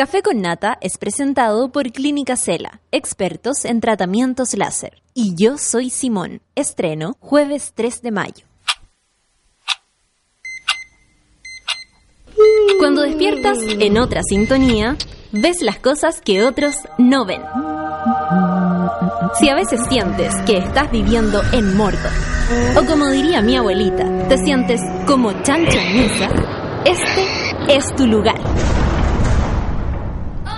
Café 0.00 0.22
con 0.22 0.40
Nata 0.40 0.78
es 0.80 0.96
presentado 0.96 1.72
por 1.72 1.92
Clínica 1.92 2.34
Cela, 2.34 2.80
expertos 2.90 3.66
en 3.66 3.82
tratamientos 3.82 4.56
láser. 4.56 5.02
Y 5.12 5.34
yo 5.36 5.58
soy 5.58 5.90
Simón. 5.90 6.40
Estreno 6.54 7.18
jueves 7.20 7.72
3 7.74 8.00
de 8.00 8.10
mayo. 8.10 8.46
Cuando 12.78 13.02
despiertas 13.02 13.58
en 13.62 13.98
otra 13.98 14.22
sintonía, 14.22 14.96
ves 15.32 15.60
las 15.60 15.78
cosas 15.78 16.22
que 16.22 16.44
otros 16.44 16.76
no 16.96 17.26
ven. 17.26 17.42
Si 19.38 19.50
a 19.50 19.54
veces 19.54 19.82
sientes 19.86 20.32
que 20.46 20.56
estás 20.56 20.90
viviendo 20.90 21.42
en 21.52 21.76
Mordo, 21.76 22.08
o 22.74 22.86
como 22.86 23.10
diría 23.10 23.42
mi 23.42 23.54
abuelita, 23.54 24.28
te 24.28 24.38
sientes 24.38 24.80
como 25.06 25.42
chancho 25.42 25.78
en 25.78 26.10
este 26.86 27.26
es 27.68 27.94
tu 27.94 28.06
lugar. 28.06 28.40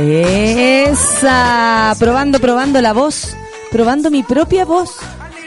Esa. 0.00 1.92
Probando, 1.98 2.38
probando 2.38 2.80
la 2.80 2.92
voz. 2.92 3.36
Probando 3.72 4.12
mi 4.12 4.22
propia 4.22 4.64
voz. 4.64 4.96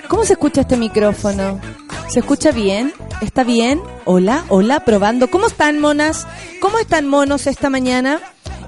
¿Cómo 0.09 0.25
se 0.25 0.33
escucha 0.33 0.61
este 0.61 0.75
micrófono? 0.75 1.61
¿Se 2.09 2.19
escucha 2.19 2.51
bien? 2.51 2.91
¿Está 3.21 3.45
bien? 3.45 3.81
Hola, 4.03 4.43
hola, 4.49 4.81
probando. 4.81 5.31
¿Cómo 5.31 5.47
están, 5.47 5.79
monas? 5.79 6.27
¿Cómo 6.59 6.79
están, 6.79 7.07
monos, 7.07 7.47
esta 7.47 7.69
mañana? 7.69 8.19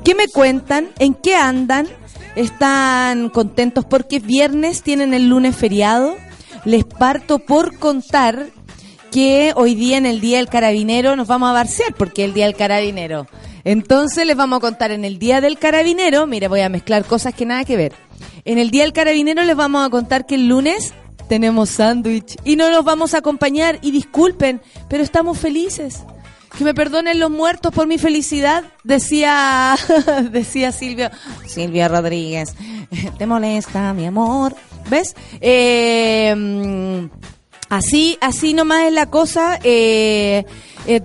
¿Qué 0.06 0.16
me 0.16 0.30
cuentan? 0.30 0.88
¿En 1.00 1.14
qué 1.14 1.36
andan? 1.36 1.90
¿Están 2.38 3.28
contentos 3.28 3.84
porque 3.84 4.16
es 4.18 4.24
viernes? 4.24 4.84
¿Tienen 4.84 5.14
el 5.14 5.28
lunes 5.28 5.54
feriado? 5.54 6.16
Les 6.64 6.86
parto 6.86 7.40
por 7.40 7.78
contar 7.78 8.48
que 9.14 9.54
hoy 9.56 9.76
día 9.76 9.98
en 9.98 10.08
el 10.08 10.20
Día 10.20 10.38
del 10.38 10.48
Carabinero 10.48 11.16
nos 11.16 11.28
vamos 11.28 11.48
a 11.48 11.54
barcear 11.54 11.94
porque 11.94 12.24
es 12.24 12.30
el 12.30 12.34
Día 12.34 12.46
del 12.46 12.56
Carabinero. 12.56 13.28
Entonces 13.64 14.26
les 14.26 14.36
vamos 14.36 14.58
a 14.58 14.62
contar 14.62 14.90
en 14.90 15.06
el 15.06 15.20
Día 15.20 15.40
del 15.40 15.60
Carabinero, 15.60 16.26
mire, 16.26 16.48
voy 16.48 16.62
a 16.62 16.70
mezclar 16.70 17.06
cosas 17.06 17.36
que 17.36 17.46
nada 17.46 17.64
que 17.64 17.78
ver. 17.78 17.94
En 18.44 18.58
el 18.58 18.72
Día 18.72 18.82
del 18.82 18.92
Carabinero 18.92 19.44
les 19.44 19.56
vamos 19.56 19.86
a 19.86 19.92
contar 19.92 20.26
que 20.26 20.34
el 20.34 20.48
lunes 20.48 20.96
tenemos 21.30 21.70
sándwich 21.70 22.38
y 22.44 22.56
no 22.56 22.72
nos 22.72 22.84
vamos 22.84 23.14
a 23.14 23.20
acompañar 23.20 23.78
y 23.84 23.92
disculpen, 23.92 24.62
pero 24.90 25.04
estamos 25.04 25.38
felices. 25.38 26.02
Que 26.58 26.64
me 26.64 26.74
perdonen 26.74 27.20
los 27.20 27.30
muertos 27.30 27.72
por 27.72 27.86
mi 27.86 28.00
felicidad, 28.00 28.64
decía 28.84 29.76
decía 30.32 30.72
Silvia 30.72 31.12
Silvia 31.46 31.88
Rodríguez. 31.88 32.56
¿Te 33.20 33.28
molesta, 33.28 33.94
mi 33.94 34.08
amor? 34.08 34.56
¿Ves? 34.90 35.16
Eh, 35.40 37.10
así 37.76 38.18
así 38.22 38.54
nomás 38.54 38.86
es 38.88 38.94
la 38.94 39.08
cosa. 39.08 39.60
Eh, 39.64 40.46
eh, 40.88 41.02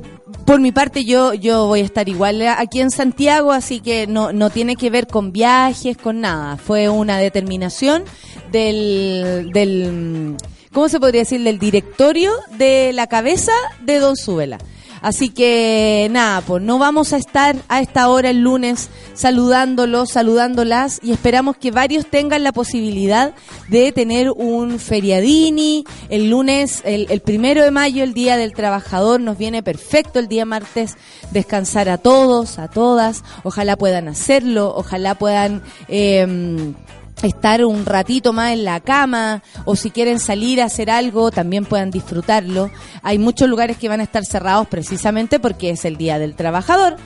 por 0.47 0.61
mi 0.61 0.73
parte 0.73 1.05
yo 1.05 1.35
yo 1.35 1.67
voy 1.67 1.81
a 1.81 1.85
estar 1.85 2.09
igual 2.09 2.43
aquí 2.43 2.81
en 2.81 2.91
Santiago, 2.91 3.53
así 3.53 3.81
que 3.81 4.07
no 4.07 4.33
no 4.33 4.51
tiene 4.51 4.77
que 4.77 4.91
ver 4.91 5.07
con 5.07 5.33
viajes, 5.33 5.97
con 5.97 6.21
nada. 6.21 6.57
Fue 6.57 6.89
una 6.89 7.19
determinación 7.19 8.05
del 8.53 9.51
del 9.53 10.37
¿cómo 10.73 10.89
se 10.89 11.01
podría 11.01 11.23
decir? 11.23 11.43
del 11.43 11.59
directorio 11.59 12.33
de 12.57 12.93
la 12.93 13.07
cabeza 13.07 13.53
de 13.83 13.99
Don 13.99 14.17
Súbela. 14.17 14.59
Así 15.01 15.31
que 15.31 16.09
nada, 16.11 16.41
pues 16.41 16.63
no 16.63 16.79
vamos 16.79 17.13
a 17.13 17.17
estar 17.17 17.57
a 17.69 17.81
esta 17.81 18.09
hora 18.09 18.31
el 18.31 18.41
lunes 18.41 18.89
saludándolos, 19.15 20.11
saludándolas 20.11 21.01
y 21.03 21.13
esperamos 21.13 21.57
que 21.57 21.71
varios 21.71 22.07
tengan 22.07 22.43
la 22.43 22.53
posibilidad 22.53 23.35
de 23.69 23.93
tener 23.93 24.31
un 24.31 24.79
feriadini. 24.79 25.85
El 26.09 26.31
lunes, 26.31 26.83
el, 26.85 27.21
primero 27.21 27.63
de 27.63 27.71
mayo, 27.71 28.03
el 28.05 28.15
Día 28.15 28.37
del 28.37 28.53
Trabajador, 28.53 29.21
nos 29.21 29.39
viene 29.39 29.63
perfecto 29.63 30.19
el 30.19 30.29
día 30.29 30.45
martes 30.45 30.97
descansar 31.31 31.89
a 31.89 31.99
todos, 31.99 32.59
a 32.59 32.69
todas. 32.69 33.25
Ojalá 33.45 33.77
puedan 33.77 34.09
hacerlo, 34.09 34.73
ojalá 34.75 35.15
puedan... 35.17 35.63
Eh, 35.89 36.75
estar 37.23 37.65
un 37.65 37.85
ratito 37.85 38.33
más 38.33 38.53
en 38.53 38.65
la 38.65 38.81
cama 38.81 39.43
o 39.65 39.77
si 39.77 39.91
quieren 39.91 40.21
salir 40.21 40.61
a 40.61 40.67
hacer 40.67 40.91
algo 40.91 41.31
también 41.31 41.65
puedan 41.65 41.91
disfrutarlo. 41.91 42.71
Hay 43.03 43.19
muchos 43.19 43.49
lugares 43.49 43.77
que 43.77 43.89
van 43.89 44.01
a 44.01 44.05
estar 44.05 44.25
cerrados 44.25 44.69
precisamente 44.69 45.41
porque 45.41 45.71
es 45.71 45.85
el 45.85 45.97
Día 45.97 46.19
del 46.19 46.35
Trabajador. 46.35 46.97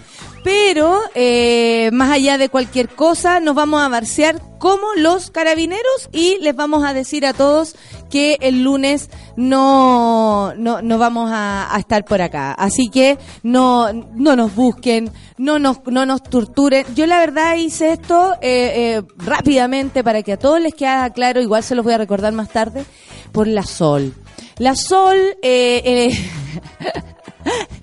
Pero 0.43 0.99
eh, 1.15 1.91
más 1.93 2.11
allá 2.11 2.39
de 2.39 2.49
cualquier 2.49 2.89
cosa 2.89 3.41
nos 3.41 3.55
vamos 3.55 3.81
a 3.81 3.89
barcear 3.89 4.41
como 4.59 4.95
los 4.97 5.31
carabineros 5.31 6.09
y 6.13 6.39
les 6.41 6.55
vamos 6.55 6.85
a 6.85 6.93
decir 6.93 7.27
a 7.27 7.33
todos 7.33 7.75
que 8.11 8.39
el 8.41 8.63
lunes 8.63 9.11
no, 9.37 10.55
no, 10.57 10.83
no 10.83 10.99
vamos 10.99 11.31
a, 11.33 11.75
a 11.75 11.79
estar 11.79 12.05
por 12.05 12.23
acá. 12.23 12.53
Así 12.53 12.89
que 12.89 13.19
no, 13.43 13.93
no 13.93 14.37
nos 14.37 14.55
busquen, 14.55 15.11
no 15.39 15.59
nos, 15.59 15.79
no 15.87 16.07
nos 16.07 16.23
torturen. 16.23 16.87
Yo 16.95 17.07
la 17.07 17.19
verdad 17.19 17.57
hice 17.57 17.93
esto 17.93 18.35
eh, 18.41 18.99
eh, 18.99 19.03
rápidamente 19.17 20.05
para 20.05 20.23
que 20.23 20.33
a 20.33 20.39
todos 20.39 20.61
les 20.61 20.75
quede 20.75 21.11
claro, 21.13 21.41
igual 21.41 21.63
se 21.63 21.75
los 21.75 21.85
voy 21.85 21.95
a 21.95 21.99
recordar 21.99 22.33
más 22.33 22.51
tarde, 22.51 22.85
por 23.33 23.47
la 23.47 23.63
Sol. 23.63 24.15
La 24.59 24.77
Sol 24.77 25.17
eh, 25.43 25.83
eh, 25.85 26.31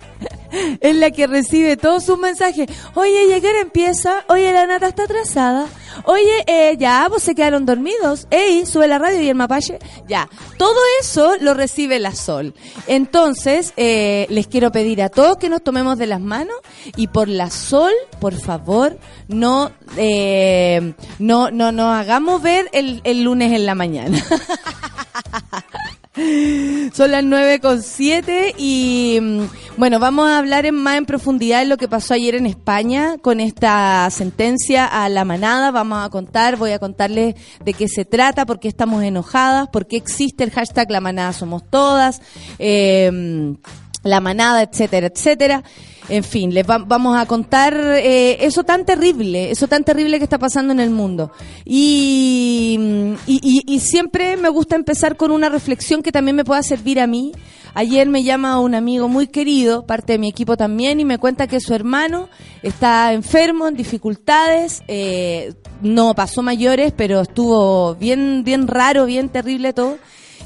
es 0.51 0.95
la 0.95 1.11
que 1.11 1.27
recibe 1.27 1.77
todos 1.77 2.03
sus 2.03 2.17
mensajes. 2.17 2.69
Oye, 2.95 3.27
¿y 3.29 3.33
a 3.33 3.41
qué 3.41 3.47
hora 3.47 3.61
empieza? 3.61 4.23
Oye, 4.27 4.51
la 4.53 4.65
nata 4.65 4.87
está 4.87 5.03
atrasada. 5.03 5.67
Oye, 6.05 6.43
eh, 6.47 6.75
ya, 6.77 7.07
vos 7.09 7.23
se 7.23 7.35
quedaron 7.35 7.65
dormidos. 7.65 8.27
Ey, 8.31 8.65
sube 8.65 8.87
la 8.87 8.99
radio 8.99 9.21
y 9.21 9.29
el 9.29 9.35
mapache. 9.35 9.79
Ya, 10.07 10.29
todo 10.57 10.77
eso 11.01 11.35
lo 11.39 11.53
recibe 11.53 11.99
la 11.99 12.15
Sol. 12.15 12.53
Entonces, 12.87 13.73
eh, 13.77 14.25
les 14.29 14.47
quiero 14.47 14.71
pedir 14.71 15.01
a 15.01 15.09
todos 15.09 15.37
que 15.37 15.49
nos 15.49 15.63
tomemos 15.63 15.97
de 15.97 16.07
las 16.07 16.21
manos 16.21 16.55
y 16.95 17.07
por 17.07 17.27
la 17.27 17.49
Sol, 17.49 17.93
por 18.19 18.35
favor, 18.35 18.97
no, 19.27 19.71
eh, 19.97 20.93
no, 21.19 21.51
no, 21.51 21.71
no 21.71 21.91
hagamos 21.93 22.41
ver 22.41 22.69
el, 22.73 23.01
el 23.03 23.23
lunes 23.23 23.53
en 23.53 23.65
la 23.65 23.75
mañana. 23.75 24.23
Son 26.93 27.11
las 27.11 27.23
nueve 27.23 27.59
con 27.59 27.81
siete 27.81 28.53
y 28.57 29.19
mm, 29.21 29.43
bueno, 29.77 29.99
vamos 29.99 30.27
a 30.27 30.37
hablar 30.37 30.65
en 30.65 30.75
más 30.75 30.97
en 30.97 31.05
profundidad 31.05 31.59
de 31.59 31.65
lo 31.65 31.77
que 31.77 31.87
pasó 31.87 32.13
ayer 32.13 32.35
en 32.35 32.45
España 32.45 33.17
con 33.21 33.39
esta 33.39 34.09
sentencia 34.09 34.85
a 34.85 35.07
la 35.09 35.23
manada. 35.23 35.71
Vamos 35.71 36.05
a 36.05 36.09
contar, 36.09 36.57
voy 36.57 36.71
a 36.71 36.79
contarles 36.79 37.35
de 37.63 37.73
qué 37.73 37.87
se 37.87 38.05
trata, 38.05 38.45
por 38.45 38.59
qué 38.59 38.67
estamos 38.67 39.03
enojadas, 39.03 39.69
por 39.69 39.87
qué 39.87 39.97
existe 39.97 40.43
el 40.43 40.51
hashtag 40.51 40.91
La 40.91 41.01
manada 41.01 41.33
somos 41.33 41.63
todas, 41.69 42.21
eh, 42.57 43.55
la 44.03 44.19
manada, 44.19 44.63
etcétera, 44.63 45.07
etcétera. 45.07 45.63
En 46.09 46.23
fin, 46.23 46.51
les 46.53 46.67
va- 46.67 46.79
vamos 46.79 47.15
a 47.15 47.27
contar 47.27 47.73
eh, 47.97 48.37
eso 48.43 48.63
tan 48.63 48.83
terrible, 48.83 49.51
eso 49.51 49.67
tan 49.67 49.83
terrible 49.83 50.17
que 50.17 50.23
está 50.23 50.39
pasando 50.39 50.73
en 50.73 50.79
el 50.79 50.89
mundo. 50.89 51.31
Y, 51.65 52.79
y, 53.27 53.61
y- 53.65 53.79
siempre 53.79 54.35
me 54.37 54.49
gusta 54.49 54.75
empezar 54.75 55.15
con 55.17 55.31
una 55.31 55.49
reflexión 55.49 56.01
que 56.01 56.11
también 56.11 56.35
me 56.35 56.43
pueda 56.43 56.63
servir 56.63 56.99
a 56.99 57.05
mí. 57.07 57.31
Ayer 57.75 58.07
me 58.09 58.23
llama 58.23 58.59
un 58.59 58.73
amigo 58.73 59.07
muy 59.07 59.27
querido, 59.27 59.85
parte 59.85 60.13
de 60.13 60.19
mi 60.19 60.27
equipo 60.29 60.57
también, 60.57 60.99
y 60.99 61.05
me 61.05 61.19
cuenta 61.19 61.45
que 61.45 61.59
su 61.59 61.75
hermano 61.75 62.27
está 62.63 63.13
enfermo, 63.13 63.67
en 63.67 63.75
dificultades, 63.75 64.81
eh, 64.87 65.53
no 65.83 66.15
pasó 66.15 66.41
mayores, 66.41 66.91
pero 66.97 67.21
estuvo 67.21 67.93
bien, 67.95 68.43
bien 68.43 68.67
raro, 68.67 69.05
bien 69.05 69.29
terrible 69.29 69.73
todo 69.73 69.97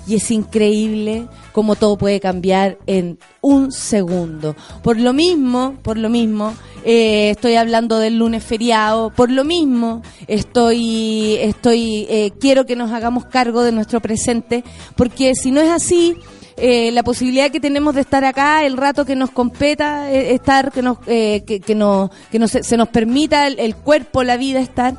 y 0.07 0.15
es 0.15 0.31
increíble 0.31 1.27
cómo 1.51 1.75
todo 1.75 1.97
puede 1.97 2.19
cambiar 2.19 2.77
en 2.87 3.17
un 3.41 3.71
segundo. 3.71 4.55
Por 4.81 4.99
lo 4.99 5.13
mismo, 5.13 5.75
por 5.81 5.97
lo 5.97 6.09
mismo, 6.09 6.53
eh, 6.83 7.31
estoy 7.31 7.55
hablando 7.55 7.99
del 7.99 8.17
lunes 8.17 8.43
feriado, 8.43 9.09
por 9.11 9.31
lo 9.31 9.43
mismo, 9.43 10.01
estoy, 10.27 11.35
estoy, 11.39 12.05
eh, 12.09 12.31
quiero 12.39 12.65
que 12.65 12.75
nos 12.75 12.91
hagamos 12.91 13.25
cargo 13.25 13.63
de 13.63 13.71
nuestro 13.71 14.01
presente, 14.01 14.63
porque 14.95 15.35
si 15.35 15.51
no 15.51 15.61
es 15.61 15.69
así, 15.69 16.17
eh, 16.57 16.91
la 16.91 17.01
posibilidad 17.01 17.49
que 17.49 17.59
tenemos 17.59 17.95
de 17.95 18.01
estar 18.01 18.23
acá 18.25 18.63
el 18.63 18.77
rato 18.77 19.05
que 19.05 19.15
nos 19.15 19.31
competa 19.31 20.11
estar 20.11 20.71
que 20.71 20.83
nos 20.83 20.99
que, 20.99 21.61
que 21.65 21.73
nos 21.73 22.11
que 22.31 22.37
nos, 22.37 22.51
se 22.51 22.77
nos 22.77 22.89
permita 22.89 23.47
el, 23.47 23.59
el 23.59 23.75
cuerpo 23.75 24.21
la 24.21 24.37
vida 24.37 24.59
estar 24.59 24.93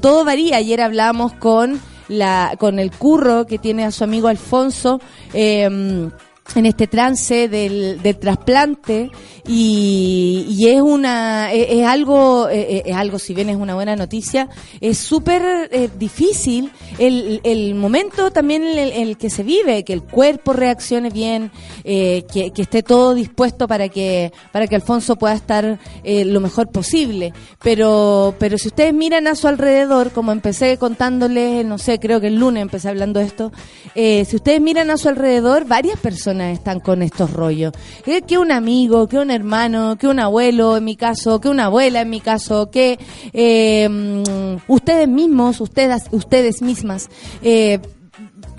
todo 0.00 0.24
varía 0.24 0.56
ayer 0.56 0.80
hablábamos 0.80 1.34
con 1.34 1.78
la, 2.10 2.56
con 2.58 2.78
el 2.78 2.90
curro 2.90 3.46
que 3.46 3.58
tiene 3.58 3.84
a 3.84 3.90
su 3.90 4.04
amigo 4.04 4.28
Alfonso. 4.28 5.00
Eh, 5.32 6.10
en 6.56 6.66
este 6.66 6.86
trance 6.86 7.48
del, 7.48 8.02
del 8.02 8.18
trasplante 8.18 9.10
y, 9.46 10.46
y, 10.48 10.68
es 10.68 10.80
una 10.80 11.52
es, 11.52 11.86
algo 11.86 12.48
es, 12.48 12.94
algo 12.94 13.18
si 13.18 13.34
bien 13.34 13.48
es 13.48 13.56
una 13.56 13.74
buena 13.74 13.96
noticia 13.96 14.48
es 14.80 14.98
súper 14.98 15.68
eh, 15.72 15.88
difícil 15.98 16.70
el, 16.98 17.40
el, 17.44 17.74
momento 17.74 18.30
también 18.30 18.64
el, 18.64 18.92
el, 18.92 19.16
que 19.16 19.30
se 19.30 19.42
vive 19.42 19.84
que 19.84 19.92
el 19.92 20.02
cuerpo 20.02 20.52
reaccione 20.52 21.10
bien 21.10 21.50
eh, 21.84 22.24
que, 22.32 22.52
que, 22.52 22.62
esté 22.62 22.82
todo 22.82 23.14
dispuesto 23.14 23.66
para 23.66 23.88
que 23.88 24.32
para 24.52 24.66
que 24.66 24.76
Alfonso 24.76 25.16
pueda 25.16 25.34
estar 25.34 25.78
eh, 26.04 26.24
lo 26.24 26.40
mejor 26.40 26.70
posible. 26.70 27.32
Pero 27.62 28.34
pero 28.38 28.58
si 28.58 28.68
ustedes 28.68 28.94
miran 28.94 29.26
a 29.26 29.34
su 29.34 29.48
alrededor 29.48 30.12
como 30.12 30.32
empecé 30.32 30.76
contándoles 30.78 31.64
no 31.64 31.78
sé 31.78 31.98
creo 31.98 32.20
que 32.20 32.28
el 32.28 32.36
lunes 32.36 32.62
empecé 32.62 32.88
hablando 32.88 33.20
de 33.20 33.26
esto 33.26 33.52
eh, 33.94 34.24
si 34.24 34.36
ustedes 34.36 34.60
miran 34.60 34.90
a 34.90 34.96
su 34.96 35.08
alrededor 35.08 35.66
varias 35.66 35.98
personas 35.98 36.39
están 36.40 36.80
con 36.80 37.02
estos 37.02 37.32
rollos. 37.32 37.72
Eh, 38.06 38.22
que 38.22 38.38
un 38.38 38.52
amigo, 38.52 39.06
que 39.08 39.18
un 39.18 39.30
hermano, 39.30 39.96
que 39.96 40.06
un 40.06 40.20
abuelo 40.20 40.76
en 40.76 40.84
mi 40.84 40.96
caso, 40.96 41.40
que 41.40 41.48
una 41.48 41.66
abuela 41.66 42.00
en 42.00 42.10
mi 42.10 42.20
caso, 42.20 42.70
que 42.70 42.98
eh, 43.32 43.88
mm, 43.88 44.56
ustedes 44.72 45.08
mismos, 45.08 45.60
ustedes, 45.60 46.04
ustedes 46.10 46.62
mismas, 46.62 47.08
eh, 47.42 47.80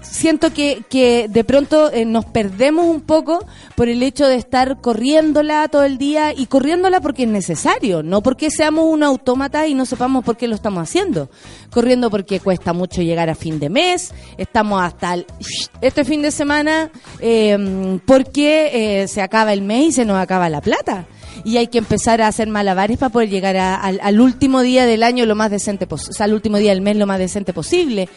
siento 0.01 0.53
que, 0.53 0.83
que 0.89 1.27
de 1.29 1.43
pronto 1.43 1.91
eh, 1.91 2.05
nos 2.05 2.25
perdemos 2.25 2.85
un 2.85 3.01
poco 3.01 3.45
por 3.75 3.87
el 3.89 4.03
hecho 4.03 4.27
de 4.27 4.35
estar 4.35 4.81
corriéndola 4.81 5.67
todo 5.67 5.83
el 5.83 5.97
día 5.97 6.33
y 6.33 6.47
corriéndola 6.47 7.01
porque 7.01 7.23
es 7.23 7.29
necesario, 7.29 8.03
no 8.03 8.21
porque 8.21 8.51
seamos 8.51 8.85
un 8.85 9.03
autómata 9.03 9.67
y 9.67 9.73
no 9.73 9.85
sepamos 9.85 10.23
por 10.23 10.37
qué 10.37 10.47
lo 10.47 10.55
estamos 10.55 10.83
haciendo. 10.83 11.29
Corriendo 11.71 12.09
porque 12.09 12.39
cuesta 12.39 12.73
mucho 12.73 13.01
llegar 13.01 13.29
a 13.29 13.35
fin 13.35 13.59
de 13.59 13.69
mes, 13.69 14.13
estamos 14.37 14.81
hasta 14.81 15.15
este 15.81 16.03
fin 16.03 16.21
de 16.21 16.31
semana 16.31 16.91
eh, 17.19 17.99
porque 18.05 19.01
eh, 19.01 19.07
se 19.07 19.21
acaba 19.21 19.53
el 19.53 19.61
mes 19.61 19.87
y 19.87 19.91
se 19.93 20.05
nos 20.05 20.17
acaba 20.17 20.49
la 20.49 20.61
plata 20.61 21.05
y 21.43 21.57
hay 21.57 21.67
que 21.67 21.77
empezar 21.77 22.21
a 22.21 22.27
hacer 22.27 22.47
malabares 22.49 22.97
para 22.97 23.11
poder 23.11 23.29
llegar 23.29 23.57
al, 23.57 23.99
al, 24.01 24.21
último 24.21 24.61
día 24.61 24.85
del 24.85 25.03
año 25.03 25.25
lo 25.25 25.35
más 25.35 25.49
decente 25.49 25.87
o 25.89 25.97
sea, 25.97 26.25
al 26.25 26.33
último 26.33 26.57
día 26.57 26.71
del 26.71 26.81
mes 26.81 26.97
lo 26.97 27.07
más 27.07 27.19
decente 27.19 27.53
posible. 27.53 28.09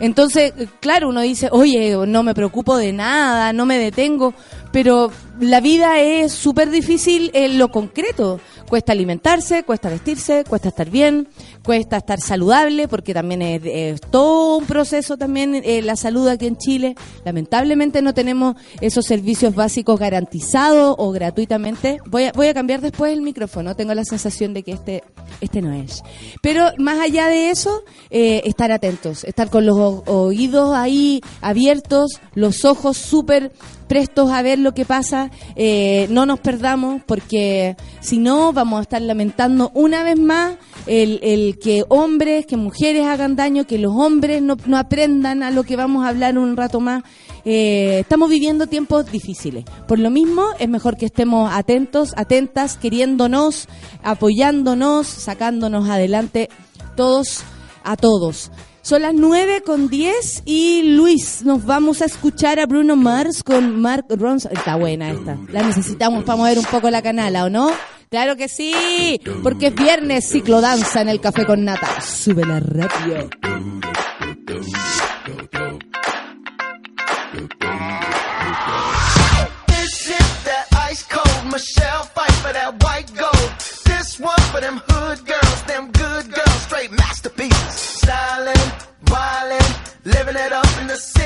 Entonces, 0.00 0.52
claro, 0.80 1.08
uno 1.08 1.20
dice, 1.20 1.48
oye, 1.50 1.96
no 2.06 2.22
me 2.22 2.34
preocupo 2.34 2.76
de 2.76 2.92
nada, 2.92 3.52
no 3.52 3.66
me 3.66 3.78
detengo, 3.78 4.34
pero 4.72 5.10
la 5.38 5.60
vida 5.60 6.00
es 6.00 6.32
súper 6.32 6.70
difícil 6.70 7.30
en 7.34 7.58
lo 7.58 7.70
concreto. 7.70 8.40
Cuesta 8.68 8.92
alimentarse, 8.92 9.64
cuesta 9.64 9.90
vestirse, 9.90 10.44
cuesta 10.48 10.68
estar 10.68 10.88
bien, 10.88 11.28
cuesta 11.62 11.98
estar 11.98 12.20
saludable, 12.20 12.88
porque 12.88 13.12
también 13.12 13.42
es, 13.42 14.00
todo 14.00 14.58
un 14.58 14.64
proceso 14.64 15.18
también 15.18 15.54
eh, 15.54 15.82
la 15.82 15.96
salud 15.96 16.26
aquí 16.28 16.46
en 16.46 16.56
Chile. 16.56 16.94
Lamentablemente 17.24 18.00
no 18.00 18.14
tenemos 18.14 18.56
esos 18.80 19.04
servicios 19.04 19.54
básicos 19.54 20.00
garantizados 20.00 20.94
o 20.98 21.10
gratuitamente. 21.10 21.98
Voy 22.06 22.24
a, 22.24 22.32
voy 22.32 22.46
a 22.46 22.54
cambiar 22.54 22.80
después 22.80 23.12
el 23.12 23.20
micrófono, 23.20 23.76
tengo 23.76 23.92
la 23.92 24.04
sensación 24.04 24.54
de 24.54 24.62
que 24.62 24.72
este, 24.72 25.04
este 25.42 25.60
no 25.60 25.74
es. 25.74 26.02
Pero 26.40 26.70
más 26.78 26.98
allá 26.98 27.28
de 27.28 27.50
eso, 27.50 27.82
eh, 28.10 28.40
estar 28.46 28.72
atentos, 28.72 29.24
estar 29.24 29.50
con 29.50 29.66
los 29.66 30.02
oídos 30.06 30.74
ahí 30.74 31.20
abiertos, 31.42 32.20
los 32.34 32.64
ojos 32.64 32.96
súper 32.96 33.52
prestos 33.92 34.30
a 34.30 34.40
ver 34.40 34.58
lo 34.58 34.72
que 34.72 34.86
pasa, 34.86 35.30
eh, 35.54 36.06
no 36.08 36.24
nos 36.24 36.40
perdamos 36.40 37.02
porque 37.04 37.76
si 38.00 38.16
no 38.16 38.54
vamos 38.54 38.78
a 38.78 38.82
estar 38.84 39.02
lamentando 39.02 39.70
una 39.74 40.02
vez 40.02 40.18
más 40.18 40.54
el, 40.86 41.58
que 41.62 41.84
hombres, 41.90 42.46
que 42.46 42.56
mujeres 42.56 43.04
hagan 43.04 43.36
daño, 43.36 43.66
que 43.66 43.76
los 43.76 43.92
hombres 43.94 44.40
no, 44.40 44.56
no 44.64 44.78
aprendan 44.78 45.42
a 45.42 45.50
lo 45.50 45.64
que 45.64 45.76
vamos 45.76 46.06
a 46.06 46.08
hablar 46.08 46.38
un 46.38 46.56
rato 46.56 46.80
más. 46.80 47.02
Eh, 47.44 47.98
estamos 48.00 48.30
viviendo 48.30 48.66
tiempos 48.66 49.12
difíciles. 49.12 49.66
Por 49.86 49.98
lo 49.98 50.08
mismo, 50.08 50.46
es 50.58 50.70
mejor 50.70 50.96
que 50.96 51.04
estemos 51.04 51.52
atentos, 51.52 52.14
atentas, 52.16 52.78
queriéndonos, 52.78 53.68
apoyándonos, 54.02 55.06
sacándonos 55.06 55.90
adelante 55.90 56.48
todos 56.96 57.44
a 57.84 57.98
todos. 57.98 58.50
Son 58.82 59.02
las 59.02 59.14
9 59.14 59.62
con 59.64 59.88
10 59.88 60.42
y 60.44 60.82
Luis, 60.96 61.42
nos 61.44 61.64
vamos 61.64 62.02
a 62.02 62.06
escuchar 62.06 62.58
a 62.58 62.66
Bruno 62.66 62.96
Mars 62.96 63.44
con 63.44 63.80
Mark 63.80 64.06
Ronson. 64.08 64.52
Está 64.52 64.74
buena 64.74 65.10
esta. 65.10 65.38
La 65.52 65.62
necesitamos 65.62 66.24
para 66.24 66.36
mover 66.36 66.58
un 66.58 66.64
poco 66.64 66.90
la 66.90 67.00
canala, 67.00 67.44
¿o 67.44 67.48
no? 67.48 67.70
Claro 68.10 68.36
que 68.36 68.48
sí, 68.48 69.20
porque 69.42 69.68
es 69.68 69.74
viernes 69.74 70.28
ciclo 70.28 70.60
danza 70.60 71.00
en 71.00 71.08
el 71.08 71.20
café 71.20 71.46
con 71.46 71.64
nata. 71.64 72.00
Sube 72.00 72.44
la 72.44 72.58
radio. 72.60 73.30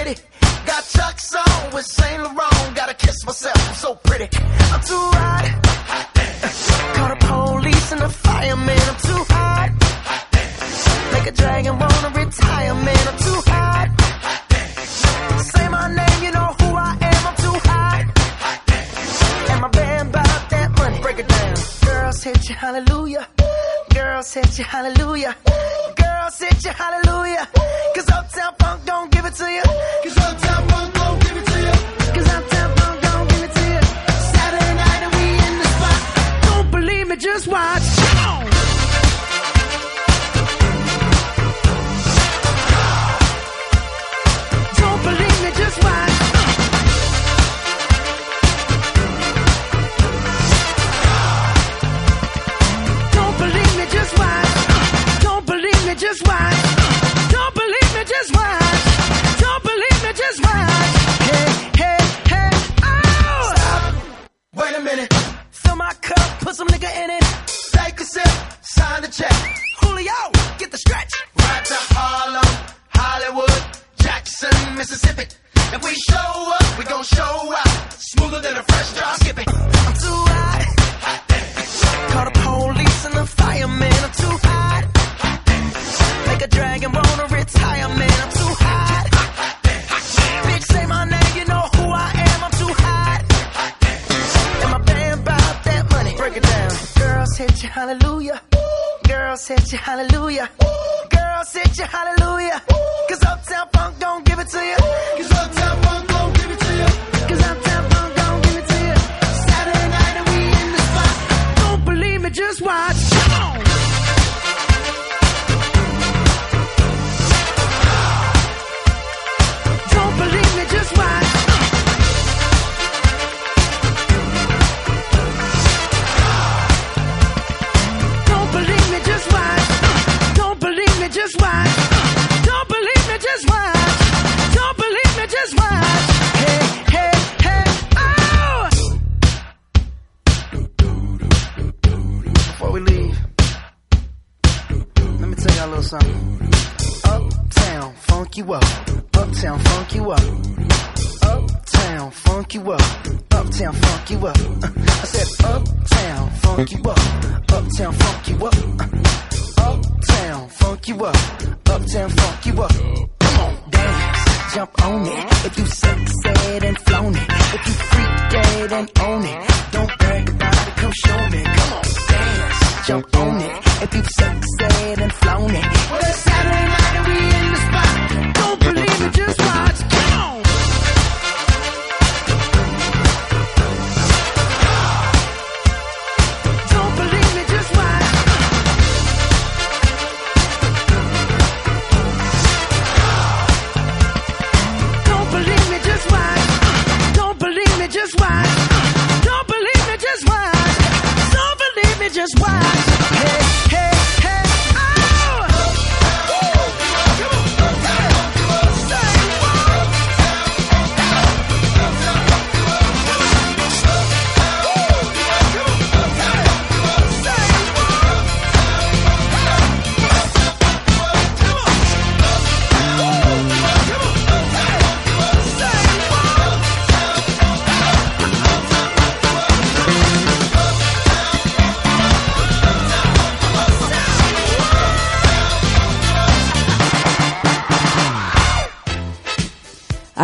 ready? 0.06 0.45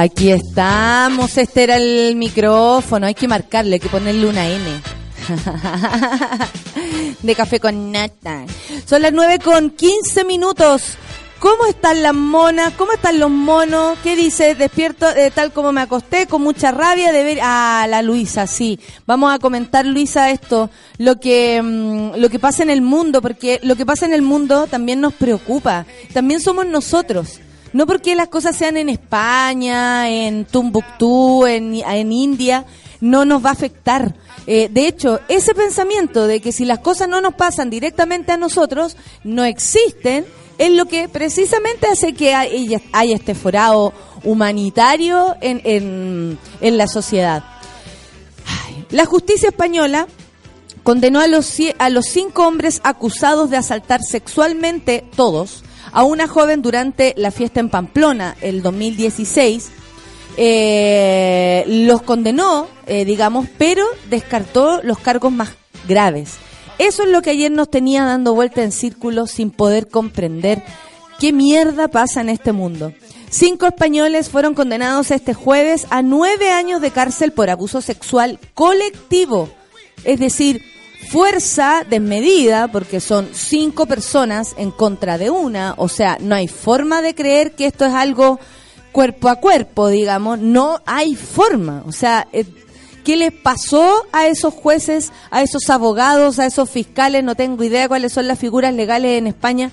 Aquí 0.03 0.33
estamos, 0.33 1.39
este 1.39 1.63
era 1.63 1.77
el 1.77 2.17
micrófono, 2.17 3.07
hay 3.07 3.15
que 3.15 3.29
marcarle, 3.29 3.75
hay 3.75 3.81
que 3.81 3.89
ponerle 3.89 4.27
una 4.27 4.49
N. 4.49 4.83
De 7.23 7.35
café 7.37 7.61
con 7.61 7.93
nata. 7.93 8.45
Son 8.85 9.01
las 9.01 9.13
9 9.13 9.39
con 9.39 9.71
15 9.71 10.25
minutos. 10.25 10.99
¿Cómo 11.39 11.67
están 11.67 12.03
las 12.03 12.15
monas? 12.15 12.73
¿Cómo 12.73 12.91
están 12.91 13.21
los 13.21 13.31
monos? 13.31 13.97
¿Qué 14.03 14.17
dice? 14.17 14.57
Despierto 14.57 15.09
eh, 15.09 15.31
tal 15.33 15.53
como 15.53 15.71
me 15.71 15.83
acosté, 15.83 16.27
con 16.27 16.43
mucha 16.43 16.73
rabia 16.73 17.13
de 17.13 17.23
ver 17.23 17.39
a 17.41 17.87
la 17.89 18.03
Luisa, 18.03 18.49
sí. 18.49 18.81
Vamos 19.07 19.33
a 19.33 19.39
comentar, 19.39 19.87
Luisa, 19.87 20.33
esto, 20.33 20.69
lo 20.99 21.21
que, 21.21 21.63
mm, 21.63 22.17
lo 22.17 22.29
que 22.29 22.41
pasa 22.41 22.65
en 22.65 22.71
el 22.71 22.83
mundo, 22.83 23.23
porque 23.23 23.61
lo 23.63 23.77
que 23.77 23.87
pasa 23.87 24.07
en 24.07 24.15
el 24.15 24.23
mundo 24.23 24.67
también 24.67 25.01
nos 25.01 25.15
preocupa. 25.15 25.87
También 26.13 26.41
somos 26.41 26.67
nosotros. 26.67 27.39
No 27.73 27.87
porque 27.87 28.15
las 28.15 28.29
cosas 28.29 28.57
sean 28.57 28.77
en 28.77 28.89
España, 28.89 30.09
en 30.09 30.45
Tumbuctú, 30.45 31.47
en, 31.47 32.13
India, 32.13 32.67
no 33.01 33.25
nos 33.25 33.45
va 33.45 33.51
a 33.51 33.53
afectar. 33.53 34.15
Eh, 34.47 34.69
de 34.71 34.87
hecho, 34.87 35.21
ese 35.29 35.55
pensamiento 35.55 36.27
de 36.27 36.41
que 36.41 36.53
si 36.53 36.65
las 36.65 36.81
cosas 36.81 37.09
no 37.09 37.21
nos 37.21 37.35
pasan 37.35 37.71
directamente 37.71 38.33
a 38.33 38.37
nosotros, 38.37 38.97
no 39.25 39.45
existen, 39.45 40.27
es 40.59 40.71
lo 40.71 40.85
que 40.85 41.09
precisamente 41.09 41.87
hace 41.87 42.13
que 42.13 42.35
haya, 42.35 42.81
este 43.05 43.35
forado 43.35 43.93
humanitario 44.23 45.35
en, 45.41 46.39
en, 46.61 46.79
la 46.79 46.87
sociedad. 46.87 47.43
La 48.91 49.07
justicia 49.07 49.49
española 49.49 50.07
condenó 50.83 51.21
a 51.21 51.27
los, 51.27 51.57
a 51.79 51.89
los 51.89 52.07
cinco 52.07 52.47
hombres 52.47 52.81
acusados 52.85 53.49
de 53.49 53.57
asaltar 53.57 54.03
sexualmente, 54.03 55.05
todos, 55.17 55.65
a 55.93 56.05
una 56.05 56.27
joven 56.27 56.63
durante 56.63 57.15
la 57.17 57.31
fiesta 57.31 57.61
en 57.61 57.69
Pamplona, 57.69 58.37
el 58.41 58.63
2016. 58.63 59.71
Eh, 60.39 61.65
los 61.67 62.03
condenó, 62.03 62.67
eh, 62.87 63.05
digamos, 63.05 63.47
pero 63.59 63.85
descartó 64.09 64.83
los 64.83 64.99
cargos 64.99 65.33
más 65.33 65.51
graves. 65.87 66.37
Eso 66.79 67.03
es 67.03 67.11
lo 67.11 67.23
que 67.23 67.31
ayer 67.31 67.53
nos 67.53 67.71
tenía 67.71 68.05
dando 68.05 68.35
vuelta 68.35 68.63
en 68.63 68.73
círculo 68.73 69.27
sin 69.27 69.51
poder 69.51 69.89
comprender 69.89 70.63
qué 71.21 71.33
mierda 71.33 71.89
pasa 71.89 72.23
en 72.23 72.31
este 72.31 72.53
mundo. 72.53 72.93
Cinco 73.31 73.67
españoles 73.67 74.29
fueron 74.29 74.55
condenados 74.55 75.11
este 75.11 75.33
jueves 75.35 75.87
a 75.91 76.03
nueve 76.03 76.51
años 76.51 76.81
de 76.81 76.91
cárcel 76.91 77.33
por 77.33 77.51
abuso 77.51 77.81
sexual 77.81 78.39
colectivo. 78.55 79.49
Es 80.05 80.19
decir, 80.19 80.63
fuerza 81.11 81.85
desmedida, 81.89 82.69
porque 82.69 83.01
son 83.01 83.29
cinco 83.33 83.87
personas 83.87 84.55
en 84.57 84.71
contra 84.71 85.19
de 85.19 85.31
una. 85.31 85.75
O 85.77 85.89
sea, 85.89 86.19
no 86.21 86.35
hay 86.35 86.49
forma 86.49 87.03
de 87.03 87.15
creer 87.15 87.53
que 87.53 87.67
esto 87.67 87.85
es 87.85 87.93
algo 87.93 88.39
cuerpo 88.93 89.29
a 89.29 89.37
cuerpo, 89.37 89.89
digamos. 89.89 90.39
No 90.39 90.81
hay 90.87 91.15
forma. 91.15 91.83
O 91.87 91.93
sea, 91.93 92.29
eh, 92.33 92.45
¿qué 93.05 93.17
les 93.17 93.33
pasó 93.33 94.07
a 94.13 94.27
esos 94.27 94.55
jueces, 94.55 95.13
a 95.31 95.43
esos 95.43 95.69
abogados, 95.71 96.39
a 96.39 96.47
esos 96.47 96.71
fiscales? 96.71 97.25
No 97.25 97.35
tengo 97.35 97.63
idea 97.65 97.89
cuáles 97.89 98.13
son 98.13 98.29
las 98.29 98.39
figuras 98.39 98.73
legales 98.73 99.19
en 99.19 99.27
España. 99.27 99.71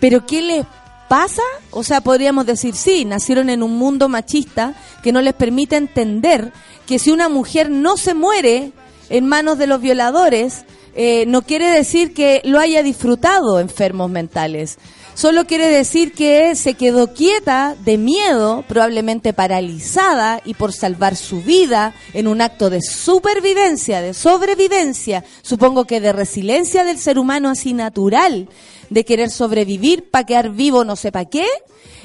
Pero 0.00 0.26
¿qué 0.26 0.42
les 0.42 0.66
pasa? 1.08 1.42
O 1.70 1.84
sea, 1.84 2.00
podríamos 2.00 2.46
decir, 2.46 2.74
sí, 2.74 3.04
nacieron 3.04 3.50
en 3.50 3.62
un 3.62 3.76
mundo 3.76 4.08
machista 4.08 4.74
que 5.02 5.12
no 5.12 5.22
les 5.22 5.34
permite 5.34 5.76
entender 5.76 6.52
que 6.86 6.98
si 6.98 7.10
una 7.10 7.28
mujer 7.28 7.70
no 7.70 7.96
se 7.96 8.14
muere 8.14 8.72
en 9.10 9.26
manos 9.26 9.58
de 9.58 9.66
los 9.66 9.80
violadores, 9.80 10.64
eh, 10.94 11.24
no 11.26 11.42
quiere 11.42 11.68
decir 11.68 12.14
que 12.14 12.40
lo 12.44 12.58
haya 12.58 12.82
disfrutado 12.82 13.60
enfermos 13.60 14.10
mentales. 14.10 14.78
Solo 15.16 15.46
quiere 15.46 15.68
decir 15.68 16.12
que 16.12 16.54
se 16.54 16.74
quedó 16.74 17.14
quieta 17.14 17.74
de 17.84 17.96
miedo, 17.96 18.64
probablemente 18.68 19.32
paralizada 19.32 20.42
y 20.44 20.52
por 20.52 20.74
salvar 20.74 21.16
su 21.16 21.40
vida 21.40 21.94
en 22.12 22.28
un 22.28 22.42
acto 22.42 22.68
de 22.68 22.82
supervivencia, 22.82 24.02
de 24.02 24.12
sobrevivencia, 24.12 25.24
supongo 25.40 25.86
que 25.86 26.00
de 26.00 26.12
resiliencia 26.12 26.84
del 26.84 26.98
ser 26.98 27.18
humano 27.18 27.48
así 27.48 27.72
natural, 27.72 28.48
de 28.90 29.04
querer 29.06 29.30
sobrevivir 29.30 30.10
para 30.10 30.26
quedar 30.26 30.50
vivo 30.50 30.84
no 30.84 30.96
sé 30.96 31.12
para 31.12 31.24
qué, 31.24 31.46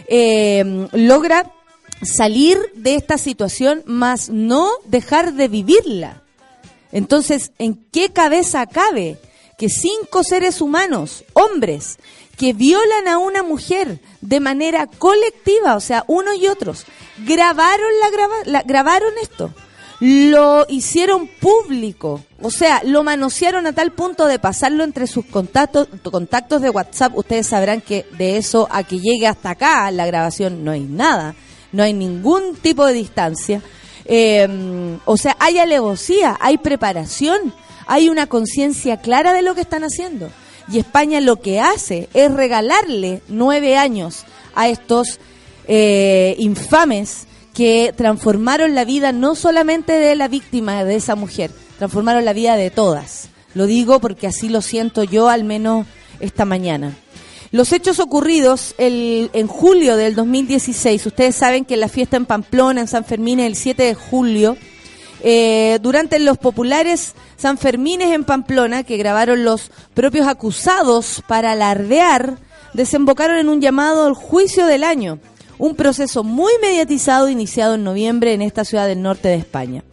eh, 0.08 0.88
logra 0.94 1.52
salir 2.02 2.58
de 2.76 2.96
esta 2.96 3.18
situación, 3.18 3.84
más 3.86 4.30
no 4.30 4.70
dejar 4.86 5.34
de 5.34 5.50
vivirla. 5.50 6.24
Entonces, 6.92 7.52
¿en 7.60 7.76
qué 7.92 8.12
cabeza 8.12 8.66
cabe 8.66 9.18
que 9.58 9.70
cinco 9.70 10.24
seres 10.24 10.60
humanos, 10.62 11.24
hombres, 11.34 11.98
que 12.38 12.54
violan 12.54 13.08
a 13.08 13.18
una 13.20 13.44
mujer 13.44 14.00
de 14.22 14.40
manera 14.40 14.88
colectiva, 14.88 15.76
o 15.76 15.80
sea, 15.80 16.04
unos 16.08 16.36
y 16.38 16.48
otros, 16.48 16.86
grabaron 17.26 17.88
la, 18.02 18.10
grava- 18.10 18.46
la- 18.46 18.64
grabaron 18.64 19.14
esto, 19.22 19.54
lo 20.00 20.66
hicieron 20.68 21.28
público, 21.28 22.24
o 22.42 22.50
sea, 22.50 22.82
lo 22.84 23.04
manosearon 23.04 23.68
a 23.68 23.74
tal 23.74 23.92
punto 23.92 24.26
de 24.26 24.40
pasarlo 24.40 24.84
entre 24.84 25.06
sus 25.06 25.26
contactos, 25.26 25.88
contactos 26.10 26.64
de 26.64 26.72
WhatsApp. 26.72 27.16
Ustedes 27.16 27.46
sabrán 27.48 27.82
que 27.82 28.08
de 28.18 28.38
eso 28.38 28.68
a 28.72 28.82
que 28.84 29.00
llegue 29.00 29.28
hasta 29.28 29.52
acá 29.52 29.92
la 29.92 30.08
grabación 30.08 30.64
no 30.64 30.72
hay 30.72 30.80
nada, 30.82 31.36
no 31.72 31.84
hay 31.84 31.94
ningún 31.94 32.56
tipo 32.56 32.88
de 32.88 32.94
distancia. 32.94 33.62
Eh, 34.06 34.98
o 35.06 35.18
sea, 35.18 35.36
hay 35.40 35.60
alevosía, 35.60 36.38
hay 36.40 36.58
preparación, 36.58 37.54
hay 37.88 38.10
una 38.10 38.28
conciencia 38.28 38.98
clara 38.98 39.34
de 39.34 39.42
lo 39.42 39.56
que 39.56 39.62
están 39.62 39.84
haciendo. 39.84 40.30
Y 40.72 40.80
España 40.80 41.20
lo 41.20 41.38
que 41.38 41.60
hace 41.60 42.08
es 42.14 42.32
regalarle 42.32 43.22
nueve 43.28 43.76
años 43.78 44.26
a 44.56 44.70
estos 44.70 45.20
eh, 45.68 46.36
infames 46.40 47.28
que 47.54 47.94
transformaron 47.96 48.76
la 48.76 48.86
vida 48.86 49.12
no 49.12 49.36
solamente 49.36 49.94
de 49.94 50.16
la 50.16 50.28
víctima 50.28 50.84
de 50.84 50.96
esa 50.96 51.16
mujer, 51.16 51.52
transformaron 51.78 52.24
la 52.26 52.34
vida 52.34 52.56
de 52.56 52.72
todas. 52.72 53.30
Lo 53.54 53.66
digo 53.66 54.00
porque 54.00 54.28
así 54.28 54.48
lo 54.48 54.62
siento 54.62 55.04
yo 55.04 55.28
al 55.28 55.44
menos 55.44 55.86
esta 56.20 56.46
mañana. 56.46 56.96
Los 57.52 57.74
hechos 57.74 58.00
ocurridos 58.00 58.76
el- 58.78 59.30
en 59.34 59.48
julio 59.48 59.98
del 59.98 60.16
2016, 60.16 61.06
ustedes 61.06 61.36
saben 61.36 61.66
que 61.66 61.76
la 61.76 61.90
fiesta 61.90 62.16
en 62.16 62.26
Pamplona, 62.26 62.82
en 62.82 62.88
San 62.88 63.04
Fermín, 63.04 63.40
el 63.42 63.56
7 63.56 63.84
de 63.84 63.94
julio, 63.94 64.56
eh, 65.24 65.78
durante 65.82 66.18
los 66.20 66.38
populares 66.38 67.14
Sanfermines 67.38 68.12
en 68.14 68.24
Pamplona, 68.24 68.84
que 68.84 68.98
grabaron 68.98 69.44
los 69.44 69.70
propios 69.94 70.28
acusados 70.28 71.22
para 71.28 71.52
alardear 71.52 72.38
desembocaron 72.74 73.38
en 73.38 73.50
un 73.50 73.60
llamado 73.60 74.06
al 74.06 74.14
juicio 74.14 74.66
del 74.66 74.84
año, 74.86 75.20
un 75.58 75.76
proceso 75.76 76.24
muy 76.24 76.54
mediatizado 76.62 77.28
iniciado 77.30 77.76
en 77.76 77.84
noviembre 77.84 78.34
en 78.34 78.42
esta 78.42 78.64
ciudad 78.64 78.88
del 78.88 79.02
norte 79.02 79.28
de 79.28 79.36
España. 79.36 79.84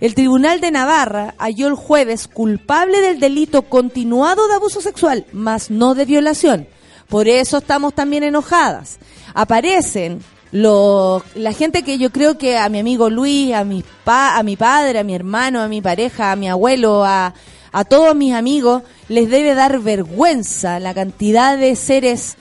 El 0.00 0.14
Tribunal 0.14 0.60
de 0.60 0.70
Navarra 0.70 1.34
halló 1.38 1.66
el 1.66 1.74
jueves 1.74 2.28
culpable 2.28 3.00
del 3.00 3.18
delito 3.18 3.62
continuado 3.62 4.46
de 4.46 4.54
abuso 4.54 4.80
sexual, 4.80 5.26
más 5.32 5.70
no 5.70 5.94
de 5.96 6.04
violación. 6.04 6.68
Por 7.08 7.28
eso 7.28 7.58
estamos 7.58 7.94
también 7.94 8.22
enojadas. 8.22 8.98
Aparecen 9.34 10.22
los, 10.52 11.22
la 11.34 11.52
gente 11.52 11.82
que 11.82 11.98
yo 11.98 12.10
creo 12.10 12.38
que 12.38 12.56
a 12.56 12.68
mi 12.68 12.78
amigo 12.78 13.10
Luis, 13.10 13.54
a 13.54 13.64
mi, 13.64 13.84
pa, 14.04 14.36
a 14.36 14.42
mi 14.42 14.56
padre, 14.56 14.98
a 14.98 15.04
mi 15.04 15.14
hermano, 15.14 15.60
a 15.60 15.68
mi 15.68 15.80
pareja, 15.80 16.32
a 16.32 16.36
mi 16.36 16.48
abuelo, 16.48 17.04
a, 17.04 17.34
a 17.72 17.84
todos 17.84 18.14
mis 18.14 18.34
amigos, 18.34 18.82
les 19.08 19.28
debe 19.30 19.54
dar 19.54 19.78
vergüenza 19.80 20.80
la 20.80 20.94
cantidad 20.94 21.56
de 21.58 21.76
seres, 21.76 22.36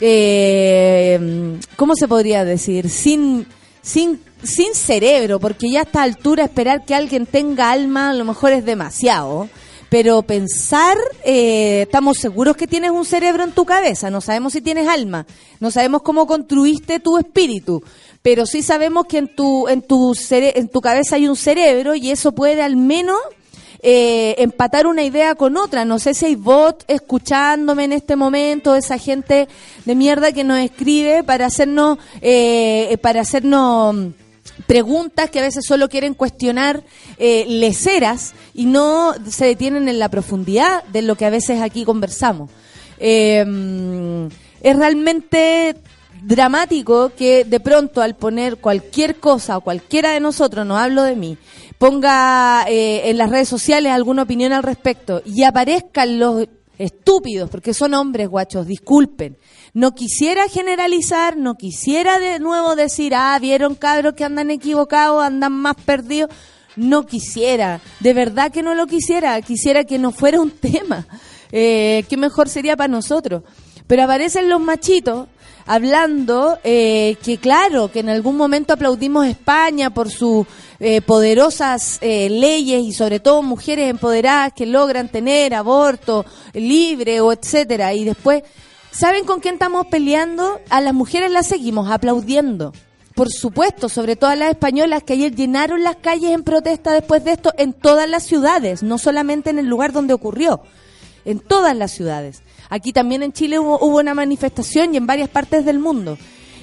eh, 0.00 1.58
¿cómo 1.76 1.94
se 1.94 2.08
podría 2.08 2.44
decir? 2.44 2.90
Sin, 2.90 3.46
sin, 3.82 4.20
sin 4.42 4.74
cerebro, 4.74 5.40
porque 5.40 5.70
ya 5.70 5.80
a 5.80 5.82
esta 5.84 6.02
altura 6.02 6.44
esperar 6.44 6.84
que 6.84 6.94
alguien 6.94 7.26
tenga 7.26 7.70
alma 7.70 8.10
a 8.10 8.14
lo 8.14 8.24
mejor 8.24 8.52
es 8.52 8.64
demasiado. 8.64 9.48
Pero 9.88 10.22
pensar, 10.22 10.96
eh, 11.24 11.82
estamos 11.82 12.18
seguros 12.18 12.56
que 12.56 12.66
tienes 12.66 12.90
un 12.90 13.04
cerebro 13.04 13.44
en 13.44 13.52
tu 13.52 13.64
cabeza, 13.64 14.10
no 14.10 14.20
sabemos 14.20 14.52
si 14.52 14.60
tienes 14.60 14.88
alma, 14.88 15.26
no 15.60 15.70
sabemos 15.70 16.02
cómo 16.02 16.26
construiste 16.26 16.98
tu 16.98 17.18
espíritu, 17.18 17.82
pero 18.22 18.46
sí 18.46 18.62
sabemos 18.62 19.06
que 19.06 19.18
en 19.18 19.28
tu, 19.28 19.68
en 19.68 19.82
tu, 19.82 20.14
en 20.30 20.68
tu 20.68 20.80
cabeza 20.80 21.16
hay 21.16 21.28
un 21.28 21.36
cerebro 21.36 21.94
y 21.94 22.10
eso 22.10 22.32
puede 22.32 22.62
al 22.62 22.76
menos 22.76 23.18
eh, 23.82 24.34
empatar 24.38 24.88
una 24.88 25.04
idea 25.04 25.36
con 25.36 25.56
otra. 25.56 25.84
No 25.84 26.00
sé 26.00 26.12
si 26.12 26.26
hay 26.26 26.34
bot 26.34 26.82
escuchándome 26.88 27.84
en 27.84 27.92
este 27.92 28.16
momento, 28.16 28.74
esa 28.74 28.98
gente 28.98 29.46
de 29.84 29.94
mierda 29.94 30.32
que 30.32 30.42
nos 30.42 30.58
escribe 30.58 31.22
para 31.22 31.46
hacernos, 31.46 31.98
eh, 32.20 32.98
para 33.00 33.20
hacernos 33.20 33.94
preguntas 34.66 35.30
que 35.30 35.38
a 35.38 35.42
veces 35.42 35.64
solo 35.66 35.88
quieren 35.88 36.14
cuestionar 36.14 36.82
eh, 37.18 37.44
leceras 37.48 38.34
y 38.54 38.66
no 38.66 39.14
se 39.28 39.46
detienen 39.46 39.88
en 39.88 39.98
la 39.98 40.08
profundidad 40.08 40.84
de 40.84 41.02
lo 41.02 41.16
que 41.16 41.26
a 41.26 41.30
veces 41.30 41.60
aquí 41.60 41.84
conversamos. 41.84 42.50
Em, 42.98 44.28
es 44.60 44.76
realmente 44.76 45.76
dramático 46.22 47.12
que 47.16 47.44
de 47.44 47.60
pronto 47.60 48.02
al 48.02 48.16
poner 48.16 48.56
cualquier 48.56 49.16
cosa 49.16 49.58
o 49.58 49.60
cualquiera 49.60 50.10
de 50.10 50.20
nosotros, 50.20 50.66
no 50.66 50.76
hablo 50.76 51.02
de 51.02 51.14
mí, 51.14 51.38
ponga 51.78 52.64
eh, 52.68 53.10
en 53.10 53.18
las 53.18 53.30
redes 53.30 53.48
sociales 53.48 53.92
alguna 53.92 54.22
opinión 54.22 54.52
al 54.52 54.62
respecto 54.62 55.22
y 55.24 55.44
aparezcan 55.44 56.18
los 56.18 56.48
estúpidos, 56.78 57.48
porque 57.50 57.74
son 57.74 57.94
hombres 57.94 58.28
guachos, 58.28 58.66
disculpen, 58.66 59.36
no 59.76 59.94
quisiera 59.94 60.48
generalizar, 60.48 61.36
no 61.36 61.54
quisiera 61.54 62.18
de 62.18 62.38
nuevo 62.38 62.76
decir, 62.76 63.14
ah, 63.14 63.38
vieron 63.38 63.74
cabros 63.74 64.14
que 64.14 64.24
andan 64.24 64.50
equivocados, 64.50 65.22
andan 65.22 65.52
más 65.52 65.76
perdidos. 65.76 66.30
No 66.76 67.04
quisiera, 67.04 67.82
de 68.00 68.14
verdad 68.14 68.50
que 68.50 68.62
no 68.62 68.74
lo 68.74 68.86
quisiera, 68.86 69.38
quisiera 69.42 69.84
que 69.84 69.98
no 69.98 70.12
fuera 70.12 70.40
un 70.40 70.50
tema. 70.72 71.06
Eh, 71.52 72.06
¿Qué 72.08 72.16
mejor 72.16 72.48
sería 72.48 72.74
para 72.74 72.88
nosotros? 72.88 73.42
Pero 73.86 74.04
aparecen 74.04 74.48
los 74.48 74.62
machitos 74.62 75.28
hablando 75.66 76.58
eh, 76.64 77.16
que 77.22 77.36
claro, 77.36 77.92
que 77.92 78.00
en 78.00 78.08
algún 78.08 78.38
momento 78.38 78.72
aplaudimos 78.72 79.26
España 79.26 79.90
por 79.90 80.10
sus 80.10 80.46
eh, 80.80 81.02
poderosas 81.02 81.98
eh, 82.00 82.30
leyes 82.30 82.82
y 82.82 82.92
sobre 82.92 83.20
todo 83.20 83.42
mujeres 83.42 83.90
empoderadas 83.90 84.54
que 84.54 84.64
logran 84.64 85.10
tener 85.10 85.54
aborto 85.54 86.24
libre 86.54 87.20
o 87.20 87.32
etcétera 87.32 87.92
y 87.92 88.04
después 88.04 88.42
¿Saben 88.90 89.24
con 89.24 89.40
quién 89.40 89.54
estamos 89.54 89.86
peleando? 89.86 90.60
A 90.70 90.80
las 90.80 90.94
mujeres 90.94 91.30
las 91.30 91.46
seguimos 91.46 91.90
aplaudiendo. 91.90 92.72
Por 93.14 93.30
supuesto, 93.30 93.88
sobre 93.88 94.14
todo 94.14 94.30
a 94.30 94.36
las 94.36 94.50
españolas 94.50 95.02
que 95.02 95.14
ayer 95.14 95.34
llenaron 95.34 95.82
las 95.82 95.96
calles 95.96 96.32
en 96.32 96.42
protesta 96.42 96.92
después 96.92 97.24
de 97.24 97.32
esto 97.32 97.52
en 97.56 97.72
todas 97.72 98.08
las 98.08 98.24
ciudades, 98.24 98.82
no 98.82 98.98
solamente 98.98 99.48
en 99.48 99.58
el 99.58 99.66
lugar 99.66 99.92
donde 99.92 100.12
ocurrió, 100.12 100.60
en 101.24 101.40
todas 101.40 101.74
las 101.74 101.92
ciudades. 101.92 102.42
Aquí 102.68 102.92
también 102.92 103.22
en 103.22 103.32
Chile 103.32 103.58
hubo, 103.58 103.78
una 103.78 104.12
manifestación 104.12 104.92
y 104.92 104.98
en 104.98 105.06
varias 105.06 105.30
partes 105.30 105.64
del 105.64 105.78
mundo. 105.78 106.18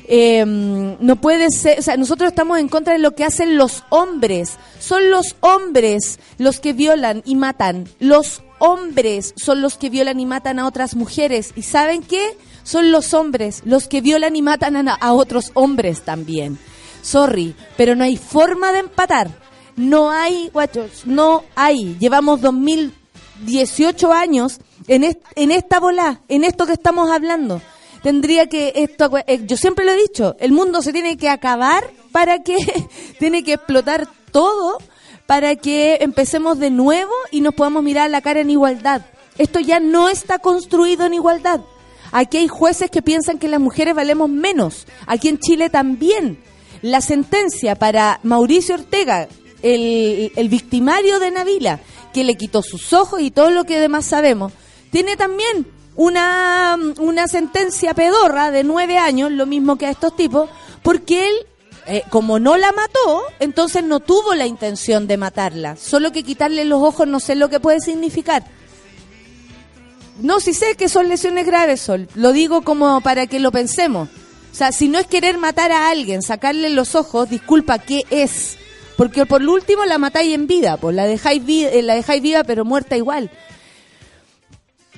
Em, 0.06 0.98
no 1.00 1.16
puede 1.16 1.50
ser, 1.50 1.80
o 1.80 1.82
sea, 1.82 1.96
nosotros 1.98 2.30
estamos 2.30 2.60
en 2.60 2.68
contra 2.68 2.94
de 2.94 3.00
lo 3.00 3.16
que 3.16 3.24
hacen 3.24 3.58
los 3.58 3.84
hombres. 3.90 4.58
Son 4.80 5.10
los 5.10 5.36
hombres 5.40 6.20
los 6.38 6.60
que 6.60 6.74
violan 6.74 7.22
y 7.26 7.36
matan. 7.36 7.88
Los 8.00 8.42
hombres 8.60 9.34
son 9.38 9.62
los 9.62 9.78
que 9.78 9.90
violan 9.90 10.20
y 10.20 10.26
matan 10.26 10.60
a 10.60 10.68
otras 10.68 10.96
mujeres. 10.96 11.52
¿Y 11.56 11.64
saben 11.64 12.04
qué? 12.04 12.38
Son 12.64 12.92
los 12.92 13.14
hombres 13.14 13.62
los 13.66 13.88
que 13.88 14.02
violan 14.02 14.36
y 14.36 14.42
matan 14.42 14.88
a, 14.88 15.14
otros 15.14 15.52
hombres 15.54 16.02
también. 16.02 16.58
Sorry, 17.02 17.56
pero 17.78 17.96
no 17.96 18.04
hay 18.04 18.18
forma 18.18 18.72
de 18.72 18.80
empatar. 18.80 19.30
No 19.76 20.12
hay, 20.12 20.50
guachos, 20.54 21.06
no 21.06 21.44
hay. 21.56 21.98
Llevamos 22.00 22.42
2018 22.42 24.14
años 24.14 24.60
en, 24.88 25.18
en 25.36 25.52
esta 25.52 25.80
bola, 25.80 26.22
en 26.28 26.44
esto 26.44 26.66
que 26.66 26.74
estamos 26.74 27.10
hablando. 27.10 27.62
Tendría 28.04 28.48
que 28.48 28.74
esto, 28.76 29.10
eh, 29.26 29.42
yo 29.46 29.56
siempre 29.56 29.86
lo 29.86 29.94
he 29.94 29.96
dicho, 29.96 30.36
el 30.40 30.52
mundo 30.52 30.82
se 30.82 30.92
tiene 30.92 31.16
que 31.18 31.30
acabar 31.30 31.90
para 32.12 32.44
que 32.44 32.58
tiene 33.20 33.44
que 33.44 33.54
explotar 33.54 34.08
todo 34.32 34.78
para 35.26 35.56
que 35.56 36.00
empecemos 36.02 36.60
de 36.60 36.70
nuevo 36.70 37.14
y 37.32 37.40
nos 37.40 37.54
podamos 37.54 37.82
mirar 37.82 38.10
la 38.10 38.22
cara 38.22 38.42
en 38.42 38.50
igualdad. 38.50 39.04
Esto 39.38 39.62
ya 39.62 39.80
no 39.80 40.10
está 40.10 40.40
construido 40.40 41.06
en 41.06 41.14
igualdad. 41.14 41.62
Aquí 42.12 42.38
hay 42.38 42.48
jueces 42.48 42.92
que 42.92 43.02
piensan 43.02 43.40
que 43.40 43.48
las 43.48 43.62
mujeres 43.62 43.96
valemos 43.96 44.30
menos. 44.30 44.86
Aquí 45.08 45.30
en 45.30 45.40
Chile 45.40 45.70
también. 45.70 46.44
La 46.82 47.00
sentencia 47.00 47.76
para 47.76 48.20
Mauricio 48.24 48.76
Ortega, 48.76 49.30
el, 49.62 50.34
el 50.36 50.50
victimario 50.50 51.20
de 51.20 51.32
Navila, 51.32 51.80
que 52.14 52.26
le 52.26 52.36
quitó 52.36 52.62
sus 52.62 52.92
ojos 52.92 53.22
y 53.22 53.32
todo 53.32 53.50
lo 53.50 53.64
que 53.64 53.80
demás 53.80 54.06
sabemos, 54.06 54.52
tiene 54.92 55.16
también 55.16 55.66
una, 55.96 56.78
una 57.00 57.28
sentencia 57.28 57.94
pedorra 57.94 58.52
de 58.52 58.64
nueve 58.64 58.98
años, 58.98 59.32
lo 59.32 59.46
mismo 59.46 59.78
que 59.78 59.86
a 59.86 59.92
estos 59.92 60.16
tipos, 60.16 60.50
porque 60.82 61.28
él 61.28 61.36
eh, 61.86 62.04
como 62.10 62.40
no 62.40 62.56
la 62.56 62.72
mató, 62.72 63.24
entonces 63.40 63.84
no 63.84 64.00
tuvo 64.00 64.36
la 64.36 64.46
intención 64.46 65.06
de 65.06 65.18
matarla. 65.18 65.76
Solo 65.76 66.12
que 66.12 66.24
quitarle 66.24 66.64
los 66.64 66.82
ojos 66.82 67.08
no 67.08 67.20
sé 67.20 67.36
lo 67.36 67.50
que 67.50 67.60
puede 67.60 67.82
significar. 67.82 68.44
No, 70.22 70.40
si 70.40 70.54
sé 70.54 70.76
que 70.76 70.90
son 70.90 71.10
lesiones 71.10 71.46
graves, 71.46 71.82
Sol. 71.82 72.08
Lo 72.16 72.32
digo 72.32 72.62
como 72.62 73.02
para 73.02 73.28
que 73.28 73.40
lo 73.40 73.52
pensemos. 73.52 74.08
O 74.52 74.56
sea, 74.56 74.72
si 74.72 74.88
no 74.88 75.00
es 75.00 75.08
querer 75.08 75.38
matar 75.38 75.72
a 75.72 75.90
alguien, 75.90 76.22
sacarle 76.22 76.70
los 76.70 76.96
ojos, 76.96 77.30
disculpa, 77.30 77.80
¿qué 77.80 78.06
es? 78.12 78.58
Porque 78.96 79.26
por 79.26 79.42
último 79.42 79.84
la 79.86 79.98
matáis 79.98 80.36
en 80.36 80.48
vida, 80.48 80.78
pues 80.78 80.96
la 80.96 81.06
dejáis, 81.06 81.42
eh, 81.48 81.82
la 81.82 81.96
dejáis 81.96 82.22
viva 82.22 82.44
pero 82.44 82.64
muerta 82.64 82.96
igual. 82.96 83.32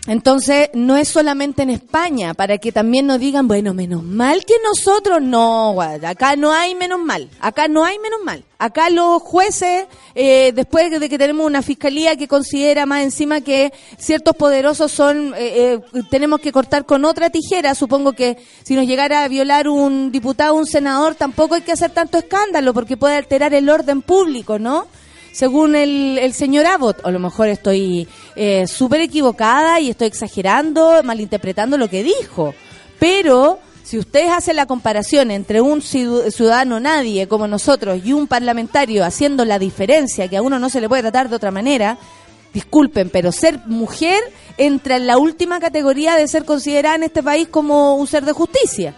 Entonces, 0.07 0.69
no 0.73 0.97
es 0.97 1.07
solamente 1.07 1.63
en 1.63 1.71
España, 1.71 2.35
para 2.35 2.59
que 2.59 2.71
también 2.71 3.07
nos 3.07 3.19
digan, 3.19 3.47
bueno, 3.47 3.73
menos 3.73 4.03
mal 4.03 4.45
que 4.45 4.53
nosotros, 4.63 5.19
no, 5.19 5.81
acá 5.81 6.35
no 6.35 6.53
hay 6.53 6.75
menos 6.75 6.99
mal, 6.99 7.29
acá 7.39 7.67
no 7.67 7.83
hay 7.83 7.97
menos 7.97 8.19
mal. 8.23 8.43
Acá 8.57 8.89
los 8.89 9.21
jueces, 9.21 9.85
eh, 10.13 10.53
después 10.55 10.89
de 10.89 11.09
que 11.09 11.17
tenemos 11.17 11.45
una 11.45 11.61
fiscalía 11.61 12.15
que 12.15 12.27
considera 12.27 12.85
más 12.85 13.03
encima 13.03 13.41
que 13.41 13.73
ciertos 13.97 14.35
poderosos 14.35 14.91
son, 14.91 15.33
eh, 15.35 15.81
eh, 15.93 16.01
tenemos 16.09 16.39
que 16.39 16.51
cortar 16.51 16.85
con 16.85 17.03
otra 17.03 17.29
tijera, 17.29 17.75
supongo 17.75 18.13
que 18.13 18.37
si 18.63 18.75
nos 18.75 18.87
llegara 18.87 19.23
a 19.23 19.27
violar 19.27 19.67
un 19.67 20.11
diputado 20.11 20.53
un 20.53 20.67
senador, 20.67 21.15
tampoco 21.15 21.55
hay 21.55 21.61
que 21.61 21.73
hacer 21.73 21.91
tanto 21.91 22.17
escándalo, 22.17 22.73
porque 22.73 22.95
puede 22.95 23.17
alterar 23.17 23.53
el 23.53 23.69
orden 23.69 24.01
público, 24.01 24.57
¿no? 24.59 24.87
Según 25.35 25.75
el, 25.75 26.17
el 26.17 26.33
señor 26.33 26.65
Abbott. 26.65 27.05
A 27.05 27.11
lo 27.11 27.19
mejor 27.19 27.49
estoy 27.49 28.07
eh, 28.37 28.67
súper 28.67 29.01
equivocada 29.01 29.81
y 29.81 29.89
estoy 29.89 30.07
exagerando, 30.07 31.03
malinterpretando 31.03 31.77
lo 31.77 31.89
que 31.89 32.03
dijo. 32.03 32.55
Pero 32.99 33.59
si 33.83 33.97
ustedes 33.97 34.31
hacen 34.31 34.55
la 34.55 34.65
comparación 34.65 35.31
entre 35.31 35.59
un 35.59 35.81
ciudadano 35.81 36.79
nadie 36.79 37.27
como 37.27 37.49
nosotros 37.49 37.99
y 38.05 38.13
un 38.13 38.27
parlamentario 38.27 39.03
haciendo 39.03 39.43
la 39.43 39.59
diferencia, 39.59 40.29
que 40.29 40.37
a 40.37 40.41
uno 40.41 40.57
no 40.57 40.69
se 40.69 40.79
le 40.79 40.87
puede 40.87 41.01
tratar 41.01 41.27
de 41.27 41.35
otra 41.35 41.51
manera, 41.51 41.97
disculpen, 42.53 43.09
pero 43.09 43.33
ser 43.33 43.59
mujer 43.65 44.21
entra 44.55 44.95
en 44.95 45.05
la 45.05 45.17
última 45.17 45.59
categoría 45.59 46.15
de 46.15 46.29
ser 46.29 46.45
considerada 46.45 46.95
en 46.95 47.03
este 47.03 47.21
país 47.21 47.49
como 47.49 47.95
un 47.95 48.07
ser 48.07 48.23
de 48.23 48.31
justicia. 48.31 48.95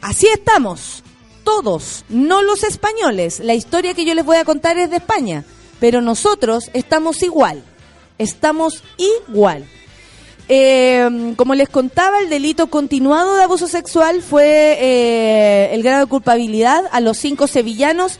Así 0.00 0.26
estamos 0.26 1.04
todos, 1.46 2.04
no 2.08 2.42
los 2.42 2.64
españoles. 2.64 3.38
La 3.38 3.54
historia 3.54 3.94
que 3.94 4.04
yo 4.04 4.16
les 4.16 4.24
voy 4.24 4.36
a 4.36 4.44
contar 4.44 4.76
es 4.78 4.90
de 4.90 4.96
España, 4.96 5.44
pero 5.78 6.00
nosotros 6.00 6.70
estamos 6.74 7.22
igual, 7.22 7.62
estamos 8.18 8.82
igual. 8.98 9.64
Eh, 10.48 11.34
como 11.36 11.54
les 11.54 11.68
contaba, 11.68 12.18
el 12.18 12.30
delito 12.30 12.66
continuado 12.66 13.36
de 13.36 13.44
abuso 13.44 13.68
sexual 13.68 14.22
fue 14.22 14.76
eh, 14.80 15.70
el 15.72 15.84
grado 15.84 16.00
de 16.00 16.10
culpabilidad 16.10 16.82
a 16.90 17.00
los 17.00 17.16
cinco 17.16 17.46
sevillanos. 17.46 18.18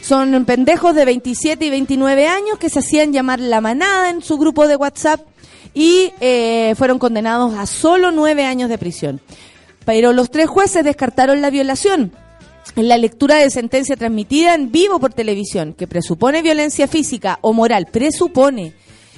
Son 0.00 0.44
pendejos 0.44 0.94
de 0.94 1.04
27 1.04 1.66
y 1.66 1.70
29 1.70 2.28
años 2.28 2.60
que 2.60 2.70
se 2.70 2.78
hacían 2.78 3.12
llamar 3.12 3.40
la 3.40 3.60
manada 3.60 4.08
en 4.10 4.22
su 4.22 4.38
grupo 4.38 4.68
de 4.68 4.76
WhatsApp 4.76 5.20
y 5.74 6.12
eh, 6.20 6.74
fueron 6.78 7.00
condenados 7.00 7.54
a 7.54 7.66
solo 7.66 8.12
nueve 8.12 8.46
años 8.46 8.68
de 8.68 8.78
prisión. 8.78 9.20
Pero 9.84 10.12
los 10.12 10.30
tres 10.30 10.48
jueces 10.48 10.84
descartaron 10.84 11.42
la 11.42 11.50
violación 11.50 12.12
en 12.76 12.88
la 12.88 12.98
lectura 12.98 13.36
de 13.36 13.50
sentencia 13.50 13.96
transmitida 13.96 14.54
en 14.54 14.70
vivo 14.70 15.00
por 15.00 15.12
televisión, 15.12 15.74
que 15.74 15.86
presupone 15.86 16.42
violencia 16.42 16.86
física 16.88 17.38
o 17.42 17.52
moral, 17.52 17.86
presupone. 17.86 18.74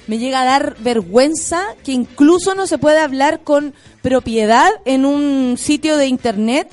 Me 0.07 0.19
llega 0.19 0.43
a 0.43 0.45
dar 0.45 0.77
vergüenza 0.81 1.63
que 1.85 1.93
incluso 1.93 2.55
no 2.55 2.67
se 2.67 2.79
pueda 2.79 3.05
hablar 3.05 3.41
con 3.45 3.75
propiedad 4.03 4.71
en 4.85 5.05
un 5.05 5.57
sitio 5.59 5.97
de 5.97 6.07
internet 6.07 6.69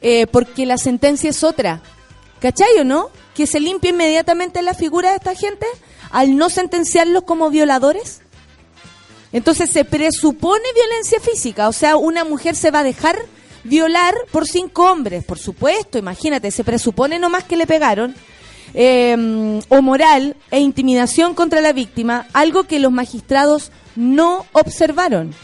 eh, 0.00 0.26
porque 0.26 0.66
la 0.66 0.78
sentencia 0.78 1.30
es 1.30 1.44
otra. 1.44 1.82
¿Cachai 2.40 2.78
o 2.80 2.84
no? 2.84 3.10
Que 3.34 3.46
se 3.46 3.60
limpie 3.60 3.90
inmediatamente 3.90 4.62
la 4.62 4.74
figura 4.74 5.10
de 5.10 5.16
esta 5.16 5.34
gente 5.34 5.66
al 6.10 6.36
no 6.36 6.50
sentenciarlos 6.50 7.24
como 7.24 7.50
violadores. 7.50 8.22
Entonces 9.32 9.70
se 9.70 9.84
presupone 9.84 10.64
violencia 10.74 11.20
física, 11.20 11.68
o 11.68 11.72
sea, 11.72 11.96
una 11.96 12.24
mujer 12.24 12.56
se 12.56 12.72
va 12.72 12.80
a 12.80 12.84
dejar 12.84 13.16
violar 13.64 14.14
por 14.30 14.46
cinco 14.46 14.90
hombres, 14.90 15.24
por 15.24 15.38
supuesto, 15.38 15.98
imagínate, 15.98 16.50
se 16.50 16.64
presupone 16.64 17.18
nomás 17.18 17.44
que 17.44 17.56
le 17.56 17.66
pegaron, 17.66 18.14
eh, 18.74 19.60
o 19.68 19.82
moral 19.82 20.36
e 20.50 20.60
intimidación 20.60 21.34
contra 21.34 21.60
la 21.60 21.72
víctima, 21.72 22.26
algo 22.32 22.64
que 22.64 22.78
los 22.78 22.92
magistrados 22.92 23.72
no 23.96 24.46
observaron. 24.52 25.34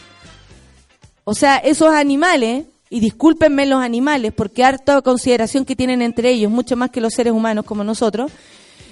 O 1.24 1.34
sea, 1.34 1.56
esos 1.56 1.92
animales, 1.92 2.66
y 2.88 3.00
discúlpenme 3.00 3.66
los 3.66 3.82
animales, 3.82 4.32
porque 4.32 4.64
harta 4.64 5.02
consideración 5.02 5.64
que 5.64 5.74
tienen 5.74 6.02
entre 6.02 6.30
ellos, 6.30 6.52
mucho 6.52 6.76
más 6.76 6.90
que 6.90 7.00
los 7.00 7.14
seres 7.14 7.32
humanos 7.32 7.64
como 7.64 7.82
nosotros, 7.82 8.30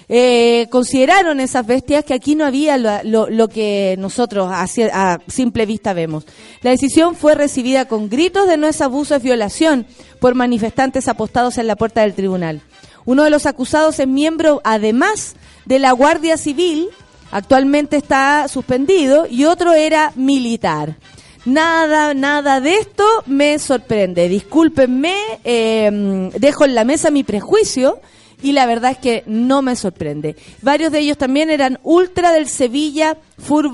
eh, 0.09 0.67
consideraron 0.71 1.41
esas 1.41 1.67
bestias 1.67 2.05
que 2.05 2.15
aquí 2.15 2.35
no 2.35 2.45
había 2.45 2.77
lo, 2.77 3.49
que 3.49 3.97
nosotros 3.99 4.51
a, 4.51 4.67
a, 4.93 5.19
simple 5.29 5.67
vista 5.67 5.93
vemos. 5.93 6.25
La 6.63 6.71
decisión 6.71 7.15
fue 7.17 7.35
recibida 7.35 7.87
con 7.87 8.09
gritos 8.09 8.47
de 8.49 8.57
no 8.57 8.67
es 8.67 8.81
abuso, 8.81 9.15
es 9.15 9.23
violación 9.23 9.87
por 10.21 10.35
manifestantes 10.35 11.09
apostados 11.09 11.59
en 11.59 11.67
la 11.67 11.77
puerta 11.77 12.03
del 12.03 12.15
tribunal. 12.15 12.61
Uno 13.07 13.25
de 13.25 13.31
los 13.31 13.47
acusados 13.47 13.99
es 13.99 14.09
miembro, 14.09 14.61
además 14.65 15.37
de 15.67 15.79
la 15.79 15.93
Guardia 15.93 16.37
Civil, 16.37 16.89
actualmente 17.31 17.97
está 17.97 18.49
suspendido, 18.49 19.27
y 19.29 19.45
otro 19.45 19.73
era 19.75 20.13
militar. 20.17 20.97
Nada, 21.45 22.15
nada 22.15 22.61
de 22.63 22.77
esto 22.77 23.05
me 23.27 23.59
sorprende. 23.59 24.31
Discúlpenme, 24.31 25.15
eh, 25.45 26.31
dejo 26.39 26.65
en 26.65 26.75
la 26.75 26.85
mesa 26.85 27.11
mi 27.11 27.23
prejuicio 27.23 28.01
y 28.43 28.53
la 28.53 28.67
verdad 28.67 28.93
es 28.93 28.99
que 28.99 29.23
no 29.27 29.63
me 29.63 29.77
sorprende. 29.77 30.37
Varios 30.63 30.93
de 30.93 31.01
ellos 31.01 31.19
también 31.19 31.51
eran 31.51 31.79
ultra 31.83 32.33
del 32.33 32.49
Sevilla 32.49 33.17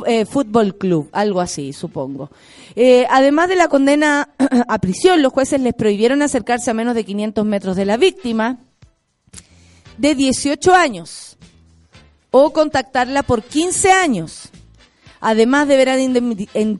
eh, 0.07 0.25
Fútbol 0.27 0.77
Club, 0.77 1.09
algo 1.13 1.41
así, 1.41 1.73
supongo. 1.73 2.31
Eh, 2.77 3.07
además 3.11 3.49
de 3.49 3.57
la 3.57 3.69
condena 3.69 4.29
a 4.69 4.79
prisión, 4.79 5.23
los 5.23 5.33
jueces 5.33 5.61
les 5.61 5.75
prohibieron 5.75 6.23
acercarse 6.23 6.71
a 6.71 6.75
menos 6.75 6.95
de 6.95 7.05
500 7.05 7.45
metros 7.45 7.77
de 7.77 7.85
la 7.85 7.97
víctima 7.97 8.59
de 9.99 10.15
18 10.15 10.75
años 10.75 11.37
o 12.31 12.53
contactarla 12.53 13.23
por 13.23 13.43
15 13.43 13.93
años. 13.93 14.51
Además 15.21 15.69
deberán 15.69 16.01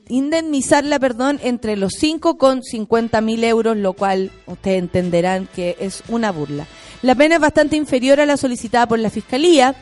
indemnizarla, 0.09 0.99
perdón, 0.99 1.39
entre 1.43 1.77
los 1.77 1.93
5 1.99 2.39
con 2.39 2.63
50 2.63 3.21
mil 3.21 3.45
euros, 3.45 3.77
lo 3.77 3.93
cual 3.93 4.31
ustedes 4.47 4.79
entenderán 4.79 5.47
que 5.55 5.77
es 5.79 6.03
una 6.09 6.33
burla. 6.33 6.67
La 7.03 7.15
pena 7.15 7.37
es 7.37 7.41
bastante 7.41 7.77
inferior 7.77 8.21
a 8.21 8.27
la 8.27 8.37
solicitada 8.37 8.87
por 8.87 8.99
la 8.99 9.11
Fiscalía, 9.11 9.75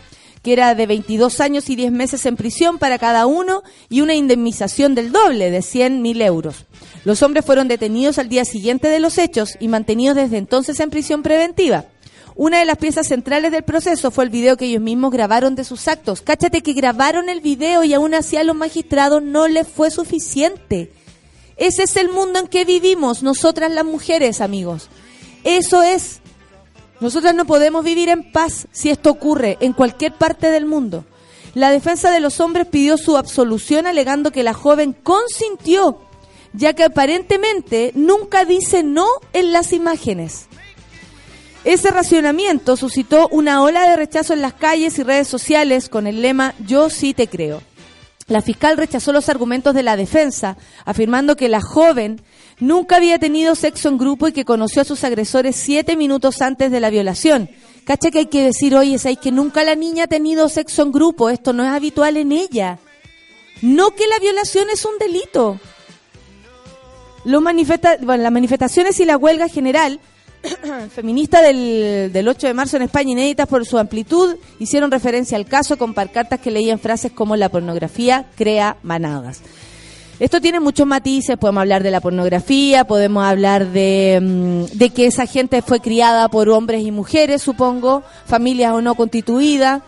que 0.42 0.52
era 0.52 0.74
de 0.74 0.86
22 0.86 1.40
años 1.40 1.68
y 1.68 1.74
10 1.74 1.90
meses 1.90 2.24
en 2.26 2.36
prisión 2.36 2.78
para 2.78 2.98
cada 2.98 3.26
uno 3.26 3.62
y 3.88 4.02
una 4.02 4.14
indemnización 4.14 4.94
del 4.94 5.10
doble, 5.10 5.50
de 5.50 5.62
100 5.62 6.00
mil 6.00 6.22
euros. 6.22 6.66
Los 7.04 7.22
hombres 7.22 7.44
fueron 7.44 7.66
detenidos 7.66 8.18
al 8.18 8.28
día 8.28 8.44
siguiente 8.44 8.88
de 8.88 9.00
los 9.00 9.18
hechos 9.18 9.56
y 9.58 9.68
mantenidos 9.68 10.16
desde 10.16 10.38
entonces 10.38 10.78
en 10.78 10.90
prisión 10.90 11.22
preventiva. 11.22 11.86
Una 12.36 12.60
de 12.60 12.66
las 12.66 12.78
piezas 12.78 13.08
centrales 13.08 13.50
del 13.50 13.64
proceso 13.64 14.12
fue 14.12 14.22
el 14.22 14.30
video 14.30 14.56
que 14.56 14.66
ellos 14.66 14.80
mismos 14.80 15.10
grabaron 15.10 15.56
de 15.56 15.64
sus 15.64 15.88
actos. 15.88 16.22
Cáchate 16.22 16.62
que 16.62 16.72
grabaron 16.72 17.28
el 17.28 17.40
video 17.40 17.82
y 17.82 17.94
aún 17.94 18.14
así 18.14 18.36
a 18.36 18.44
los 18.44 18.54
magistrados 18.54 19.24
no 19.24 19.48
les 19.48 19.66
fue 19.66 19.90
suficiente. 19.90 20.92
Ese 21.56 21.82
es 21.82 21.96
el 21.96 22.10
mundo 22.10 22.38
en 22.38 22.46
que 22.46 22.64
vivimos, 22.64 23.24
nosotras 23.24 23.72
las 23.72 23.84
mujeres, 23.84 24.40
amigos. 24.40 24.88
Eso 25.42 25.82
es 25.82 26.20
nosotras 27.00 27.34
no 27.34 27.44
podemos 27.44 27.84
vivir 27.84 28.08
en 28.08 28.32
paz 28.32 28.66
si 28.72 28.90
esto 28.90 29.10
ocurre 29.10 29.56
en 29.60 29.72
cualquier 29.72 30.12
parte 30.14 30.50
del 30.50 30.66
mundo. 30.66 31.04
La 31.54 31.70
defensa 31.70 32.10
de 32.10 32.20
los 32.20 32.40
hombres 32.40 32.66
pidió 32.66 32.96
su 32.98 33.16
absolución 33.16 33.86
alegando 33.86 34.32
que 34.32 34.42
la 34.42 34.54
joven 34.54 34.92
consintió, 34.92 36.00
ya 36.52 36.72
que 36.74 36.84
aparentemente 36.84 37.92
nunca 37.94 38.44
dice 38.44 38.82
no 38.82 39.06
en 39.32 39.52
las 39.52 39.72
imágenes. 39.72 40.46
Ese 41.64 41.90
racionamiento 41.90 42.76
suscitó 42.76 43.28
una 43.28 43.62
ola 43.62 43.88
de 43.88 43.96
rechazo 43.96 44.32
en 44.32 44.42
las 44.42 44.54
calles 44.54 44.98
y 44.98 45.02
redes 45.02 45.28
sociales 45.28 45.88
con 45.88 46.06
el 46.06 46.22
lema 46.22 46.54
Yo 46.66 46.90
sí 46.90 47.14
te 47.14 47.28
creo. 47.28 47.62
La 48.28 48.42
fiscal 48.42 48.76
rechazó 48.76 49.12
los 49.12 49.28
argumentos 49.28 49.74
de 49.74 49.82
la 49.82 49.96
defensa, 49.96 50.56
afirmando 50.84 51.36
que 51.36 51.48
la 51.48 51.60
joven 51.60 52.20
nunca 52.60 52.96
había 52.96 53.18
tenido 53.18 53.54
sexo 53.54 53.88
en 53.88 53.98
grupo 53.98 54.28
y 54.28 54.32
que 54.32 54.44
conoció 54.44 54.82
a 54.82 54.84
sus 54.84 55.04
agresores 55.04 55.56
siete 55.56 55.96
minutos 55.96 56.42
antes 56.42 56.70
de 56.70 56.80
la 56.80 56.90
violación. 56.90 57.50
Cacha 57.84 58.10
que 58.10 58.18
hay 58.18 58.26
que 58.26 58.44
decir, 58.44 58.74
oye, 58.74 58.94
es 58.94 59.18
que 59.18 59.32
nunca 59.32 59.64
la 59.64 59.74
niña 59.74 60.04
ha 60.04 60.08
tenido 60.08 60.48
sexo 60.48 60.82
en 60.82 60.92
grupo, 60.92 61.30
esto 61.30 61.52
no 61.52 61.64
es 61.64 61.70
habitual 61.70 62.16
en 62.16 62.32
ella. 62.32 62.78
No 63.62 63.90
que 63.90 64.06
la 64.06 64.18
violación 64.18 64.68
es 64.70 64.84
un 64.84 64.98
delito. 64.98 65.58
Los 67.24 67.42
manifesta 67.42 67.96
bueno, 68.00 68.22
las 68.22 68.32
manifestaciones 68.32 69.00
y 69.00 69.04
la 69.04 69.16
huelga 69.16 69.48
general 69.48 70.00
feminista 70.94 71.42
del, 71.42 72.10
del 72.12 72.28
8 72.28 72.46
de 72.46 72.54
marzo 72.54 72.76
en 72.76 72.82
España, 72.82 73.12
inéditas 73.12 73.48
por 73.48 73.66
su 73.66 73.78
amplitud, 73.78 74.36
hicieron 74.58 74.90
referencia 74.90 75.36
al 75.36 75.46
caso 75.46 75.76
con 75.76 75.94
pancartas 75.94 76.40
que 76.40 76.50
leían 76.50 76.78
frases 76.78 77.12
como 77.12 77.36
la 77.36 77.48
pornografía 77.48 78.26
crea 78.36 78.76
manadas. 78.82 79.42
Esto 80.20 80.40
tiene 80.40 80.58
muchos 80.58 80.84
matices, 80.84 81.36
podemos 81.36 81.60
hablar 81.60 81.84
de 81.84 81.92
la 81.92 82.00
pornografía, 82.00 82.84
podemos 82.84 83.24
hablar 83.24 83.68
de, 83.68 84.18
mm, 84.20 84.76
de 84.76 84.90
que 84.90 85.06
esa 85.06 85.26
gente 85.26 85.62
fue 85.62 85.78
criada 85.78 86.28
por 86.28 86.48
hombres 86.48 86.82
y 86.84 86.90
mujeres, 86.90 87.40
supongo, 87.40 88.02
familias 88.26 88.72
o 88.72 88.82
no 88.82 88.96
constituidas, 88.96 89.80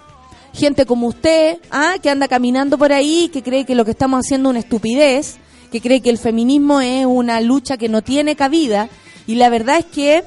gente 0.55 0.87
como 0.87 1.09
usted, 1.09 1.59
¿ah? 1.73 1.95
que 2.01 2.11
anda 2.11 2.29
caminando 2.29 2.79
por 2.79 2.93
ahí, 2.93 3.29
que 3.33 3.43
cree 3.43 3.64
que 3.64 3.75
lo 3.75 3.85
que 3.85 3.90
estamos 3.90 4.21
haciendo 4.25 4.49
es 4.49 4.51
una 4.51 4.61
estupidez, 4.61 5.38
que 5.73 5.81
cree 5.81 6.01
que 6.01 6.11
el 6.11 6.19
feminismo 6.19 6.81
es 6.81 7.07
una 7.07 7.40
lucha 7.40 7.77
que 7.77 7.88
no 7.88 8.03
tiene 8.03 8.37
cabida, 8.37 8.88
y 9.27 9.35
la 9.35 9.49
verdad 9.49 9.79
es 9.79 9.87
que 9.87 10.23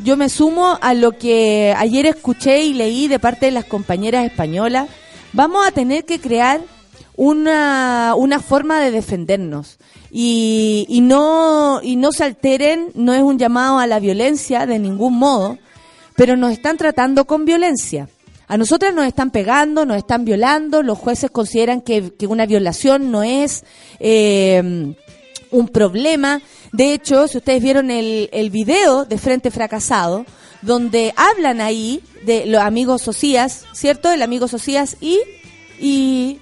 yo 0.00 0.16
me 0.16 0.30
sumo 0.30 0.80
a 0.80 0.94
lo 0.94 1.12
que 1.12 1.72
ayer 1.78 2.06
escuché 2.06 2.64
y 2.64 2.74
leí 2.74 3.06
de 3.06 3.20
parte 3.20 3.46
de 3.46 3.52
las 3.52 3.66
compañeras 3.66 4.24
españolas, 4.24 4.88
vamos 5.32 5.64
a 5.64 5.70
tener 5.70 6.04
que 6.04 6.18
crear 6.18 6.60
una, 7.16 8.14
una 8.16 8.40
forma 8.40 8.80
de 8.80 8.90
defendernos. 8.90 9.78
Y, 10.10 10.86
y, 10.88 11.00
no, 11.00 11.80
y 11.82 11.96
no 11.96 12.12
se 12.12 12.24
alteren, 12.24 12.90
no 12.94 13.14
es 13.14 13.22
un 13.22 13.38
llamado 13.38 13.78
a 13.78 13.86
la 13.86 14.00
violencia 14.00 14.66
de 14.66 14.78
ningún 14.78 15.18
modo, 15.18 15.58
pero 16.16 16.36
nos 16.36 16.52
están 16.52 16.76
tratando 16.76 17.24
con 17.24 17.44
violencia. 17.44 18.08
A 18.46 18.56
nosotras 18.56 18.94
nos 18.94 19.06
están 19.06 19.30
pegando, 19.30 19.86
nos 19.86 19.96
están 19.96 20.24
violando, 20.24 20.82
los 20.82 20.98
jueces 20.98 21.30
consideran 21.30 21.80
que, 21.80 22.12
que 22.12 22.26
una 22.26 22.46
violación 22.46 23.10
no 23.10 23.22
es 23.22 23.64
eh, 24.00 24.94
un 25.50 25.68
problema. 25.68 26.42
De 26.72 26.92
hecho, 26.92 27.26
si 27.26 27.38
ustedes 27.38 27.62
vieron 27.62 27.90
el, 27.90 28.28
el 28.32 28.50
video 28.50 29.04
de 29.06 29.18
Frente 29.18 29.50
Fracasado, 29.50 30.26
donde 30.62 31.14
hablan 31.16 31.60
ahí 31.60 32.02
de 32.24 32.46
los 32.46 32.60
amigos 32.60 33.02
Socias, 33.02 33.64
¿cierto? 33.72 34.10
El 34.10 34.22
amigo 34.22 34.48
Socias 34.48 34.96
y, 35.00 35.20
y 35.80 36.38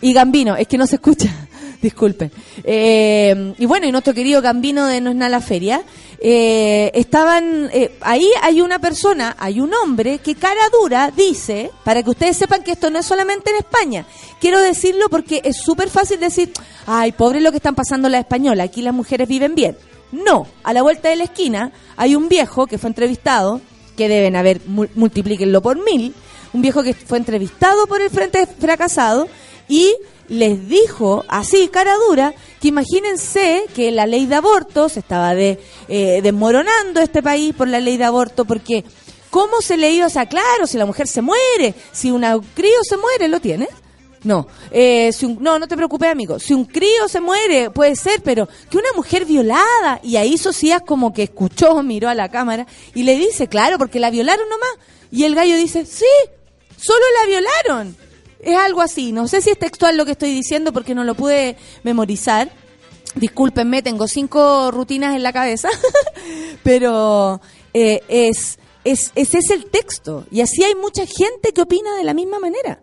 y 0.00 0.12
Gambino, 0.12 0.56
es 0.56 0.68
que 0.68 0.78
no 0.78 0.86
se 0.86 0.96
escucha, 0.96 1.30
disculpen. 1.82 2.30
Eh, 2.64 3.54
y 3.58 3.66
bueno, 3.66 3.86
y 3.86 3.92
nuestro 3.92 4.14
querido 4.14 4.42
Gambino 4.42 4.86
de 4.86 5.00
No 5.00 5.10
es 5.10 5.16
nada 5.16 5.30
la 5.30 5.40
feria, 5.40 5.82
eh, 6.18 6.90
estaban, 6.94 7.68
eh, 7.72 7.92
ahí 8.00 8.28
hay 8.42 8.60
una 8.60 8.78
persona, 8.78 9.36
hay 9.38 9.60
un 9.60 9.72
hombre 9.74 10.18
que 10.18 10.34
cara 10.34 10.62
dura 10.80 11.12
dice, 11.14 11.70
para 11.84 12.02
que 12.02 12.10
ustedes 12.10 12.36
sepan 12.36 12.62
que 12.62 12.72
esto 12.72 12.90
no 12.90 12.98
es 12.98 13.06
solamente 13.06 13.50
en 13.50 13.56
España, 13.56 14.06
quiero 14.40 14.60
decirlo 14.60 15.08
porque 15.10 15.42
es 15.44 15.58
súper 15.58 15.90
fácil 15.90 16.18
decir, 16.20 16.52
ay, 16.86 17.12
pobre 17.12 17.40
lo 17.40 17.50
que 17.50 17.58
están 17.58 17.74
pasando 17.74 18.08
la 18.08 18.18
española, 18.18 18.64
aquí 18.64 18.82
las 18.82 18.94
mujeres 18.94 19.28
viven 19.28 19.54
bien. 19.54 19.76
No, 20.12 20.46
a 20.62 20.72
la 20.72 20.82
vuelta 20.82 21.08
de 21.08 21.16
la 21.16 21.24
esquina 21.24 21.72
hay 21.96 22.14
un 22.14 22.28
viejo 22.28 22.66
que 22.66 22.78
fue 22.78 22.88
entrevistado, 22.88 23.60
que 23.96 24.08
deben 24.08 24.36
haber, 24.36 24.60
multiplíquenlo 24.66 25.60
por 25.60 25.82
mil, 25.82 26.14
un 26.52 26.62
viejo 26.62 26.82
que 26.82 26.94
fue 26.94 27.18
entrevistado 27.18 27.86
por 27.86 28.00
el 28.00 28.10
Frente 28.10 28.46
Fracasado, 28.46 29.28
y 29.68 29.94
les 30.28 30.68
dijo 30.68 31.24
así, 31.28 31.68
cara 31.68 31.94
dura, 32.08 32.34
que 32.60 32.68
imagínense 32.68 33.64
que 33.74 33.90
la 33.92 34.06
ley 34.06 34.26
de 34.26 34.34
aborto 34.36 34.88
se 34.88 35.00
estaba 35.00 35.34
de, 35.34 35.58
eh, 35.88 36.20
desmoronando 36.22 37.00
este 37.00 37.22
país 37.22 37.54
por 37.54 37.68
la 37.68 37.80
ley 37.80 37.96
de 37.96 38.04
aborto, 38.04 38.44
porque 38.44 38.84
¿cómo 39.30 39.60
se 39.60 39.76
le 39.76 39.90
iba? 39.92 40.08
Sea, 40.10 40.26
claro, 40.26 40.66
si 40.66 40.76
la 40.78 40.86
mujer 40.86 41.06
se 41.06 41.22
muere, 41.22 41.74
si 41.92 42.10
un 42.10 42.22
crío 42.54 42.78
se 42.88 42.96
muere, 42.96 43.28
¿lo 43.28 43.40
tiene? 43.40 43.68
No, 44.24 44.48
eh, 44.72 45.12
si 45.12 45.26
un- 45.26 45.38
no, 45.40 45.58
no 45.60 45.68
te 45.68 45.76
preocupes, 45.76 46.10
amigo. 46.10 46.40
Si 46.40 46.52
un 46.52 46.64
crío 46.64 47.06
se 47.08 47.20
muere, 47.20 47.70
puede 47.70 47.94
ser, 47.94 48.22
pero 48.24 48.48
que 48.68 48.76
una 48.78 48.92
mujer 48.96 49.24
violada, 49.24 50.00
y 50.02 50.16
ahí 50.16 50.36
Socias 50.36 50.82
como 50.84 51.12
que 51.12 51.24
escuchó, 51.24 51.80
miró 51.84 52.08
a 52.08 52.14
la 52.14 52.28
cámara 52.28 52.66
y 52.94 53.04
le 53.04 53.14
dice, 53.16 53.46
claro, 53.46 53.78
porque 53.78 54.00
la 54.00 54.10
violaron 54.10 54.48
nomás. 54.48 54.70
Y 55.12 55.22
el 55.22 55.36
gallo 55.36 55.54
dice, 55.56 55.86
sí, 55.86 56.04
solo 56.76 57.04
la 57.20 57.26
violaron. 57.28 57.96
Es 58.40 58.56
algo 58.56 58.82
así, 58.82 59.12
no 59.12 59.28
sé 59.28 59.40
si 59.40 59.50
es 59.50 59.58
textual 59.58 59.96
lo 59.96 60.04
que 60.04 60.12
estoy 60.12 60.32
diciendo 60.32 60.72
porque 60.72 60.94
no 60.94 61.04
lo 61.04 61.14
pude 61.14 61.56
memorizar. 61.82 62.50
Discúlpenme, 63.14 63.82
tengo 63.82 64.06
cinco 64.08 64.70
rutinas 64.70 65.16
en 65.16 65.22
la 65.22 65.32
cabeza, 65.32 65.70
pero 66.62 67.40
eh, 67.72 68.02
es, 68.08 68.58
es, 68.84 69.10
ese 69.14 69.38
es 69.38 69.50
el 69.50 69.66
texto. 69.70 70.26
Y 70.30 70.42
así 70.42 70.62
hay 70.64 70.74
mucha 70.74 71.06
gente 71.06 71.52
que 71.54 71.62
opina 71.62 71.96
de 71.96 72.04
la 72.04 72.12
misma 72.12 72.38
manera. 72.38 72.80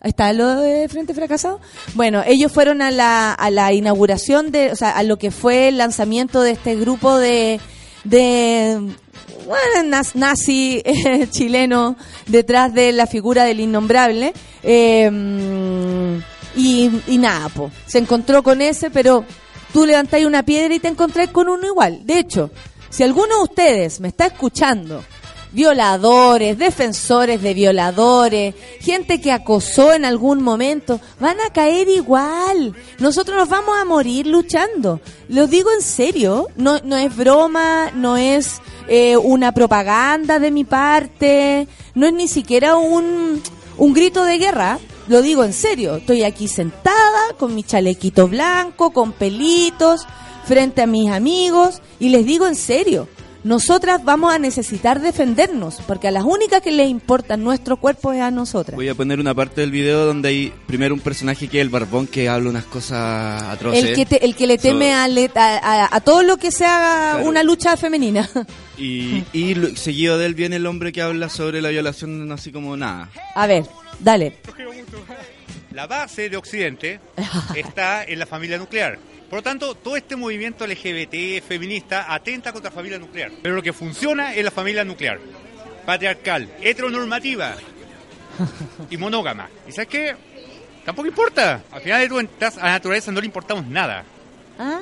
Está 0.00 0.32
lo 0.32 0.60
de 0.60 0.88
Frente 0.88 1.12
Fracasado. 1.12 1.60
Bueno, 1.94 2.22
ellos 2.24 2.52
fueron 2.52 2.82
a 2.82 2.92
la, 2.92 3.32
a 3.32 3.50
la 3.50 3.72
inauguración 3.72 4.52
de, 4.52 4.70
o 4.70 4.76
sea, 4.76 4.90
a 4.90 5.02
lo 5.02 5.18
que 5.18 5.32
fue 5.32 5.68
el 5.68 5.78
lanzamiento 5.78 6.40
de 6.40 6.52
este 6.52 6.76
grupo 6.76 7.18
de, 7.18 7.58
de 8.04 8.80
bueno, 9.48 10.02
nazi 10.14 10.82
eh, 10.84 11.26
chileno 11.30 11.96
detrás 12.26 12.72
de 12.74 12.92
la 12.92 13.06
figura 13.06 13.44
del 13.44 13.60
innombrable. 13.60 14.32
Eh, 14.62 15.10
y, 16.56 16.90
y 17.06 17.18
nada, 17.18 17.48
po. 17.48 17.70
se 17.86 17.98
encontró 17.98 18.42
con 18.42 18.60
ese, 18.60 18.90
pero 18.90 19.24
tú 19.72 19.86
levantáis 19.86 20.26
una 20.26 20.42
piedra 20.42 20.74
y 20.74 20.80
te 20.80 20.88
encontrás 20.88 21.28
con 21.28 21.48
uno 21.48 21.66
igual. 21.66 22.00
De 22.04 22.18
hecho, 22.18 22.50
si 22.90 23.02
alguno 23.02 23.36
de 23.38 23.42
ustedes 23.42 24.00
me 24.00 24.08
está 24.08 24.26
escuchando, 24.26 25.04
violadores, 25.52 26.58
defensores 26.58 27.40
de 27.42 27.54
violadores, 27.54 28.54
gente 28.80 29.20
que 29.20 29.32
acosó 29.32 29.92
en 29.92 30.04
algún 30.04 30.42
momento, 30.42 31.00
van 31.20 31.40
a 31.40 31.52
caer 31.52 31.88
igual. 31.88 32.74
Nosotros 32.98 33.36
nos 33.36 33.48
vamos 33.48 33.76
a 33.78 33.84
morir 33.84 34.26
luchando. 34.26 35.00
Lo 35.28 35.46
digo 35.46 35.70
en 35.72 35.82
serio, 35.82 36.48
no, 36.56 36.80
no 36.84 36.96
es 36.96 37.16
broma, 37.16 37.90
no 37.94 38.16
es 38.16 38.60
eh, 38.88 39.16
una 39.16 39.52
propaganda 39.52 40.38
de 40.38 40.50
mi 40.50 40.64
parte, 40.64 41.68
no 41.94 42.06
es 42.06 42.12
ni 42.12 42.28
siquiera 42.28 42.76
un, 42.76 43.42
un 43.76 43.92
grito 43.92 44.24
de 44.24 44.38
guerra. 44.38 44.78
Lo 45.08 45.22
digo 45.22 45.44
en 45.44 45.54
serio, 45.54 45.96
estoy 45.96 46.22
aquí 46.22 46.48
sentada 46.48 47.32
con 47.38 47.54
mi 47.54 47.62
chalequito 47.62 48.28
blanco, 48.28 48.90
con 48.90 49.12
pelitos, 49.12 50.06
frente 50.48 50.80
a 50.80 50.86
mis 50.86 51.10
amigos 51.10 51.82
y 52.00 52.08
les 52.08 52.24
digo 52.24 52.46
en 52.46 52.54
serio, 52.54 53.06
nosotras 53.48 54.04
vamos 54.04 54.32
a 54.32 54.38
necesitar 54.38 55.00
defendernos, 55.00 55.76
porque 55.86 56.06
a 56.08 56.10
las 56.10 56.24
únicas 56.24 56.60
que 56.60 56.70
les 56.70 56.88
importa 56.88 57.36
nuestro 57.36 57.78
cuerpo 57.78 58.12
es 58.12 58.20
a 58.20 58.30
nosotras. 58.30 58.76
Voy 58.76 58.88
a 58.88 58.94
poner 58.94 59.18
una 59.20 59.34
parte 59.34 59.62
del 59.62 59.70
video 59.70 60.04
donde 60.04 60.28
hay 60.28 60.52
primero 60.66 60.94
un 60.94 61.00
personaje 61.00 61.48
que 61.48 61.58
es 61.58 61.62
el 61.62 61.70
barbón 61.70 62.06
que 62.06 62.28
habla 62.28 62.50
unas 62.50 62.64
cosas 62.66 63.42
atroces. 63.42 63.84
El 63.84 63.94
que, 63.94 64.06
te- 64.06 64.24
el 64.24 64.36
que 64.36 64.46
le 64.46 64.58
teme 64.58 64.90
So- 64.92 64.96
a, 64.98 65.08
le- 65.08 65.30
a, 65.34 65.56
a- 65.84 65.96
a 65.96 66.00
todo 66.00 66.22
lo 66.22 66.36
que 66.36 66.50
sea 66.52 67.12
Claro. 67.14 67.28
una 67.28 67.42
lucha 67.42 67.76
femenina. 67.76 68.28
Y, 68.76 69.24
y 69.32 69.54
lo- 69.54 69.74
seguido 69.76 70.18
de 70.18 70.26
él 70.26 70.34
viene 70.34 70.56
el 70.56 70.66
hombre 70.66 70.92
que 70.92 71.02
habla 71.02 71.28
sobre 71.28 71.60
la 71.62 71.70
violación 71.70 72.30
así 72.30 72.52
como 72.52 72.76
nada. 72.76 73.08
A 73.34 73.46
ver, 73.46 73.64
dale. 73.98 74.34
La 75.72 75.86
base 75.86 76.28
de 76.28 76.36
Occidente 76.36 77.00
está 77.56 78.04
en 78.04 78.18
la 78.18 78.26
familia 78.26 78.58
nuclear. 78.58 78.98
Por 79.28 79.40
lo 79.40 79.42
tanto, 79.42 79.74
todo 79.74 79.96
este 79.96 80.16
movimiento 80.16 80.66
LGBT 80.66 81.42
feminista 81.46 82.12
atenta 82.12 82.52
contra 82.52 82.70
la 82.70 82.74
familia 82.74 82.98
nuclear. 82.98 83.30
Pero 83.42 83.54
lo 83.56 83.62
que 83.62 83.72
funciona 83.72 84.34
es 84.34 84.42
la 84.42 84.50
familia 84.50 84.84
nuclear. 84.84 85.20
Patriarcal, 85.84 86.48
heteronormativa 86.62 87.56
y 88.90 88.96
monógama. 88.96 89.48
¿Y 89.66 89.72
sabes 89.72 89.88
qué? 89.88 90.16
Tampoco 90.84 91.08
importa. 91.08 91.62
Al 91.70 91.82
final 91.82 92.00
de 92.00 92.08
cuentas, 92.08 92.56
a 92.56 92.66
la 92.66 92.72
naturaleza 92.72 93.12
no 93.12 93.20
le 93.20 93.26
importamos 93.26 93.66
nada. 93.66 94.04
¿Ah? 94.58 94.80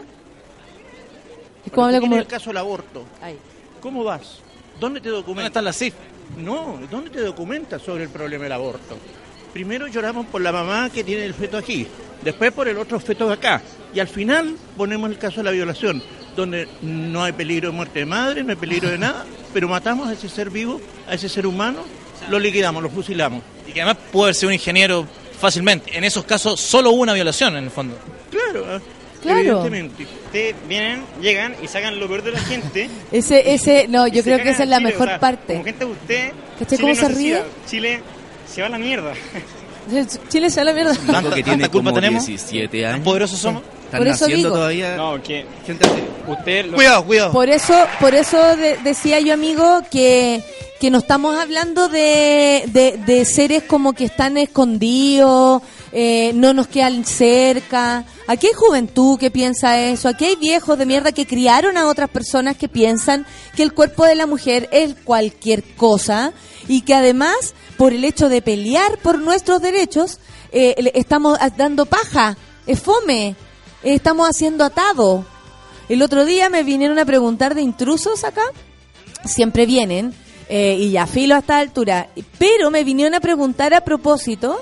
Es 1.65 1.73
como 1.73 1.87
habla 1.87 1.99
como... 1.99 2.13
tienes 2.13 2.27
el 2.27 2.31
caso 2.31 2.51
del 2.51 2.59
aborto. 2.59 3.05
Ay. 3.21 3.37
¿Cómo 3.81 4.05
vas? 4.05 4.39
¿Dónde 4.79 5.01
te 5.01 5.09
documentas? 5.09 5.37
¿Dónde 5.37 5.47
están 5.49 5.65
las 5.65 5.77
cifras? 5.77 6.07
No, 6.37 6.79
¿dónde 6.91 7.11
te 7.11 7.21
documentas 7.21 7.83
sobre 7.83 8.05
el 8.05 8.11
problema 8.11 8.45
del 8.45 8.53
aborto? 8.53 8.97
Primero 9.57 9.89
lloramos 9.89 10.27
por 10.27 10.43
la 10.43 10.53
mamá 10.53 10.91
que 10.91 11.03
tiene 11.03 11.25
el 11.25 11.33
feto 11.33 11.57
aquí, 11.57 11.87
después 12.23 12.53
por 12.53 12.69
el 12.69 12.77
otro 12.77 13.01
feto 13.01 13.33
acá, 13.33 13.63
y 13.95 14.01
al 14.01 14.07
final 14.07 14.55
ponemos 14.77 15.09
el 15.09 15.17
caso 15.17 15.39
de 15.39 15.45
la 15.45 15.51
violación, 15.51 16.03
donde 16.37 16.69
no 16.83 17.25
hay 17.25 17.33
peligro 17.33 17.71
de 17.71 17.75
muerte 17.75 18.01
de 18.01 18.05
madre, 18.05 18.45
no 18.45 18.51
hay 18.51 18.57
peligro 18.57 18.91
de 18.91 18.99
nada, 18.99 19.25
pero 19.55 19.67
matamos 19.67 20.09
a 20.09 20.13
ese 20.13 20.29
ser 20.29 20.51
vivo, 20.51 20.79
a 21.09 21.15
ese 21.15 21.31
ser 21.31 21.47
humano, 21.47 21.79
lo 22.29 22.39
liquidamos, 22.39 22.83
lo 22.83 22.91
fusilamos. 22.91 23.43
Y 23.67 23.73
que 23.73 23.81
además 23.81 23.97
puede 24.13 24.35
ser 24.35 24.49
un 24.49 24.53
ingeniero 24.53 25.07
fácilmente. 25.41 25.97
En 25.97 26.05
esos 26.05 26.27
casos 26.27 26.61
solo 26.61 26.91
hubo 26.91 27.01
una 27.01 27.15
violación 27.15 27.57
en 27.57 27.65
el 27.65 27.71
fondo. 27.71 27.97
Claro, 28.31 28.77
¿eh? 28.77 28.81
Claro. 29.23 29.39
evidentemente. 29.41 30.07
Ustedes 30.27 30.55
vienen, 30.69 31.03
llegan 31.23 31.57
y 31.63 31.69
sacan 31.69 31.99
lo 31.99 32.07
peor 32.09 32.23
de 32.23 32.33
la 32.33 32.41
gente. 32.41 32.91
Ese, 33.11 33.55
ese, 33.55 33.89
no, 33.89 34.07
yo 34.07 34.23
creo 34.23 34.37
que 34.37 34.51
esa 34.51 34.65
es 34.65 34.69
la 34.69 34.77
Chile, 34.77 34.91
mejor 34.91 35.07
o 35.07 35.11
sea, 35.13 35.19
parte. 35.19 35.55
Como 35.55 35.65
gente 35.65 35.85
de 35.87 35.91
usted. 35.91 36.33
¿Cachai 36.59 36.77
Chile 36.77 36.81
cómo 36.83 36.95
no 36.95 37.01
se 37.01 37.15
ríe? 37.15 37.43
Chile 37.67 38.03
se 38.47 38.61
va 38.63 38.67
a 38.69 38.71
la 38.71 38.79
mierda. 38.79 39.13
Chile 40.29 40.51
se 40.51 40.57
va 40.57 40.63
a 40.63 40.65
la 40.65 40.73
mierda. 40.73 40.95
¿Tanta- 41.13 41.35
que 41.35 41.43
tiene 41.43 41.69
culpa 41.69 41.91
como 41.91 41.95
tenemos? 42.01 42.27
17 42.27 42.83
¿Tan 42.83 42.95
años. 42.95 43.05
poderosos 43.05 43.39
somos? 43.39 43.63
Están 43.85 43.99
Por 44.01 44.09
eso 44.09 44.27
digo. 44.27 44.51
todavía 44.51 44.97
No, 44.97 45.23
que 45.23 45.47
gente 45.65 45.87
usted... 46.27 46.67
Lo, 46.67 46.75
Cuidado, 46.75 47.05
cuidado. 47.05 47.33
Por 47.33 47.49
eso, 47.49 47.75
por 48.01 48.15
eso 48.15 48.57
de- 48.57 48.79
decía 48.79 49.21
yo, 49.21 49.33
amigo, 49.33 49.83
que, 49.93 50.43
que 50.81 50.91
no 50.91 50.99
estamos 50.99 51.39
hablando 51.39 51.89
de, 51.89 52.65
de, 52.67 52.99
de 53.07 53.25
seres 53.25 53.63
como 53.63 53.93
que 53.93 54.05
están 54.07 54.37
escondidos, 54.39 55.63
eh, 55.93 56.33
no 56.35 56.53
nos 56.53 56.67
quedan 56.67 57.05
cerca. 57.05 58.05
Aquí 58.27 58.49
hay 58.49 58.55
juventud 58.55 59.21
que 59.21 59.31
piensa 59.31 59.79
eso, 59.81 60.09
aquí 60.09 60.25
hay 60.25 60.35
viejos 60.37 60.77
de 60.77 60.85
mierda 60.85 61.13
que 61.13 61.25
criaron 61.27 61.77
a 61.77 61.87
otras 61.87 62.11
personas 62.11 62.57
que 62.57 62.69
piensan 62.69 63.25
que 63.55 63.63
el 63.63 63.73
cuerpo 63.73 64.05
de 64.05 64.17
la 64.17 64.27
mujer 64.27 64.69
es 64.73 64.97
cualquier 65.05 65.63
cosa 65.77 66.33
y 66.69 66.83
que 66.83 66.95
además, 66.95 67.55
por 67.77 67.93
el 67.93 68.05
hecho 68.05 68.29
de 68.29 68.43
pelear 68.43 68.99
por 68.99 69.19
nuestros 69.19 69.61
derechos, 69.61 70.19
eh, 70.53 70.93
estamos 70.95 71.39
dando 71.57 71.87
paja, 71.87 72.37
es 72.67 72.81
fome, 72.81 73.29
eh, 73.29 73.35
estamos 73.83 74.29
haciendo 74.29 74.65
atado. 74.65 75.25
El 75.89 76.03
otro 76.03 76.25
día 76.25 76.51
me 76.51 76.63
vinieron 76.65 76.99
a 76.99 77.05
preguntar 77.05 77.55
de 77.55 77.63
intrusos 77.63 78.25
acá. 78.25 78.43
Siempre 79.25 79.67
vienen, 79.67 80.15
eh, 80.49 80.77
y 80.79 80.91
ya 80.91 81.07
filo 81.07 81.35
a 81.35 81.39
esta 81.39 81.59
altura. 81.59 82.09
Pero 82.39 82.71
me 82.71 82.85
vinieron 82.85 83.15
a 83.15 83.21
preguntar 83.21 83.75
a 83.75 83.83
propósito 83.83 84.61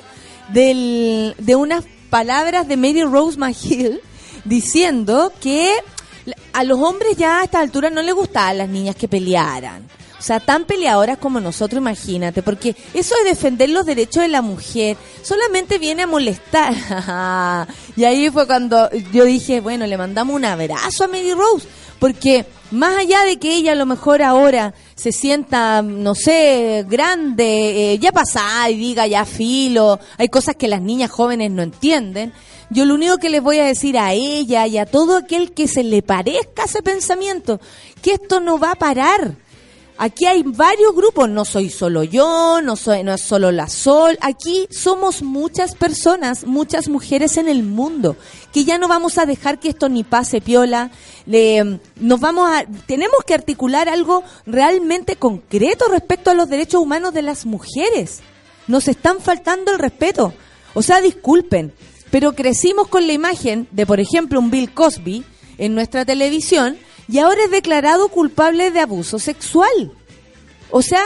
del, 0.49 1.35
de 1.39 1.57
unas 1.57 1.85
palabras 2.11 2.69
de 2.69 2.77
Mary 2.77 3.03
Rose 3.03 3.39
McGill 3.39 4.01
diciendo 4.45 5.33
que 5.41 5.73
a 6.53 6.65
los 6.65 6.79
hombres 6.79 7.17
ya 7.17 7.41
a 7.41 7.45
esta 7.45 7.61
altura 7.61 7.91
no 7.91 8.03
les 8.03 8.15
gustaban 8.15 8.59
las 8.59 8.69
niñas 8.69 8.97
que 8.97 9.09
pelearan. 9.09 9.87
O 10.25 10.27
sea, 10.27 10.41
tan 10.41 10.65
peleadoras 10.65 11.19
como 11.19 11.39
nosotros, 11.39 11.83
imagínate, 11.83 12.43
porque 12.43 12.75
eso 12.95 13.15
de 13.23 13.29
defender 13.29 13.69
los 13.69 13.85
derechos 13.85 14.23
de 14.23 14.29
la 14.29 14.41
mujer 14.41 14.97
solamente 15.21 15.77
viene 15.77 16.05
a 16.05 16.07
molestar. 16.07 16.75
y 17.95 18.05
ahí 18.05 18.31
fue 18.31 18.47
cuando 18.47 18.89
yo 19.13 19.27
dije, 19.27 19.61
bueno, 19.61 19.87
le 19.87 19.99
mandamos 19.99 20.35
un 20.35 20.47
abrazo 20.47 21.05
a 21.05 21.09
Mary 21.09 21.35
Rose, 21.35 21.69
porque 21.99 22.47
más 22.71 22.97
allá 22.97 23.23
de 23.25 23.37
que 23.37 23.55
ella 23.55 23.73
a 23.73 23.75
lo 23.75 23.85
mejor 23.85 24.23
ahora 24.23 24.73
se 24.95 25.13
sienta, 25.13 25.83
no 25.83 26.15
sé, 26.15 26.87
grande, 26.89 27.93
eh, 27.93 27.99
ya 27.99 28.11
pasada 28.11 28.71
y 28.71 28.79
diga 28.79 29.07
ya 29.07 29.27
filo, 29.27 30.01
hay 30.17 30.31
cosas 30.31 30.57
que 30.57 30.69
las 30.69 30.81
niñas 30.81 31.11
jóvenes 31.11 31.51
no 31.51 31.61
entienden. 31.61 32.33
Yo 32.71 32.87
lo 32.87 32.95
único 32.95 33.19
que 33.19 33.29
les 33.29 33.43
voy 33.43 33.59
a 33.59 33.67
decir 33.67 33.99
a 33.99 34.15
ella 34.15 34.67
y 34.67 34.79
a 34.79 34.87
todo 34.87 35.19
aquel 35.19 35.53
que 35.53 35.69
se 35.69 35.85
le 35.85 36.01
parezca 36.01 36.65
ese 36.65 36.83
pensamiento, 36.83 37.61
que 38.01 38.15
esto 38.15 38.41
no 38.41 38.59
va 38.59 38.71
a 38.71 38.77
parar. 38.77 39.44
Aquí 39.97 40.27
hay 40.27 40.43
varios 40.43 40.93
grupos, 40.95 41.29
no 41.29 41.45
soy 41.45 41.71
solo 41.71 42.03
yo, 42.03 42.61
no 42.63 42.75
soy 42.75 43.05
no 43.05 43.15
es 43.15 43.21
solo 43.21 43.53
la 43.53 43.69
Sol, 43.69 44.19
aquí 44.21 44.67
somos 44.69 45.23
muchas 45.23 45.77
personas, 45.77 46.45
muchas 46.45 46.89
mujeres 46.89 47.37
en 47.37 47.49
el 47.49 47.63
mundo, 47.63 48.17
que 48.53 48.65
ya 48.65 48.77
no 48.77 48.89
vamos 48.89 49.19
a 49.19 49.27
dejar 49.27 49.61
que 49.61 49.69
esto 49.69 49.89
ni 49.89 50.03
pase 50.03 50.41
piola, 50.41 50.91
le, 51.27 51.79
nos 51.97 52.19
vamos 52.19 52.51
a 52.51 52.65
tenemos 52.87 53.23
que 53.25 53.35
articular 53.35 53.89
algo 53.89 54.25
realmente 54.47 55.15
concreto 55.15 55.87
respecto 55.89 56.31
a 56.31 56.35
los 56.35 56.49
derechos 56.49 56.83
humanos 56.83 57.15
de 57.15 57.23
las 57.23 57.47
mujeres. 57.47 58.21
Nos 58.67 58.89
están 58.89 59.21
faltando 59.21 59.73
el 59.73 59.79
respeto. 59.79 60.35
O 60.75 60.83
sea, 60.83 61.01
disculpen, 61.01 61.73
pero 62.11 62.33
crecimos 62.33 62.89
con 62.89 63.07
la 63.07 63.13
imagen 63.13 63.69
de, 63.71 63.87
por 63.87 64.01
ejemplo, 64.01 64.41
un 64.41 64.51
Bill 64.51 64.73
Cosby 64.73 65.25
en 65.59 65.75
nuestra 65.75 66.05
televisión 66.05 66.77
y 67.09 67.19
ahora 67.19 67.45
es 67.45 67.51
declarado 67.51 68.09
culpable 68.09 68.71
de 68.71 68.81
abuso 68.81 69.19
sexual. 69.19 69.93
O 70.71 70.83
sea, 70.83 71.03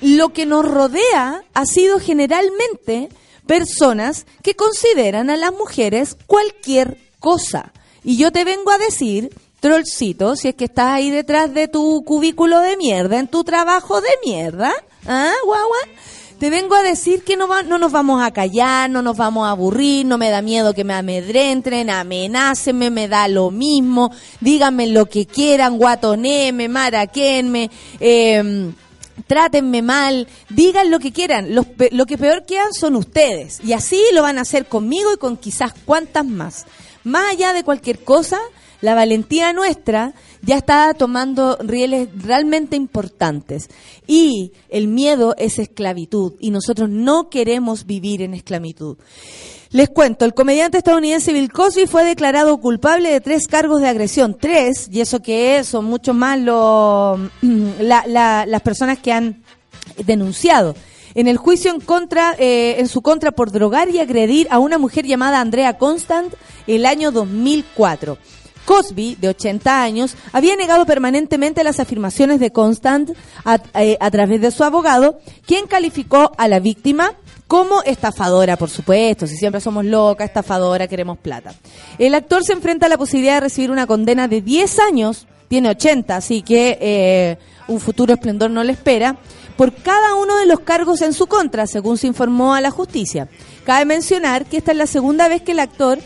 lo 0.00 0.30
que 0.32 0.46
nos 0.46 0.64
rodea 0.64 1.44
ha 1.54 1.66
sido 1.66 2.00
generalmente 2.00 3.08
personas 3.46 4.26
que 4.42 4.54
consideran 4.54 5.30
a 5.30 5.36
las 5.36 5.52
mujeres 5.52 6.16
cualquier 6.26 6.98
cosa. 7.20 7.72
Y 8.04 8.16
yo 8.16 8.32
te 8.32 8.44
vengo 8.44 8.70
a 8.70 8.78
decir, 8.78 9.30
trollcito, 9.60 10.36
si 10.36 10.48
es 10.48 10.54
que 10.54 10.66
estás 10.66 10.92
ahí 10.92 11.10
detrás 11.10 11.52
de 11.54 11.68
tu 11.68 12.02
cubículo 12.04 12.60
de 12.60 12.76
mierda, 12.76 13.18
en 13.18 13.28
tu 13.28 13.44
trabajo 13.44 14.00
de 14.00 14.10
mierda, 14.24 14.72
¿ah, 15.06 15.32
guagua? 15.44 15.78
Te 16.38 16.50
vengo 16.50 16.74
a 16.74 16.82
decir 16.82 17.22
que 17.24 17.34
no, 17.36 17.48
va- 17.48 17.62
no 17.62 17.78
nos 17.78 17.92
vamos 17.92 18.22
a 18.22 18.30
callar, 18.30 18.90
no 18.90 19.00
nos 19.00 19.16
vamos 19.16 19.46
a 19.46 19.52
aburrir, 19.52 20.04
no 20.04 20.18
me 20.18 20.28
da 20.28 20.42
miedo 20.42 20.74
que 20.74 20.84
me 20.84 20.92
amedrenten, 20.92 21.88
amenácenme, 21.88 22.90
me 22.90 23.08
da 23.08 23.26
lo 23.26 23.50
mismo, 23.50 24.12
díganme 24.40 24.86
lo 24.88 25.06
que 25.06 25.24
quieran, 25.24 25.78
guatoneme, 25.78 26.68
maraquenme, 26.68 27.70
eh, 28.00 28.70
trátenme 29.26 29.80
mal, 29.80 30.28
digan 30.50 30.90
lo 30.90 30.98
que 30.98 31.10
quieran. 31.10 31.48
Pe- 31.78 31.88
lo 31.92 32.04
que 32.04 32.18
peor 32.18 32.44
quedan 32.44 32.74
son 32.74 32.96
ustedes. 32.96 33.60
Y 33.64 33.72
así 33.72 33.98
lo 34.12 34.20
van 34.20 34.36
a 34.36 34.42
hacer 34.42 34.66
conmigo 34.66 35.14
y 35.14 35.16
con 35.16 35.38
quizás 35.38 35.72
cuantas 35.86 36.26
más. 36.26 36.66
Más 37.02 37.32
allá 37.32 37.54
de 37.54 37.64
cualquier 37.64 38.00
cosa, 38.04 38.38
la 38.82 38.94
valentía 38.94 39.54
nuestra 39.54 40.12
ya 40.46 40.56
está 40.56 40.94
tomando 40.94 41.58
rieles 41.60 42.08
realmente 42.16 42.76
importantes. 42.76 43.68
Y 44.06 44.52
el 44.68 44.88
miedo 44.88 45.34
es 45.36 45.58
esclavitud. 45.58 46.34
Y 46.40 46.50
nosotros 46.50 46.88
no 46.88 47.28
queremos 47.28 47.84
vivir 47.84 48.22
en 48.22 48.32
esclavitud. 48.34 48.96
Les 49.70 49.88
cuento, 49.90 50.24
el 50.24 50.32
comediante 50.32 50.78
estadounidense 50.78 51.32
Bill 51.32 51.52
Cosby 51.52 51.86
fue 51.86 52.04
declarado 52.04 52.56
culpable 52.58 53.10
de 53.10 53.20
tres 53.20 53.48
cargos 53.48 53.80
de 53.80 53.88
agresión. 53.88 54.36
Tres, 54.40 54.88
y 54.90 55.00
eso 55.00 55.20
que 55.20 55.58
es, 55.58 55.66
son 55.66 55.84
mucho 55.86 56.14
más 56.14 56.38
la- 56.40 58.04
la- 58.06 58.46
las 58.46 58.62
personas 58.62 58.98
que 59.00 59.12
han 59.12 59.42
denunciado. 60.06 60.74
En 61.14 61.26
el 61.28 61.36
juicio 61.38 61.72
en 61.72 61.80
contra, 61.80 62.36
eh, 62.38 62.76
en 62.78 62.88
su 62.88 63.00
contra 63.02 63.32
por 63.32 63.50
drogar 63.50 63.88
y 63.88 63.98
agredir 63.98 64.46
a 64.50 64.58
una 64.58 64.78
mujer 64.78 65.06
llamada 65.06 65.40
Andrea 65.40 65.78
Constant 65.78 66.32
el 66.66 66.84
año 66.86 67.10
2004. 67.10 68.18
Cosby, 68.66 69.16
de 69.18 69.28
80 69.28 69.82
años, 69.82 70.16
había 70.32 70.56
negado 70.56 70.84
permanentemente 70.84 71.64
las 71.64 71.80
afirmaciones 71.80 72.40
de 72.40 72.52
Constant 72.52 73.12
a, 73.44 73.58
eh, 73.80 73.96
a 74.00 74.10
través 74.10 74.42
de 74.42 74.50
su 74.50 74.64
abogado, 74.64 75.18
quien 75.46 75.66
calificó 75.66 76.32
a 76.36 76.48
la 76.48 76.60
víctima 76.60 77.14
como 77.48 77.82
estafadora, 77.84 78.56
por 78.56 78.68
supuesto, 78.68 79.26
si 79.26 79.36
siempre 79.36 79.60
somos 79.60 79.84
loca, 79.84 80.24
estafadora, 80.24 80.88
queremos 80.88 81.16
plata. 81.18 81.54
El 81.98 82.14
actor 82.14 82.44
se 82.44 82.52
enfrenta 82.52 82.86
a 82.86 82.88
la 82.88 82.98
posibilidad 82.98 83.34
de 83.34 83.40
recibir 83.40 83.70
una 83.70 83.86
condena 83.86 84.26
de 84.26 84.42
10 84.42 84.80
años, 84.80 85.26
tiene 85.48 85.70
80, 85.70 86.16
así 86.16 86.42
que 86.42 86.76
eh, 86.80 87.38
un 87.68 87.78
futuro 87.78 88.12
esplendor 88.12 88.50
no 88.50 88.64
le 88.64 88.72
espera, 88.72 89.16
por 89.56 89.72
cada 89.72 90.16
uno 90.16 90.36
de 90.36 90.46
los 90.46 90.60
cargos 90.60 91.02
en 91.02 91.12
su 91.12 91.28
contra, 91.28 91.66
según 91.66 91.98
se 91.98 92.08
informó 92.08 92.54
a 92.54 92.60
la 92.60 92.70
justicia. 92.70 93.28
Cabe 93.64 93.84
mencionar 93.84 94.44
que 94.46 94.56
esta 94.56 94.72
es 94.72 94.78
la 94.78 94.86
segunda 94.86 95.28
vez 95.28 95.42
que 95.42 95.52
el 95.52 95.60
actor 95.60 95.98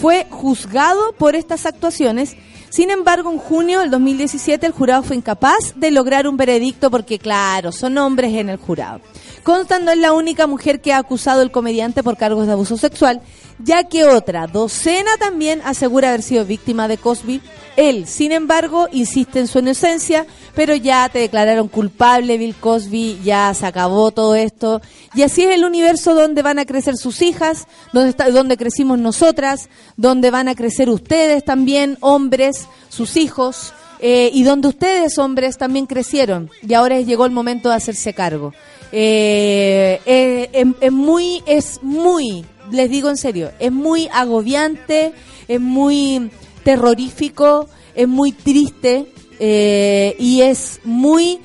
fue 0.00 0.26
juzgado 0.30 1.12
por 1.18 1.36
estas 1.36 1.66
actuaciones. 1.66 2.34
Sin 2.70 2.90
embargo, 2.90 3.30
en 3.30 3.38
junio 3.38 3.80
del 3.80 3.90
2017 3.90 4.64
el 4.64 4.72
jurado 4.72 5.02
fue 5.02 5.16
incapaz 5.16 5.74
de 5.76 5.90
lograr 5.90 6.26
un 6.26 6.38
veredicto 6.38 6.90
porque, 6.90 7.18
claro, 7.18 7.70
son 7.70 7.98
hombres 7.98 8.32
en 8.34 8.48
el 8.48 8.56
jurado. 8.56 9.00
Constant 9.42 9.84
no 9.84 9.90
es 9.90 9.98
la 9.98 10.12
única 10.12 10.46
mujer 10.46 10.80
que 10.80 10.92
ha 10.92 10.98
acusado 10.98 11.42
al 11.42 11.50
comediante 11.50 12.02
por 12.02 12.16
cargos 12.16 12.46
de 12.46 12.52
abuso 12.52 12.78
sexual, 12.78 13.20
ya 13.62 13.84
que 13.84 14.04
otra 14.04 14.46
docena 14.46 15.10
también 15.18 15.60
asegura 15.64 16.08
haber 16.08 16.22
sido 16.22 16.44
víctima 16.44 16.88
de 16.88 16.98
Cosby. 16.98 17.40
Él, 17.76 18.06
sin 18.06 18.32
embargo, 18.32 18.88
insiste 18.92 19.38
en 19.38 19.46
su 19.46 19.60
inocencia, 19.60 20.26
pero 20.54 20.74
ya 20.74 21.08
te 21.08 21.20
declararon 21.20 21.68
culpable, 21.68 22.36
Bill 22.36 22.54
Cosby, 22.54 23.20
ya 23.22 23.52
se 23.54 23.66
acabó 23.66 24.10
todo 24.10 24.34
esto. 24.34 24.80
Y 25.14 25.22
así 25.22 25.42
es 25.44 25.54
el 25.54 25.64
universo 25.64 26.14
donde 26.14 26.42
van 26.42 26.58
a 26.58 26.66
crecer 26.66 26.96
sus 26.96 27.22
hijas, 27.22 27.66
donde, 27.92 28.10
está, 28.10 28.30
donde 28.30 28.56
crecimos 28.56 28.98
nosotras, 28.98 29.68
donde 29.96 30.30
van 30.30 30.48
a 30.48 30.54
crecer 30.54 30.90
ustedes 30.90 31.44
también, 31.44 31.96
hombres, 32.00 32.66
sus 32.88 33.16
hijos, 33.16 33.72
eh, 34.00 34.30
y 34.32 34.42
donde 34.42 34.68
ustedes, 34.68 35.18
hombres, 35.18 35.58
también 35.58 35.86
crecieron. 35.86 36.50
Y 36.66 36.74
ahora 36.74 37.00
llegó 37.00 37.26
el 37.26 37.32
momento 37.32 37.68
de 37.68 37.76
hacerse 37.76 38.14
cargo. 38.14 38.52
Eh, 38.92 40.00
eh, 40.06 40.50
es, 40.52 40.66
es 40.80 40.92
muy, 40.92 41.42
es 41.46 41.80
muy, 41.82 42.44
les 42.72 42.90
digo 42.90 43.08
en 43.08 43.16
serio, 43.16 43.50
es 43.58 43.72
muy 43.72 44.08
agobiante, 44.12 45.12
es 45.48 45.60
muy 45.60 46.30
terrorífico, 46.64 47.68
es 47.94 48.08
muy 48.08 48.32
triste 48.32 49.12
eh, 49.38 50.16
y 50.18 50.42
es 50.42 50.80
muy 50.84 51.40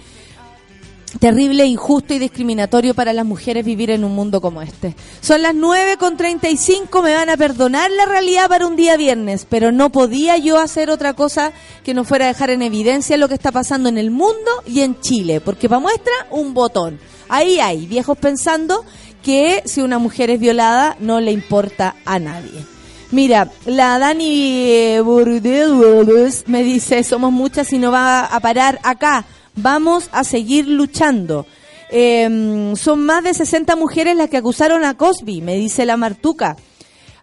terrible, 1.20 1.66
injusto 1.66 2.14
y 2.14 2.20
discriminatorio 2.20 2.94
para 2.94 3.14
las 3.14 3.26
mujeres 3.26 3.66
vivir 3.66 3.90
en 3.90 4.04
un 4.04 4.14
mundo 4.14 4.42
como 4.42 4.62
este. 4.62 4.96
Son 5.22 5.42
las 5.42 5.56
9 5.56 5.98
con 5.98 6.18
35, 6.18 7.02
me 7.02 7.16
van 7.16 7.30
a 7.30 7.38
perdonar 7.38 7.90
la 7.92 8.06
realidad 8.06 8.50
para 8.50 8.68
un 8.68 8.76
día 8.76 8.98
viernes, 8.98 9.48
pero 9.50 9.72
no 9.72 9.92
podía 9.92 10.38
yo 10.38 10.60
hacer 10.60 10.90
otra 10.90 11.14
cosa 11.14 11.54
que 11.84 11.94
no 11.94 12.04
fuera 12.04 12.28
dejar 12.28 12.50
en 12.50 12.62
evidencia 12.62 13.18
lo 13.18 13.28
que 13.28 13.36
está 13.36 13.52
pasando 13.52 13.90
en 13.90 13.98
el 13.98 14.12
mundo 14.12 14.52
y 14.66 14.82
en 14.82 15.00
Chile, 15.00 15.42
porque 15.42 15.70
para 15.70 15.80
muestra 15.80 16.14
un 16.32 16.54
botón. 16.54 17.00
Ahí 17.28 17.60
hay 17.60 17.88
viejos 17.88 18.18
pensando 18.18 18.86
que 19.26 19.64
si 19.66 19.82
una 19.82 19.98
mujer 19.98 20.30
es 20.30 20.40
violada 20.40 20.98
no 21.00 21.20
le 21.20 21.32
importa 21.32 21.96
a 22.06 22.20
nadie. 22.20 22.64
Mira, 23.10 23.50
la 23.66 23.98
Dani 23.98 24.70
eh, 24.70 25.02
Bordeaux 25.02 26.44
me 26.46 26.64
dice, 26.64 27.04
somos 27.04 27.32
muchas 27.32 27.74
y 27.74 27.80
no 27.80 27.92
va 27.92 28.26
a 28.26 28.40
parar 28.40 28.80
acá. 28.84 29.26
Vamos 29.56 30.10
a 30.12 30.24
seguir 30.24 30.68
luchando. 30.68 31.48
Eh, 31.90 32.74
son 32.76 33.04
más 33.04 33.24
de 33.24 33.34
60 33.34 33.76
mujeres 33.76 34.16
las 34.16 34.30
que 34.30 34.38
acusaron 34.38 34.86
a 34.86 34.96
Cosby, 34.96 35.42
me 35.42 35.56
dice 35.56 35.88
la 35.88 35.98
Martuca. 35.98 36.56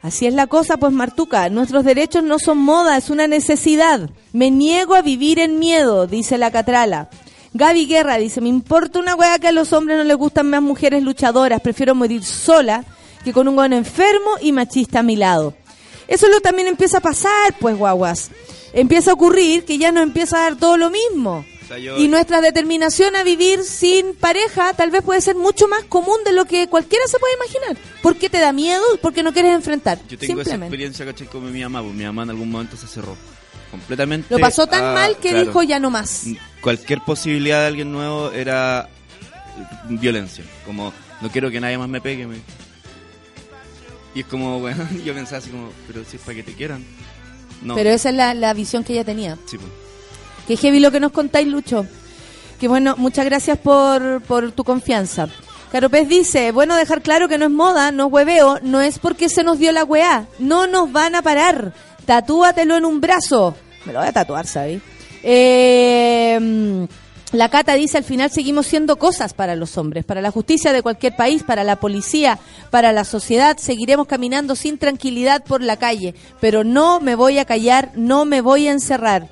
Así 0.01 0.27
es 0.27 0.35
la 0.35 0.49
cosa, 0.49 0.79
pues 0.79 0.93
Martuca, 0.93 1.49
nuestros 1.51 1.85
derechos 1.85 2.25
no 2.25 2.41
son 2.41 2.59
moda, 2.59 2.97
es 2.97 3.11
una 3.11 3.29
necesidad. 3.29 4.11
Me 4.33 4.51
niego 4.51 4.97
a 4.97 5.03
vivir 5.03 5.39
en 5.39 5.61
miedo, 5.61 6.09
dice 6.09 6.37
la 6.37 6.51
Catrala. 6.51 7.11
Gaby 7.55 7.87
Guerra 7.87 8.17
dice, 8.17 8.41
me 8.41 8.49
importa 8.49 8.99
una 8.99 9.15
hueá 9.15 9.39
que 9.39 9.49
a 9.49 9.53
los 9.53 9.73
hombres 9.73 9.99
no 9.99 10.05
les 10.05 10.17
gustan 10.17 10.49
más 10.49 10.63
mujeres 10.63 11.03
luchadoras, 11.03 11.61
prefiero 11.61 11.95
morir 11.95 12.25
sola 12.25 12.85
que 13.25 13.33
con 13.33 13.47
un 13.47 13.55
guano 13.55 13.77
enfermo 13.77 14.31
y 14.41 14.53
machista 14.53 15.01
a 15.01 15.03
mi 15.03 15.17
lado. 15.17 15.55
Eso 16.09 16.29
lo 16.29 16.41
también 16.41 16.67
empieza 16.69 16.99
a 16.99 17.01
pasar, 17.03 17.55
pues 17.61 17.77
guaguas. 17.77 18.31
Empieza 18.73 19.11
a 19.11 19.15
ocurrir 19.15 19.65
que 19.65 19.79
ya 19.79 19.93
nos 19.93 20.03
empieza 20.03 20.39
a 20.39 20.43
dar 20.51 20.57
todo 20.59 20.77
lo 20.79 20.91
mismo. 20.91 21.45
O 21.63 21.69
sea, 21.69 21.79
yo- 21.79 21.99
Y 21.99 22.09
nuestra 22.09 22.41
determinación 22.41 23.15
a 23.17 23.23
vivir 23.23 23.63
sin 23.65 24.15
pareja 24.15 24.73
tal 24.73 24.91
vez 24.91 25.03
puede 25.03 25.21
ser 25.21 25.37
mucho 25.37 25.69
más 25.69 25.85
común 25.85 26.17
de 26.25 26.33
lo 26.33 26.47
que 26.47 26.69
cualquiera 26.69 27.07
se 27.07 27.19
puede 27.19 27.35
imaginar. 27.35 27.77
¿Por 28.03 28.17
qué 28.17 28.29
te 28.31 28.39
da 28.41 28.53
miedo? 28.53 28.83
Porque 29.01 29.23
no 29.23 29.33
quieres 29.33 29.55
enfrentar. 29.55 29.99
Yo 30.09 30.19
tengo 30.19 30.41
esa 30.41 30.51
experiencia, 30.67 31.05
¿cachai? 31.05 31.27
Con 31.29 31.53
mi 31.53 31.61
mamá, 31.63 31.83
pues 31.83 31.95
mi 31.95 32.05
mamá 32.05 32.23
en 32.25 32.31
algún 32.31 32.51
momento 32.51 32.77
se 32.79 32.87
cerró 32.87 33.15
completamente. 33.73 34.29
Lo 34.33 34.39
pasó 34.39 34.69
tan 34.69 34.85
a- 34.85 34.93
mal 34.93 35.17
que 35.17 35.31
claro, 35.31 35.45
dijo 35.47 35.63
ya 35.65 35.81
no 35.81 35.91
más. 35.91 36.27
Cualquier 36.61 37.01
posibilidad 37.01 37.61
de 37.63 37.67
alguien 37.67 37.91
nuevo 37.91 38.31
era 38.31 38.89
violencia. 39.89 40.45
Como, 40.65 40.93
no 41.21 41.29
quiero 41.31 41.51
que 41.51 41.59
nadie 41.61 41.77
más 41.79 41.89
me 41.89 42.01
pegue. 42.01 42.27
me- 42.29 42.37
Y 44.15 44.21
es 44.21 44.27
como, 44.27 44.61
bueno, 44.61 44.87
yo 45.05 45.15
pensaba 45.15 45.39
así 45.39 45.51
como, 45.51 45.71
pero 45.87 46.05
si 46.05 46.17
es 46.19 46.23
para 46.23 46.37
que 46.37 46.43
te 46.45 46.53
quieran. 46.55 46.85
No. 47.63 47.75
Pero 47.75 47.91
esa 47.91 48.11
es 48.11 48.15
la, 48.15 48.35
la 48.35 48.55
visión 48.55 48.85
que 48.85 48.93
ella 48.93 49.05
tenía. 49.05 49.37
Sí, 49.47 49.57
pues. 49.59 49.71
Qué 50.47 50.57
heavy 50.57 50.81
lo 50.81 50.91
que 50.91 51.01
nos 51.01 51.13
contáis, 51.13 51.47
Lucho. 51.47 51.87
Que 52.61 52.69
bueno, 52.69 52.95
muchas 52.97 53.25
gracias 53.25 53.59
por, 53.59 54.21
por 54.23 54.53
tu 54.53 54.65
confianza. 54.65 55.29
Caro 55.71 55.89
Pez 55.89 56.09
dice, 56.09 56.53
bueno, 56.53 56.77
dejar 56.77 57.01
claro 57.03 57.29
que 57.29 57.39
no 57.39 57.47
es 57.47 57.51
moda, 57.51 57.93
no 57.93 58.07
es 58.09 58.13
hueveo, 58.13 58.59
no 58.63 58.81
es 58.83 58.99
porque 58.99 59.29
se 59.29 59.43
nos 59.43 59.59
dio 59.59 59.73
la 59.73 59.85
weá. 59.85 60.27
No 60.39 60.67
nos 60.67 60.93
van 60.93 61.15
a 61.15 61.23
parar. 61.23 61.73
Tatúatelo 62.05 62.77
en 62.77 62.85
un 62.85 63.01
brazo. 63.01 63.55
Me 63.85 63.93
lo 63.93 64.01
voy 64.01 64.09
a 64.09 64.13
tatuar, 64.13 64.47
¿sabes? 64.47 64.81
Eh, 65.23 66.87
la 67.33 67.49
Cata 67.49 67.73
dice, 67.73 67.97
al 67.97 68.05
final 68.05 68.31
seguimos 68.31 68.67
siendo 68.67 68.97
cosas 68.97 69.33
para 69.33 69.57
los 69.57 69.79
hombres, 69.79 70.05
para 70.05 70.21
la 70.21 70.31
justicia 70.31 70.71
de 70.75 70.83
cualquier 70.83 71.17
país, 71.17 71.43
para 71.43 71.65
la 71.65 71.77
policía, 71.77 72.39
para 72.71 72.93
la 72.93 73.05
sociedad. 73.05 73.57
Seguiremos 73.57 74.07
caminando 74.07 74.55
sin 74.55 74.77
tranquilidad 74.77 75.43
por 75.43 75.63
la 75.63 75.79
calle, 75.79 76.15
pero 76.41 76.63
no 76.63 77.01
me 77.01 77.15
voy 77.15 77.39
a 77.39 77.47
callar, 77.47 77.91
no 77.95 78.27
me 78.27 78.43
voy 78.43 78.69
a 78.69 78.73
encerrar. 78.73 79.29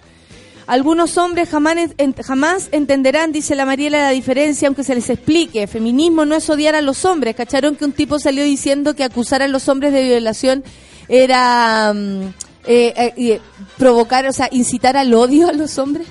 Algunos 0.66 1.18
hombres 1.18 1.50
jamás, 1.50 1.76
jamás 2.24 2.68
entenderán, 2.72 3.32
dice 3.32 3.54
la 3.54 3.66
Mariela, 3.66 3.98
la 3.98 4.10
diferencia, 4.10 4.68
aunque 4.68 4.84
se 4.84 4.94
les 4.94 5.10
explique. 5.10 5.66
Feminismo 5.66 6.24
no 6.24 6.36
es 6.36 6.48
odiar 6.48 6.74
a 6.76 6.80
los 6.80 7.04
hombres. 7.04 7.36
¿Cacharon 7.36 7.76
que 7.76 7.84
un 7.84 7.92
tipo 7.92 8.18
salió 8.18 8.44
diciendo 8.44 8.94
que 8.94 9.04
acusar 9.04 9.42
a 9.42 9.48
los 9.48 9.68
hombres 9.68 9.92
de 9.92 10.04
violación 10.04 10.64
era 11.08 11.92
mm, 11.92 12.32
eh, 12.66 12.92
eh, 12.96 13.14
eh, 13.16 13.40
provocar, 13.76 14.26
o 14.26 14.32
sea, 14.32 14.48
incitar 14.50 14.96
al 14.96 15.12
odio 15.14 15.48
a 15.48 15.52
los 15.52 15.78
hombres? 15.78 16.06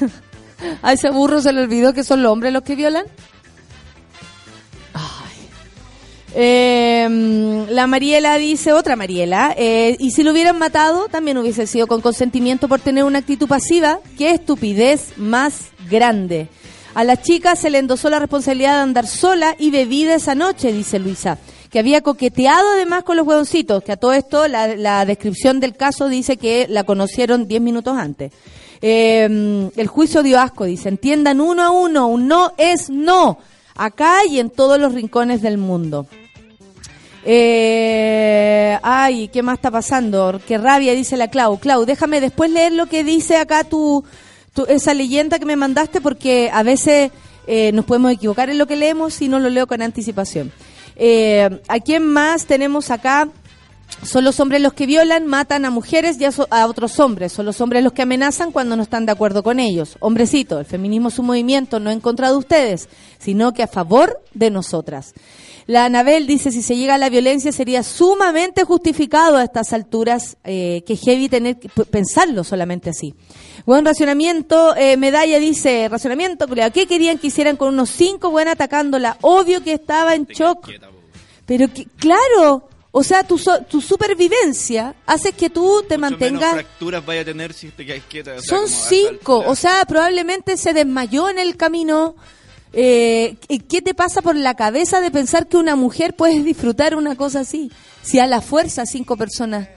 a 0.82 0.92
ese 0.92 1.10
burro 1.10 1.40
se 1.40 1.52
le 1.52 1.62
olvidó 1.62 1.92
que 1.92 2.04
son 2.04 2.22
los 2.22 2.32
hombres 2.32 2.52
los 2.52 2.62
que 2.62 2.76
violan. 2.76 3.04
Eh, 6.34 7.66
la 7.70 7.86
Mariela 7.86 8.36
dice, 8.36 8.72
otra 8.72 8.96
Mariela, 8.96 9.54
eh, 9.56 9.96
y 9.98 10.10
si 10.10 10.22
lo 10.22 10.32
hubieran 10.32 10.58
matado, 10.58 11.08
también 11.08 11.38
hubiese 11.38 11.66
sido 11.66 11.86
con 11.86 12.00
consentimiento 12.00 12.68
por 12.68 12.80
tener 12.80 13.04
una 13.04 13.18
actitud 13.18 13.48
pasiva. 13.48 14.00
Qué 14.16 14.30
estupidez 14.30 15.14
más 15.16 15.70
grande. 15.90 16.48
A 16.94 17.04
la 17.04 17.20
chica 17.20 17.56
se 17.56 17.70
le 17.70 17.78
endosó 17.78 18.10
la 18.10 18.18
responsabilidad 18.18 18.74
de 18.74 18.82
andar 18.82 19.06
sola 19.06 19.54
y 19.58 19.70
bebida 19.70 20.14
esa 20.14 20.34
noche, 20.34 20.72
dice 20.72 20.98
Luisa, 20.98 21.38
que 21.70 21.78
había 21.78 22.00
coqueteado 22.00 22.72
además 22.72 23.04
con 23.04 23.16
los 23.16 23.26
huevoncitos, 23.26 23.82
que 23.82 23.92
a 23.92 23.96
todo 23.96 24.12
esto 24.12 24.48
la, 24.48 24.76
la 24.76 25.04
descripción 25.04 25.60
del 25.60 25.76
caso 25.76 26.08
dice 26.08 26.36
que 26.36 26.66
la 26.68 26.84
conocieron 26.84 27.46
10 27.46 27.60
minutos 27.60 27.96
antes. 27.96 28.32
Eh, 28.80 29.70
el 29.76 29.86
juicio 29.88 30.22
dio 30.22 30.40
asco, 30.40 30.64
dice, 30.64 30.88
entiendan 30.88 31.40
uno 31.40 31.62
a 31.62 31.70
uno, 31.70 32.06
un 32.06 32.28
no 32.28 32.52
es 32.56 32.90
no. 32.90 33.38
acá 33.74 34.24
y 34.28 34.38
en 34.38 34.50
todos 34.50 34.78
los 34.78 34.94
rincones 34.94 35.42
del 35.42 35.58
mundo. 35.58 36.06
Eh, 37.24 38.78
ay, 38.82 39.28
¿qué 39.28 39.42
más 39.42 39.56
está 39.56 39.70
pasando? 39.70 40.40
Qué 40.46 40.58
rabia, 40.58 40.94
dice 40.94 41.16
la 41.16 41.28
Clau. 41.28 41.58
Clau, 41.58 41.84
déjame 41.84 42.20
después 42.20 42.50
leer 42.50 42.72
lo 42.72 42.86
que 42.86 43.04
dice 43.04 43.36
acá 43.36 43.64
tu, 43.64 44.04
esa 44.68 44.94
leyenda 44.94 45.38
que 45.38 45.44
me 45.44 45.56
mandaste 45.56 46.00
porque 46.00 46.50
a 46.52 46.62
veces 46.62 47.10
eh, 47.46 47.72
nos 47.72 47.84
podemos 47.84 48.12
equivocar 48.12 48.50
en 48.50 48.58
lo 48.58 48.66
que 48.66 48.76
leemos 48.76 49.20
y 49.20 49.28
no 49.28 49.40
lo 49.40 49.50
leo 49.50 49.66
con 49.66 49.82
anticipación. 49.82 50.52
Eh, 50.98 51.60
¿A 51.68 51.80
quién 51.80 52.06
más 52.06 52.44
tenemos 52.46 52.90
acá? 52.90 53.28
Son 54.02 54.22
los 54.24 54.38
hombres 54.38 54.60
los 54.60 54.74
que 54.74 54.86
violan, 54.86 55.26
matan 55.26 55.64
a 55.64 55.70
mujeres 55.70 56.20
y 56.20 56.24
a, 56.24 56.30
a 56.50 56.66
otros 56.66 57.00
hombres. 57.00 57.32
Son 57.32 57.46
los 57.46 57.60
hombres 57.60 57.82
los 57.82 57.92
que 57.92 58.02
amenazan 58.02 58.52
cuando 58.52 58.76
no 58.76 58.82
están 58.82 59.06
de 59.06 59.12
acuerdo 59.12 59.42
con 59.42 59.60
ellos. 59.60 59.96
Hombrecito, 60.00 60.58
el 60.58 60.66
feminismo 60.66 61.08
es 61.08 61.18
un 61.18 61.26
movimiento 61.26 61.80
no 61.80 61.90
en 61.90 62.00
contra 62.00 62.30
de 62.30 62.36
ustedes, 62.36 62.88
sino 63.18 63.52
que 63.52 63.62
a 63.62 63.68
favor 63.68 64.20
de 64.34 64.50
nosotras. 64.50 65.14
La 65.68 65.84
Anabel 65.84 66.26
dice, 66.26 66.50
si 66.50 66.62
se 66.62 66.76
llega 66.76 66.94
a 66.94 66.98
la 66.98 67.10
violencia 67.10 67.52
sería 67.52 67.82
sumamente 67.82 68.64
justificado 68.64 69.36
a 69.36 69.44
estas 69.44 69.74
alturas, 69.74 70.38
eh, 70.42 70.82
que 70.86 70.96
heavy 70.96 71.28
tener 71.28 71.58
que 71.58 71.68
pensarlo 71.68 72.42
solamente 72.42 72.88
así. 72.88 73.14
Buen 73.66 73.84
racionamiento, 73.84 74.74
eh, 74.76 74.96
Medalla 74.96 75.38
dice, 75.38 75.86
racionamiento, 75.90 76.46
¿qué 76.72 76.86
querían 76.86 77.18
que 77.18 77.26
hicieran 77.26 77.56
con 77.58 77.68
unos 77.74 77.90
cinco 77.90 78.30
buenas 78.30 78.54
atacándola? 78.54 79.18
Obvio 79.20 79.62
que 79.62 79.74
estaba 79.74 80.14
en 80.14 80.24
shock. 80.24 80.70
Pero 81.44 81.70
que, 81.70 81.84
claro, 81.98 82.66
o 82.90 83.04
sea, 83.04 83.22
tu, 83.24 83.36
so- 83.36 83.60
tu 83.64 83.82
supervivencia 83.82 84.94
hace 85.04 85.32
que 85.32 85.50
tú 85.50 85.84
te 85.86 85.98
Mucho 85.98 86.12
menos 86.16 86.20
mantengas... 86.40 86.52
fracturas 86.54 87.04
vaya 87.04 87.20
a 87.20 87.24
tener 87.26 87.52
si 87.52 87.68
te 87.68 87.84
quedas 87.84 88.04
quieta. 88.08 88.30
o 88.38 88.40
sea, 88.40 88.56
Son 88.58 88.68
cinco, 88.68 89.44
o 89.46 89.54
sea, 89.54 89.84
probablemente 89.86 90.56
se 90.56 90.72
desmayó 90.72 91.28
en 91.28 91.38
el 91.38 91.58
camino. 91.58 92.16
Eh, 92.72 93.36
¿y 93.48 93.60
¿Qué 93.60 93.82
te 93.82 93.94
pasa 93.94 94.22
por 94.22 94.36
la 94.36 94.54
cabeza 94.54 95.00
de 95.00 95.10
pensar 95.10 95.46
que 95.46 95.56
una 95.56 95.76
mujer 95.76 96.14
puede 96.14 96.42
disfrutar 96.42 96.94
una 96.94 97.16
cosa 97.16 97.40
así? 97.40 97.70
Si 98.02 98.18
a 98.18 98.26
la 98.26 98.40
fuerza 98.40 98.86
cinco 98.86 99.16
personas 99.16 99.68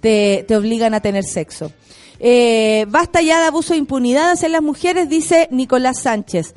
te, 0.00 0.44
te 0.46 0.56
obligan 0.56 0.94
a 0.94 1.00
tener 1.00 1.24
sexo. 1.24 1.72
Eh, 2.20 2.86
basta 2.88 3.22
ya 3.22 3.40
de 3.40 3.46
abuso 3.46 3.74
de 3.74 3.78
impunidad 3.78 4.30
hacia 4.30 4.48
las 4.48 4.62
mujeres, 4.62 5.08
dice 5.08 5.48
Nicolás 5.50 6.00
Sánchez. 6.00 6.54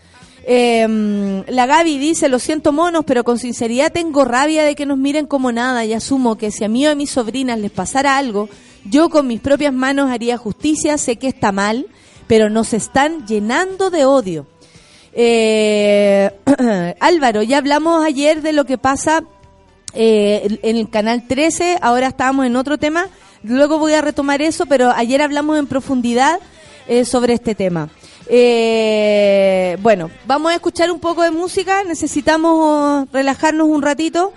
Eh, 0.50 1.44
la 1.50 1.66
Gaby 1.66 1.98
dice, 1.98 2.30
lo 2.30 2.40
siento 2.40 2.72
monos, 2.72 3.04
pero 3.06 3.26
con 3.26 3.38
sinceridad 3.38 3.92
tengo 3.92 4.24
rabia 4.24 4.64
de 4.64 4.76
que 4.76 4.86
nos 4.86 4.98
miren 4.98 5.26
como 5.26 5.52
nada 5.52 5.84
y 5.84 5.92
asumo 5.92 6.38
que 6.38 6.52
si 6.52 6.64
a 6.64 6.70
mí 6.70 6.88
o 6.88 6.92
a 6.92 6.96
mis 6.96 7.10
sobrinas 7.10 7.60
les 7.60 7.72
pasara 7.72 8.18
algo, 8.18 8.48
yo 8.86 9.10
con 9.10 9.28
mis 9.28 9.42
propias 9.42 9.74
manos 9.74 10.10
haría 10.10 10.38
justicia, 10.38 10.98
sé 10.98 11.18
que 11.18 11.28
está 11.28 11.52
mal, 11.52 11.88
pero 12.28 12.50
nos 12.50 12.74
están 12.74 13.28
llenando 13.28 13.90
de 13.90 14.06
odio. 14.06 14.48
Eh, 15.20 16.30
Álvaro, 17.00 17.42
ya 17.42 17.58
hablamos 17.58 18.06
ayer 18.06 18.44
de 18.44 18.54
lo 18.54 18.66
que 18.66 18.78
pasa 18.78 19.24
eh, 19.96 20.60
en 20.62 20.78
el 20.78 20.92
canal 20.92 21.26
13, 21.28 21.80
ahora 21.82 22.10
estábamos 22.10 22.46
en 22.46 22.56
otro 22.56 22.78
tema, 22.78 23.08
luego 23.42 23.80
voy 23.80 23.94
a 23.94 24.02
retomar 24.02 24.44
eso, 24.44 24.68
pero 24.68 24.92
ayer 24.92 25.24
hablamos 25.24 25.58
en 25.58 25.66
profundidad 25.66 26.40
eh, 26.88 27.04
sobre 27.04 27.34
este 27.34 27.56
tema. 27.56 27.90
Bueno, 29.82 30.12
vamos 30.28 30.52
a 30.52 30.56
escuchar 30.56 30.92
un 30.92 31.00
poco 31.00 31.24
de 31.24 31.32
música, 31.32 31.84
necesitamos 31.84 33.08
relajarnos 33.12 33.68
un 33.68 33.82
ratito. 33.82 34.34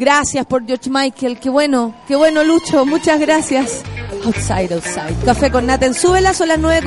Gracias 0.00 0.44
por 0.46 0.66
George 0.66 0.90
Michael, 0.90 1.38
qué 1.38 1.48
bueno, 1.48 1.94
qué 2.08 2.16
bueno 2.16 2.42
Lucho, 2.42 2.84
muchas 2.84 3.20
gracias. 3.20 3.84
Outside, 4.24 4.72
outside. 4.74 5.14
Café 5.24 5.52
con 5.52 5.66
Nata 5.66 5.86
en 5.86 5.94
Súbela, 5.94 6.34
son 6.34 6.48
las 6.48 6.58
9 6.58 6.82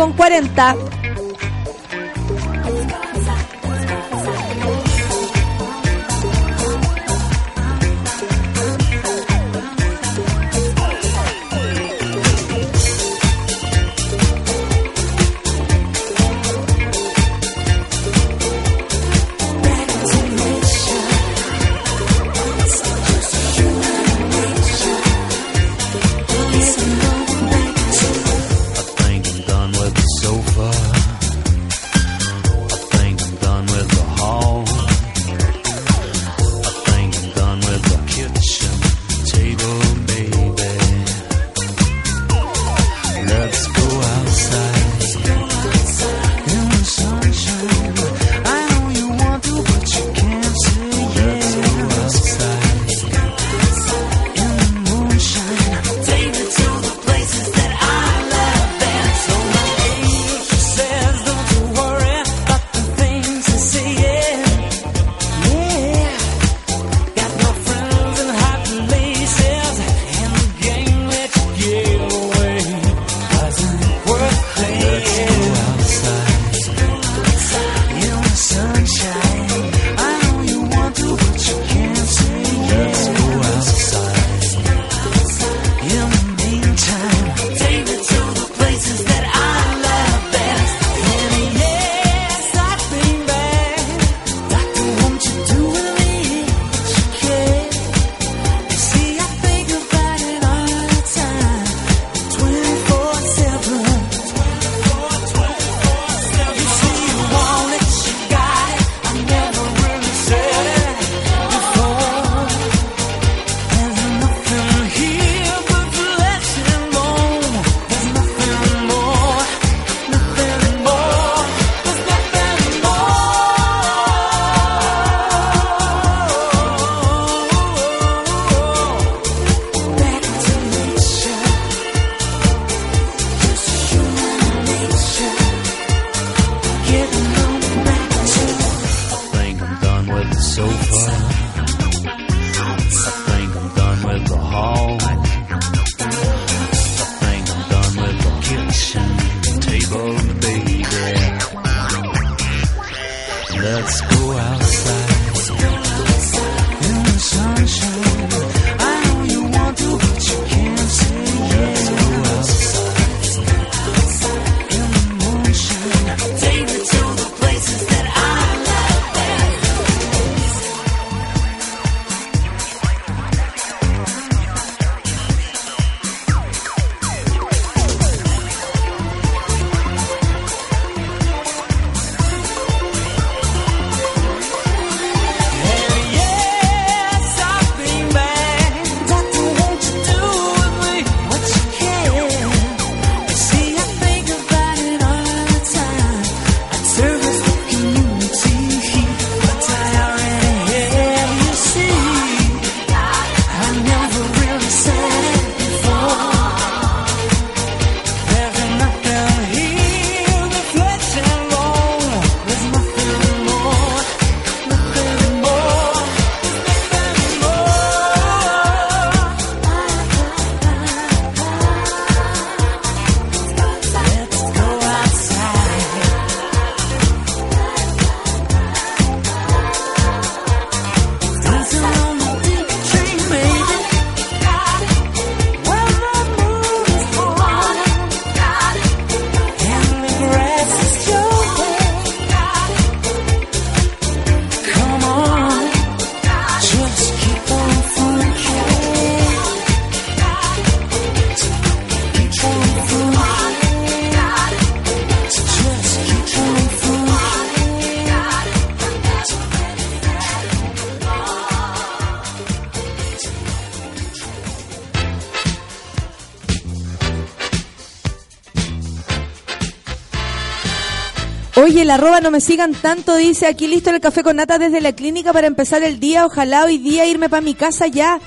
La 271.88 271.94
arroba 271.94 272.20
no 272.20 272.32
me 272.32 272.42
sigan 272.42 272.74
tanto, 272.74 273.16
dice 273.16 273.48
aquí 273.48 273.66
listo 273.66 273.92
el 273.92 274.02
café 274.02 274.22
con 274.22 274.36
nata 274.36 274.60
desde 274.60 274.82
la 274.82 274.92
clínica 274.92 275.32
para 275.32 275.48
empezar 275.48 275.84
el 275.84 276.02
día. 276.02 276.26
Ojalá 276.26 276.66
hoy 276.66 276.80
día 276.80 277.06
irme 277.06 277.30
para 277.30 277.40
mi 277.40 277.54
casa 277.54 277.88
ya. 277.88 278.20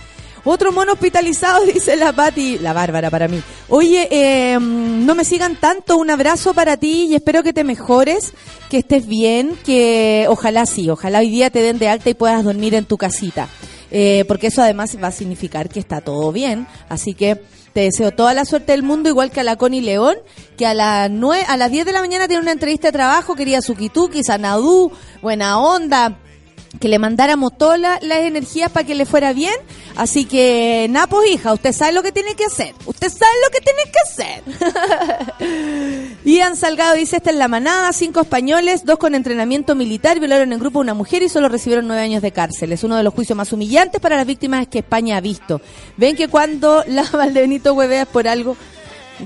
Otro 0.44 0.72
mono 0.72 0.92
hospitalizado, 0.92 1.66
dice 1.74 1.94
la 1.96 2.14
Pati, 2.14 2.58
la 2.58 2.72
Bárbara 2.72 3.10
para 3.10 3.28
mí. 3.28 3.42
Oye, 3.68 4.08
eh, 4.10 4.58
no 4.58 5.14
me 5.14 5.26
sigan 5.26 5.56
tanto, 5.56 5.98
un 5.98 6.08
abrazo 6.08 6.54
para 6.54 6.78
ti 6.78 7.08
y 7.10 7.14
espero 7.14 7.42
que 7.42 7.52
te 7.52 7.62
mejores, 7.62 8.32
que 8.70 8.78
estés 8.78 9.06
bien, 9.06 9.58
que 9.62 10.24
ojalá 10.30 10.64
sí, 10.64 10.88
ojalá 10.88 11.18
hoy 11.18 11.28
día 11.28 11.50
te 11.50 11.60
den 11.60 11.78
de 11.78 11.90
alta 11.90 12.08
y 12.08 12.14
puedas 12.14 12.42
dormir 12.42 12.74
en 12.74 12.86
tu 12.86 12.96
casita. 12.96 13.46
Eh, 13.90 14.24
porque 14.26 14.46
eso 14.46 14.62
además 14.62 14.96
va 15.02 15.08
a 15.08 15.12
significar 15.12 15.68
que 15.68 15.80
está 15.80 16.00
todo 16.00 16.32
bien. 16.32 16.66
Así 16.88 17.12
que 17.12 17.42
te 17.72 17.80
deseo 17.80 18.10
toda 18.10 18.34
la 18.34 18.44
suerte 18.44 18.72
del 18.72 18.82
mundo, 18.82 19.08
igual 19.08 19.30
que 19.30 19.40
a 19.40 19.44
la 19.44 19.56
Connie 19.56 19.80
León, 19.80 20.16
que 20.60 20.66
a 20.66 20.74
las 20.74 21.10
nue 21.10 21.42
a 21.48 21.56
las 21.56 21.70
10 21.70 21.86
de 21.86 21.92
la 21.92 22.00
mañana 22.00 22.28
tiene 22.28 22.42
una 22.42 22.52
entrevista 22.52 22.88
de 22.88 22.92
trabajo, 22.92 23.34
quería 23.34 23.62
Sukituki, 23.62 24.22
Sanadú, 24.22 24.92
buena 25.22 25.58
onda, 25.58 26.18
que 26.78 26.86
le 26.88 26.98
mandáramos 26.98 27.56
todas 27.56 27.80
la- 27.80 27.98
las 28.02 28.18
energías 28.18 28.70
para 28.70 28.86
que 28.86 28.94
le 28.94 29.06
fuera 29.06 29.32
bien. 29.32 29.54
Así 29.96 30.26
que, 30.26 30.86
Napos, 30.90 31.24
hija, 31.26 31.54
usted 31.54 31.72
sabe 31.72 31.92
lo 31.92 32.02
que 32.02 32.12
tiene 32.12 32.34
que 32.34 32.44
hacer. 32.44 32.74
Usted 32.84 33.08
sabe 33.08 33.32
lo 33.42 33.50
que 33.50 33.60
tiene 33.60 33.82
que 33.90 33.98
hacer. 34.06 34.42
Ian 36.24 36.56
Salgado 36.56 36.94
dice, 36.94 37.16
esta 37.16 37.30
es 37.30 37.36
la 37.36 37.48
manada, 37.48 37.92
cinco 37.92 38.20
españoles, 38.20 38.84
dos 38.84 38.98
con 38.98 39.14
entrenamiento 39.14 39.74
militar, 39.74 40.18
violaron 40.20 40.52
en 40.52 40.58
grupo 40.58 40.78
a 40.78 40.82
una 40.82 40.94
mujer 40.94 41.22
y 41.22 41.28
solo 41.28 41.48
recibieron 41.48 41.86
nueve 41.88 42.02
años 42.02 42.22
de 42.22 42.32
cárcel. 42.32 42.72
Es 42.72 42.84
uno 42.84 42.96
de 42.96 43.02
los 43.02 43.14
juicios 43.14 43.36
más 43.36 43.52
humillantes 43.52 44.00
para 44.00 44.16
las 44.16 44.26
víctimas 44.26 44.68
que 44.68 44.78
España 44.80 45.16
ha 45.16 45.20
visto. 45.20 45.60
Ven 45.96 46.16
que 46.16 46.28
cuando 46.28 46.84
la 46.86 47.02
Valdebenito 47.12 47.74
huevea 47.74 48.02
es 48.02 48.08
por 48.08 48.28
algo. 48.28 48.56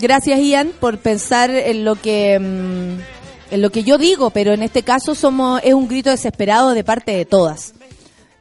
Gracias, 0.01 0.41
Ian, 0.41 0.73
por 0.81 0.99
pensar 0.99 1.51
en 1.51 1.85
lo 1.85 1.97
que... 1.97 2.39
mm, 2.39 3.25
en 3.51 3.63
lo 3.63 3.71
que 3.71 3.85
yo 3.85 3.99
digo, 3.99 4.31
pero 4.31 4.53
en 4.53 4.63
este 4.63 4.83
caso 4.83 5.15
somos 5.15 5.61
es 5.63 5.75
un 5.75 5.87
grito 5.87 6.11
desesperado 6.11 6.71
de 6.75 6.83
parte 6.83 7.13
de 7.13 7.25
todas, 7.25 7.75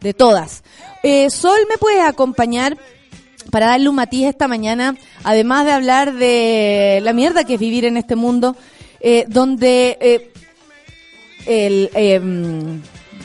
de 0.01 0.14
todas. 0.14 0.64
Eh, 1.04 1.30
Sol, 1.30 1.60
¿me 1.70 1.78
puedes 1.78 2.01
acompañar 2.01 2.78
para 3.51 3.68
darle 3.68 3.89
un 3.89 3.95
matiz 3.95 4.26
esta 4.26 4.47
mañana, 4.47 4.95
además 5.24 5.66
de 5.66 5.72
hablar 5.72 6.14
de 6.14 6.99
la 7.04 7.14
mierda 7.14 7.43
que 7.43 7.56
es 7.56 7.60
vivir 7.60 7.86
en 7.86 7.97
este 7.97 8.16
mundo, 8.16 8.56
eh, 9.01 9.26
donde 9.28 9.97
eh, 10.01 10.32
el, 11.45 11.89
eh, 11.93 12.22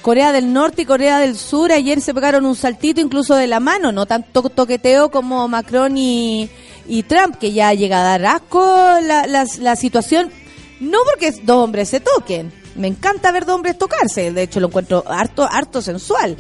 Corea 0.03 0.33
del 0.33 0.53
Norte 0.53 0.83
y 0.83 0.85
Corea 0.85 1.21
del 1.21 1.37
Sur 1.37 1.73
ayer 1.73 2.01
se 2.01 2.15
pegaron 2.15 2.45
un 2.45 2.57
saltito 2.57 3.01
incluso 3.01 3.35
de 3.35 3.47
la 3.47 3.61
mano, 3.61 3.93
no 3.93 4.07
tanto 4.07 4.43
toqueteo 4.43 5.11
como 5.11 5.47
Macron 5.49 5.97
y, 5.97 6.51
y 6.89 7.03
Trump, 7.05 7.37
que 7.37 7.53
ya 7.53 7.73
llega 7.75 8.01
a 8.01 8.19
dar 8.19 8.27
asco 8.27 8.61
la, 9.03 9.27
la, 9.27 9.47
la 9.61 9.77
situación, 9.77 10.31
no 10.81 10.99
porque 11.05 11.31
dos 11.43 11.65
hombres 11.65 11.89
se 11.91 12.01
toquen, 12.01 12.53
me 12.75 12.89
encanta 12.89 13.31
ver 13.31 13.45
dos 13.45 13.57
hombres 13.57 13.79
tocarse, 13.79 14.33
de 14.33 14.43
hecho 14.43 14.61
lo 14.61 14.69
encuentro 14.69 15.05
harto, 15.07 15.49
harto 15.51 15.83
sensual. 15.83 16.37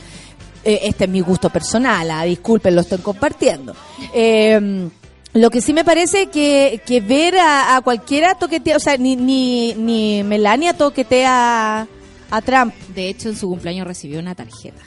Eh, 0.64 0.80
este 0.82 1.04
es 1.04 1.10
mi 1.10 1.20
gusto 1.20 1.50
personal, 1.50 2.10
ah, 2.10 2.24
disculpen, 2.24 2.74
lo 2.74 2.80
estoy 2.80 2.98
compartiendo. 2.98 3.76
Eh, 4.12 4.88
lo 5.34 5.50
que 5.50 5.60
sí 5.60 5.72
me 5.72 5.84
parece 5.84 6.26
que, 6.28 6.80
que 6.84 7.00
ver 7.00 7.38
a, 7.38 7.76
a 7.76 7.80
cualquiera 7.82 8.34
toquetea, 8.34 8.76
o 8.76 8.80
sea, 8.80 8.96
ni, 8.96 9.14
ni, 9.14 9.74
ni 9.74 10.22
Melania 10.24 10.74
toquetea 10.74 11.86
a 12.30 12.42
Trump. 12.42 12.74
De 12.94 13.08
hecho, 13.08 13.28
en 13.28 13.36
su 13.36 13.48
cumpleaños 13.48 13.86
recibió 13.86 14.18
una 14.18 14.34
tarjeta. 14.34 14.82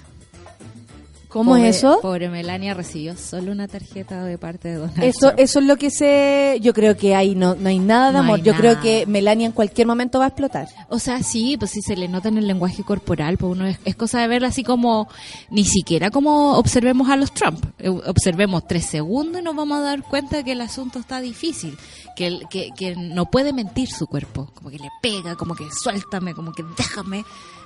¿Cómo 1.31 1.51
Pobre- 1.51 1.69
es 1.69 1.77
eso? 1.77 1.99
Pobre 2.01 2.29
Melania 2.29 2.73
recibió 2.73 3.15
solo 3.15 3.53
una 3.53 3.67
tarjeta 3.67 4.23
de 4.25 4.37
parte 4.37 4.67
de 4.67 4.75
Donald 4.75 5.01
Eso, 5.03 5.27
Trump. 5.27 5.39
eso 5.39 5.59
es 5.59 5.65
lo 5.65 5.77
que 5.77 5.89
sé. 5.89 6.57
Yo 6.61 6.73
creo 6.73 6.97
que 6.97 7.15
ahí 7.15 7.35
no, 7.35 7.55
no 7.55 7.69
hay 7.69 7.79
nada 7.79 8.07
de 8.07 8.13
No 8.13 8.19
amor. 8.19 8.41
Yo 8.41 8.53
creo 8.53 8.79
que 8.81 9.05
Melania 9.07 9.45
en 9.45 9.53
cualquier 9.53 9.87
momento 9.87 10.19
va 10.19 10.25
a 10.25 10.27
explotar. 10.27 10.67
O 10.89 10.99
sea, 10.99 11.23
sí, 11.23 11.55
pues 11.57 11.71
sí 11.71 11.81
se 11.81 11.95
le 11.95 12.09
nota 12.09 12.27
en 12.27 12.37
el 12.37 12.47
lenguaje 12.47 12.83
corporal, 12.83 13.37
pues 13.37 13.53
uno 13.53 13.65
es, 13.65 13.79
es 13.85 13.95
cosa 13.95 14.19
de 14.19 14.27
verla 14.27 14.49
así 14.49 14.63
como, 14.63 15.07
ni 15.49 15.63
siquiera 15.63 16.11
como 16.11 16.57
observemos 16.57 17.09
a 17.09 17.15
los 17.15 17.33
Trump. 17.33 17.63
Eh, 17.79 17.87
Observemos 17.89 18.67
tres 18.67 18.85
segundos 18.87 19.39
y 19.41 19.43
nos 19.43 19.55
vamos 19.55 19.77
a 19.77 19.81
dar 19.81 20.03
cuenta 20.03 20.35
de 20.37 20.43
que 20.43 20.51
el 20.51 20.59
asunto 20.61 20.99
está 20.99 21.21
difícil, 21.21 21.77
que, 22.15 22.27
el- 22.27 22.47
que, 22.49 22.71
que 22.77 22.95
no 22.97 23.31
puede 23.31 23.53
mentir 23.53 23.89
su 23.89 24.05
cuerpo, 24.07 24.51
como 24.53 24.69
que 24.69 24.79
le 24.79 24.89
pega, 25.01 25.35
como 25.37 25.55
que 25.55 25.63
suéltame, 25.81 26.33
como 26.33 26.51
que 26.51 26.63
déjame. 26.77 27.23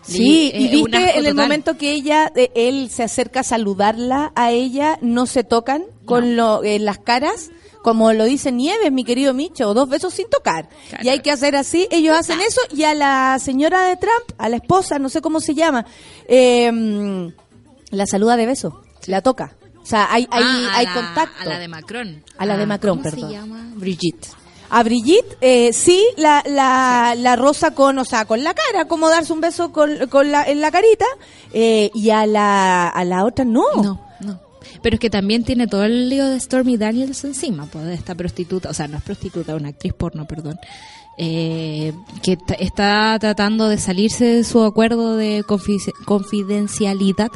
Sí, 0.08 0.52
y 0.54 0.68
eh, 0.68 0.70
viste 0.72 1.18
en 1.18 1.26
el 1.26 1.34
momento 1.36 1.78
que 1.78 1.92
ella, 1.94 2.32
eh, 2.36 2.52
él 2.56 2.90
se 2.92 3.04
acerca 3.04 3.40
a 3.40 3.44
saludarla 3.44 4.32
a 4.36 4.52
ella, 4.52 4.98
no 5.02 5.26
se 5.26 5.44
tocan 5.44 5.84
con 6.06 6.36
lo, 6.36 6.64
en 6.64 6.86
las 6.86 7.00
caras, 7.00 7.50
como 7.82 8.14
lo 8.14 8.24
dice 8.26 8.52
Nieves, 8.52 8.92
mi 8.92 9.04
querido 9.04 9.34
Micho, 9.34 9.74
dos 9.74 9.90
besos 9.90 10.14
sin 10.14 10.28
tocar. 10.30 10.70
Y 11.02 11.10
hay 11.10 11.20
que 11.22 11.32
hacer 11.32 11.56
así, 11.56 11.88
ellos 11.92 12.16
hacen 12.18 12.40
eso, 12.42 12.62
y 12.76 12.84
a 12.84 12.94
la 12.94 13.38
señora 13.40 13.84
de 13.88 13.96
Trump, 13.98 14.32
a 14.38 14.50
la 14.50 14.58
esposa, 14.58 15.00
no 15.00 15.10
sé 15.10 15.22
cómo 15.22 15.40
se 15.40 15.54
llama, 15.56 15.86
eh, 16.28 17.32
la 17.92 18.06
saluda 18.06 18.38
de 18.38 18.46
beso, 18.46 18.82
la 19.08 19.22
toca. 19.22 19.56
O 19.82 19.86
sea, 19.88 20.08
hay, 20.12 20.28
hay, 20.32 20.44
Ah, 20.44 20.72
hay 20.78 20.86
la- 20.88 20.94
contacto. 20.96 21.42
A 21.42 21.46
la 21.46 21.60
de 21.60 21.68
Macron. 21.68 22.24
A 22.40 22.46
la 22.48 22.58
de 22.58 22.64
Ah, 22.64 22.66
Macron, 22.66 22.98
¿cómo 22.98 23.04
perdón. 23.12 23.30
se 23.30 23.36
llama? 23.36 23.72
Brigitte. 23.76 24.28
A 24.70 24.84
Brigitte, 24.84 25.38
eh, 25.42 25.72
sí, 25.74 26.04
la, 26.18 26.44
la, 26.46 27.14
la 27.18 27.36
rosa 27.36 27.72
con, 27.72 27.98
o 28.00 28.06
sea, 28.06 28.26
con 28.26 28.44
la 28.44 28.54
cara, 28.54 28.86
como 28.88 29.10
darse 29.10 29.32
un 29.34 29.42
beso 29.42 29.72
con, 29.72 30.08
con 30.10 30.32
la, 30.32 30.44
en 30.44 30.60
la 30.62 30.72
carita, 30.72 31.06
eh, 31.54 31.92
y 31.94 32.10
a 32.10 32.26
la, 32.26 32.88
a 32.90 33.04
la 33.06 33.26
otra 33.26 33.46
no. 33.46 33.64
No, 33.82 34.02
no. 34.20 34.40
Pero 34.82 34.96
es 34.96 35.00
que 35.00 35.10
también 35.10 35.44
tiene 35.44 35.68
todo 35.68 35.84
el 35.84 36.10
lío 36.10 36.26
de 36.28 36.40
Stormy 36.40 36.78
Daniels 36.78 37.24
encima, 37.24 37.68
pues, 37.68 37.86
de 37.86 37.94
esta 37.94 38.16
prostituta, 38.16 38.70
o 38.70 38.74
sea, 38.74 38.88
no 38.88 38.98
es 38.98 39.04
prostituta, 39.04 39.56
una 39.56 39.70
actriz 39.70 39.94
porno, 39.94 40.26
perdón, 40.26 40.60
eh, 41.18 41.94
que 42.24 42.38
está 42.60 43.18
tratando 43.20 43.70
de 43.70 43.78
salirse 43.78 44.26
de 44.26 44.44
su 44.44 44.64
acuerdo 44.64 45.16
de 45.16 45.44
confi- 45.44 45.94
confidencialidad 46.06 47.32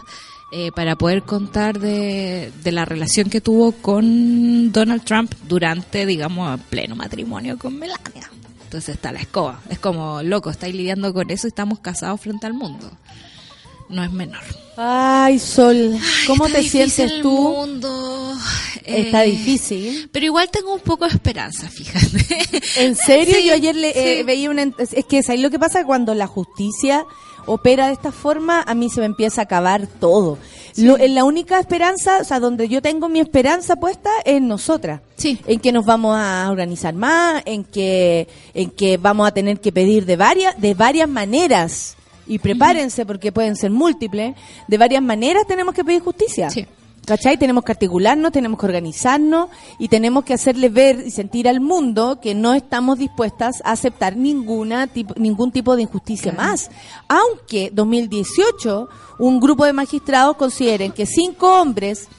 eh, 0.51 0.71
para 0.71 0.95
poder 0.95 1.23
contar 1.23 1.79
de, 1.79 2.51
de 2.63 2.71
la 2.71 2.85
relación 2.85 3.29
que 3.29 3.41
tuvo 3.41 3.71
con 3.73 4.71
Donald 4.71 5.03
Trump 5.03 5.33
durante, 5.47 6.05
digamos, 6.05 6.59
pleno 6.69 6.95
matrimonio 6.95 7.57
con 7.57 7.77
Melania. 7.77 8.29
Entonces 8.63 8.95
está 8.95 9.11
la 9.11 9.19
escoba. 9.19 9.61
Es 9.69 9.79
como, 9.79 10.21
loco, 10.23 10.49
estáis 10.49 10.75
lidiando 10.75 11.13
con 11.13 11.29
eso 11.31 11.47
y 11.47 11.49
estamos 11.49 11.79
casados 11.79 12.21
frente 12.21 12.45
al 12.47 12.53
mundo. 12.53 12.91
No 13.89 14.03
es 14.03 14.11
menor. 14.11 14.43
Ay, 14.77 15.39
Sol, 15.39 15.97
¿cómo 16.27 16.47
te 16.47 16.61
sientes 16.61 16.99
el 16.99 17.21
tú? 17.23 17.31
mundo. 17.31 18.37
Está 18.85 19.25
Eh, 19.25 19.31
difícil. 19.31 20.09
Pero 20.11 20.25
igual 20.27 20.49
tengo 20.51 20.73
un 20.75 20.79
poco 20.81 21.05
de 21.05 21.11
esperanza, 21.15 21.67
fíjate. 21.69 22.37
¿En 22.77 22.95
serio? 22.95 23.35
Sí, 23.39 23.47
Yo 23.47 23.53
ayer 23.55 23.75
le, 23.75 23.89
eh, 23.89 24.17
sí. 24.19 24.23
veía 24.23 24.51
una... 24.51 24.71
Es 24.77 25.05
que 25.09 25.23
¿sabes 25.23 25.41
lo 25.41 25.49
que 25.49 25.57
pasa? 25.57 25.83
Cuando 25.83 26.13
la 26.13 26.27
justicia 26.27 27.03
opera 27.45 27.87
de 27.87 27.93
esta 27.93 28.11
forma, 28.11 28.61
a 28.61 28.73
mí 28.73 28.89
se 28.89 28.99
me 28.99 29.05
empieza 29.05 29.41
a 29.41 29.43
acabar 29.45 29.87
todo. 29.87 30.37
Lo- 30.77 30.97
en 30.97 31.15
la 31.15 31.23
única 31.23 31.59
esperanza, 31.59 32.19
o 32.21 32.23
sea, 32.23 32.39
donde 32.39 32.67
yo 32.69 32.81
tengo 32.81 33.09
mi 33.09 33.19
esperanza 33.19 33.75
puesta 33.75 34.09
es 34.23 34.35
en 34.37 34.47
nosotras. 34.47 35.01
Sí. 35.17 35.39
En 35.47 35.59
que 35.59 35.71
nos 35.71 35.85
vamos 35.85 36.15
a 36.17 36.47
organizar 36.51 36.93
más, 36.93 37.41
en 37.45 37.63
que, 37.63 38.27
en 38.53 38.69
que 38.71 38.97
vamos 38.97 39.27
a 39.27 39.31
tener 39.31 39.59
que 39.59 39.71
pedir 39.71 40.05
de 40.05 40.15
varias, 40.15 40.59
de 40.61 40.73
varias 40.73 41.09
maneras. 41.09 41.95
Y 42.27 42.37
prepárense 42.37 43.05
porque 43.07 43.31
pueden 43.31 43.55
ser 43.55 43.71
múltiples. 43.71 44.35
De 44.67 44.77
varias 44.77 45.01
maneras 45.01 45.47
tenemos 45.47 45.73
que 45.73 45.83
pedir 45.83 46.01
justicia. 46.01 46.49
Sí. 46.51 46.65
¿Cachai? 47.09 47.37
Tenemos 47.37 47.63
que 47.63 47.71
articularnos, 47.71 48.31
tenemos 48.31 48.59
que 48.59 48.67
organizarnos 48.67 49.49
y 49.79 49.87
tenemos 49.87 50.23
que 50.23 50.35
hacerle 50.35 50.69
ver 50.69 51.07
y 51.07 51.09
sentir 51.09 51.49
al 51.49 51.59
mundo 51.59 52.19
que 52.21 52.35
no 52.35 52.53
estamos 52.53 52.99
dispuestas 52.99 53.63
a 53.65 53.71
aceptar 53.71 54.15
ninguna 54.15 54.85
tipo, 54.85 55.15
ningún 55.17 55.51
tipo 55.51 55.75
de 55.75 55.81
injusticia 55.81 56.33
más. 56.33 56.69
Aunque 57.07 57.71
2018 57.73 58.89
un 59.17 59.39
grupo 59.39 59.65
de 59.65 59.73
magistrados 59.73 60.37
consideren 60.37 60.91
que 60.91 61.07
cinco 61.07 61.59
hombres 61.59 62.09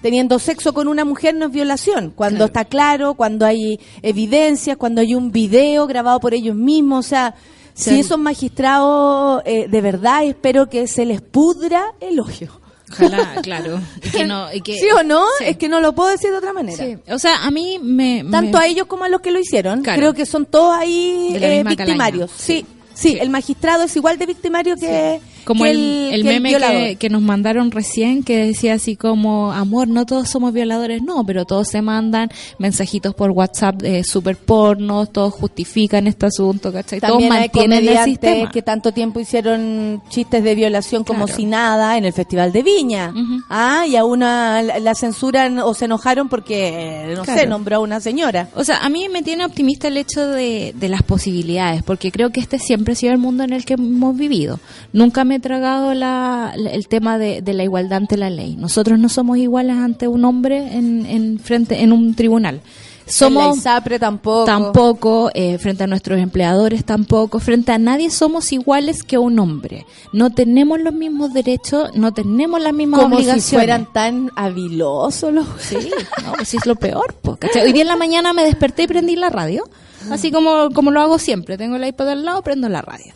teniendo 0.00 0.40
sexo 0.40 0.74
con 0.74 0.88
una 0.88 1.04
mujer 1.04 1.36
no 1.36 1.46
es 1.46 1.52
violación, 1.52 2.10
cuando 2.10 2.38
Claro. 2.38 2.46
está 2.46 2.64
claro, 2.64 3.14
cuando 3.14 3.46
hay 3.46 3.78
evidencias, 4.02 4.76
cuando 4.76 5.02
hay 5.02 5.14
un 5.14 5.30
video 5.30 5.86
grabado 5.86 6.18
por 6.18 6.34
ellos 6.34 6.56
mismos, 6.56 7.06
o 7.06 7.08
sea, 7.08 7.36
si 7.74 8.00
esos 8.00 8.18
magistrados 8.18 9.40
eh, 9.44 9.68
de 9.68 9.80
verdad 9.80 10.24
espero 10.24 10.68
que 10.68 10.88
se 10.88 11.06
les 11.06 11.20
pudra 11.22 11.94
el 12.00 12.18
hoyo. 12.18 12.61
Ojalá, 12.92 13.34
claro. 13.42 13.80
Y 14.04 14.10
que 14.10 14.24
no, 14.24 14.52
y 14.52 14.60
que, 14.60 14.74
¿Sí 14.78 14.86
o 14.90 15.02
no? 15.02 15.24
Sí. 15.38 15.44
Es 15.46 15.56
que 15.56 15.68
no 15.68 15.80
lo 15.80 15.94
puedo 15.94 16.10
decir 16.10 16.30
de 16.30 16.36
otra 16.36 16.52
manera. 16.52 16.84
Sí. 16.84 16.96
O 17.10 17.18
sea, 17.18 17.44
a 17.44 17.50
mí 17.50 17.78
me... 17.82 18.24
Tanto 18.30 18.58
me- 18.58 18.64
a 18.64 18.68
ellos 18.68 18.86
como 18.86 19.04
a 19.04 19.08
los 19.08 19.20
que 19.20 19.30
lo 19.30 19.38
hicieron. 19.40 19.82
Claro. 19.82 19.98
Creo 19.98 20.14
que 20.14 20.26
son 20.26 20.46
todos 20.46 20.74
ahí 20.76 21.36
eh, 21.40 21.64
victimarios. 21.66 22.30
Sí, 22.36 22.64
sí, 22.94 23.16
el 23.20 23.30
magistrado 23.30 23.84
es 23.84 23.96
igual 23.96 24.18
de 24.18 24.26
victimario 24.26 24.76
que, 24.76 25.20
Como 25.44 25.66
el, 25.66 26.10
el, 26.12 26.24
meme 26.24 26.50
que, 26.56 26.96
que 26.96 27.08
nos 27.08 27.22
mandaron 27.22 27.70
recién 27.70 28.22
que 28.22 28.36
decía 28.46 28.74
así 28.74 28.96
como, 28.96 29.52
amor, 29.52 29.88
no 29.88 30.06
todos 30.06 30.28
somos 30.28 30.52
violadores, 30.52 31.02
no, 31.02 31.24
pero 31.24 31.44
todos 31.44 31.68
se 31.68 31.82
mandan 31.82 32.28
mensajitos 32.58 33.14
por 33.14 33.30
WhatsApp 33.30 33.82
eh, 33.82 34.02
super 34.04 34.36
pornos, 34.36 35.12
todos 35.12 35.32
justifican 35.34 36.06
este 36.06 36.26
asunto, 36.26 36.72
¿cachai? 36.72 37.00
También 37.00 37.28
todos 37.30 37.40
mantienen 37.40 37.88
el 37.88 38.04
sistema. 38.04 38.50
que 38.50 38.62
tanto 38.62 38.92
tiempo 38.92 39.20
hicieron 39.20 40.02
chistes 40.08 40.42
de 40.44 40.54
violación 40.54 41.04
como 41.04 41.24
Claro. 41.26 41.36
si 41.36 41.44
nada 41.46 41.96
en 41.96 42.04
el 42.04 42.12
Festival 42.12 42.52
de 42.52 42.62
Viña. 42.62 43.12
Ah, 43.48 43.84
y 43.86 43.96
a 43.96 44.04
una 44.04 44.62
la, 44.62 44.94
censuran 44.94 45.58
o 45.58 45.74
se 45.74 45.86
enojaron 45.86 46.28
porque, 46.28 47.12
no 47.16 47.24
sé, 47.24 47.32
Claro. 47.32 47.50
nombró 47.50 47.76
a 47.76 47.78
una 47.80 48.00
señora. 48.00 48.48
O 48.54 48.64
sea, 48.64 48.78
a 48.78 48.88
mí 48.88 49.08
me 49.08 49.22
tiene 49.22 49.44
optimista 49.44 49.88
el 49.88 49.96
hecho 49.96 50.26
de, 50.26 50.74
de 50.76 50.88
las 50.88 51.02
posibilidades, 51.02 51.82
porque 51.82 52.10
creo 52.12 52.30
que 52.30 52.40
este 52.40 52.58
siempre 52.58 52.92
ha 52.92 52.96
sido 52.96 53.12
el 53.12 53.18
mundo 53.18 53.44
en 53.44 53.52
el 53.52 53.64
que 53.64 53.74
hemos 53.74 54.16
vivido. 54.16 54.60
Nunca 54.92 55.24
me 55.24 55.31
he 55.32 55.40
tragado 55.40 55.94
la, 55.94 56.52
el 56.56 56.88
tema 56.88 57.18
de, 57.18 57.42
de 57.42 57.52
la 57.54 57.64
igualdad 57.64 57.98
ante 57.98 58.16
la 58.16 58.30
ley. 58.30 58.56
Nosotros 58.56 58.98
no 58.98 59.08
somos 59.08 59.38
iguales 59.38 59.76
ante 59.76 60.06
un 60.08 60.24
hombre 60.24 60.76
en, 60.76 61.06
en 61.06 61.38
frente 61.38 61.82
en 61.82 61.92
un 61.92 62.14
tribunal. 62.14 62.56
En 62.56 63.06
la 63.06 63.12
Somos 63.12 63.58
ISAPRE 63.58 63.98
tampoco. 63.98 64.44
tampoco 64.44 65.30
eh, 65.34 65.58
frente 65.58 65.82
a 65.82 65.86
nuestros 65.88 66.20
empleadores 66.20 66.84
tampoco 66.84 67.40
frente 67.40 67.72
a 67.72 67.78
nadie 67.78 68.10
somos 68.10 68.52
iguales 68.52 69.02
que 69.02 69.18
un 69.18 69.38
hombre. 69.40 69.84
No 70.12 70.30
tenemos 70.30 70.80
los 70.80 70.94
mismos 70.94 71.32
derechos, 71.32 71.90
no 71.96 72.12
tenemos 72.14 72.62
las 72.62 72.72
mismas 72.72 73.00
Como 73.00 73.16
si 73.16 73.22
obligaciones. 73.22 73.50
fueran 73.50 73.92
tan 73.92 74.30
habilosos 74.36 75.32
los 75.32 75.46
Sí, 75.58 75.90
no, 76.24 76.32
pues 76.34 76.54
es 76.54 76.64
lo 76.64 76.76
peor. 76.76 77.14
po, 77.14 77.34
¿cachai? 77.36 77.62
Hoy 77.64 77.72
día 77.72 77.82
en 77.82 77.88
la 77.88 77.96
mañana 77.96 78.32
me 78.32 78.44
desperté 78.44 78.84
y 78.84 78.86
prendí 78.86 79.16
la 79.16 79.30
radio. 79.30 79.64
Así 80.10 80.30
como, 80.32 80.70
como 80.74 80.90
lo 80.90 81.00
hago 81.00 81.18
siempre. 81.18 81.56
Tengo 81.58 81.76
el 81.76 81.86
iPad 81.86 82.10
al 82.10 82.24
lado, 82.24 82.42
prendo 82.42 82.68
la 82.68 82.82
radio. 82.82 83.12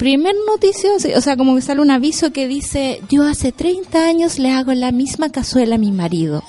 Primer 0.00 0.34
noticia, 0.46 0.90
o 1.14 1.20
sea- 1.20 1.36
como 1.36 1.54
que 1.54 1.60
sale 1.60 1.82
un 1.82 1.90
aviso 1.90 2.32
que 2.32 2.48
dice, 2.48 3.02
yo 3.10 3.22
hace 3.24 3.52
30 3.52 4.06
años 4.06 4.38
le 4.38 4.50
hago 4.50 4.72
la 4.72 4.92
misma 4.92 5.30
cazuela 5.30 5.74
a 5.74 5.78
mi 5.78 5.92
marido. 5.92 6.42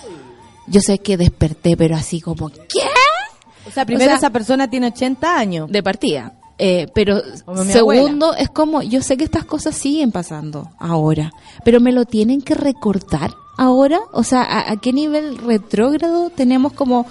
Yo 0.68 0.80
sé 0.80 1.00
que 1.00 1.18
desperté, 1.18 1.76
pero 1.76 1.98
así 1.98 2.22
como, 2.22 2.48
¿qué? 2.50 2.80
O 3.68 3.72
sea, 3.72 3.86
primero 3.86 4.06
O 4.06 4.08
sea, 4.08 4.18
esa 4.18 4.30
persona 4.30 4.70
tiene 4.70 4.88
80 4.88 5.38
años. 5.38 5.70
De 5.70 5.84
partida. 5.84 6.34
Eh, 6.58 6.88
pero 6.94 7.22
segundo, 7.68 8.34
es 8.36 8.50
como, 8.50 8.82
yo 8.84 9.02
sé 9.02 9.18
que 9.18 9.26
estas 9.26 9.44
cosas 9.44 9.76
siguen 9.76 10.12
pasando 10.14 10.72
ahora, 10.80 11.34
pero 11.66 11.82
me 11.82 11.92
lo 11.92 12.06
tienen 12.06 12.42
que 12.42 12.54
recordar 12.56 13.32
ahora. 13.58 14.00
O 14.14 14.24
sea, 14.24 14.44
¿a, 14.44 14.72
a 14.72 14.78
qué 14.78 14.94
nivel 14.94 15.38
retrógrado 15.40 16.30
tenemos 16.30 16.72
como 16.74 17.06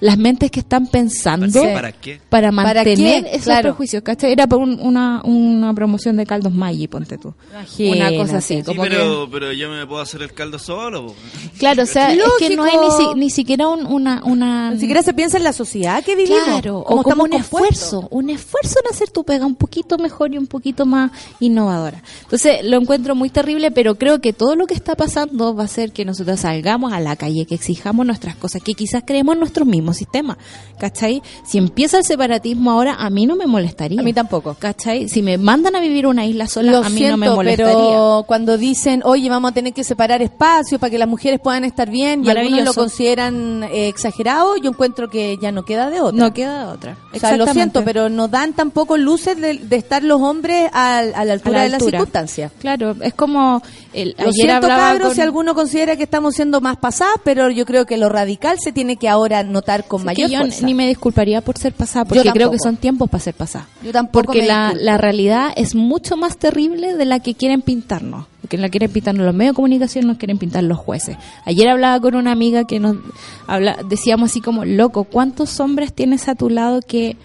las 0.00 0.18
mentes 0.18 0.50
que 0.50 0.60
están 0.60 0.86
pensando. 0.86 1.62
¿Para 1.72 1.92
qué? 1.92 2.20
para 2.28 2.50
¿Para 2.50 2.52
mantener 2.52 3.24
qué? 3.24 3.30
esos 3.30 3.44
Claro. 3.44 3.62
prejuicios? 3.70 4.02
¿cachai? 4.02 4.32
Era 4.32 4.46
por 4.46 4.58
un- 4.60 4.78
una, 4.80 5.22
una 5.24 5.72
promoción 5.74 6.16
de 6.16 6.26
caldos 6.26 6.52
Maggi, 6.52 6.88
ponte 6.88 7.18
tú. 7.18 7.34
Una 7.78 8.10
cosa 8.16 8.38
así. 8.38 8.56
Sí, 8.58 8.62
como 8.62 8.82
que- 8.82 8.90
pero, 8.90 9.28
pero 9.30 9.52
yo 9.52 9.68
me 9.68 9.86
puedo 9.86 10.00
hacer 10.00 10.22
el 10.22 10.32
caldo 10.32 10.58
solo. 10.58 11.06
po. 11.08 11.14
Claro, 11.58 11.82
o 11.82 11.86
sea, 11.86 12.12
es 12.12 12.18
que 12.38 12.56
no 12.56 12.64
hay 12.64 12.76
ni, 12.76 12.86
Lógico. 12.86 13.12
si- 13.14 13.18
ni 13.18 13.30
siquiera 13.30 13.68
un- 13.68 13.86
una, 13.86 14.22
una... 14.24 14.70
Ni 14.72 14.80
siquiera 14.80 15.02
se 15.02 15.14
piensa 15.14 15.36
en 15.38 15.44
la 15.44 15.52
sociedad 15.52 16.02
que 16.04 16.14
vivimos. 16.16 16.42
Claro, 16.44 16.84
cómo 16.86 17.00
o 17.00 17.02
como 17.02 17.24
un 17.24 17.30
compuestos. 17.30 17.60
esfuerzo, 17.78 18.08
un 18.10 18.30
esfuerzo 18.30 18.78
en 18.84 18.90
hacer 18.94 19.10
tu 19.10 19.24
pega 19.24 19.46
un 19.46 19.54
poquito 19.54 19.98
mejor 19.98 20.32
y 20.34 20.38
un 20.38 20.46
poquito 20.46 20.86
más 20.86 21.10
innovadora. 21.40 22.02
Entonces, 22.22 22.64
lo 22.64 22.76
encuentro 22.78 23.14
muy 23.14 23.30
terrible, 23.30 23.70
pero 23.70 23.94
creo 23.96 24.20
que 24.20 24.32
todo 24.32 24.56
lo 24.56 24.66
que 24.66 24.74
está 24.74 24.94
pasando 24.94 25.54
va 25.54 25.62
a 25.62 25.66
hacer 25.66 25.92
que 25.92 26.04
nosotros 26.04 26.40
salgamos 26.40 26.92
a 26.92 27.00
la 27.00 27.16
calle, 27.16 27.46
que 27.46 27.54
exijamos 27.54 28.06
nuestras 28.06 28.36
cosas, 28.36 28.62
que 28.62 28.74
quizás 28.74 29.02
creemos 29.06 29.34
en 29.34 29.40
nuestro 29.40 29.64
mismo 29.86 29.94
sistema. 29.94 30.36
¿Cachai? 30.78 31.22
Si 31.44 31.56
empieza 31.58 31.96
el 31.98 32.04
separatismo 32.04 32.70
ahora, 32.70 32.96
a 32.98 33.08
mí 33.08 33.24
no 33.26 33.34
me 33.36 33.46
molestaría. 33.46 33.98
A 34.00 34.02
mí 34.02 34.12
tampoco. 34.12 34.54
¿Cachai? 34.58 35.08
Si 35.08 35.22
me 35.22 35.38
mandan 35.38 35.74
a 35.76 35.80
vivir 35.80 36.06
una 36.06 36.26
isla 36.26 36.46
sola, 36.46 36.72
Lo 36.72 36.78
a 36.84 36.88
mí 36.90 36.98
siento, 36.98 37.16
no 37.16 37.16
me 37.18 37.30
molestaría. 37.30 37.72
pero 37.74 38.24
cuando 38.26 38.58
dicen, 38.58 39.00
oye, 39.04 39.28
vamos 39.30 39.52
a 39.52 39.54
tener 39.54 39.72
que 39.72 39.84
separar 39.84 40.20
espacios 40.22 40.80
para 40.80 40.90
que 40.90 40.98
las 40.98 41.08
mujeres 41.08 41.40
puedan 41.42 41.64
estar 41.64 41.88
bien, 41.88 42.24
y 42.24 42.28
algunos 42.30 42.64
lo 42.64 42.74
consideran 42.74 43.62
eh, 43.64 43.88
exagerado, 43.88 44.56
yo 44.56 44.70
encuentro 44.70 45.08
que 45.08 45.38
ya 45.40 45.50
no 45.52 45.64
queda 45.64 45.88
de 45.88 46.00
otra. 46.00 46.18
No 46.18 46.34
queda 46.34 46.68
otra. 46.72 46.96
O 47.14 47.18
sea, 47.18 47.36
lo 47.36 47.46
siento, 47.46 47.82
pero 47.84 48.08
no 48.10 48.28
dan 48.28 48.52
tampoco 48.52 48.96
luces 48.98 49.40
de, 49.40 49.54
de 49.54 49.76
estar 49.76 50.02
los 50.02 50.20
hombres 50.20 50.68
al- 50.72 51.14
a, 51.14 51.24
la 51.24 51.32
A 51.32 51.34
altura 51.34 51.58
la 51.58 51.62
de 51.64 51.68
las 51.70 51.82
circunstancias. 51.84 52.52
Claro, 52.58 52.96
es 53.00 53.14
como... 53.14 53.62
El, 53.92 54.14
Lo 54.18 54.24
ayer 54.24 54.32
siento, 54.34 54.66
cabros, 54.66 55.06
con- 55.08 55.14
si 55.14 55.22
alguno 55.22 55.54
considera 55.54 55.96
que 55.96 56.02
estamos 56.02 56.34
siendo 56.34 56.60
más 56.60 56.76
pasadas, 56.76 57.16
pero 57.24 57.48
yo 57.48 57.64
creo 57.64 57.86
que 57.86 57.96
lo 57.96 58.10
radical 58.10 58.58
se 58.60 58.70
tiene 58.72 58.96
que 58.98 59.08
ahora 59.08 59.42
notar 59.42 59.75
con 59.84 60.00
Sí, 60.00 60.06
mayor 60.06 60.30
yo 60.30 60.38
fuerza. 60.40 60.64
ni 60.66 60.74
me 60.74 60.86
disculparía 60.88 61.40
por 61.40 61.58
ser 61.58 61.72
pasada, 61.72 62.04
porque 62.04 62.30
creo 62.30 62.50
que 62.50 62.58
son 62.58 62.76
tiempos 62.76 63.08
para 63.10 63.22
ser 63.22 63.34
pasada. 63.34 63.68
Yo 63.82 63.92
tampoco 63.92 64.24
Porque 64.26 64.40
me 64.42 64.46
la, 64.46 64.74
la 64.78 64.98
realidad 64.98 65.50
es 65.56 65.74
mucho 65.74 66.16
más 66.16 66.36
terrible 66.38 66.94
de 66.94 67.04
la 67.04 67.20
que 67.20 67.34
quieren 67.34 67.62
pintarnos. 67.62 68.26
Que 68.48 68.58
la 68.58 68.68
quieren 68.68 68.90
pintarnos 68.92 69.26
los 69.26 69.34
medios 69.34 69.54
de 69.54 69.56
comunicación, 69.56 70.06
nos 70.06 70.18
quieren 70.18 70.38
pintar 70.38 70.62
los 70.62 70.78
jueces. 70.78 71.16
Ayer 71.44 71.68
hablaba 71.68 71.98
con 72.00 72.14
una 72.14 72.30
amiga 72.30 72.64
que 72.64 72.78
nos 72.78 72.96
habla, 73.48 73.78
decíamos 73.88 74.30
así 74.30 74.40
como, 74.40 74.64
loco, 74.64 75.02
¿cuántos 75.04 75.58
hombres 75.58 75.92
tienes 75.92 76.28
a 76.28 76.36
tu 76.36 76.48
lado 76.48 76.80
que 76.80 77.16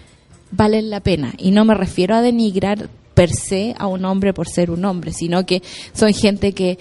valen 0.50 0.90
la 0.90 0.98
pena? 1.00 1.32
Y 1.38 1.52
no 1.52 1.64
me 1.64 1.74
refiero 1.74 2.16
a 2.16 2.22
denigrar 2.22 2.88
per 3.14 3.30
se 3.30 3.74
a 3.78 3.86
un 3.86 4.04
hombre 4.04 4.32
por 4.32 4.48
ser 4.48 4.70
un 4.70 4.84
hombre, 4.84 5.12
sino 5.12 5.44
que 5.46 5.62
son 5.92 6.12
gente 6.14 6.54
que 6.54 6.78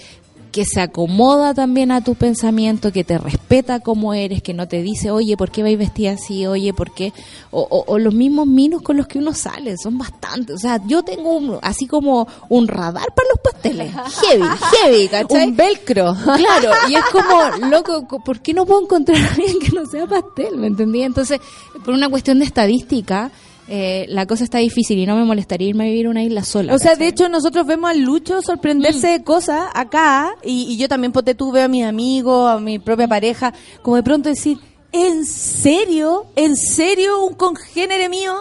que 0.51 0.65
se 0.65 0.81
acomoda 0.81 1.53
también 1.53 1.91
a 1.91 2.03
tu 2.03 2.15
pensamiento, 2.15 2.91
que 2.91 3.03
te 3.05 3.17
respeta 3.17 3.79
como 3.79 4.13
eres, 4.13 4.41
que 4.41 4.53
no 4.53 4.67
te 4.67 4.81
dice, 4.81 5.09
oye, 5.09 5.37
¿por 5.37 5.49
qué 5.49 5.63
vais 5.63 5.77
vestida 5.77 6.11
así? 6.11 6.45
Oye, 6.45 6.73
¿por 6.73 6.91
qué? 6.93 7.13
O, 7.51 7.61
o- 7.61 7.85
o 7.87 7.97
los 7.97 8.13
mismos 8.13 8.47
minos 8.47 8.81
con 8.81 8.97
los 8.97 9.07
que 9.07 9.17
uno 9.19 9.33
sale, 9.33 9.75
son 9.77 9.97
bastantes. 9.97 10.55
O 10.55 10.59
sea, 10.59 10.81
yo 10.85 11.03
tengo 11.03 11.31
un- 11.37 11.57
así 11.61 11.87
como 11.87 12.27
un 12.49 12.67
radar 12.67 13.07
para 13.15 13.29
los 13.29 13.39
pasteles. 13.41 13.91
Heavy, 13.93 14.43
heavy, 14.83 15.07
¿cachai? 15.07 15.47
Un 15.47 15.55
velcro. 15.55 16.15
Claro, 16.41 16.71
y 16.89 16.95
es 16.95 17.05
como, 17.11 17.67
loco, 17.69 18.05
co- 18.07 18.19
¿por 18.23 18.41
qué 18.41 18.53
no 18.53 18.65
puedo 18.65 18.81
encontrar 18.81 19.17
a 19.17 19.29
alguien 19.33 19.57
que 19.59 19.71
no 19.71 19.85
sea 19.85 20.05
pastel? 20.05 20.57
¿Me 20.57 20.67
entendí? 20.67 21.01
Entonces, 21.03 21.39
por 21.85 21.93
una 21.93 22.09
cuestión 22.09 22.39
de 22.39 22.45
estadística, 22.45 23.31
eh, 23.73 24.05
la 24.09 24.25
cosa 24.25 24.43
está 24.43 24.57
difícil 24.57 24.99
y 24.99 25.05
no 25.05 25.15
me 25.15 25.23
molestaría 25.23 25.69
irme 25.69 25.85
a 25.85 25.87
vivir 25.87 26.07
a 26.07 26.09
una 26.09 26.23
isla 26.23 26.43
sola. 26.43 26.75
O 26.75 26.77
sea, 26.77 26.91
¿cachai? 26.91 27.05
de 27.05 27.07
hecho, 27.09 27.29
nosotros 27.29 27.65
vemos 27.65 27.89
al 27.89 27.99
Lucho 28.01 28.41
sorprenderse 28.41 29.07
Mm. 29.07 29.11
de 29.19 29.23
cosas 29.23 29.69
acá, 29.73 30.35
y, 30.43 30.63
y 30.73 30.77
yo 30.77 30.89
también, 30.89 31.11
ponte 31.13 31.35
tú, 31.35 31.51
veo 31.51 31.65
a 31.65 31.67
mis 31.69 31.85
amigos, 31.85 32.51
a 32.51 32.59
mi 32.59 32.79
propia 32.79 33.07
pareja, 33.07 33.53
como 33.81 33.95
de 33.95 34.03
pronto 34.03 34.27
decir, 34.29 34.57
¿en 34.91 35.25
serio? 35.25 36.25
¿En 36.35 36.55
serio 36.57 37.23
un 37.23 37.33
congénere 37.35 38.09
mío 38.09 38.33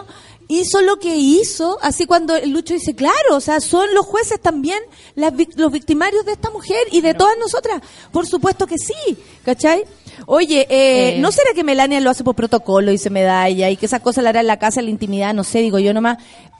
hizo 0.49 0.81
lo 0.81 0.97
que 0.99 1.15
hizo? 1.15 1.77
Así 1.81 2.05
cuando 2.05 2.33
Lucho 2.45 2.73
dice, 2.73 2.93
claro, 2.93 3.35
o 3.37 3.39
sea, 3.39 3.61
son 3.61 3.87
los 3.93 4.05
jueces 4.05 4.41
también 4.41 4.79
las 5.15 5.31
vic- 5.33 5.55
los 5.55 5.71
victimarios 5.71 6.25
de 6.25 6.33
esta 6.33 6.49
mujer 6.49 6.81
y 6.91 6.99
de 6.99 7.13
todas 7.13 7.37
nosotras. 7.39 7.81
Por 8.11 8.27
supuesto 8.27 8.67
que 8.67 8.75
sí, 8.77 9.17
¿cachai? 9.45 9.85
Oye, 10.27 10.61
eh, 10.69 11.15
Eh. 11.15 11.19
¿no 11.19 11.31
será 11.31 11.49
que 11.55 11.63
Melania 11.63 11.99
lo 11.99 12.09
hace 12.09 12.23
por 12.23 12.35
protocolo 12.35 12.91
y 12.91 12.97
se 12.97 13.09
medalla 13.09 13.69
y 13.69 13.77
que 13.77 13.85
esa 13.85 13.99
cosa 13.99 14.21
la 14.21 14.29
hará 14.29 14.41
en 14.41 14.47
la 14.47 14.57
casa, 14.57 14.79
en 14.79 14.85
la 14.87 14.91
intimidad? 14.91 15.33
No 15.33 15.43
sé, 15.43 15.59
digo 15.59 15.79
yo 15.79 15.93
nomás. 15.93 16.17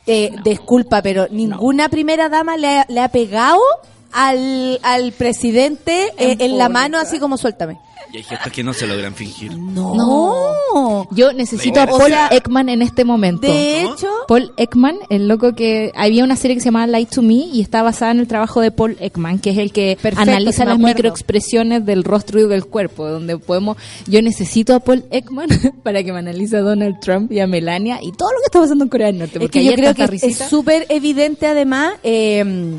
Eh, 0.07 0.31
Disculpa, 0.43 1.01
pero 1.01 1.27
ninguna 1.29 1.87
primera 1.89 2.27
dama 2.27 2.57
le 2.57 2.79
ha, 2.79 2.85
le 2.89 3.01
ha 3.01 3.09
pegado 3.09 3.59
al, 4.11 4.79
al 4.83 5.11
presidente 5.13 6.11
eh, 6.17 6.37
en, 6.39 6.57
la 6.57 6.69
mano 6.69 6.97
así 6.97 7.19
como 7.19 7.37
suéltame. 7.37 7.77
Y 8.13 8.17
hay 8.17 8.23
gestos 8.23 8.51
que 8.51 8.63
no 8.63 8.73
se 8.73 8.87
logran 8.87 9.15
fingir. 9.15 9.57
No. 9.57 11.07
Yo 11.11 11.31
necesito 11.31 11.79
a 11.79 11.85
O 11.85 11.97
Paul 11.97 12.09
sea, 12.11 12.27
Ekman 12.31 12.67
en 12.67 12.81
este 12.81 13.05
momento. 13.05 13.47
De 13.47 13.83
hecho, 13.83 14.09
Paul 14.27 14.51
Ekman, 14.57 14.97
el 15.09 15.27
loco 15.27 15.53
que 15.55 15.91
había 15.95 16.23
una 16.23 16.35
serie 16.35 16.55
que 16.55 16.61
se 16.61 16.65
llamaba 16.65 16.87
Light 16.87 17.09
to 17.09 17.21
Me 17.21 17.35
y 17.35 17.61
está 17.61 17.83
basada 17.83 18.11
en 18.11 18.19
el 18.19 18.27
trabajo 18.27 18.59
de 18.59 18.71
Paul 18.71 18.97
Ekman, 18.99 19.39
que 19.39 19.51
es 19.51 19.57
el 19.57 19.71
que 19.71 19.97
Perfecto, 20.01 20.29
analiza 20.29 20.65
las 20.65 20.77
microexpresiones 20.77 21.85
del 21.85 22.03
rostro 22.03 22.41
y 22.41 22.47
del 22.47 22.65
cuerpo, 22.65 23.07
donde 23.07 23.37
podemos, 23.37 23.77
yo 24.07 24.21
necesito 24.21 24.75
a 24.75 24.81
Paul 24.81 25.05
Ekman 25.09 25.47
para 25.83 26.03
que 26.03 26.11
me 26.11 26.19
analice 26.19 26.57
a 26.57 26.61
Donald 26.61 26.99
Trump 26.99 27.31
y 27.31 27.39
a 27.39 27.47
Melania 27.47 27.99
y 28.01 28.11
todo 28.11 28.29
lo 28.31 28.37
que 28.39 28.45
está 28.45 28.59
pasando 28.59 28.83
en 28.83 28.89
Corea 28.89 29.07
del 29.07 29.19
Norte. 29.19 29.35
es 29.35 29.39
Porque 29.39 29.59
que 29.59 29.65
yo 29.65 29.73
creo 29.73 29.95
que 29.95 30.03
es 30.21 30.37
súper 30.37 30.85
evidente 30.89 31.47
además 31.47 31.93
eh, 32.03 32.73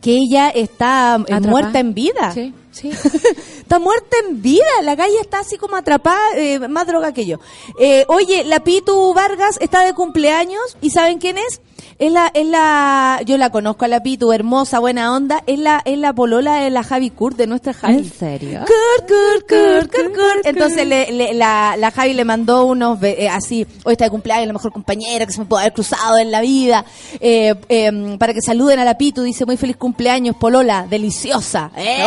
que 0.00 0.12
ella 0.12 0.50
está 0.50 1.16
eh, 1.18 1.22
Atrapada. 1.22 1.50
muerta 1.50 1.78
en 1.80 1.94
vida. 1.94 2.32
Sí, 2.32 2.54
sí. 2.70 2.90
está 3.58 3.78
muerta 3.78 4.16
en 4.28 4.40
vida. 4.42 4.66
La 4.82 4.96
calle 4.96 5.18
está 5.20 5.40
así 5.40 5.56
como 5.58 5.76
atrapada, 5.76 6.18
eh, 6.36 6.58
más 6.68 6.86
droga 6.86 7.12
que 7.12 7.26
yo. 7.26 7.38
Eh, 7.78 8.04
oye, 8.08 8.44
la 8.44 8.60
Pitu 8.60 9.12
Vargas 9.14 9.58
está 9.60 9.84
de 9.84 9.94
cumpleaños 9.94 10.76
y 10.80 10.90
¿saben 10.90 11.18
quién 11.18 11.38
es? 11.38 11.60
Es 12.00 12.12
la, 12.12 12.30
es 12.32 12.46
la, 12.46 13.20
yo 13.26 13.36
la 13.38 13.50
conozco 13.50 13.84
a 13.84 13.88
la 13.88 14.00
Pitu, 14.04 14.32
hermosa, 14.32 14.78
buena 14.78 15.12
onda. 15.16 15.42
Es 15.48 15.58
la, 15.58 15.82
es 15.84 15.98
la 15.98 16.12
polola 16.12 16.54
de 16.60 16.70
la 16.70 16.84
Javi 16.84 17.10
Kurt, 17.10 17.36
de 17.36 17.48
nuestra 17.48 17.74
Javi. 17.74 17.96
¿En 17.96 18.12
serio? 18.12 18.60
Kurt, 18.60 19.08
Kurt, 19.08 19.48
Kurt, 19.48 19.92
Kurt, 19.92 20.14
Kurt. 20.14 20.46
Entonces 20.46 20.86
le, 20.86 21.10
le- 21.10 21.34
la, 21.34 21.74
la 21.76 21.90
Javi 21.90 22.12
le 22.14 22.24
mandó 22.24 22.66
unos 22.66 23.02
eh, 23.02 23.28
así, 23.28 23.66
hoy 23.82 23.94
está 23.94 24.04
de 24.04 24.10
cumpleaños, 24.12 24.46
la 24.46 24.52
mejor 24.52 24.72
compañera 24.72 25.26
que 25.26 25.32
se 25.32 25.40
me 25.40 25.46
puede 25.46 25.62
haber 25.64 25.72
cruzado 25.72 26.18
en 26.18 26.30
la 26.30 26.40
vida, 26.40 26.84
eh, 27.18 27.56
eh, 27.68 28.16
para 28.16 28.32
que 28.32 28.42
saluden 28.42 28.78
a 28.78 28.84
la 28.84 28.96
Pitu, 28.96 29.22
dice 29.22 29.44
muy 29.44 29.56
feliz 29.56 29.76
cumpleaños, 29.76 30.36
Polola, 30.36 30.86
deliciosa. 30.88 31.72
¡Eh! 31.76 31.98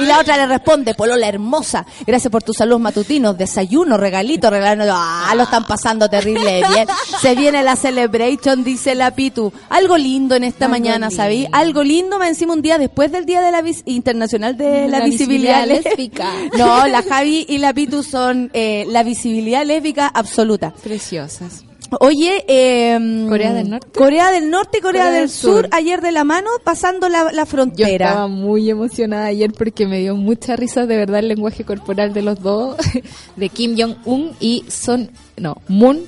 Y 0.00 0.04
la 0.06 0.18
otra 0.20 0.38
le 0.38 0.46
responde, 0.46 0.94
Polola, 0.94 1.28
hermosa, 1.28 1.84
gracias 2.06 2.30
por 2.32 2.42
tus 2.42 2.56
saludos 2.56 2.80
matutinos, 2.80 3.36
desayuno, 3.36 3.98
regalito, 3.98 4.48
regalando, 4.48 4.94
ah, 4.96 5.30
lo 5.36 5.42
están 5.42 5.66
pasando 5.66 6.08
terrible 6.08 6.62
bien. 6.72 6.88
Se 7.20 7.34
viene 7.34 7.62
la 7.62 7.76
celebration, 7.76 8.64
dice 8.64 8.94
la 8.94 9.09
Pitu. 9.14 9.52
Algo 9.68 9.96
lindo 9.96 10.34
en 10.34 10.44
esta 10.44 10.66
Algo 10.66 10.78
mañana. 10.78 11.10
¿sabí? 11.10 11.46
Algo 11.52 11.82
lindo 11.82 12.18
más 12.18 12.28
encima 12.28 12.52
un 12.54 12.62
día 12.62 12.78
después 12.78 13.12
del 13.12 13.24
Día 13.26 13.40
de 13.42 13.50
la 13.50 13.62
vis- 13.62 13.82
Internacional 13.86 14.56
de 14.56 14.88
la, 14.88 14.98
La 15.00 15.04
Visibilidad, 15.04 15.66
Lésbica. 15.66 16.30
No, 16.58 16.86
la 16.86 17.02
Javi 17.02 17.46
y 17.48 17.58
la 17.58 17.72
Pitu 17.74 18.02
son 18.02 18.50
eh, 18.52 18.84
la 18.88 19.02
visibilidad 19.02 19.64
lésbica 19.64 20.06
absoluta. 20.08 20.72
Preciosas. 20.82 21.64
Oye, 21.98 22.44
eh, 22.46 23.26
¿Corea 23.28 23.52
del 23.52 23.68
Norte? 23.70 23.88
Corea 23.98 24.30
del 24.30 24.48
Norte 24.48 24.78
y 24.78 24.80
Corea, 24.80 25.02
Corea 25.02 25.12
del 25.12 25.22
del 25.22 25.28
Sur, 25.30 25.64
Sur. 25.64 25.68
ayer 25.72 26.00
de 26.00 26.12
la 26.12 26.22
mano 26.22 26.48
pasando 26.62 27.08
la, 27.08 27.24
la 27.32 27.42
Yo 27.42 27.46
frontera. 27.46 28.06
estaba 28.10 28.28
muy 28.28 28.70
emocionada 28.70 29.24
ayer 29.26 29.50
porque 29.52 29.86
me 29.88 29.98
dio 29.98 30.14
mucha 30.14 30.54
risa 30.54 30.86
de 30.86 30.96
verdad 30.96 31.18
el 31.18 31.26
lenguaje 31.28 31.64
corporal 31.64 32.12
de 32.14 32.22
los 32.22 32.40
dos, 32.40 32.76
de 33.36 33.48
Kim 33.48 33.74
Jong-un 33.76 34.32
y 34.38 34.64
Son, 34.68 35.10
no, 35.36 35.56
Moon. 35.66 36.02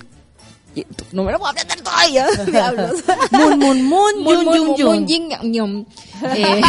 No 1.12 1.25
me 1.25 1.33
lo 1.33 1.39
puedo 1.39 1.53
aprender 1.53 1.81
todavía, 1.81 2.27
diablos. 2.47 3.05
Mun, 3.31 3.59
mun, 3.59 3.89
mun, 3.89 4.25
yun, 4.25 4.77
yun, 4.77 4.77
yun. 4.77 5.07
Yin, 5.07 5.53
Yum. 5.53 5.85
Eh, 6.37 6.61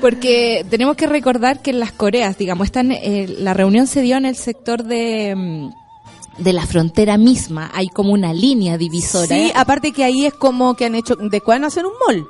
porque 0.00 0.66
tenemos 0.68 0.96
que 0.96 1.06
recordar 1.06 1.62
que 1.62 1.70
en 1.70 1.78
las 1.78 1.92
Coreas, 1.92 2.36
digamos, 2.36 2.66
están, 2.66 2.90
eh, 2.90 3.26
la 3.38 3.54
reunión 3.54 3.86
se 3.86 4.02
dio 4.02 4.16
en 4.16 4.26
el 4.26 4.34
sector 4.34 4.82
de, 4.82 5.34
mm, 5.36 6.42
de 6.42 6.52
la 6.52 6.66
frontera 6.66 7.16
misma. 7.16 7.70
Hay 7.72 7.88
como 7.88 8.12
una 8.12 8.32
línea 8.32 8.76
divisora. 8.76 9.28
Sí, 9.28 9.52
aparte 9.54 9.92
que 9.92 10.02
ahí 10.02 10.26
es 10.26 10.34
como 10.34 10.74
que 10.74 10.86
han 10.86 10.96
hecho, 10.96 11.14
¿de 11.14 11.40
cuándo 11.40 11.68
hacen 11.68 11.86
un 11.86 11.92
mall? 12.06 12.26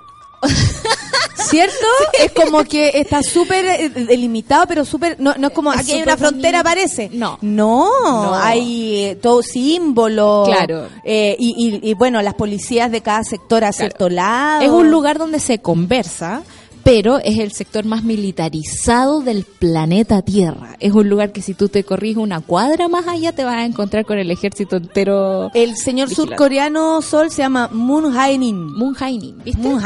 ¿Cierto? 1.52 1.86
Es 2.18 2.32
como 2.32 2.64
que 2.64 2.90
está 2.94 3.22
súper 3.22 3.64
eh, 3.66 3.88
delimitado, 3.90 4.64
pero 4.66 4.84
súper, 4.84 5.16
no, 5.20 5.34
no 5.38 5.48
es 5.48 5.52
como 5.52 5.72
Es 5.72 5.80
aquí 5.80 5.92
hay 5.92 6.02
una 6.02 6.16
frontera, 6.16 6.64
parece. 6.64 7.10
No. 7.12 7.38
No, 7.42 7.90
No. 8.04 8.34
hay 8.34 9.04
eh, 9.04 9.14
todo 9.16 9.42
símbolo. 9.42 10.44
Claro. 10.46 10.88
Eh, 11.04 11.36
y, 11.38 11.80
y, 11.82 11.90
y, 11.90 11.94
bueno, 11.94 12.20
las 12.22 12.34
policías 12.34 12.90
de 12.90 13.02
cada 13.02 13.22
sector 13.22 13.64
a 13.64 13.72
cierto 13.72 14.08
lado. 14.08 14.62
Es 14.62 14.70
un 14.70 14.90
lugar 14.90 15.18
donde 15.18 15.38
se 15.40 15.58
conversa, 15.60 16.42
pero 16.84 17.18
es 17.18 17.38
el 17.38 17.52
sector 17.52 17.84
más 17.84 18.02
militarizado 18.04 19.20
del 19.20 19.44
planeta 19.44 20.22
Tierra. 20.22 20.76
Es 20.80 20.92
un 20.92 21.08
lugar 21.08 21.32
que 21.32 21.42
si 21.42 21.54
tú 21.54 21.68
te 21.68 21.84
corriges 21.84 22.18
una 22.18 22.40
cuadra 22.40 22.88
más 22.88 23.06
allá 23.06 23.32
te 23.32 23.44
vas 23.44 23.56
a 23.56 23.64
encontrar 23.64 24.04
con 24.04 24.18
el 24.18 24.30
ejército 24.30 24.76
entero. 24.76 25.50
El 25.54 25.76
señor 25.76 26.08
vigilando. 26.08 26.32
surcoreano 26.32 27.02
Sol 27.02 27.30
se 27.30 27.42
llama 27.42 27.68
Moon 27.72 28.12
Jae-in. 28.12 28.72
Moon 28.72 28.94
Jae-in, 28.94 29.38
¿viste? 29.44 29.62
Moon 29.62 29.80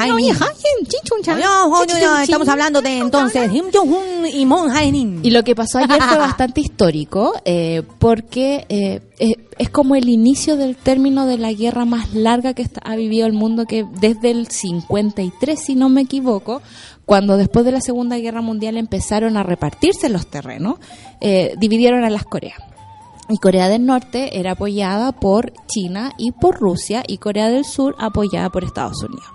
chan. 1.23 1.41
No, 1.41 1.69
no, 1.69 2.19
estamos 2.19 2.49
hablando 2.49 2.81
de 2.81 2.99
entonces 2.99 3.51
Kim 3.51 3.67
Jong-un 3.73 4.27
y 4.33 4.47
Moon 4.47 4.71
Jae-in. 4.71 5.21
Y 5.23 5.31
lo 5.31 5.43
que 5.43 5.55
pasó 5.55 5.79
ayer 5.79 6.03
fue 6.03 6.19
bastante 6.19 6.61
histórico 6.61 7.35
eh, 7.45 7.83
porque 7.99 8.67
eh, 8.69 9.01
es, 9.19 9.69
como 9.71 9.95
el 9.97 10.09
inicio 10.09 10.57
del 10.57 10.77
término 10.77 11.27
de 11.27 11.39
la 11.39 11.53
guerra 11.53 11.85
más 11.85 12.15
larga 12.15 12.55
que 12.55 12.63
está- 12.63 12.81
ha 12.85 12.97
vivido 12.97 13.27
el 13.27 13.33
mundo, 13.33 13.65
que 13.67 13.85
desde 14.01 14.31
el 14.31 14.49
53, 14.49 15.59
si 15.59 15.75
no 15.75 15.89
me 15.89 16.03
equivoco, 16.03 16.63
cuando 17.05 17.37
después 17.37 17.65
de 17.65 17.73
la 17.73 17.81
Segunda 17.81 18.19
Guerra 18.19 18.43
Mundial 18.43 18.77
empezaron 18.77 19.37
a 19.37 19.43
repartirse 19.43 20.09
los 20.09 20.27
terrenos, 20.29 20.77
eh, 21.21 21.55
dividieron 21.59 22.05
a 22.05 22.11
las 22.11 22.25
Coreas. 22.25 22.59
Y 23.29 23.39
Corea 23.39 23.69
del 23.69 23.85
Norte 23.85 24.39
era 24.39 24.53
apoyada 24.53 25.13
por 25.13 25.53
China 25.67 26.13
y 26.17 26.33
por 26.33 26.59
Rusia 26.61 27.03
y 27.07 27.19
Corea 27.19 27.49
del 27.49 27.65
Sur 27.65 27.97
apoyada 27.99 28.51
por 28.51 28.63
Estados 28.63 29.03
Unidos. 29.03 29.27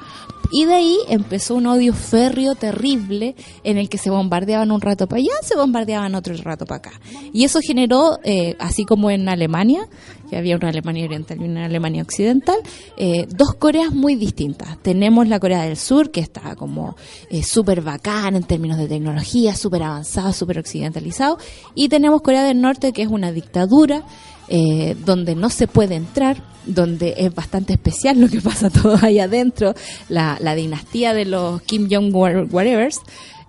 Y 0.52 0.66
de 0.66 0.74
ahí 0.74 0.98
empezó 1.08 1.56
un 1.56 1.66
odio 1.66 1.94
férreo 1.94 2.56
terrible 2.56 3.36
en 3.64 3.78
el 3.78 3.88
que 3.88 3.98
se 3.98 4.10
bombardeaban 4.10 4.72
un 4.72 4.82
rato 4.82 5.08
para 5.08 5.20
allá, 5.20 5.34
se 5.42 5.56
bombardeaban 5.56 6.14
otro 6.14 6.36
rato 6.36 6.66
para 6.66 6.78
acá. 6.80 6.92
Y 7.32 7.46
eso 7.46 7.60
generó, 7.66 8.18
eh, 8.24 8.56
así 8.60 8.84
como 8.84 9.10
en 9.10 9.30
Alemania, 9.30 9.88
que 10.32 10.38
había 10.38 10.56
una 10.56 10.70
Alemania 10.70 11.04
oriental 11.04 11.42
y 11.42 11.44
una 11.44 11.66
Alemania 11.66 12.02
occidental, 12.02 12.56
eh, 12.96 13.28
dos 13.28 13.54
Coreas 13.56 13.92
muy 13.92 14.16
distintas. 14.16 14.82
Tenemos 14.82 15.28
la 15.28 15.42
Corea 15.42 15.64
del 15.64 15.76
Sur, 15.76 16.10
que 16.10 16.22
está 16.22 16.56
como 16.56 16.96
eh, 17.30 17.44
súper 17.44 17.82
bacán 17.82 18.38
en 18.38 18.44
términos 18.44 18.78
de 18.78 18.88
tecnología, 18.88 19.54
súper 19.58 19.84
avanzado, 19.84 20.32
súper 20.32 20.60
occidentalizado. 20.60 21.38
Y 21.76 21.90
tenemos 21.90 22.22
Corea 22.22 22.46
del 22.46 22.62
Norte, 22.62 22.94
que 22.94 23.02
es 23.02 23.10
una 23.10 23.34
dictadura, 23.34 24.06
eh, 24.48 24.96
donde 25.06 25.36
no 25.36 25.50
se 25.50 25.68
puede 25.68 25.96
entrar, 25.96 26.42
donde 26.66 27.16
es 27.18 27.36
bastante 27.36 27.74
especial 27.74 28.22
lo 28.22 28.30
que 28.30 28.40
pasa 28.42 28.70
todo 28.70 28.98
ahí 29.02 29.20
adentro, 29.20 29.76
la, 30.08 30.38
dinastía 30.56 31.14
de 31.14 31.26
los 31.26 31.62
Kim 31.64 31.90
Jong 31.92 32.16
whatevers 32.16 33.02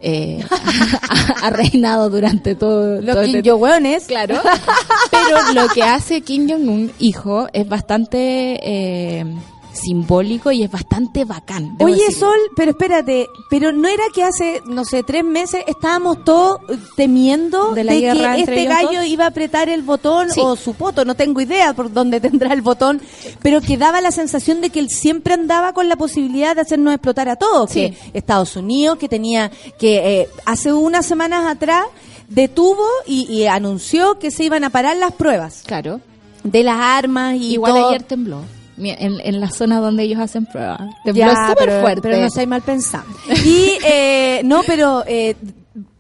eh, 0.03 0.45
ha, 0.51 1.47
ha 1.47 1.51
reinado 1.51 2.11
durante 2.11 2.55
todo, 2.55 3.01
Los 3.01 3.15
todo 3.15 3.25
Kim 3.25 3.37
este- 3.37 3.51
Jong-unes. 3.51 4.05
Claro. 4.07 4.41
Pero 5.11 5.53
lo 5.55 5.69
que 5.69 5.83
hace 5.83 6.21
Kim 6.23 6.49
Jong-un, 6.49 6.93
hijo, 6.99 7.47
es 7.53 7.69
bastante 7.69 8.59
eh, 8.63 9.25
simbólico 9.73 10.53
y 10.53 10.63
es 10.63 10.71
bastante 10.71 11.25
bacán. 11.25 11.77
Oye, 11.81 11.95
decirlo. 11.97 12.29
Sol, 12.29 12.39
pero 12.57 12.71
espérate, 12.73 13.27
pero 13.51 13.73
no 13.73 13.89
era 13.89 14.05
que 14.15 14.23
hace, 14.23 14.63
no 14.67 14.85
sé, 14.85 15.03
tres 15.03 15.25
meses 15.25 15.63
estábamos 15.67 16.25
todos 16.25 16.61
temiendo 16.97 17.73
De 17.75 17.85
que 17.85 18.09
este 18.41 18.65
gallo 18.67 18.99
dos. 19.01 19.07
iba 19.07 19.25
a 19.25 19.29
apretar 19.29 19.69
el 19.69 19.83
botón 19.83 20.31
Sí. 20.31 20.41
o 20.43 20.57
su 20.57 20.75
poto, 20.75 21.05
no 21.05 21.15
tengo 21.15 21.41
idea 21.41 21.73
por 21.73 21.93
dónde 21.93 22.21
tendrá 22.21 22.53
el 22.53 22.63
botón, 22.63 23.01
pero 23.41 23.61
que 23.61 23.77
daba 23.77 24.01
la 24.01 24.11
sensación 24.13 24.61
de 24.61 24.71
que 24.71 24.79
él 24.81 24.91
siempre 24.91 25.35
andaba 25.35 25.73
con 25.73 25.89
la 25.89 25.97
posibilidad 25.97 26.55
de 26.55 26.63
hacernos 26.63 26.95
explotar 26.95 27.29
a 27.29 27.37
todos. 27.37 27.71
Sí. 27.71 27.91
Que 28.13 28.19
Estados 28.19 28.57
Unidos, 28.57 28.99
que 28.99 29.09
tenía, 29.09 29.51
que 29.79 30.21
eh, 30.23 30.29
hace 30.45 30.73
unas 30.73 31.07
semanas 31.07 31.47
atrás 31.47 31.87
detuvo 32.29 32.85
y, 33.07 33.31
y 33.33 33.47
anunció 33.47 34.19
que 34.19 34.31
se 34.31 34.45
iban 34.45 34.65
a 34.65 34.71
parar 34.71 34.97
las 34.97 35.13
pruebas 35.13 35.63
Claro. 35.67 36.01
de 36.45 36.63
las 36.63 36.77
armas 36.79 37.35
y 37.37 37.55
Igual 37.55 37.73
todo. 37.73 37.89
ayer 37.89 38.03
tembló. 38.03 38.41
En, 38.79 39.21
en 39.21 39.41
la 39.41 39.51
zona 39.51 39.81
donde 39.81 40.03
ellos 40.05 40.19
hacen 40.19 40.47
pruebas. 40.47 40.81
Tembló 41.05 41.29
súper 41.31 41.57
pero, 41.69 41.81
fuerte. 41.83 42.01
pero 42.03 42.21
no 42.23 42.31
soy 42.31 42.47
mal 42.47 42.63
pensado. 42.63 43.05
Y, 43.45 43.71
eh, 43.85 44.41
no, 44.45 44.63
pero 44.67 45.05
eh, 45.07 45.37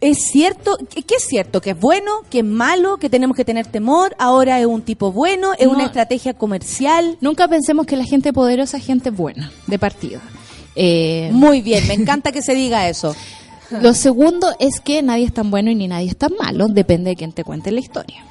es 0.01 0.19
cierto, 0.31 0.77
¿qué 0.93 1.03
qué 1.03 1.17
es 1.17 1.25
cierto? 1.25 1.61
Que 1.61 1.71
es 1.71 1.79
bueno, 1.81 2.11
que 2.31 2.39
es 2.41 2.45
malo, 2.45 2.97
que 2.97 3.09
tenemos 3.11 3.37
que 3.37 3.45
tener 3.45 3.67
temor, 3.67 4.17
ahora 4.19 4.59
es 4.59 4.67
un 4.67 4.83
tipo 4.83 5.13
bueno, 5.13 5.53
es 5.59 5.67
No. 5.67 5.73
una 5.75 5.85
estrategia 5.85 6.35
comercial. 6.35 7.19
Nunca 7.21 7.47
pensemos 7.47 7.87
que 7.87 7.97
la 7.97 8.05
gente 8.05 8.33
poderosa 8.33 8.79
es 8.79 8.85
gente 8.87 9.11
buena, 9.11 9.53
de 9.67 9.79
partida. 9.79 10.21
Eh, 10.75 11.29
Muy 11.33 11.61
bien, 11.61 11.87
me 11.87 11.95
encanta 11.95 12.33
que 12.33 12.41
se 12.43 12.55
diga 12.55 12.89
eso. 12.89 13.15
Lo 13.81 13.95
segundo 13.95 14.49
es 14.59 14.81
que 14.81 15.03
nadie 15.03 15.25
es 15.27 15.33
tan 15.33 15.51
bueno 15.51 15.71
y 15.71 15.75
ni 15.75 15.89
nadie 15.89 16.09
es 16.09 16.17
tan 16.17 16.33
malo, 16.39 16.69
depende 16.69 17.11
de 17.11 17.17
quien 17.17 17.33
te 17.33 17.45
cuente 17.45 17.71
la 17.71 17.81
historia. 17.81 18.25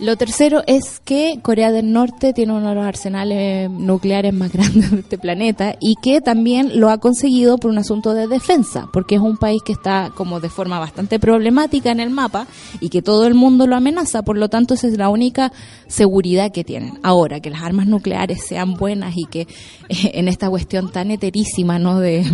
Lo 0.00 0.16
tercero 0.16 0.64
es 0.66 0.98
que 0.98 1.38
Corea 1.40 1.70
del 1.70 1.92
Norte 1.92 2.32
tiene 2.32 2.52
uno 2.52 2.70
de 2.70 2.74
los 2.74 2.84
arsenales 2.84 3.70
nucleares 3.70 4.34
más 4.34 4.52
grandes 4.52 4.90
de 4.90 4.98
este 4.98 5.18
planeta 5.18 5.76
y 5.80 5.94
que 6.02 6.20
también 6.20 6.80
lo 6.80 6.90
ha 6.90 6.98
conseguido 6.98 7.58
por 7.58 7.70
un 7.70 7.78
asunto 7.78 8.12
de 8.12 8.26
defensa, 8.26 8.88
porque 8.92 9.14
es 9.14 9.20
un 9.20 9.36
país 9.36 9.62
que 9.64 9.72
está 9.72 10.10
como 10.16 10.40
de 10.40 10.48
forma 10.48 10.80
bastante 10.80 11.20
problemática 11.20 11.92
en 11.92 12.00
el 12.00 12.10
mapa 12.10 12.48
y 12.80 12.88
que 12.88 13.02
todo 13.02 13.24
el 13.26 13.34
mundo 13.34 13.68
lo 13.68 13.76
amenaza, 13.76 14.22
por 14.22 14.36
lo 14.36 14.48
tanto 14.48 14.74
esa 14.74 14.88
es 14.88 14.98
la 14.98 15.10
única 15.10 15.52
seguridad 15.86 16.50
que 16.50 16.64
tienen. 16.64 16.98
Ahora, 17.04 17.38
que 17.38 17.50
las 17.50 17.62
armas 17.62 17.86
nucleares 17.86 18.44
sean 18.44 18.74
buenas 18.74 19.16
y 19.16 19.26
que 19.26 19.42
eh, 19.88 20.10
en 20.14 20.26
esta 20.26 20.50
cuestión 20.50 20.90
tan 20.90 21.12
eterísima 21.12 21.78
¿no? 21.78 22.00
de, 22.00 22.24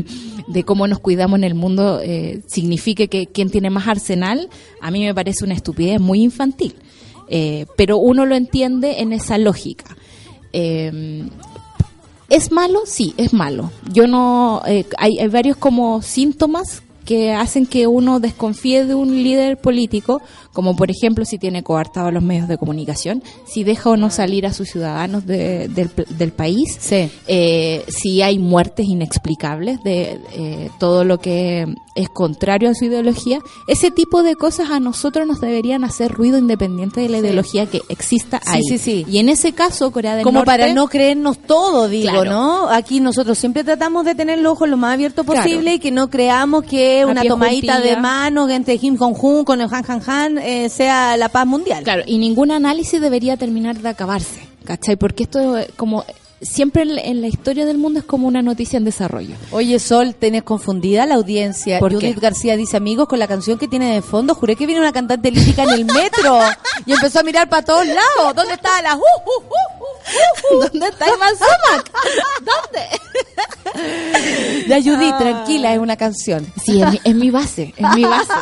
cómo 0.64 0.88
nos 0.88 0.98
cuidamos 0.98 1.38
en 1.38 1.44
el 1.44 1.54
mundo 1.54 2.00
eh, 2.02 2.40
signifique 2.46 3.08
que 3.08 3.26
quien 3.26 3.50
tiene 3.50 3.68
más 3.68 3.86
arsenal, 3.86 4.48
a 4.80 4.90
mí 4.90 5.04
me 5.04 5.14
parece 5.14 5.44
una 5.44 5.54
estupidez 5.54 6.00
muy 6.00 6.22
infantil. 6.22 6.74
Eh, 7.30 7.66
pero 7.76 7.96
uno 7.98 8.26
lo 8.26 8.34
entiende 8.34 9.00
en 9.00 9.12
esa 9.12 9.38
lógica. 9.38 9.96
Eh, 10.52 11.28
¿Es 12.28 12.52
malo? 12.52 12.80
Sí, 12.86 13.14
es 13.16 13.32
malo. 13.32 13.70
Yo 13.92 14.06
no. 14.06 14.62
eh, 14.66 14.84
hay, 14.98 15.18
hay 15.18 15.28
varios 15.28 15.56
como 15.56 16.00
síntomas 16.02 16.82
que 17.04 17.32
hacen 17.32 17.66
que 17.66 17.88
uno 17.88 18.20
desconfíe 18.20 18.84
de 18.84 18.94
un 18.94 19.24
líder 19.24 19.56
político, 19.60 20.22
como 20.52 20.76
por 20.76 20.92
ejemplo 20.92 21.24
si 21.24 21.38
tiene 21.38 21.64
coartados 21.64 22.12
los 22.12 22.22
medios 22.22 22.46
de 22.46 22.56
comunicación, 22.56 23.24
si 23.46 23.64
deja 23.64 23.90
o 23.90 23.96
no 23.96 24.10
salir 24.10 24.46
a 24.46 24.52
sus 24.52 24.68
ciudadanos 24.70 25.26
de- 25.26 25.66
del, 25.68 25.90
del 26.10 26.30
país, 26.30 26.76
Sí. 26.78 27.10
eh, 27.26 27.84
si 27.88 28.22
hay 28.22 28.38
muertes 28.38 28.86
inexplicables 28.86 29.82
de 29.82 30.20
eh, 30.34 30.70
todo 30.78 31.02
lo 31.02 31.18
que 31.18 31.74
es 32.00 32.08
contrario 32.08 32.70
a 32.70 32.74
su 32.74 32.84
ideología, 32.86 33.40
ese 33.66 33.90
tipo 33.90 34.22
de 34.22 34.36
cosas 34.36 34.70
a 34.70 34.80
nosotros 34.80 35.26
nos 35.26 35.40
deberían 35.40 35.84
hacer 35.84 36.12
ruido 36.12 36.38
independiente 36.38 37.00
de 37.00 37.08
la 37.08 37.18
ideología 37.18 37.66
que 37.66 37.82
exista 37.88 38.40
ahí. 38.46 38.62
sí, 38.62 38.78
sí. 38.78 39.06
Y 39.08 39.18
en 39.18 39.28
ese 39.28 39.52
caso, 39.52 39.90
Corea 39.92 40.14
del 40.16 40.24
Como 40.24 40.40
Norte... 40.40 40.46
para 40.50 40.72
no 40.74 40.88
creernos 40.88 41.38
todo, 41.38 41.88
digo, 41.88 42.10
Claro. 42.10 42.30
¿no? 42.30 42.68
Aquí 42.68 43.00
nosotros 43.00 43.38
siempre 43.38 43.64
tratamos 43.64 44.04
de 44.04 44.14
tener 44.14 44.38
los 44.38 44.52
ojos 44.52 44.68
lo 44.68 44.76
más 44.76 44.94
abiertos 44.94 45.24
posible 45.26 45.60
Claro. 45.62 45.76
y 45.76 45.78
que 45.78 45.90
no 45.90 46.08
creamos 46.10 46.64
que 46.64 47.02
A 47.02 47.06
una 47.06 47.22
tomadita 47.22 47.74
juntilla. 47.74 47.94
de 47.96 48.00
mano 48.00 48.48
entre 48.48 48.78
Kim 48.78 48.96
Jong-un 48.96 49.44
con 49.44 49.60
el 49.60 49.68
Han 49.72 49.84
Han 49.88 50.02
Han 50.06 50.38
eh, 50.38 50.68
sea 50.68 51.16
la 51.16 51.28
paz 51.28 51.46
mundial. 51.46 51.84
Claro, 51.84 52.02
y 52.06 52.18
ningún 52.18 52.50
análisis 52.50 53.00
debería 53.00 53.36
terminar 53.36 53.78
de 53.78 53.88
acabarse, 53.88 54.40
¿cachai? 54.64 54.96
Porque 54.96 55.24
esto, 55.24 55.58
eh, 55.58 55.68
como 55.76 56.04
siempre 56.40 56.82
en 56.82 57.20
la- 57.20 57.26
historia 57.28 57.64
del 57.66 57.78
mundo, 57.78 58.00
es 58.00 58.04
como 58.04 58.26
una 58.26 58.42
noticia 58.42 58.76
en 58.76 58.84
desarrollo. 58.84 59.34
Oye, 59.52 59.78
Sol, 59.78 60.14
tenés 60.14 60.42
confundida 60.42 61.06
la 61.06 61.14
audiencia. 61.16 61.78
¿Por 61.78 61.92
Judith 61.94 62.14
qué? 62.14 62.20
García 62.20 62.56
dice, 62.56 62.76
amigos, 62.76 63.08
con 63.08 63.18
la 63.18 63.28
canción 63.28 63.58
que 63.58 63.68
tiene 63.68 63.94
de 63.94 64.02
fondo, 64.02 64.34
juré 64.34 64.56
que 64.56 64.66
viene 64.66 64.80
una 64.80 64.92
cantante 64.92 65.30
lírica 65.30 65.62
en 65.64 65.70
el 65.70 65.84
metro. 65.84 66.38
y 66.86 66.92
empezó 66.92 67.20
a 67.20 67.22
mirar 67.22 67.48
para 67.48 67.64
todos 67.64 67.86
lados. 67.86 68.34
¿Dónde 68.34 68.54
está 68.54 68.80
la... 68.82 68.96
uh, 68.96 69.00
uh, 69.00 69.42
uh? 70.56 70.60
¿Dónde 70.70 70.88
está 70.88 71.06
Iván 71.06 71.34
Sumac? 71.36 71.92
¿Dónde? 72.40 72.88
Ya, 74.66 74.80
Judith, 74.82 75.16
tranquila, 75.18 75.72
es 75.72 75.78
una 75.78 75.96
canción. 75.96 76.46
Sí, 76.64 76.80
es 76.82 76.90
mi, 76.90 77.00
es 77.04 77.14
mi 77.14 77.30
base, 77.30 77.72
es 77.76 77.94
mi 77.94 78.04
base. 78.04 78.32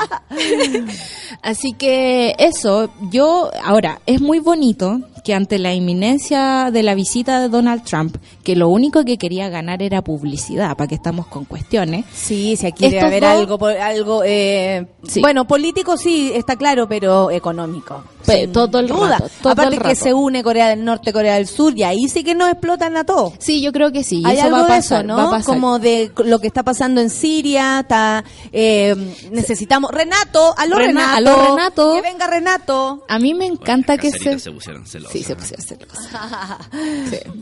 Así 1.43 1.73
que 1.75 2.35
eso, 2.39 2.91
yo, 3.11 3.51
ahora, 3.63 4.01
es 4.07 4.21
muy 4.21 4.39
bonito 4.39 5.01
que 5.29 5.35
ante 5.35 5.59
la 5.59 5.75
inminencia 5.75 6.71
de 6.73 6.83
la 6.83 6.95
visita 6.95 7.39
de 7.39 7.51
Donald 7.51 7.83
Trump, 7.85 8.17
que 8.43 8.57
lo 8.57 8.71
único 8.71 9.05
que 9.05 9.19
quería 9.19 9.51
ganar 9.51 9.83
era 9.83 10.01
publicidad, 10.01 10.75
para 10.75 10.89
que 10.89 10.95
estamos 10.95 11.27
con 11.27 11.45
cuestiones. 11.45 12.07
Sí, 12.15 12.57
si 12.57 12.67
aquí 12.67 12.89
debe 12.89 13.01
haber 13.03 13.23
dos- 13.25 13.31
algo, 13.33 13.67
algo 13.67 14.23
eh, 14.25 14.87
Sí. 15.07 15.21
bueno, 15.21 15.47
político 15.47 15.99
sí, 15.99 16.33
está 16.35 16.57
claro, 16.57 16.89
pero 16.89 17.31
económico. 17.31 18.03
Sin 18.37 18.53
todo 18.53 18.79
el 18.81 18.87
duda. 18.89 19.19
rato, 19.19 19.31
todo 19.43 19.53
Aparte 19.53 19.77
el 19.77 19.83
que 19.83 19.95
se 19.95 20.13
une 20.15 20.43
Corea 20.43 20.69
del 20.69 20.85
Norte, 20.85 21.13
Corea 21.13 21.35
del 21.37 21.47
Sur, 21.47 21.77
y 21.77 21.83
ahí 21.83 22.09
sí 22.09 22.25
que 22.25 22.35
nos 22.35 22.51
explotan 22.51 22.97
a 22.97 23.05
todos. 23.05 23.35
Sí, 23.39 23.61
yo 23.61 23.73
creo 23.73 23.93
que 23.93 24.05
sí, 24.05 24.21
y 24.23 24.27
Hay 24.27 24.37
eso 24.39 24.47
algo 24.47 24.59
va 24.59 24.65
a 24.67 24.73
de 24.75 24.79
eso, 24.79 25.03
¿no? 25.03 25.17
va 25.17 25.25
a 25.25 25.31
pasar. 25.31 25.55
Como 25.55 25.79
de 25.79 26.13
lo 26.25 26.39
que 26.41 26.47
está 26.47 26.63
pasando 26.63 27.01
en 27.01 27.11
Siria, 27.11 27.81
está, 27.81 28.25
eh, 28.53 28.95
necesitamos 29.31 29.91
Renato, 29.91 30.55
aló 30.57 30.77
Rena- 30.77 31.17
Renato, 31.17 31.17
aló, 31.41 31.55
Renato. 31.57 31.95
que 31.95 32.03
venga 32.03 32.27
Renato. 32.27 33.05
A 33.09 33.19
mí 33.19 33.35
me 33.35 33.47
encanta 33.47 33.97
que 33.99 34.11
se... 34.11 34.39
Se 34.39 34.51
pusieron 34.53 34.87
celosas. 34.87 35.13
Sí, 35.13 35.23
se 35.23 35.35
pusieron 35.37 35.65
celosas. 35.67 36.09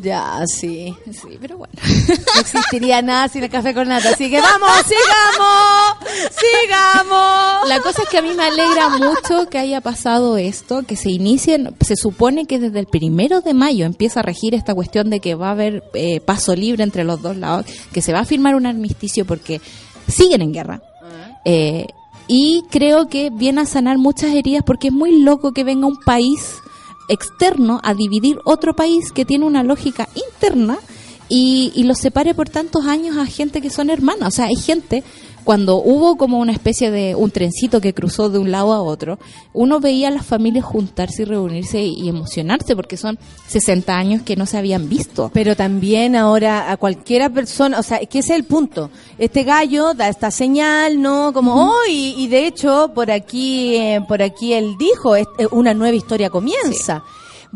Ya, 0.02 0.42
sí. 0.46 0.94
Sí, 1.12 1.38
pero 1.40 1.58
bueno. 1.58 1.74
No 2.34 2.40
existiría 2.40 3.02
nada 3.02 3.28
sin 3.28 3.42
el 3.44 3.50
café 3.50 3.74
con 3.74 3.88
nata, 3.88 4.10
así 4.10 4.30
que 4.30 4.40
vamos, 4.40 4.70
sigamos, 4.86 6.30
sigamos. 6.36 7.68
La 7.68 7.80
cosa 7.80 8.02
es 8.02 8.08
que 8.08 8.18
a 8.18 8.22
mí 8.22 8.32
me 8.34 8.44
alegra 8.44 8.88
mucho 8.90 9.48
que 9.48 9.58
haya 9.58 9.80
pasado 9.80 10.36
esto, 10.36 10.75
que 10.84 10.96
se 10.96 11.10
inicien, 11.10 11.74
se 11.80 11.96
supone 11.96 12.46
que 12.46 12.58
desde 12.58 12.80
el 12.80 12.86
primero 12.86 13.40
de 13.40 13.54
mayo 13.54 13.86
empieza 13.86 14.20
a 14.20 14.22
regir 14.22 14.54
esta 14.54 14.74
cuestión 14.74 15.10
de 15.10 15.20
que 15.20 15.34
va 15.34 15.48
a 15.48 15.52
haber 15.52 15.84
eh, 15.94 16.20
paso 16.20 16.54
libre 16.54 16.82
entre 16.82 17.04
los 17.04 17.22
dos 17.22 17.36
lados, 17.36 17.66
que 17.92 18.02
se 18.02 18.12
va 18.12 18.20
a 18.20 18.24
firmar 18.24 18.54
un 18.54 18.66
armisticio 18.66 19.24
porque 19.24 19.60
siguen 20.08 20.42
en 20.42 20.52
guerra. 20.52 20.82
Eh, 21.44 21.86
y 22.28 22.64
creo 22.70 23.08
que 23.08 23.30
viene 23.30 23.60
a 23.60 23.66
sanar 23.66 23.98
muchas 23.98 24.34
heridas 24.34 24.62
porque 24.66 24.88
es 24.88 24.92
muy 24.92 25.22
loco 25.22 25.52
que 25.52 25.62
venga 25.62 25.86
un 25.86 26.00
país 26.04 26.56
externo 27.08 27.80
a 27.84 27.94
dividir 27.94 28.38
otro 28.44 28.74
país 28.74 29.12
que 29.12 29.24
tiene 29.24 29.44
una 29.44 29.62
lógica 29.62 30.08
interna 30.14 30.78
y, 31.28 31.72
y 31.74 31.84
los 31.84 31.98
separe 31.98 32.34
por 32.34 32.48
tantos 32.48 32.86
años 32.86 33.16
a 33.16 33.26
gente 33.26 33.60
que 33.60 33.70
son 33.70 33.90
hermanas. 33.90 34.28
O 34.28 34.30
sea, 34.30 34.46
hay 34.46 34.56
gente, 34.56 35.04
cuando 35.46 35.76
hubo 35.76 36.16
como 36.16 36.38
una 36.40 36.52
especie 36.52 36.90
de 36.90 37.14
un 37.14 37.30
trencito 37.30 37.80
que 37.80 37.94
cruzó 37.94 38.28
de 38.28 38.38
un 38.38 38.50
lado 38.50 38.74
a 38.74 38.82
otro, 38.82 39.18
uno 39.54 39.80
veía 39.80 40.08
a 40.08 40.10
las 40.10 40.26
familias 40.26 40.64
juntarse 40.66 41.22
y 41.22 41.24
reunirse 41.24 41.80
y, 41.80 41.94
y 42.02 42.08
emocionarse 42.10 42.76
porque 42.76 42.96
son 42.98 43.18
60 43.46 43.96
años 43.96 44.22
que 44.22 44.36
no 44.36 44.44
se 44.44 44.58
habían 44.58 44.88
visto. 44.88 45.30
Pero 45.32 45.56
también 45.56 46.16
ahora 46.16 46.70
a 46.70 46.76
cualquiera 46.76 47.30
persona, 47.30 47.78
o 47.78 47.82
sea, 47.82 47.98
es 47.98 48.08
que 48.08 48.18
ese 48.18 48.34
es 48.34 48.40
el 48.40 48.44
punto. 48.44 48.90
Este 49.18 49.44
gallo 49.44 49.94
da 49.94 50.08
esta 50.08 50.30
señal, 50.30 51.00
¿no? 51.00 51.32
Como, 51.32 51.54
oh, 51.54 51.72
y, 51.88 52.14
y 52.18 52.26
de 52.26 52.46
hecho, 52.46 52.90
por 52.94 53.10
aquí, 53.10 53.76
eh, 53.76 54.00
por 54.06 54.20
aquí 54.22 54.52
él 54.52 54.74
dijo, 54.78 55.14
es- 55.16 55.26
eh, 55.38 55.46
una 55.52 55.72
nueva 55.74 55.96
historia 55.96 56.28
comienza. 56.28 57.04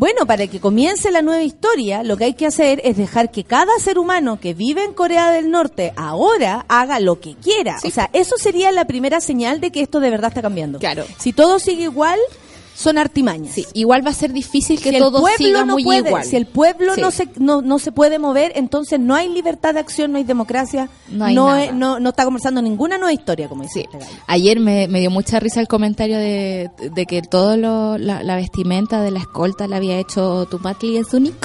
Bueno, 0.01 0.25
para 0.25 0.47
que 0.47 0.61
comience 0.61 1.11
la 1.11 1.21
nueva 1.21 1.43
historia, 1.43 2.03
lo 2.03 2.17
que 2.17 2.25
hay 2.25 2.33
que 2.33 2.47
hacer 2.47 2.81
es 2.85 2.97
dejar 2.97 3.31
que 3.31 3.45
cada 3.45 3.79
ser 3.79 3.99
humano 3.99 4.41
que 4.41 4.55
vive 4.55 4.83
en 4.83 4.95
Corea 4.95 5.31
del 5.31 5.51
Norte 5.51 5.93
ahora 5.95 6.65
haga 6.69 7.01
lo 7.01 7.21
que 7.21 7.35
quiera. 7.35 7.77
O 7.85 7.91
sea, 7.91 8.09
eso 8.15 8.37
sería 8.39 8.73
la 8.73 8.87
primera 8.87 9.21
señal 9.21 9.61
de 9.61 9.71
que 9.71 9.83
esto 9.83 10.01
de 10.01 10.09
verdad 10.09 10.29
está 10.29 10.41
cambiando. 10.41 10.79
Claro. 10.79 11.05
Si 11.19 11.35
todo 11.35 11.59
sigue 11.59 11.83
igual, 11.83 12.19
son 12.81 12.97
artimañas. 12.99 13.53
Sí, 13.53 13.67
igual 13.75 14.05
va 14.07 14.11
a 14.11 14.15
ser 14.15 14.33
difícil 14.33 14.81
que 14.81 14.91
si 14.91 14.99
todo 14.99 15.19
el 15.19 15.23
pueblo 15.23 15.37
siga 15.37 15.65
no 15.65 15.75
muy 15.75 15.85
puede, 15.85 16.09
igual. 16.09 16.25
Si 16.25 16.37
el 16.37 16.47
pueblo 16.47 16.95
Sí. 16.95 17.01
no, 17.03 17.11
se, 17.11 17.29
no, 17.39 17.61
no 17.61 17.79
se 17.79 17.93
puede 17.93 18.19
mover, 18.19 18.53
entonces 18.55 18.99
no 18.99 19.15
hay 19.15 19.29
libertad 19.29 19.75
de 19.75 19.81
acción, 19.81 20.13
no 20.13 20.19
hay 20.19 20.25
democracia, 20.25 20.89
No 21.11 21.25
hay 21.51 21.67
es- 21.69 21.75
no, 21.75 22.01
no 22.01 22.09
está 22.11 22.25
conversando 22.25 22.63
ninguna 22.63 22.97
nueva 22.97 23.13
historia, 23.13 23.49
como 23.49 23.63
dice 23.65 23.81
Sí. 23.91 23.99
este. 23.99 24.13
Ayer 24.27 24.61
me, 24.61 24.89
me 24.89 25.01
dio 25.01 25.11
mucha 25.11 25.39
risa 25.41 25.61
el 25.61 25.69
comentario 25.69 26.17
de, 26.17 26.71
de 26.95 27.07
que 27.07 27.21
todo 27.23 27.57
lo, 27.57 27.99
la, 27.99 28.23
la 28.23 28.37
vestimenta 28.37 29.03
de 29.03 29.11
la 29.11 29.19
escolta 29.19 29.67
la 29.69 29.77
había 29.77 29.99
hecho 29.99 30.47
Tumatli 30.51 30.97
y 30.99 31.17
único. 31.17 31.37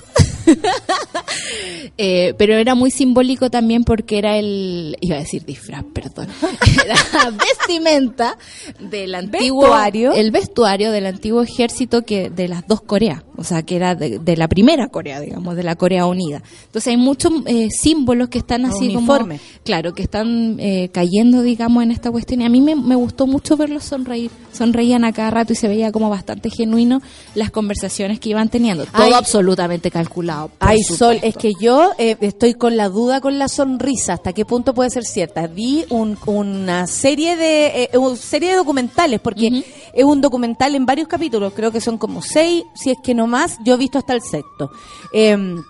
Eh, 1.97 2.33
pero 2.37 2.55
era 2.55 2.75
muy 2.75 2.91
simbólico 2.91 3.49
también 3.49 3.85
porque 3.85 4.17
era 4.17 4.37
el, 4.37 4.97
iba 4.99 5.15
a 5.15 5.19
decir 5.19 5.45
disfraz, 5.45 5.85
perdón, 5.93 6.27
era 6.83 7.31
vestimenta 7.31 8.37
del 8.79 9.15
antiguo, 9.15 9.61
Vestuario. 9.61 10.11
el 10.11 10.31
vestuario 10.31 10.91
del 10.91 11.05
antiguo 11.05 11.41
ejército 11.41 12.01
que 12.01 12.29
de 12.29 12.49
las 12.49 12.67
dos 12.67 12.81
Coreas, 12.81 13.23
o 13.37 13.45
sea, 13.45 13.63
que 13.63 13.77
era 13.77 13.95
de, 13.95 14.19
de 14.19 14.35
la 14.35 14.49
primera 14.49 14.89
Corea, 14.89 15.21
digamos, 15.21 15.55
de 15.55 15.63
la 15.63 15.75
Corea 15.75 16.05
Unida. 16.05 16.41
Entonces 16.65 16.87
hay 16.87 16.97
muchos 16.97 17.31
eh, 17.45 17.69
símbolos 17.69 18.29
que 18.29 18.39
están 18.39 18.65
así 18.65 18.89
Uniforme. 18.89 19.37
como, 19.37 19.49
claro, 19.63 19.93
que 19.93 20.03
están 20.03 20.57
eh, 20.59 20.89
cayendo, 20.91 21.41
digamos, 21.41 21.83
en 21.83 21.91
esta 21.91 22.11
cuestión. 22.11 22.41
Y 22.41 22.45
a 22.45 22.49
mí 22.49 22.61
me, 22.61 22.75
me 22.75 22.95
gustó 22.95 23.27
mucho 23.27 23.55
verlos 23.57 23.83
sonreír, 23.83 24.31
sonreían 24.51 25.05
a 25.05 25.13
cada 25.13 25.31
rato 25.31 25.53
y 25.53 25.55
se 25.55 25.67
veía 25.67 25.91
como 25.91 26.09
bastante 26.09 26.49
genuino 26.49 27.01
las 27.35 27.51
conversaciones 27.51 28.19
que 28.19 28.29
iban 28.29 28.49
teniendo. 28.49 28.85
Todo 28.85 29.15
absolutamente 29.15 29.91
calculado. 29.91 30.49
por 30.49 30.69
Ay, 30.69 30.81
Sol. 30.83 31.19
Es 31.27 31.35
que 31.35 31.53
yo 31.59 31.91
eh, 31.97 32.15
estoy 32.21 32.53
con 32.53 32.77
la 32.77 32.89
duda 32.89 33.19
con 33.21 33.39
la 33.39 33.47
sonrisa, 33.47 34.13
hasta 34.13 34.31
qué 34.33 34.45
punto 34.45 34.73
puede 34.73 34.89
ser 34.89 35.05
cierta. 35.05 35.47
Vi 35.47 35.85
un- 35.89 36.17
una 36.25 36.85
serie 36.87 37.35
de 37.35 37.89
eh, 37.91 37.97
una 37.97 38.15
serie 38.15 38.51
de 38.51 38.55
documentales, 38.57 39.19
porque 39.21 39.47
es 39.93 40.03
un 40.03 40.21
documental 40.21 40.75
en 40.75 40.85
varios 40.85 41.07
capítulos, 41.07 41.53
creo 41.55 41.71
que 41.71 41.81
son 41.81 41.97
como 41.97 42.21
seis, 42.21 42.63
si 42.75 42.91
es 42.91 42.97
que 43.03 43.13
no 43.15 43.27
más, 43.27 43.57
yo 43.63 43.73
he 43.73 43.77
visto 43.77 43.97
hasta 43.97 44.13
el 44.13 44.21
sexto, 44.21 44.69
em, 45.13 45.63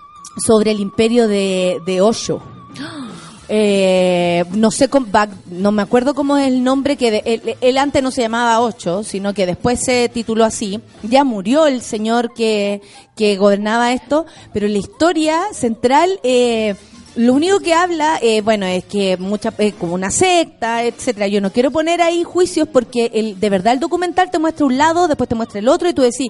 sobre 0.45 0.71
el 0.71 0.79
imperio 0.79 1.27
de, 1.27 1.77
de 1.85 2.01
Osho. 2.01 2.41
Eh, 3.47 4.43
no 4.51 4.71
sé 4.71 4.87
no 5.51 5.71
me 5.71 5.81
acuerdo 5.83 6.15
cómo 6.15 6.37
es 6.37 6.47
el 6.47 6.63
nombre 6.63 6.95
que 6.97 7.11
de- 7.11 7.23
él, 7.25 7.55
él 7.61 7.77
antes 7.77 8.01
no 8.01 8.11
se 8.11 8.21
llamaba 8.21 8.59
Ocho, 8.61 9.03
sino 9.03 9.33
que 9.33 9.45
después 9.45 9.79
se 9.83 10.09
tituló 10.09 10.45
así. 10.45 10.79
Ya 11.03 11.23
murió 11.23 11.67
el 11.67 11.81
señor 11.81 12.33
que, 12.33 12.81
que 13.15 13.37
gobernaba 13.37 13.93
esto, 13.93 14.25
pero 14.53 14.67
la 14.67 14.77
historia 14.77 15.39
central 15.53 16.19
eh, 16.23 16.75
lo 17.15 17.33
único 17.33 17.59
que 17.59 17.73
habla, 17.73 18.19
eh, 18.21 18.41
bueno, 18.41 18.65
es 18.65 18.83
que 18.83 19.17
mucha, 19.17 19.53
eh, 19.57 19.73
como 19.73 19.93
una 19.93 20.11
secta, 20.11 20.83
etcétera. 20.83 21.27
Yo 21.27 21.39
no 21.41 21.51
quiero 21.51 21.71
poner 21.71 22.01
ahí 22.01 22.23
juicios 22.23 22.67
porque 22.67 23.11
el, 23.13 23.39
de 23.39 23.49
verdad 23.49 23.73
el 23.73 23.79
documental 23.79 24.29
te 24.31 24.39
muestra 24.39 24.65
un 24.65 24.77
lado, 24.77 25.07
después 25.07 25.29
te 25.29 25.35
muestra 25.35 25.59
el 25.59 25.67
otro 25.67 25.87
y 25.87 25.93
tú 25.93 26.01
decís, 26.01 26.29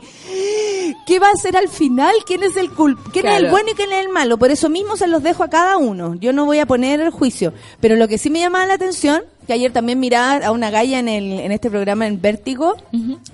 ¿qué 1.06 1.20
va 1.20 1.30
a 1.30 1.36
ser 1.36 1.58
al 1.58 1.70
final? 1.70 2.14
¿Quién 2.26 2.44
es 2.44 2.56
el 2.56 2.70
cul 2.70 2.98
quién 3.12 3.28
es 3.28 3.38
el 3.40 3.50
bueno 3.50 3.70
y 3.72 3.74
quién 3.74 3.92
es 3.92 4.06
el 4.06 4.10
malo? 4.10 4.38
Por 4.38 4.52
eso 4.52 4.70
mismo 4.70 4.96
se 4.96 5.08
los 5.08 5.24
dejo 5.24 5.44
a 5.44 5.50
cada 5.50 5.78
uno. 5.78 6.16
Yo 6.16 6.34
no 6.34 6.46
voy 6.46 6.60
a 6.60 6.66
poner 6.66 7.00
el 7.00 7.10
juicio. 7.10 7.54
Pero 7.80 7.96
lo 7.96 8.08
que 8.08 8.18
sí 8.18 8.30
me 8.30 8.40
llamaba 8.40 8.66
la 8.66 8.76
atención, 8.76 9.24
que 9.46 9.54
ayer 9.54 9.72
también 9.72 10.00
miraba 10.00 10.46
a 10.46 10.52
una 10.52 10.70
galla 10.70 11.00
en, 11.00 11.08
el, 11.08 11.32
en 11.40 11.52
este 11.52 11.70
programa 11.70 12.08
en 12.08 12.22
Vértigo, 12.22 12.76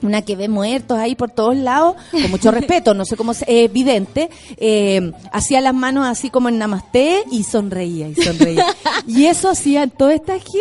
una 0.02 0.22
que 0.22 0.36
ve 0.36 0.48
muertos 0.50 0.98
ahí 0.98 1.16
por 1.16 1.32
todos 1.32 1.56
lados, 1.56 1.96
con 2.12 2.30
mucho 2.32 2.52
respeto, 2.52 2.94
no 2.94 3.06
sé 3.06 3.16
cómo 3.18 3.32
es 3.32 3.44
evidente, 3.48 4.30
eh, 4.58 5.12
hacía 5.32 5.62
las 5.62 5.74
manos 5.74 6.06
así 6.08 6.30
como 6.30 6.50
en 6.50 6.58
namaste 6.58 7.24
y 7.32 7.44
sonreía 7.44 8.10
y 8.10 8.16
sonreía. 8.16 8.66
y 9.08 9.26
eso 9.26 9.50
hacía 9.50 9.88
toda 9.88 10.14
esta 10.14 10.34
gente. 10.34 10.52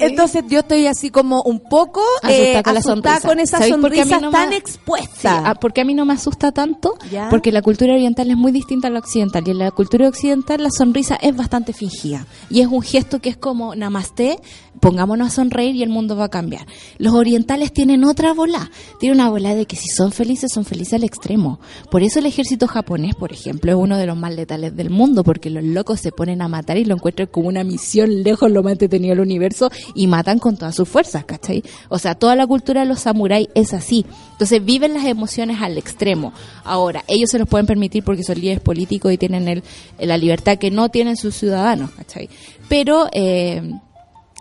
Entonces 0.00 0.44
yo 0.48 0.60
estoy 0.60 0.86
así 0.86 1.10
como 1.10 1.42
un 1.42 1.60
poco 1.60 2.00
eh, 2.28 2.56
Asustada 2.56 2.62
con 2.62 2.76
asustada 2.76 3.20
sonrisa. 3.20 3.28
con 3.28 3.40
esas 3.40 3.60
¿Sabéis 3.60 3.76
por 3.76 3.92
qué 3.92 4.00
a 4.00 4.04
mí 4.04 4.10
sonrisas 4.10 4.22
no 4.22 4.30
tan 4.30 4.48
me- 4.50 4.56
expuestas. 4.56 5.44
Sí, 5.44 5.50
porque 5.60 5.80
a 5.80 5.84
mí 5.84 5.94
no 5.94 6.04
me 6.04 6.14
asusta 6.14 6.52
tanto, 6.52 6.94
¿Ya? 7.10 7.28
porque 7.28 7.52
la 7.52 7.62
cultura 7.62 7.92
oriental 7.94 8.30
es 8.30 8.36
muy 8.36 8.52
distinta 8.52 8.88
a 8.88 8.90
la 8.90 8.98
occidental 8.98 9.42
y 9.46 9.50
en 9.50 9.58
la 9.58 9.70
cultura 9.70 10.08
occidental 10.08 10.62
la 10.62 10.70
sonrisa 10.70 11.16
es 11.16 11.36
bastante 11.36 11.72
fingida 11.72 12.26
y 12.50 12.60
es 12.60 12.66
un 12.66 12.82
gesto 12.82 13.20
que 13.20 13.28
es 13.30 13.36
como 13.36 13.74
namaste, 13.74 14.38
pongámonos 14.86 15.26
a 15.26 15.30
sonreír 15.30 15.74
y 15.74 15.82
el 15.82 15.88
mundo 15.88 16.14
va 16.14 16.26
a 16.26 16.28
cambiar. 16.28 16.64
Los 16.98 17.12
orientales 17.12 17.72
tienen 17.72 18.04
otra 18.04 18.32
bola, 18.32 18.70
tienen 19.00 19.18
una 19.18 19.28
bola 19.28 19.56
de 19.56 19.66
que 19.66 19.74
si 19.74 19.88
son 19.88 20.12
felices 20.12 20.52
son 20.54 20.64
felices 20.64 20.94
al 20.94 21.02
extremo. 21.02 21.58
Por 21.90 22.04
eso 22.04 22.20
el 22.20 22.26
ejército 22.26 22.68
japonés, 22.68 23.16
por 23.16 23.32
ejemplo, 23.32 23.72
es 23.72 23.76
uno 23.76 23.98
de 23.98 24.06
los 24.06 24.16
más 24.16 24.32
letales 24.32 24.76
del 24.76 24.90
mundo 24.90 25.24
porque 25.24 25.50
los 25.50 25.64
locos 25.64 25.98
se 25.98 26.12
ponen 26.12 26.40
a 26.40 26.46
matar 26.46 26.78
y 26.78 26.84
lo 26.84 26.94
encuentran 26.94 27.26
como 27.26 27.48
una 27.48 27.64
misión 27.64 28.22
lejos 28.22 28.48
lo 28.48 28.62
más 28.62 28.74
entretenido 28.74 29.16
del 29.16 29.24
universo 29.24 29.72
y 29.96 30.06
matan 30.06 30.38
con 30.38 30.56
todas 30.56 30.76
sus 30.76 30.88
fuerzas, 30.88 31.24
¿cachai? 31.24 31.64
O 31.88 31.98
sea, 31.98 32.14
toda 32.14 32.36
la 32.36 32.46
cultura 32.46 32.82
de 32.82 32.86
los 32.86 33.00
samuráis 33.00 33.48
es 33.56 33.74
así. 33.74 34.06
Entonces 34.30 34.64
viven 34.64 34.94
las 34.94 35.06
emociones 35.06 35.60
al 35.62 35.78
extremo. 35.78 36.32
Ahora, 36.62 37.02
ellos 37.08 37.30
se 37.30 37.40
los 37.40 37.48
pueden 37.48 37.66
permitir 37.66 38.04
porque 38.04 38.22
son 38.22 38.40
líderes 38.40 38.60
políticos 38.60 39.12
y 39.12 39.18
tienen 39.18 39.48
el, 39.48 39.64
la 39.98 40.16
libertad 40.16 40.58
que 40.58 40.70
no 40.70 40.90
tienen 40.90 41.16
sus 41.16 41.34
ciudadanos, 41.34 41.90
¿cachai? 41.90 42.28
Pero 42.68 43.08
eh, 43.12 43.62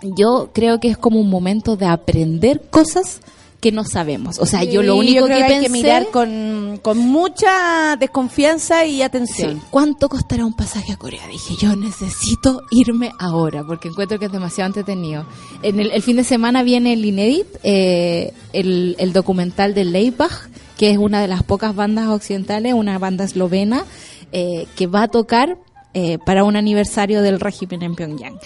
yo 0.02 0.50
creo 0.54 0.80
que 0.80 0.90
es 0.90 0.98
como 0.98 1.20
un 1.20 1.30
momento 1.30 1.76
de 1.76 1.86
aprender 1.86 2.62
cosas 2.70 3.22
que 3.66 3.72
no 3.72 3.84
sabemos. 3.84 4.38
O 4.40 4.46
sea, 4.46 4.64
yo 4.64 4.84
lo 4.84 4.96
único 4.96 5.26
creo 5.26 5.38
que, 5.38 5.44
hay 5.44 5.50
pensé... 5.50 5.66
que 5.66 5.70
mirar 5.72 6.08
con, 6.12 6.80
con 6.84 7.00
mucha 7.00 7.96
desconfianza 7.96 8.86
y 8.86 8.98
Sí, 8.98 9.02
atención. 9.02 9.62
¿Cuánto 9.72 10.08
costará 10.08 10.46
un 10.46 10.56
pasaje 10.56 10.94
a 10.94 10.98
Corea? 10.98 11.26
Dije, 11.28 11.56
yo 11.60 11.76
necesito 11.76 12.62
irme 12.70 13.12
ahora 13.18 13.64
porque 13.66 13.88
encuentro 13.88 14.20
que 14.20 14.26
es 14.26 14.32
demasiado 14.32 14.68
entretenido. 14.68 15.26
En 15.64 15.80
el, 15.80 15.90
el 15.90 16.04
fin 16.04 16.18
de 16.18 16.24
semana 16.24 16.62
viene 16.62 16.94
el 16.94 17.04
Inédit, 17.04 17.48
eh, 17.64 18.34
el, 18.54 18.96
el 19.00 19.14
documental 19.14 19.74
de 19.74 19.86
Leibach, 19.86 20.50
que 20.78 20.92
es 20.92 20.98
una 20.98 21.20
de 21.20 21.28
las 21.28 21.42
pocas 21.42 21.76
bandas 21.76 22.08
occidentales, 22.10 22.74
una 22.74 23.00
banda 23.00 23.24
eslovena, 23.24 23.86
eh, 24.32 24.68
que 24.76 24.86
va 24.86 25.04
a 25.04 25.08
tocar 25.08 25.58
eh, 25.94 26.20
para 26.26 26.44
un 26.44 26.56
aniversario 26.56 27.22
del 27.22 27.40
régimen 27.40 27.82
en 27.82 27.96
Pyongyang. 27.96 28.38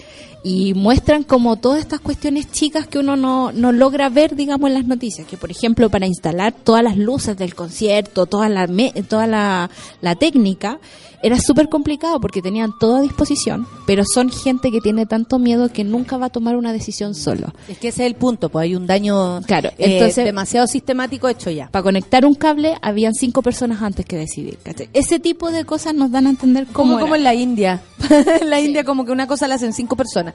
Y 0.44 0.74
muestran 0.74 1.24
como 1.24 1.58
todas 1.58 1.80
estas 1.80 2.00
cuestiones 2.00 2.50
chicas 2.52 2.88
que 2.88 2.98
uno 3.00 3.16
no, 3.18 3.52
no 3.52 3.72
logra 3.74 4.08
ver, 4.10 4.36
digamos, 4.36 4.70
en 4.70 4.74
las 4.76 4.86
noticias. 4.86 5.28
Que, 5.28 5.36
por 5.38 5.52
ejemplo, 5.52 5.90
para 5.90 6.08
instalar 6.08 6.54
todas 6.54 6.84
las 6.84 6.98
luces 6.98 7.38
del 7.38 7.56
concierto, 7.56 8.26
toda 8.26 8.48
la, 8.48 8.68
me- 8.68 8.92
toda 9.08 9.28
la, 9.28 9.70
la 10.02 10.16
técnica, 10.16 10.80
era 11.22 11.38
súper 11.38 11.68
complicado 11.68 12.22
porque 12.22 12.42
tenían 12.42 12.72
todo 12.80 12.96
a 12.96 13.02
disposición, 13.02 13.68
pero 13.86 14.04
son 14.06 14.32
gente 14.32 14.72
que 14.72 14.80
tiene 14.80 15.06
tanto 15.06 15.38
miedo 15.38 15.68
que 15.68 15.84
nunca 15.84 16.16
va 16.16 16.28
a 16.28 16.30
tomar 16.30 16.56
una 16.56 16.72
decisión 16.72 17.14
solo. 17.14 17.54
Es 17.68 17.78
que 17.78 17.90
ese 17.90 18.04
es 18.06 18.08
el 18.08 18.16
punto, 18.16 18.48
pues 18.48 18.64
hay 18.64 18.76
un 18.76 18.88
daño 18.88 19.42
Claro, 19.42 19.68
eh, 19.78 19.96
entonces- 19.98 20.24
demasiado 20.24 20.66
sistemático 20.68 21.28
hecho 21.28 21.50
ya. 21.50 21.68
Para 21.70 21.84
conectar 21.84 22.26
un 22.26 22.36
cable 22.36 22.78
habían 22.82 23.14
cinco 23.16 23.42
personas 23.42 23.82
antes 23.82 24.06
que 24.06 24.16
decidir. 24.16 24.58
¿cachai? 24.64 24.90
Ese 24.94 25.20
tipo 25.20 25.52
de 25.52 25.66
cosas 25.66 25.94
nos 25.94 26.10
dan 26.10 26.26
a 26.28 26.30
entender 26.30 26.68
cómo, 26.72 26.94
Como, 26.94 27.02
como 27.02 27.16
en 27.18 27.26
la 27.26 27.34
India. 27.34 27.82
en 28.42 28.50
la 28.50 28.62
India 28.62 28.86
como 28.86 29.04
que 29.04 29.12
una 29.12 29.28
cosa 29.28 29.46
la 29.50 29.56
hacen 29.56 29.74
cinco 29.74 29.98
personas. 29.98 30.29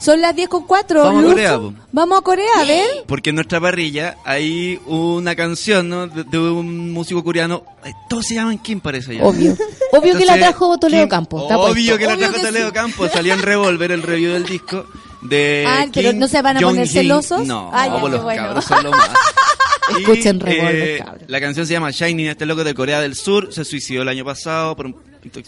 Son 0.00 0.20
las 0.20 0.34
10 0.34 0.48
con 0.48 0.64
4. 0.66 1.02
Vamos 1.02 1.24
a 1.24 1.28
Corea, 1.28 1.58
po. 1.58 1.74
Vamos 1.92 2.18
a 2.18 2.22
Corea, 2.22 2.50
a 2.58 2.64
ver. 2.64 2.86
Porque 3.06 3.30
en 3.30 3.36
nuestra 3.36 3.60
parrilla 3.60 4.16
hay 4.24 4.78
una 4.86 5.34
canción 5.34 5.88
¿no? 5.88 6.06
de, 6.06 6.24
de 6.24 6.38
un 6.38 6.92
músico 6.92 7.22
coreano. 7.24 7.62
eh, 7.84 7.92
Todos 8.08 8.26
se 8.26 8.34
llaman 8.34 8.58
Kim, 8.58 8.80
parece 8.80 9.16
ya. 9.16 9.24
Obvio. 9.24 9.56
Obvio 9.92 10.16
que 10.16 10.24
la 10.26 10.36
trajo 10.36 10.76
Toledo 10.78 11.08
Campos. 11.08 11.44
Obvio 11.50 11.96
que 11.98 12.06
la 12.06 12.16
trajo 12.16 12.40
Toledo 12.40 12.68
sí. 12.68 12.72
Campos. 12.74 13.10
Salió 13.12 13.34
en 13.34 13.42
Revolver 13.42 13.92
el 13.92 14.02
review 14.02 14.32
del 14.32 14.44
disco 14.46 14.86
de 15.22 15.64
Ah, 15.66 15.86
pero 15.92 16.12
¿no 16.12 16.28
se 16.28 16.40
van 16.42 16.56
a 16.56 16.60
poner 16.60 16.86
celosos? 16.88 17.46
No, 17.46 17.70
Ah, 17.72 17.86
ya, 17.86 17.92
los 18.08 18.22
bueno. 18.22 18.42
cabros 18.42 18.64
son 18.64 18.84
lo 18.84 18.90
más. 18.90 19.10
Y, 19.88 20.00
Escuchen 20.02 20.40
Revolver, 20.40 20.74
eh, 20.76 20.98
cabros. 20.98 21.22
La 21.28 21.40
canción 21.40 21.64
se 21.64 21.72
llama 21.72 21.92
Shining, 21.92 22.26
este 22.26 22.44
loco 22.44 22.64
de 22.64 22.74
Corea 22.74 23.00
del 23.00 23.14
Sur 23.14 23.52
se 23.52 23.64
suicidó 23.64 24.02
el 24.02 24.08
año 24.08 24.24
pasado 24.24 24.74
por 24.74 24.86
un 24.86 24.96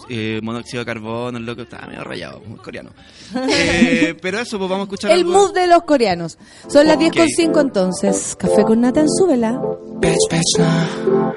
eh, 0.10 0.40
monóxido 0.44 0.80
de 0.82 0.86
carbono, 0.86 1.38
el 1.38 1.46
loco 1.46 1.64
estaba 1.64 1.88
medio 1.88 2.04
rayado, 2.04 2.40
muy 2.46 2.58
coreano. 2.60 2.92
Eh, 3.50 4.16
pero 4.22 4.40
eso, 4.40 4.58
pues 4.58 4.70
vamos 4.70 4.84
a 4.86 4.88
escuchar 4.88 5.12
El 5.12 5.20
algo. 5.20 5.32
mood 5.32 5.54
de 5.54 5.68
los 5.68 5.84
coreanos. 5.84 6.38
Son 6.68 6.86
las 6.88 7.00
10 7.00 7.12
Ok. 7.12 7.18
con 7.18 7.28
5 7.28 7.60
entonces. 7.62 8.36
Café 8.38 8.64
con 8.64 8.82
nata 8.82 9.00
en 9.02 9.10
súbela. 9.10 9.60
Bitch, 10.00 10.16
bitch, 10.30 10.60
nah. 10.60 11.34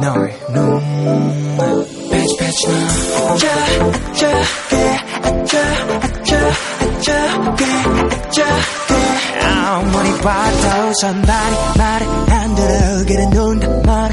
너의 0.00 0.34
눈 0.52 0.82
Bitch, 2.10 2.32
bitch, 2.38 2.68
nah. 2.68 3.32
아차, 3.32 3.48
아차게, 3.86 4.76
아차, 5.22 5.58
아차, 6.02 6.32
아차게, 6.80 7.64
아차게. 8.10 9.44
아무리 9.44 10.10
봐도 10.20 10.92
선발이 11.00 11.56
말을 11.78 12.06
안 12.30 12.54
들어 12.54 13.04
그래 13.06 13.26
눈다 13.32 14.08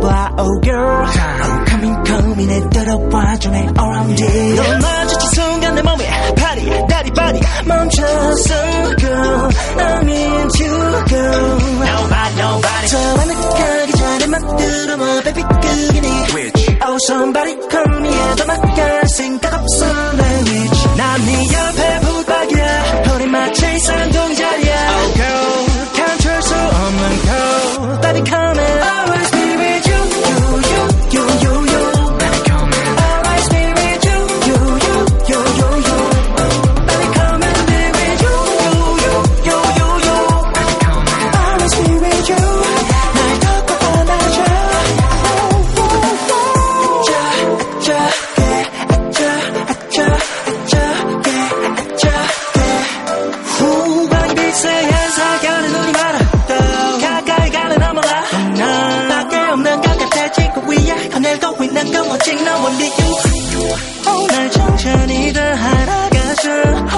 봐 0.00 0.32
Oh 0.38 0.60
girl 0.60 1.04
I'm 1.04 1.66
coming 1.68 2.04
coming 2.06 2.48
내 2.48 2.68
들어와 2.70 3.36
좀 3.38 3.54
해 3.54 3.60
around 3.76 4.22
it 4.22 4.56
너 4.56 4.78
마주친 4.78 5.30
순간 5.34 5.74
내 5.74 5.82
몸에 5.82 6.34
파리 6.34 6.86
다리 6.88 7.10
바디 7.10 7.40
멈췄어 7.66 8.96
girl 8.96 9.50
I'm 9.76 10.08
into 10.08 11.04
girl 11.08 11.58
Nobody 11.84 12.34
nobody 12.40 12.88
저와 12.88 13.24
느끼기 13.26 13.92
전에 13.98 14.26
만들어 14.26 14.96
뭐 14.96 15.20
baby 15.22 15.44
그게 15.44 16.00
네 16.00 16.16
Oh 16.86 16.96
somebody 17.08 17.56
come 17.68 18.04
here 18.06 18.36
더 18.36 18.44
나갈 18.44 19.08
생각 19.08 19.54
없어 19.54 20.12
내 20.12 20.40
위치 20.40 20.86
난네 20.96 21.46
옆에 21.52 22.00
붙박이야 22.00 23.02
우리 23.14 23.26
마치 23.26 23.78
쌍 23.80 24.09
네 62.69 62.91
오늘 64.07 64.51
천천히 64.51 65.33
더 65.33 65.39
알아가줘 65.41 66.49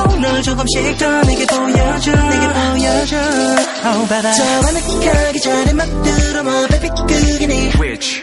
오늘 0.09 0.41
조금씩 0.43 0.97
더 0.97 1.22
내게 1.24 1.45
보여줘. 1.45 2.11
내게 2.11 2.47
보여줘. 2.53 3.18
Oh 3.86 4.07
baby 4.09 4.34
저와 4.34 4.72
느끼기 4.72 5.39
전에 5.41 5.74
막 5.74 5.86
들어 6.03 6.43
뭐 6.43 6.68
baby 6.68 6.89
그게 7.07 7.47
네. 7.47 7.72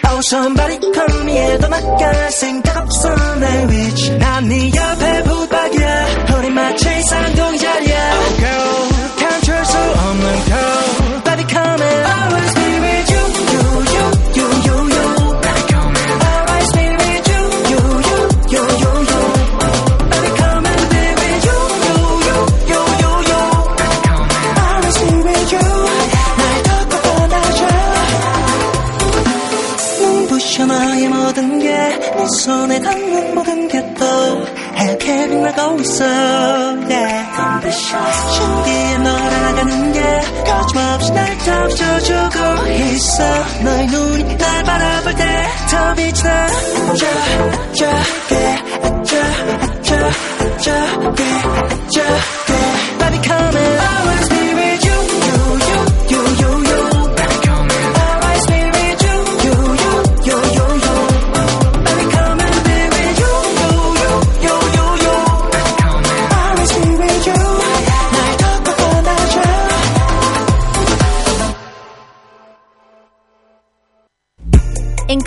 Oh 0.06 0.20
somebody 0.24 0.78
come 0.92 1.28
here 1.30 1.58
더 1.58 1.68
나갈 1.68 2.30
생각 2.32 2.76
없어 2.76 3.14
내 3.36 3.66
위치 3.68 4.10
난네 4.18 4.70
옆에 4.74 5.22
붙박이야. 5.24 6.06
우리 6.38 6.50
마치 6.50 7.02
쌍둥이자리 7.02 7.89
yeah. 36.00 37.20
신기해 37.70 38.98
너를 38.98 39.42
나가는 39.42 39.92
게 39.92 40.00
거침없이 40.44 41.12
날 41.12 41.38
덮쳐주고 41.38 42.68
있어 42.68 43.24
너의 43.64 43.86
눈이 43.86 44.36
날 44.36 44.64
바라볼 44.64 45.14
때 45.14 45.50
더 45.70 45.94
빛이 45.94 46.22
나 46.24 46.46
아차게 46.90 48.34
아차 48.82 49.22
아차 49.62 50.10
아차게 50.40 51.24
아차게 51.24 52.49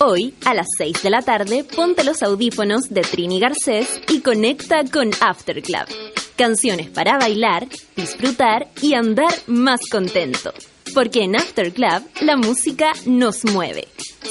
Hoy, 0.00 0.34
a 0.44 0.54
las 0.54 0.66
6 0.76 1.02
de 1.04 1.10
la 1.10 1.22
tarde, 1.22 1.64
ponte 1.64 2.02
los 2.02 2.22
audífonos 2.22 2.90
de 2.90 3.02
Trini 3.02 3.38
Garcés 3.38 4.00
y 4.08 4.20
conecta 4.20 4.82
con 4.92 5.10
After 5.20 5.62
Club. 5.62 5.86
Canciones 6.36 6.90
para 6.90 7.16
bailar, 7.16 7.68
disfrutar 7.94 8.66
y 8.82 8.94
andar 8.94 9.32
más 9.46 9.80
contento. 9.88 10.52
Porque 10.94 11.22
en 11.22 11.36
After 11.36 11.72
Club 11.72 12.02
la 12.22 12.36
música 12.36 12.92
nos 13.06 13.44
mueve. 13.44 13.86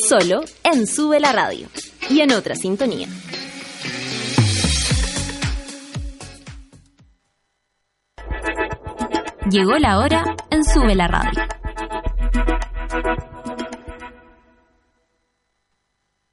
Solo 0.08 0.42
en 0.64 0.86
Sube 0.86 1.22
la 1.22 1.32
Radio. 1.32 1.68
Y 2.10 2.20
en 2.20 2.34
otra 2.34 2.56
sintonía. 2.56 3.08
Llegó 9.50 9.78
la 9.78 10.00
hora 10.00 10.36
en 10.50 10.66
Sube 10.66 10.96
la 10.96 11.08
Radio. 11.08 11.42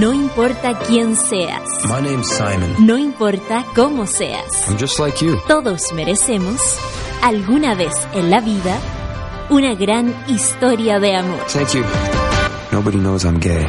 No 0.00 0.12
importa 0.12 0.76
quién 0.86 1.14
seas, 1.16 1.62
My 1.84 2.00
name's 2.00 2.28
Simon. 2.28 2.74
no 2.86 2.98
importa 2.98 3.64
cómo 3.74 4.06
seas, 4.06 4.44
I'm 4.68 4.76
just 4.78 4.98
like 4.98 5.24
you. 5.24 5.38
todos 5.46 5.92
merecemos, 5.94 6.60
alguna 7.22 7.74
vez 7.74 7.94
en 8.12 8.30
la 8.30 8.40
vida, 8.40 8.76
una 9.50 9.74
gran 9.74 10.12
historia 10.28 10.98
de 10.98 11.16
amor. 11.16 11.40
Thank 11.52 11.74
you. 11.74 11.84
Nobody 12.72 12.98
knows 12.98 13.24
I'm 13.24 13.38
gay. 13.40 13.64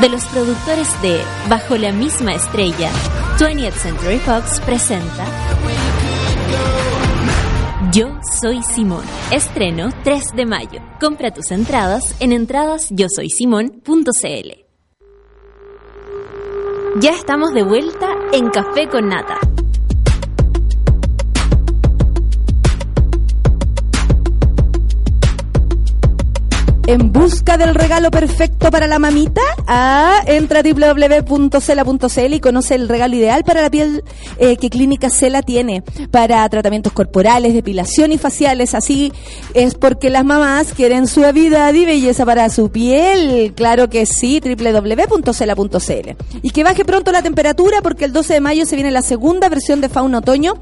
De 0.00 0.08
los 0.08 0.24
productores 0.26 0.88
de 1.02 1.20
Bajo 1.50 1.76
la 1.76 1.92
misma 1.92 2.32
estrella, 2.34 2.90
20th 3.38 3.74
Century 3.74 4.18
Fox 4.18 4.60
presenta 4.60 5.26
Yo 7.92 8.20
soy 8.40 8.62
Simón. 8.62 9.02
Estreno 9.32 9.88
3 10.04 10.36
de 10.36 10.46
mayo. 10.46 10.80
Compra 11.00 11.32
tus 11.32 11.50
entradas 11.50 12.14
en 12.20 12.30
entradasyosoysimón.cl. 12.32 14.60
Ya 17.00 17.10
estamos 17.10 17.52
de 17.52 17.64
vuelta 17.64 18.06
en 18.32 18.50
Café 18.50 18.88
con 18.88 19.08
Nata. 19.08 19.49
¿En 26.90 27.12
busca 27.12 27.56
del 27.56 27.76
regalo 27.76 28.10
perfecto 28.10 28.68
para 28.72 28.88
la 28.88 28.98
mamita? 28.98 29.40
Ah, 29.68 30.24
entra 30.26 30.58
a 30.58 30.62
www.cela.cl 30.64 32.34
y 32.34 32.40
conoce 32.40 32.74
el 32.74 32.88
regalo 32.88 33.14
ideal 33.14 33.44
para 33.44 33.62
la 33.62 33.70
piel 33.70 34.02
eh, 34.38 34.56
que 34.56 34.70
Clínica 34.70 35.08
Cela 35.08 35.42
tiene 35.42 35.84
para 36.10 36.48
tratamientos 36.48 36.92
corporales, 36.92 37.54
depilación 37.54 38.10
y 38.10 38.18
faciales. 38.18 38.74
Así 38.74 39.12
es 39.54 39.76
porque 39.76 40.10
las 40.10 40.24
mamás 40.24 40.72
quieren 40.72 41.06
suavidad 41.06 41.72
y 41.74 41.84
belleza 41.84 42.26
para 42.26 42.50
su 42.50 42.72
piel. 42.72 43.52
Claro 43.54 43.88
que 43.88 44.04
sí, 44.04 44.40
www.cela.cl. 44.40 46.16
Y 46.42 46.50
que 46.50 46.64
baje 46.64 46.84
pronto 46.84 47.12
la 47.12 47.22
temperatura 47.22 47.82
porque 47.82 48.06
el 48.06 48.12
12 48.12 48.34
de 48.34 48.40
mayo 48.40 48.66
se 48.66 48.74
viene 48.74 48.90
la 48.90 49.02
segunda 49.02 49.48
versión 49.48 49.80
de 49.80 49.88
Fauna 49.88 50.18
Otoño. 50.18 50.54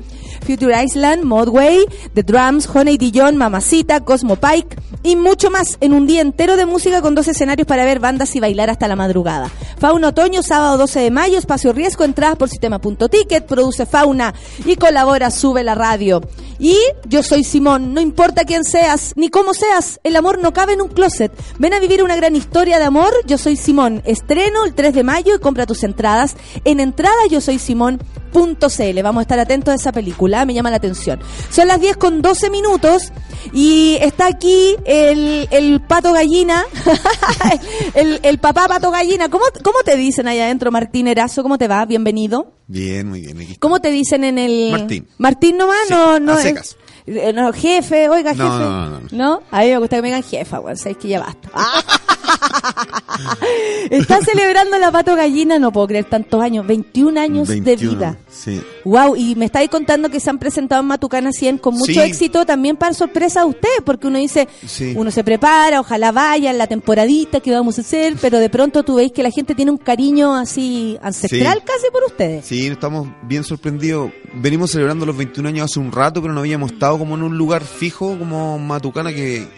Future 0.46 0.84
Island, 0.84 1.24
Modway, 1.24 1.86
The 2.12 2.22
Drums, 2.22 2.68
Honey 2.72 2.98
Dijon, 2.98 3.36
Mamacita, 3.36 4.04
Cosmo 4.04 4.36
Pike 4.36 4.76
y 5.02 5.16
mucho 5.16 5.50
más 5.50 5.78
en 5.80 5.92
un 5.92 6.06
día 6.06 6.17
entero 6.20 6.56
de 6.56 6.66
música 6.66 7.00
con 7.02 7.14
dos 7.14 7.28
escenarios 7.28 7.66
para 7.66 7.84
ver 7.84 8.00
bandas 8.00 8.34
y 8.36 8.40
bailar 8.40 8.70
hasta 8.70 8.88
la 8.88 8.96
madrugada. 8.96 9.50
Fauna 9.78 10.08
Otoño, 10.08 10.42
sábado 10.42 10.78
12 10.78 11.00
de 11.00 11.10
mayo, 11.10 11.38
espacio 11.38 11.72
riesgo, 11.72 12.04
entradas 12.04 12.36
por 12.36 12.48
sistema.ticket, 12.48 13.46
produce 13.46 13.86
Fauna 13.86 14.34
y 14.64 14.76
colabora 14.76 15.30
Sube 15.30 15.62
la 15.62 15.74
Radio. 15.74 16.20
Y 16.58 16.76
yo 17.06 17.22
soy 17.22 17.44
Simón, 17.44 17.94
no 17.94 18.00
importa 18.00 18.44
quién 18.44 18.64
seas 18.64 19.12
ni 19.14 19.28
cómo 19.28 19.54
seas, 19.54 20.00
el 20.02 20.16
amor 20.16 20.38
no 20.38 20.52
cabe 20.52 20.72
en 20.72 20.82
un 20.82 20.88
closet. 20.88 21.32
Ven 21.58 21.74
a 21.74 21.80
vivir 21.80 22.02
una 22.02 22.16
gran 22.16 22.34
historia 22.34 22.78
de 22.78 22.84
amor, 22.84 23.12
yo 23.26 23.38
soy 23.38 23.56
Simón. 23.56 24.02
Estreno 24.04 24.64
el 24.64 24.74
3 24.74 24.94
de 24.94 25.04
mayo 25.04 25.34
y 25.36 25.38
compra 25.38 25.66
tus 25.66 25.84
entradas 25.84 26.36
en 26.64 26.80
entrada 26.80 27.16
yo 27.30 27.40
soy 27.40 27.58
Simón. 27.58 28.00
.cl. 28.32 29.02
Vamos 29.02 29.20
a 29.20 29.22
estar 29.22 29.38
atentos 29.38 29.72
a 29.72 29.76
esa 29.76 29.92
película, 29.92 30.44
me 30.44 30.54
llama 30.54 30.70
la 30.70 30.76
atención. 30.76 31.18
Son 31.50 31.66
las 31.66 31.80
10 31.80 31.96
con 31.96 32.22
12 32.22 32.50
minutos 32.50 33.12
y 33.52 33.96
está 34.00 34.26
aquí 34.26 34.76
el, 34.84 35.48
el 35.50 35.80
pato 35.80 36.12
gallina, 36.12 36.64
el, 37.94 38.20
el 38.22 38.38
papá 38.38 38.68
pato 38.68 38.90
gallina. 38.90 39.28
¿Cómo, 39.28 39.44
¿Cómo 39.62 39.78
te 39.84 39.96
dicen 39.96 40.28
allá 40.28 40.44
adentro, 40.44 40.70
Martín 40.70 41.06
Erazo? 41.08 41.42
¿Cómo 41.42 41.58
te 41.58 41.68
va? 41.68 41.84
Bienvenido. 41.84 42.52
Bien, 42.66 43.08
muy 43.08 43.20
bien. 43.22 43.40
Aquí 43.40 43.56
¿Cómo 43.56 43.80
te 43.80 43.90
dicen 43.90 44.24
en 44.24 44.38
el... 44.38 44.70
Martín. 44.72 45.08
Martín 45.18 45.56
nomás, 45.56 45.86
Sí, 45.88 45.94
no, 45.94 46.20
no. 46.20 46.32
a 46.32 46.36
es- 46.36 46.42
secas. 46.42 46.76
eh, 47.06 47.32
no, 47.32 47.52
jefe, 47.52 48.08
oiga, 48.08 48.30
jefe. 48.32 48.42
no, 48.42 48.58
no, 48.58 49.00
no. 49.00 49.08
¿No? 49.10 49.42
A 49.50 49.60
mí 49.60 49.68
me 49.70 49.78
gusta 49.78 49.96
que 49.96 50.02
me 50.02 50.08
digan 50.08 50.22
jefa, 50.22 50.58
bueno, 50.58 50.76
sabéis 50.76 50.98
que 50.98 51.08
ya 51.08 51.20
basta. 51.20 51.48
Está 53.90 54.20
celebrando 54.20 54.76
la 54.78 54.90
pato 54.92 55.14
gallina, 55.16 55.58
no 55.58 55.72
puedo 55.72 55.86
creer 55.86 56.04
tantos 56.04 56.42
años, 56.42 56.66
21 56.66 57.18
años 57.20 57.48
de 57.48 57.60
21, 57.60 57.92
vida. 57.94 58.18
Sí. 58.28 58.60
Wow, 58.84 59.16
y 59.16 59.34
me 59.34 59.46
estáis 59.46 59.70
contando 59.70 60.10
que 60.10 60.20
se 60.20 60.28
han 60.30 60.38
presentado 60.38 60.82
en 60.82 60.88
Matucana 60.88 61.32
100 61.32 61.58
con 61.58 61.74
mucho 61.74 61.92
Sí. 61.92 62.00
éxito 62.00 62.44
también 62.44 62.76
para 62.76 62.92
sorpresa 62.92 63.40
de 63.40 63.46
ustedes, 63.46 63.80
porque 63.84 64.06
uno 64.06 64.18
dice, 64.18 64.46
Sí. 64.66 64.92
uno 64.96 65.10
se 65.10 65.24
prepara, 65.24 65.80
ojalá 65.80 66.12
vaya 66.12 66.50
en 66.50 66.58
la 66.58 66.66
temporadita 66.66 67.40
que 67.40 67.50
vamos 67.50 67.78
a 67.78 67.80
hacer, 67.80 68.16
pero 68.20 68.38
de 68.38 68.50
pronto 68.50 68.82
tú 68.82 68.96
veis 68.96 69.12
que 69.12 69.22
la 69.22 69.30
gente 69.30 69.54
tiene 69.54 69.70
un 69.70 69.78
cariño 69.78 70.34
así 70.34 70.98
ancestral 71.02 71.62
casi 71.64 71.86
por 71.92 72.04
ustedes. 72.04 72.44
Sí, 72.44 72.66
estamos 72.66 73.08
bien 73.22 73.44
sorprendidos. 73.44 74.10
Venimos 74.34 74.70
celebrando 74.70 75.06
los 75.06 75.16
21 75.16 75.48
años 75.48 75.70
hace 75.70 75.80
un 75.80 75.92
rato, 75.92 76.20
pero 76.20 76.34
no 76.34 76.40
habíamos 76.40 76.72
estado 76.72 76.98
como 76.98 77.14
en 77.16 77.22
un 77.22 77.38
lugar 77.38 77.62
fijo 77.64 78.16
como 78.18 78.58
Matucana, 78.58 79.10
que, 79.12 79.48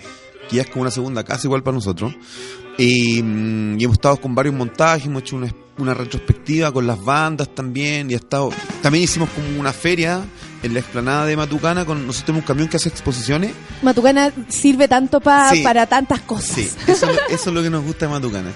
que 0.48 0.56
ya 0.56 0.62
es 0.62 0.68
como 0.68 0.82
una 0.82 0.90
segunda 0.90 1.24
casa 1.24 1.46
igual 1.46 1.62
para 1.62 1.74
nosotros. 1.74 2.14
Y, 2.80 3.22
mm, 3.22 3.78
y 3.80 3.84
hemos 3.84 3.94
estado 3.96 4.16
con 4.16 4.34
varios 4.34 4.54
montajes, 4.54 5.06
hemos 5.06 5.22
hecho 5.22 5.36
una, 5.36 5.54
una 5.78 5.94
retrospectiva 5.94 6.72
con 6.72 6.86
las 6.86 7.02
bandas 7.04 7.54
también. 7.54 8.10
Y 8.10 8.14
ha 8.14 8.18
estado, 8.18 8.50
también 8.82 9.04
hicimos 9.04 9.28
como 9.30 9.60
una 9.60 9.72
feria 9.72 10.22
en 10.62 10.72
la 10.74 10.80
explanada 10.80 11.26
de 11.26 11.36
Matucana. 11.36 11.84
Con, 11.84 12.06
nosotros 12.06 12.26
tenemos 12.26 12.42
un 12.44 12.46
camión 12.46 12.68
que 12.68 12.76
hace 12.76 12.88
exposiciones. 12.88 13.52
Matucana 13.82 14.32
sirve 14.48 14.88
tanto 14.88 15.20
pa- 15.20 15.50
Sí. 15.50 15.62
para 15.62 15.86
tantas 15.86 16.20
cosas. 16.22 16.50
Sí, 16.56 16.70
eso, 16.86 17.06
eso 17.28 17.50
es 17.50 17.54
lo 17.54 17.62
que 17.62 17.70
nos 17.70 17.84
gusta 17.84 18.06
de 18.06 18.12
Matucana. 18.12 18.50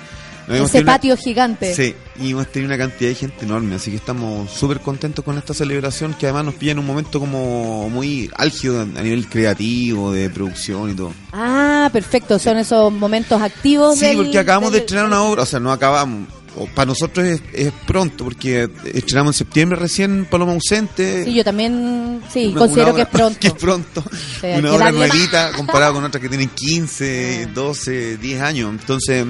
Hemos 0.47 0.69
Ese 0.69 0.73
tenido 0.73 0.83
una- 0.83 0.93
patio 0.93 1.17
gigante. 1.17 1.75
Sí, 1.75 1.95
y 2.21 2.31
hemos 2.33 2.47
tenido 2.53 2.69
una 2.75 2.79
cantidad 2.79 3.09
de 3.11 3.15
gente 3.15 3.45
enorme, 3.45 3.77
así 3.77 3.91
que 3.91 3.97
estamos 3.97 4.51
súper 4.51 4.81
contentos 4.81 5.25
con 5.25 5.39
esta 5.39 5.55
celebración 5.55 6.15
que 6.15 6.27
además 6.27 6.45
nos 6.47 6.55
pilla 6.55 6.73
en 6.73 6.79
un 6.81 6.87
momento 6.87 7.19
como 7.19 7.89
muy 7.89 8.31
álgido 8.37 8.83
a 8.83 8.85
nivel 9.03 9.27
creativo, 9.29 10.13
de 10.13 10.29
producción 10.31 10.91
y 10.91 10.95
todo. 10.95 11.13
Ah, 11.33 11.89
perfecto, 11.93 12.39
son 12.39 12.59
esos 12.59 12.93
momentos 12.93 13.41
activos. 13.41 13.99
Sí, 13.99 14.07
del- 14.07 14.17
porque 14.19 14.39
acabamos 14.39 14.71
de 14.73 14.79
del- 14.79 14.85
estrenar 14.85 15.07
una 15.07 15.23
obra, 15.23 15.43
o 15.45 15.47
sea, 15.47 15.61
no 15.61 15.73
acabamos, 15.73 16.29
o 16.57 16.67
para 16.67 16.87
nosotros 16.87 17.27
es, 17.27 17.43
es 17.53 17.73
pronto, 17.87 18.23
porque 18.25 18.69
estrenamos 18.93 19.35
en 19.35 19.39
septiembre 19.39 19.79
recién 19.79 20.27
Paloma 20.27 20.53
Ausente. 20.53 21.25
Sí, 21.25 21.35
yo 21.35 21.43
también, 21.43 22.21
sí, 22.33 22.47
Una- 22.49 22.59
considero 22.59 22.89
una 22.89 22.97
que 22.97 23.03
es 23.03 23.09
pronto. 23.09 23.41
que 23.41 23.47
es 23.49 23.55
pronto. 23.55 24.05
Sí, 24.41 24.47
hay 24.47 24.59
una 24.61 24.73
obra 24.75 24.93
nuevita 24.93 25.53
comparada 25.53 25.93
con 25.93 26.05
otras 26.05 26.21
que 26.23 26.29
tienen 26.29 26.51
15, 26.51 27.49
12, 27.55 28.19
10 28.19 28.41
años. 28.43 28.71
Entonces, 28.71 29.27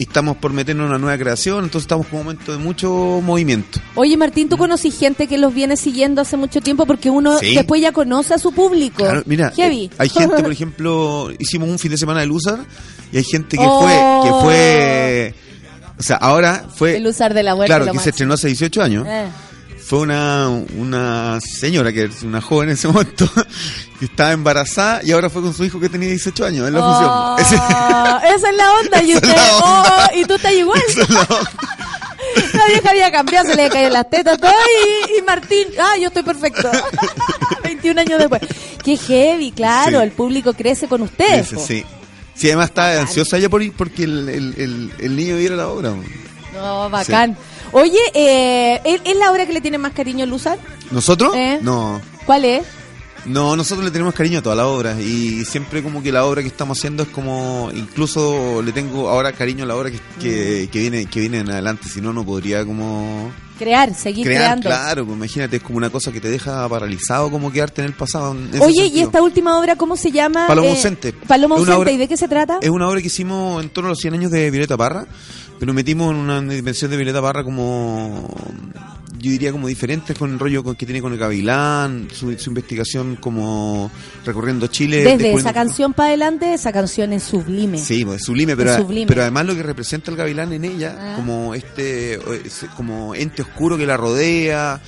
y 0.00 0.04
estamos 0.04 0.38
por 0.38 0.52
meternos 0.54 0.84
en 0.86 0.88
una 0.92 0.98
nueva 0.98 1.18
creación, 1.18 1.58
entonces 1.64 1.82
estamos 1.84 2.06
con 2.06 2.20
un 2.20 2.24
momento 2.24 2.52
de 2.52 2.58
mucho 2.58 3.20
movimiento. 3.22 3.78
Oye, 3.94 4.16
Martín, 4.16 4.48
¿tú 4.48 4.56
conocí 4.56 4.90
gente 4.90 5.26
que 5.26 5.36
los 5.36 5.52
viene 5.52 5.76
siguiendo 5.76 6.22
hace 6.22 6.38
mucho 6.38 6.62
tiempo? 6.62 6.86
Porque 6.86 7.10
uno 7.10 7.36
Sí. 7.38 7.54
después 7.54 7.82
ya 7.82 7.92
conoce 7.92 8.32
a 8.32 8.38
su 8.38 8.50
público. 8.52 8.96
Claro, 9.04 9.22
mira, 9.26 9.52
Heavy. 9.54 9.84
eh, 9.84 9.90
hay 9.98 10.08
gente, 10.08 10.42
por 10.42 10.50
ejemplo, 10.52 11.28
hicimos 11.38 11.68
un 11.68 11.78
fin 11.78 11.90
de 11.90 11.98
semana 11.98 12.20
de 12.20 12.26
Luzar 12.26 12.60
y 13.12 13.18
hay 13.18 13.24
gente 13.24 13.58
que 13.58 13.64
Oh. 13.66 13.82
fue, 13.82 14.30
que 14.30 14.40
fue, 14.42 15.34
o 15.98 16.02
sea, 16.02 16.16
ahora 16.16 16.64
fue, 16.74 16.96
El 16.96 17.06
usar 17.06 17.34
de 17.34 17.42
la 17.42 17.54
muerte. 17.54 17.68
claro, 17.74 17.92
que 17.92 17.98
se 17.98 18.08
estrenó 18.08 18.32
hace 18.34 18.46
18 18.48 18.82
años. 18.82 19.06
Eh. 19.06 19.26
Fue 19.90 19.98
una, 19.98 20.48
una 20.76 21.40
señora, 21.40 21.92
que 21.92 22.04
es 22.04 22.22
una 22.22 22.40
joven 22.40 22.68
en 22.68 22.74
ese 22.74 22.86
momento, 22.86 23.28
que 23.98 24.04
estaba 24.04 24.30
embarazada 24.30 25.00
y 25.02 25.10
ahora 25.10 25.28
fue 25.28 25.42
con 25.42 25.52
su 25.52 25.64
hijo 25.64 25.80
que 25.80 25.88
tenía 25.88 26.08
18 26.10 26.46
años 26.46 26.68
en 26.68 26.74
la 26.74 26.80
Oh, 26.80 27.36
función. 27.36 27.56
esa 28.36 28.50
es 28.50 28.56
la 28.56 28.72
onda. 28.74 29.02
Y, 29.02 29.14
usted, 29.16 29.28
onda. 29.30 30.08
oh, 30.12 30.16
y 30.16 30.24
tú 30.26 30.34
estás 30.34 30.52
igual. 30.52 30.80
La 32.54 32.66
vieja 32.66 32.90
había 32.90 33.10
cambiado, 33.10 33.48
se 33.48 33.56
le 33.56 33.62
había 33.62 33.72
caído 33.72 33.90
las 33.90 34.08
tetas, 34.08 34.38
todo. 34.38 34.52
Y, 34.52 35.18
y 35.18 35.22
Martín, 35.22 35.66
ah, 35.80 35.96
yo 36.00 36.06
estoy 36.06 36.22
perfecto. 36.22 36.70
21 37.64 38.00
años 38.00 38.18
después. 38.20 38.42
Qué 38.84 38.96
heavy, 38.96 39.50
claro. 39.50 39.98
Sí. 39.98 40.04
El 40.04 40.12
público 40.12 40.52
crece 40.52 40.86
con 40.86 41.02
ustedes. 41.02 41.48
Po. 41.48 41.58
sí. 41.66 41.84
Sí, 42.34 42.46
además 42.46 42.66
estaba 42.68 43.00
ansiosa 43.00 43.36
ella 43.38 43.48
por 43.48 43.60
ir 43.62 43.72
porque 43.76 44.04
el, 44.04 44.28
el, 44.28 44.54
el, 44.56 44.92
el 45.00 45.16
niño 45.16 45.36
viera 45.36 45.56
la 45.56 45.66
obra. 45.68 45.92
No, 46.54 46.88
bacán. 46.88 47.36
Oye, 47.72 47.98
eh, 48.14 48.80
¿es, 48.84 49.00
es 49.04 49.16
la 49.16 49.30
obra 49.30 49.46
que 49.46 49.52
le 49.52 49.60
tiene 49.60 49.78
más 49.78 49.92
cariño 49.92 50.26
Luzar? 50.26 50.58
¿Nosotros? 50.90 51.34
¿Eh? 51.36 51.58
No. 51.62 52.00
¿Cuál 52.26 52.44
es? 52.44 52.62
No, 53.26 53.54
nosotros 53.54 53.84
le 53.84 53.90
tenemos 53.90 54.14
cariño 54.14 54.38
a 54.38 54.42
toda 54.42 54.56
la 54.56 54.66
obra 54.66 54.98
y 54.98 55.44
siempre 55.44 55.82
como 55.82 56.02
que 56.02 56.10
la 56.10 56.24
obra 56.24 56.40
que 56.40 56.48
estamos 56.48 56.78
haciendo 56.78 57.02
es 57.02 57.10
como, 57.10 57.70
incluso 57.74 58.62
le 58.62 58.72
tengo 58.72 59.10
ahora 59.10 59.32
cariño 59.32 59.64
a 59.64 59.66
la 59.66 59.76
obra 59.76 59.90
que, 59.90 59.98
que, 60.18 60.68
que 60.72 60.78
viene 60.80 61.04
que 61.04 61.20
viene 61.20 61.38
en 61.40 61.50
adelante, 61.50 61.86
si 61.86 62.00
no, 62.00 62.14
no 62.14 62.24
podría 62.24 62.64
como 62.64 63.30
Crear, 63.58 63.94
seguir 63.94 64.24
crear, 64.24 64.42
creando. 64.44 64.68
claro, 64.70 65.04
pues 65.04 65.18
imagínate, 65.18 65.56
es 65.56 65.62
como 65.62 65.76
una 65.76 65.90
cosa 65.90 66.10
que 66.10 66.18
te 66.18 66.30
deja 66.30 66.66
paralizado 66.66 67.30
como 67.30 67.52
quedarte 67.52 67.82
en 67.82 67.88
el 67.88 67.92
pasado. 67.92 68.32
en 68.32 68.58
Oye, 68.58 68.86
¿y 68.86 69.00
esta 69.00 69.20
última 69.20 69.58
obra 69.60 69.76
cómo 69.76 69.98
se 69.98 70.10
llama? 70.10 70.46
Paloma 70.46 70.68
Eh, 70.68 70.70
ausente. 70.70 71.12
Paloma 71.12 71.56
ausente, 71.56 71.76
obra- 71.78 71.92
¿y 71.92 71.98
de 71.98 72.08
qué 72.08 72.16
se 72.16 72.26
trata? 72.26 72.56
Es 72.62 72.70
una 72.70 72.88
obra 72.88 73.02
que 73.02 73.08
hicimos 73.08 73.62
en 73.62 73.68
torno 73.68 73.88
a 73.88 73.90
los 73.90 73.98
100 73.98 74.14
años 74.14 74.30
de 74.30 74.50
Violeta 74.50 74.78
Parra, 74.78 75.06
pero 75.60 75.72
metimos 75.72 76.10
en 76.12 76.16
una 76.16 76.40
dimensión 76.40 76.90
de 76.90 76.96
Violeta 76.96 77.22
Parra 77.22 77.44
como, 77.44 78.34
yo 79.18 79.30
diría 79.30 79.52
como 79.52 79.68
diferente 79.68 80.14
con 80.14 80.32
el 80.32 80.38
rollo 80.38 80.64
con- 80.64 80.74
que 80.74 80.86
tiene 80.86 81.00
con 81.02 81.12
el 81.12 81.18
Gavilán, 81.18 82.08
su, 82.12 82.36
su 82.38 82.48
investigación 82.50 83.16
como 83.16 83.90
recorriendo 84.24 84.66
Chile. 84.68 85.04
Desde 85.04 85.32
esa 85.34 85.52
canción 85.52 85.92
para 85.92 86.08
adelante, 86.08 86.54
esa 86.54 86.72
canción 86.72 87.12
es 87.12 87.22
sublime. 87.24 87.76
Sí, 87.78 88.04
pues, 88.04 88.22
sublime, 88.24 88.56
pero, 88.56 88.70
Es 88.72 88.76
sublime. 88.78 89.06
pero 89.06 89.20
además 89.22 89.44
lo 89.46 89.54
que 89.54 89.62
representa 89.62 90.10
el 90.10 90.16
gavilán 90.16 90.52
en 90.54 90.64
ella, 90.64 90.96
Ah. 90.98 91.12
como 91.16 91.54
este, 91.54 92.18
como 92.76 93.14
ente 93.14 93.42
oscuro 93.42 93.76
que 93.76 93.84
la 93.86 93.96
rodea, 93.98 94.80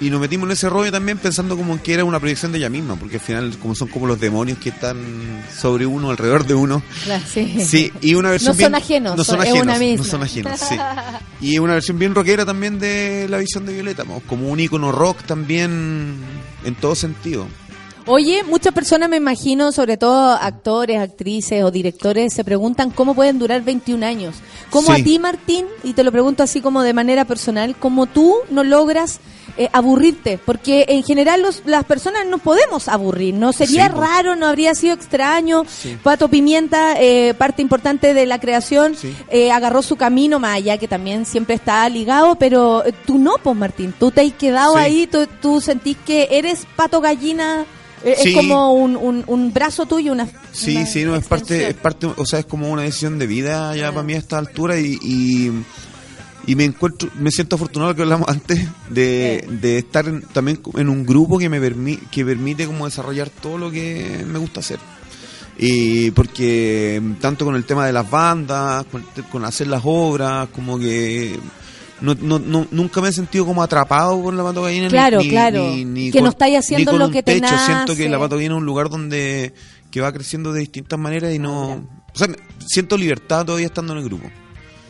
y 0.00 0.10
nos 0.10 0.20
metimos 0.20 0.46
en 0.48 0.52
ese 0.52 0.68
rollo 0.68 0.92
también 0.92 1.18
pensando 1.18 1.56
como 1.56 1.80
que 1.82 1.94
era 1.94 2.04
una 2.04 2.20
proyección 2.20 2.52
de 2.52 2.58
ella 2.58 2.70
misma, 2.70 2.96
porque 2.96 3.16
al 3.16 3.20
final 3.20 3.58
como 3.58 3.74
son 3.74 3.88
como 3.88 4.06
los 4.06 4.20
demonios 4.20 4.58
que 4.58 4.68
están 4.68 4.96
sobre 5.54 5.86
uno, 5.86 6.10
alrededor 6.10 6.46
de 6.46 6.54
uno. 6.54 6.82
Claro, 7.04 7.24
sí. 7.26 7.64
Sí, 7.64 7.92
y 8.00 8.14
una 8.14 8.30
versión 8.30 8.56
No 8.56 8.62
son 8.62 8.74
ajenos, 8.74 9.16
no 9.16 9.24
son 9.24 9.40
ajenos, 9.40 9.62
una 9.62 9.78
misma. 9.78 10.04
no 10.04 10.10
son 10.10 10.22
ajenos, 10.22 10.60
sí. 10.60 10.76
Y 11.40 11.58
una 11.58 11.74
versión 11.74 11.98
bien 11.98 12.14
rockera 12.14 12.44
también 12.44 12.78
de 12.78 13.26
la 13.28 13.38
visión 13.38 13.66
de 13.66 13.72
Violeta, 13.72 14.04
mo, 14.04 14.20
como 14.26 14.48
un 14.48 14.60
icono 14.60 14.92
rock 14.92 15.22
también 15.24 16.16
en 16.64 16.74
todo 16.76 16.94
sentido. 16.94 17.46
Oye, 18.10 18.42
muchas 18.42 18.72
personas 18.72 19.10
me 19.10 19.18
imagino, 19.18 19.70
sobre 19.70 19.98
todo 19.98 20.30
actores, 20.32 20.98
actrices 20.98 21.62
o 21.62 21.70
directores, 21.70 22.32
se 22.32 22.42
preguntan 22.42 22.90
cómo 22.90 23.14
pueden 23.14 23.38
durar 23.38 23.60
21 23.62 24.02
años. 24.02 24.36
¿Cómo 24.70 24.94
Sí. 24.94 25.00
a 25.00 25.04
ti, 25.04 25.18
Martín, 25.18 25.66
y 25.84 25.92
te 25.92 26.02
lo 26.04 26.10
pregunto 26.10 26.42
así 26.42 26.62
como 26.62 26.82
de 26.82 26.94
manera 26.94 27.26
personal, 27.26 27.76
cómo 27.78 28.06
tú 28.06 28.34
no 28.50 28.64
logras 28.64 29.20
eh, 29.58 29.68
aburrirte? 29.72 30.38
Porque 30.38 30.86
en 30.88 31.02
general 31.02 31.42
los- 31.42 31.62
las 31.66 31.84
personas 31.84 32.24
no 32.26 32.38
podemos 32.38 32.86
aburrir, 32.88 33.34
¿no? 33.34 33.52
Sería 33.52 33.88
Sí, 33.88 33.92
raro, 33.94 34.36
no 34.36 34.46
habría 34.46 34.74
sido 34.74 34.94
extraño. 34.94 35.64
Sí. 35.68 35.98
Pato 36.02 36.28
Pimienta, 36.28 36.94
eh, 36.98 37.34
parte 37.36 37.60
importante 37.60 38.14
de 38.14 38.24
la 38.24 38.38
creación, 38.38 38.94
eh, 39.30 39.50
agarró 39.50 39.82
su 39.82 39.96
camino 39.96 40.38
más 40.38 40.56
allá, 40.56 40.78
que 40.78 40.86
también 40.88 41.26
siempre 41.26 41.56
está 41.56 41.88
ligado, 41.88 42.36
pero 42.36 42.86
eh, 42.86 42.94
tú 43.04 43.18
no, 43.18 43.34
pues 43.42 43.56
Martín, 43.56 43.92
tú 43.98 44.12
te 44.12 44.20
has 44.20 44.32
quedado 44.32 44.76
ahí, 44.76 45.06
tú, 45.08 45.26
tú 45.42 45.60
sentís 45.60 45.96
que 46.06 46.28
eres 46.30 46.64
Pato 46.76 47.00
Gallina, 47.00 47.66
eh, 48.04 48.14
Sí. 48.22 48.30
es 48.30 48.36
como 48.36 48.72
un, 48.72 48.96
un, 48.96 49.24
un 49.26 49.52
brazo 49.52 49.86
tuyo, 49.86 50.12
una... 50.12 50.28
Sí, 50.52 50.76
una 50.76 50.86
sí, 50.86 51.04
no, 51.04 51.16
es 51.16 51.24
parte, 51.26 51.68
es 51.68 51.74
parte, 51.74 52.06
o 52.06 52.24
sea, 52.26 52.38
es 52.40 52.46
como 52.46 52.70
una 52.70 52.82
decisión 52.82 53.18
de 53.18 53.26
vida 53.26 53.74
ya 53.76 53.90
para 53.90 54.02
mí 54.02 54.14
a 54.14 54.18
esta 54.18 54.38
altura 54.38 54.78
y, 54.78 54.98
y, 55.02 55.52
y 56.46 56.54
me 56.54 56.64
encuentro, 56.64 57.10
me 57.18 57.30
siento 57.30 57.56
afortunado 57.56 57.94
que 57.94 58.02
hablamos 58.02 58.28
antes 58.28 58.66
de, 58.90 59.46
de 59.60 59.78
estar 59.78 60.06
en- 60.08 60.22
también 60.22 60.60
en 60.76 60.88
un 60.88 61.04
grupo 61.04 61.38
que 61.38 61.48
me 61.48 61.60
permite, 61.60 62.02
que 62.10 62.24
permite 62.24 62.66
como 62.66 62.84
desarrollar 62.86 63.30
todo 63.30 63.58
lo 63.58 63.70
que 63.70 64.24
me 64.26 64.38
gusta 64.38 64.60
hacer. 64.60 64.78
Y 65.60 66.12
porque 66.12 67.02
tanto 67.20 67.44
con 67.44 67.56
el 67.56 67.64
tema 67.64 67.84
de 67.84 67.92
las 67.92 68.08
bandas, 68.08 68.84
con, 68.86 69.04
con 69.30 69.44
hacer 69.44 69.66
las 69.66 69.82
obras, 69.84 70.48
como 70.54 70.78
que 70.78 71.36
no, 72.00 72.14
no, 72.14 72.38
no- 72.38 72.66
nunca 72.70 73.00
me 73.00 73.08
he 73.08 73.12
sentido 73.12 73.44
como 73.46 73.62
atrapado 73.62 74.20
por 74.22 74.32
la 74.34 74.42
Pato 74.42 74.62
Gallina. 74.62 74.84
ni- 74.84 74.90
Claro, 74.90 75.18
ni- 75.20 75.28
claro. 75.30 75.64
ni- 75.70 75.84
ni 75.84 76.10
Que 76.10 76.18
no 76.18 76.24
con- 76.26 76.30
estáis 76.30 76.52
ni 76.52 76.56
haciendo 76.56 76.96
lo 76.98 77.06
un 77.06 77.12
que 77.12 77.22
te 77.22 77.34
techo. 77.40 77.54
Siento 77.66 77.94
que 77.94 78.04
nace. 78.04 78.08
la 78.08 78.18
Pato 78.18 78.36
Gallina 78.36 78.54
es 78.54 78.58
un 78.58 78.66
lugar 78.66 78.88
donde 78.88 79.52
que 79.90 80.00
va 80.00 80.12
creciendo 80.12 80.52
de 80.52 80.60
distintas 80.60 80.98
maneras 80.98 81.34
y 81.34 81.38
no... 81.38 81.86
O 82.14 82.18
sea, 82.18 82.28
siento 82.66 82.96
libertad 82.96 83.44
todavía 83.46 83.66
estando 83.66 83.92
en 83.94 84.00
el 84.00 84.04
grupo. 84.04 84.30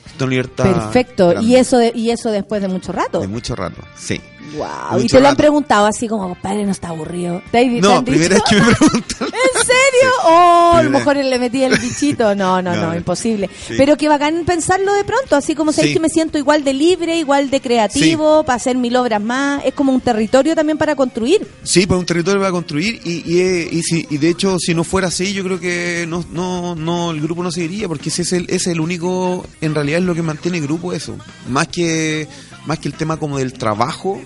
Siento 0.07 0.27
libertad... 0.27 0.65
Perfecto, 0.73 1.29
grande. 1.29 1.49
y 1.49 1.57
eso, 1.57 1.79
de- 1.79 1.93
y 1.95 2.11
eso 2.11 2.31
después 2.31 2.61
de 2.63 2.69
mucho 2.69 2.91
rato. 2.93 3.21
De 3.21 3.29
mucho 3.29 3.55
rato, 3.55 3.81
sí. 3.97 4.21
Wow. 4.57 5.01
Y 5.01 5.07
te 5.07 5.21
lo 5.21 5.29
han 5.29 5.37
preguntado 5.37 5.87
así 5.87 6.09
como, 6.09 6.29
compadre, 6.31 6.65
no 6.65 6.73
está 6.73 6.89
aburrido. 6.89 7.43
¿Te, 7.51 7.65
te 7.65 7.81
No, 7.81 8.05
primera 8.05 8.35
vez 8.35 8.43
que 8.49 8.57
me 8.57 8.63
preguntan. 8.75 9.29
¿En 9.29 9.63
serio? 9.63 10.11
Oh, 10.25 10.73
a 10.75 10.83
lo 10.83 10.91
mejor 10.91 11.17
le 11.17 11.39
metí 11.39 11.63
el 11.63 11.77
bichito. 11.79 12.35
No, 12.35 12.63
no, 12.63 12.75
no, 12.81 12.95
imposible. 12.97 13.49
Sí. 13.67 13.75
Pero 13.77 13.97
que 13.97 14.09
bacán 14.09 14.45
pensarlo 14.45 14.93
de 14.95 15.05
pronto, 15.05 15.37
así 15.37 15.55
como 15.55 15.73
sabéis 15.73 15.89
Sí. 15.93 15.95
que 15.95 16.01
me 16.01 16.09
siento 16.09 16.39
igual 16.39 16.65
de 16.65 16.75
libre, 16.75 17.17
igual 17.19 17.51
de 17.51 17.61
creativo, 17.61 18.43
para 18.45 18.57
hacer 18.57 18.77
mil 18.77 18.95
obras 18.97 19.23
más. 19.23 19.65
Es 19.65 19.75
como 19.75 19.93
un 19.93 20.01
territorio 20.01 20.55
también 20.55 20.77
para 20.79 20.95
construir. 20.97 21.47
Sí, 21.63 21.87
pues 21.87 21.99
un 21.99 22.07
territorio 22.07 22.41
va 22.41 22.49
a 22.49 22.53
construir 22.53 23.01
y, 23.05 23.23
y, 23.31 23.41
eh, 23.41 23.69
y, 23.71 23.83
si, 23.83 24.07
y 24.11 24.19
de 24.19 24.29
hecho 24.31 24.59
si 24.59 24.75
no 24.75 24.85
fuera 24.85 25.09
así 25.09 25.33
yo 25.33 25.45
creo 25.45 25.59
que 25.61 26.05
no, 26.09 26.25
no, 26.33 26.75
no 26.75 27.11
el 27.11 27.21
grupo 27.21 27.43
no 27.43 27.51
seguiría 27.51 27.89
porque 27.89 28.09
ese 28.11 28.23
es 28.23 28.33
el, 28.33 28.45
ese 28.45 28.57
es 28.57 28.67
el 28.69 28.81
único, 28.81 29.47
en 29.61 29.75
realidad 29.75 30.01
es 30.01 30.05
lo 30.07 30.15
que 30.15 30.23
mantiene 30.23 30.59
el 30.59 30.65
grupo 30.65 30.93
eso, 30.93 31.17
más 31.49 31.69
que, 31.69 32.27
más 32.69 32.79
que 32.79 32.87
el 32.89 32.95
tema 32.95 33.17
como 33.17 33.39
del 33.39 33.53
trabajo. 33.55 34.21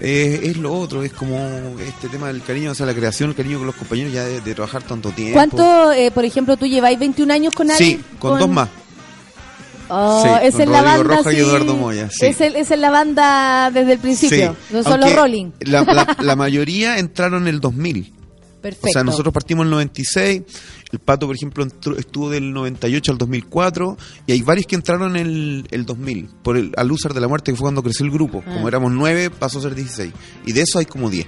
eh, 0.00 0.40
es 0.42 0.56
lo 0.56 0.72
otro, 0.72 1.04
es 1.04 1.12
como 1.12 1.36
este 1.86 2.08
tema 2.08 2.26
del 2.26 2.42
cariño, 2.42 2.72
o 2.72 2.74
sea, 2.74 2.84
la 2.86 2.94
creación, 2.94 3.30
el 3.30 3.36
cariño 3.36 3.58
con 3.58 3.66
los 3.68 3.76
compañeros 3.76 4.12
ya 4.12 4.24
de, 4.24 4.40
de 4.40 4.54
trabajar 4.54 4.82
tanto 4.82 5.10
tiempo. 5.10 5.34
¿Cuánto, 5.34 5.92
eh, 5.92 6.10
por 6.10 6.24
ejemplo, 6.24 6.56
tú 6.56 6.66
lleváis 6.66 6.98
21 6.98 7.32
años 7.32 7.54
con 7.54 7.70
alguien? 7.70 7.98
Sí, 7.98 8.04
con, 8.18 8.38
dos 8.40 8.48
más. 8.48 8.68
Oh, 9.88 10.24
Sí, 10.24 10.46
es 10.46 10.58
en 10.58 10.72
la 10.72 10.80
banda. 10.82 11.02
Rojas 11.16 11.32
y 11.32 11.36
sí. 11.36 11.42
Eduardo 11.42 11.76
Moya, 11.76 12.08
sí. 12.10 12.26
Es, 12.26 12.40
el- 12.40 12.56
es 12.56 12.70
en 12.70 12.80
la 12.80 12.90
banda 12.90 13.70
desde 13.70 13.92
el 13.92 13.98
principio. 13.98 14.56
No 14.70 14.82
son 14.82 14.98
los 15.00 15.14
Rolling. 15.14 15.50
La, 15.60 15.82
la- 15.84 16.16
la 16.20 16.36
mayoría 16.44 16.98
entraron 16.98 17.42
en 17.42 17.48
el 17.54 17.60
2000. 17.60 18.12
Perfecto. 18.64 18.88
O 18.88 18.92
sea, 18.92 19.04
nosotros 19.04 19.34
partimos 19.34 19.64
en 19.64 19.66
el 19.66 19.70
96, 19.72 20.42
el 20.90 20.98
Pato, 20.98 21.26
por 21.26 21.36
ejemplo, 21.36 21.62
entró- 21.64 21.98
estuvo 21.98 22.30
del 22.30 22.50
98 22.50 23.12
al 23.12 23.18
2004, 23.18 23.98
y 24.26 24.32
hay 24.32 24.40
varios 24.40 24.64
que 24.66 24.74
entraron 24.74 25.16
en 25.16 25.26
el, 25.26 25.68
el 25.70 25.84
2000, 25.84 26.28
por 26.42 26.56
el 26.56 26.72
al 26.74 26.88
Luzar 26.88 27.12
de 27.12 27.20
la 27.20 27.28
Muerte, 27.28 27.52
que 27.52 27.56
fue 27.56 27.64
cuando 27.66 27.82
creció 27.82 28.06
el 28.06 28.10
grupo. 28.12 28.42
Ah. 28.46 28.54
Como 28.54 28.66
éramos 28.66 28.90
9, 28.92 29.28
pasó 29.28 29.58
a 29.58 29.62
ser 29.62 29.74
16. 29.74 30.12
Y 30.46 30.52
de 30.52 30.62
eso 30.62 30.78
hay 30.78 30.86
como 30.86 31.10
10. 31.10 31.26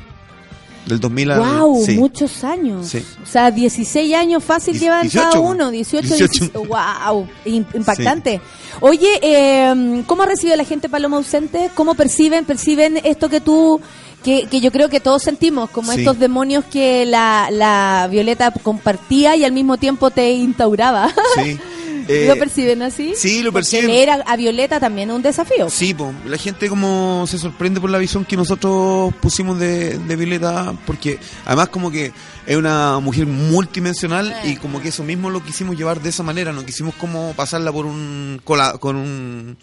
Del 0.86 1.00
2000 1.00 1.30
al... 1.32 1.40
Wow, 1.40 1.84
sí. 1.84 1.96
muchos 1.96 2.44
años. 2.44 2.86
Sí. 2.88 3.04
O 3.20 3.26
sea, 3.26 3.50
16 3.50 4.14
años 4.14 4.42
fácil 4.42 4.78
llevan 4.78 5.08
cada 5.10 5.26
18, 5.32 5.40
uno, 5.42 5.70
18, 5.72 6.06
18. 6.06 6.32
16. 6.44 6.68
Wow, 6.68 7.28
im- 7.44 7.66
impactante. 7.74 8.40
Oye, 8.80 9.18
eh, 9.20 10.04
¿cómo 10.06 10.22
ha 10.22 10.26
recibido 10.26 10.56
la 10.56 10.64
gente 10.64 10.88
Paloma 10.88 11.16
ausente? 11.16 11.70
¿Cómo 11.74 11.96
perciben 11.96 12.44
perciben 12.44 12.98
esto 13.02 13.28
que 13.28 13.40
tú 13.40 13.80
que, 14.26 14.46
que 14.50 14.60
yo 14.60 14.72
creo 14.72 14.88
que 14.88 14.98
todos 14.98 15.22
sentimos, 15.22 15.70
como 15.70 15.92
Sí. 15.92 16.00
estos 16.00 16.18
demonios 16.18 16.64
que 16.64 17.06
la, 17.06 17.48
la 17.52 18.08
Violeta 18.10 18.50
compartía 18.50 19.36
y 19.36 19.44
al 19.44 19.52
mismo 19.52 19.76
tiempo 19.78 20.10
te 20.10 20.32
instauraba? 20.32 21.14
Sí. 21.36 21.56
Eh, 22.08 22.26
¿Lo 22.28 22.36
perciben 22.38 22.82
así? 22.82 23.14
sí, 23.16 23.38
lo 23.42 23.50
Porque 23.50 23.64
perciben. 23.64 23.88
leer 23.88 24.10
a, 24.10 24.14
a 24.28 24.36
Violeta 24.36 24.78
también 24.78 25.10
es 25.10 25.16
un 25.16 25.22
desafío. 25.22 25.68
Sí, 25.68 25.92
po, 25.92 26.12
la 26.24 26.36
gente 26.36 26.68
como 26.68 27.24
se 27.26 27.36
sorprende 27.36 27.80
por 27.80 27.90
la 27.90 27.98
visión 27.98 28.24
que 28.24 28.36
nosotros 28.36 29.12
pusimos 29.20 29.58
de, 29.58 29.98
de 29.98 30.14
Violeta, 30.14 30.72
porque 30.86 31.18
además 31.46 31.68
como 31.70 31.90
que 31.90 32.12
es 32.46 32.56
una 32.56 33.00
mujer 33.00 33.26
multidimensional 33.26 34.32
y 34.44 34.54
como 34.54 34.80
que 34.80 34.90
eso 34.90 35.02
mismo 35.02 35.30
lo 35.30 35.42
quisimos 35.42 35.76
llevar 35.76 36.00
de 36.00 36.10
esa 36.10 36.22
manera, 36.22 36.52
no 36.52 36.64
quisimos 36.64 36.94
como 36.94 37.32
pasarla 37.32 37.72
por 37.72 37.86
un 37.86 38.40
con 38.44 38.94
un 38.94 39.56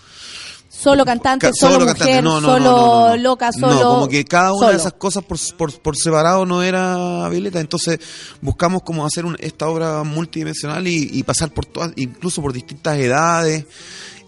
solo 0.84 1.06
cantante, 1.06 1.48
Ca- 1.48 1.54
solo, 1.54 1.86
cantante. 1.86 2.04
mujer, 2.06 2.24
No, 2.24 2.42
no, 2.42 2.48
solo 2.48 2.60
no, 2.66 2.78
no, 2.78 3.10
no. 3.10 3.18
loca, 3.18 3.50
No, 3.58 3.70
solo. 3.72 3.90
como 3.90 4.08
que 4.08 4.26
cada 4.26 4.52
una 4.54 4.68
de 4.68 4.74
solo. 4.74 4.80
esas 4.82 4.94
cosas 4.94 5.24
por, 5.24 5.38
por, 5.58 5.74
por 5.82 5.98
separado 5.98 6.46
no 6.46 6.62
era 6.64 7.28
Violeta. 7.30 7.60
Entonces 7.60 8.00
buscamos 8.42 8.82
como 8.84 9.06
hacer 9.06 9.26
un- 9.26 9.38
esta 9.40 9.68
obra 9.68 10.04
multidimensional 10.04 10.88
y, 10.88 11.10
y 11.14 11.24
pasar 11.24 11.52
por 11.52 11.66
todas, 11.66 11.92
incluso 11.96 12.42
por 12.42 12.54
distintas 12.54 12.98
edades. 12.98 13.66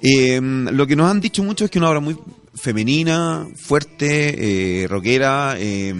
Eh, 0.01 0.39
lo 0.41 0.85
que 0.87 0.95
nos 0.95 1.09
han 1.09 1.19
dicho 1.21 1.43
mucho 1.43 1.65
es 1.65 1.71
que 1.71 1.79
una 1.79 1.89
obra 1.89 1.99
muy 1.99 2.15
femenina, 2.55 3.47
fuerte, 3.55 4.83
eh, 4.83 4.87
rockera, 4.87 5.55
eh, 5.57 5.93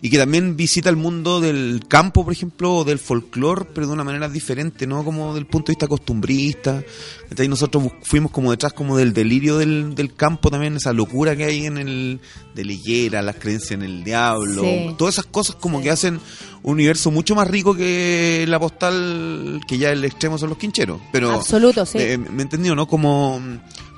y 0.00 0.10
que 0.10 0.18
también 0.18 0.56
visita 0.56 0.88
el 0.90 0.96
mundo 0.96 1.40
del 1.40 1.82
campo, 1.86 2.24
por 2.24 2.32
ejemplo, 2.32 2.76
o 2.76 2.84
del 2.84 2.98
folclore, 2.98 3.66
pero 3.74 3.86
de 3.86 3.92
una 3.92 4.04
manera 4.04 4.28
diferente, 4.28 4.86
no 4.86 5.04
como 5.04 5.34
del 5.34 5.46
punto 5.46 5.66
de 5.66 5.72
vista 5.72 5.86
costumbrista. 5.86 6.82
Entonces 7.24 7.48
nosotros 7.48 7.84
fuimos 8.02 8.32
como 8.32 8.50
detrás 8.50 8.72
como 8.72 8.96
del 8.96 9.12
delirio 9.12 9.58
del, 9.58 9.94
del 9.94 10.14
campo 10.14 10.50
también, 10.50 10.76
esa 10.76 10.92
locura 10.92 11.36
que 11.36 11.44
hay 11.44 11.66
en 11.66 11.78
el 11.78 12.20
de 12.54 12.64
la 12.64 12.72
higuera, 12.72 13.22
las 13.22 13.36
creencias 13.36 13.72
en 13.72 13.82
el 13.82 14.02
diablo, 14.02 14.62
Sí. 14.62 14.94
todas 14.98 15.14
esas 15.16 15.26
cosas 15.26 15.56
como 15.56 15.80
que 15.80 15.90
hacen 15.90 16.18
un 16.62 16.72
universo 16.72 17.10
mucho 17.10 17.34
más 17.36 17.46
rico 17.46 17.74
que 17.76 18.44
la 18.48 18.58
postal, 18.58 19.60
que 19.68 19.78
ya 19.78 19.92
el 19.92 20.04
extremo 20.04 20.38
son 20.38 20.48
los 20.48 20.58
quincheros. 20.58 21.00
Pero, 21.12 21.32
Absoluto, 21.32 21.86
sí. 21.86 21.98
eh, 22.00 22.18
¿Me 22.18 22.42
entendió, 22.42 22.74
no? 22.74 22.88
Como, 22.88 23.40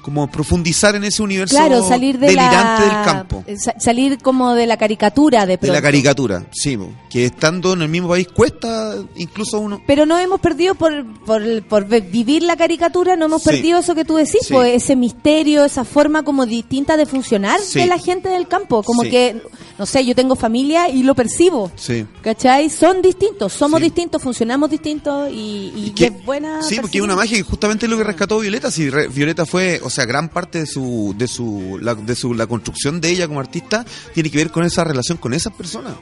como 0.02 0.30
profundizar 0.30 0.94
en 0.96 1.04
ese 1.04 1.22
universo 1.22 1.54
Claro, 1.56 1.86
salir 1.86 2.18
de 2.18 2.28
delirante 2.28 2.56
la, 2.56 2.80
del 2.80 3.04
campo. 3.04 3.44
eh, 3.46 3.56
sa- 3.58 3.74
salir 3.78 4.18
como 4.18 4.54
de 4.54 4.66
la 4.66 4.76
caricatura 4.76 5.40
de 5.46 5.52
De 5.52 5.58
pronto. 5.58 5.74
la 5.74 5.82
caricatura, 5.82 6.46
sí, 6.52 6.78
que 7.10 7.26
estando 7.26 7.72
en 7.74 7.82
el 7.82 7.88
mismo 7.88 8.08
país 8.08 8.26
cuesta 8.28 8.94
incluso 9.16 9.58
uno. 9.60 9.82
Pero 9.86 10.06
no 10.06 10.18
hemos 10.18 10.40
perdido 10.40 10.74
por, 10.74 10.92
por, 11.24 11.86
vivir 11.86 12.42
la 12.42 12.56
caricatura, 12.56 13.16
no 13.16 13.26
hemos 13.26 13.42
Sí. 13.42 13.50
perdido 13.50 13.78
eso 13.80 13.94
que 13.94 14.04
tú 14.04 14.16
decís, 14.16 14.40
Sí. 14.42 14.52
pues, 14.54 14.74
ese 14.82 14.96
misterio, 14.96 15.64
esa 15.64 15.84
forma 15.84 16.22
como 16.22 16.46
distinta 16.46 16.96
de 16.96 17.06
funcionar 17.06 17.60
Sí. 17.60 17.80
de 17.80 17.86
la 17.86 17.98
gente 17.98 18.28
del 18.28 18.48
campo. 18.48 18.82
Como 18.82 19.02
que, 19.02 19.42
no 19.78 19.86
sé, 19.86 20.04
yo 20.04 20.14
tengo 20.14 20.36
familia 20.36 20.88
y 20.88 21.02
lo 21.02 21.14
percibo. 21.14 21.70
Sí. 21.76 22.06
¿Cachai? 22.22 22.70
Son 22.70 23.02
distintos, 23.02 23.52
somos 23.52 23.80
distintos, 23.80 24.22
funcionamos 24.22 24.70
distintos 24.70 25.30
y, 25.30 25.72
y 25.76 25.90
que- 25.94 26.06
es 26.06 26.24
buena. 26.24 26.62
Sí, 26.62 26.76
porque 26.80 26.98
es 26.98 27.04
una 27.04 27.16
magia 27.16 27.36
que 27.36 27.42
justamente 27.42 27.86
es 27.86 27.90
lo 27.90 27.96
que 27.98 28.04
rescató 28.04 28.38
Violeta. 28.38 28.70
Si 28.70 28.88
re- 28.90 29.08
Violeta 29.08 29.44
fue, 29.46 29.80
o 29.90 29.92
sea, 29.92 30.04
gran 30.04 30.28
parte 30.28 30.60
de 30.60 30.66
su, 30.66 31.16
de 31.18 31.26
su, 31.26 31.78
la, 31.82 31.96
de 31.96 32.14
su, 32.14 32.32
la 32.32 32.46
construcción 32.46 33.00
de 33.00 33.10
ella 33.10 33.26
como 33.26 33.40
artista 33.40 33.84
tiene 34.14 34.30
que 34.30 34.38
ver 34.38 34.50
con 34.52 34.64
esa 34.64 34.84
relación 34.84 35.18
con 35.18 35.34
esas 35.34 35.52
personas. 35.52 35.94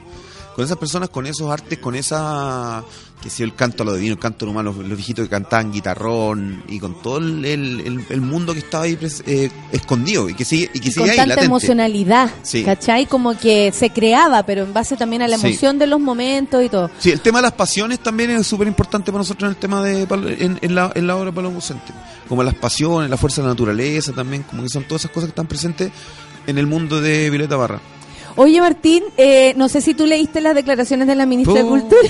Con 0.59 0.65
esas 0.65 0.77
personas, 0.77 1.07
con 1.07 1.25
esos 1.25 1.49
artes, 1.49 1.79
con 1.79 1.95
esa, 1.95 2.83
que 3.23 3.29
si 3.29 3.43
el 3.43 3.55
canto 3.55 3.83
a 3.83 3.85
lo 3.85 3.93
divino, 3.93 4.15
el 4.15 4.19
canto 4.19 4.45
humano, 4.45 4.75
los, 4.77 4.97
viejitos 4.97 5.23
que 5.23 5.29
cantaban 5.29 5.71
guitarrón 5.71 6.63
y 6.67 6.81
con 6.81 7.01
todo 7.01 7.19
el, 7.19 7.45
el, 7.45 8.05
el- 8.09 8.19
mundo 8.19 8.51
que 8.51 8.59
estaba 8.59 8.83
ahí 8.83 8.97
eh, 9.25 9.49
escondido 9.71 10.27
y 10.27 10.33
que 10.33 10.43
sigue, 10.43 10.69
y 10.73 10.81
que 10.81 10.89
Y 10.89 10.91
sigue 10.91 10.95
con 10.99 11.09
ahí 11.11 11.15
tanta 11.15 11.27
latente. 11.29 11.45
emocionalidad, 11.45 12.29
Sí. 12.43 12.65
¿cachai? 12.65 13.05
Como 13.05 13.37
que 13.37 13.71
se 13.71 13.91
creaba, 13.91 14.43
pero 14.43 14.63
en 14.63 14.73
base 14.73 14.97
también 14.97 15.21
a 15.21 15.29
la 15.29 15.37
Sí. 15.37 15.47
emoción 15.47 15.79
de 15.79 15.87
los 15.87 16.01
momentos 16.01 16.61
y 16.61 16.67
todo. 16.67 16.91
Sí, 16.99 17.11
el 17.11 17.21
tema 17.21 17.37
de 17.39 17.43
las 17.43 17.53
pasiones 17.53 17.99
también 17.99 18.29
es 18.31 18.45
súper 18.45 18.67
importante 18.67 19.13
para 19.13 19.19
nosotros 19.19 19.47
en 19.47 19.55
el 19.55 19.61
tema 19.61 19.81
de 19.81 20.01
en, 20.43 20.59
en 20.61 20.75
la, 20.75 20.91
en 20.93 21.07
la 21.07 21.15
obra 21.15 21.27
de 21.27 21.31
Palomo 21.31 21.55
Ausente. 21.55 21.93
Como 22.27 22.43
las 22.43 22.55
pasiones, 22.55 23.09
la 23.09 23.15
fuerza 23.15 23.41
de 23.41 23.47
la 23.47 23.53
naturaleza 23.53 24.11
también, 24.11 24.43
como 24.43 24.63
que 24.63 24.67
son 24.67 24.83
todas 24.83 25.03
esas 25.03 25.11
cosas 25.11 25.27
que 25.29 25.31
están 25.31 25.47
presentes 25.47 25.89
en 26.47 26.57
el 26.57 26.67
mundo 26.67 26.99
de 26.99 27.29
Violeta 27.29 27.55
Barra. 27.55 27.79
Oye, 28.39 28.61
Martín, 28.61 29.03
eh, 29.17 29.53
no 29.57 29.67
sé 29.67 29.81
si 29.81 29.93
tú 29.93 30.05
leíste 30.05 30.39
las 30.39 30.55
declaraciones 30.55 31.09
de 31.09 31.15
la 31.15 31.25
ministra 31.25 31.55
de. 31.55 31.65
Cultura. 31.65 32.01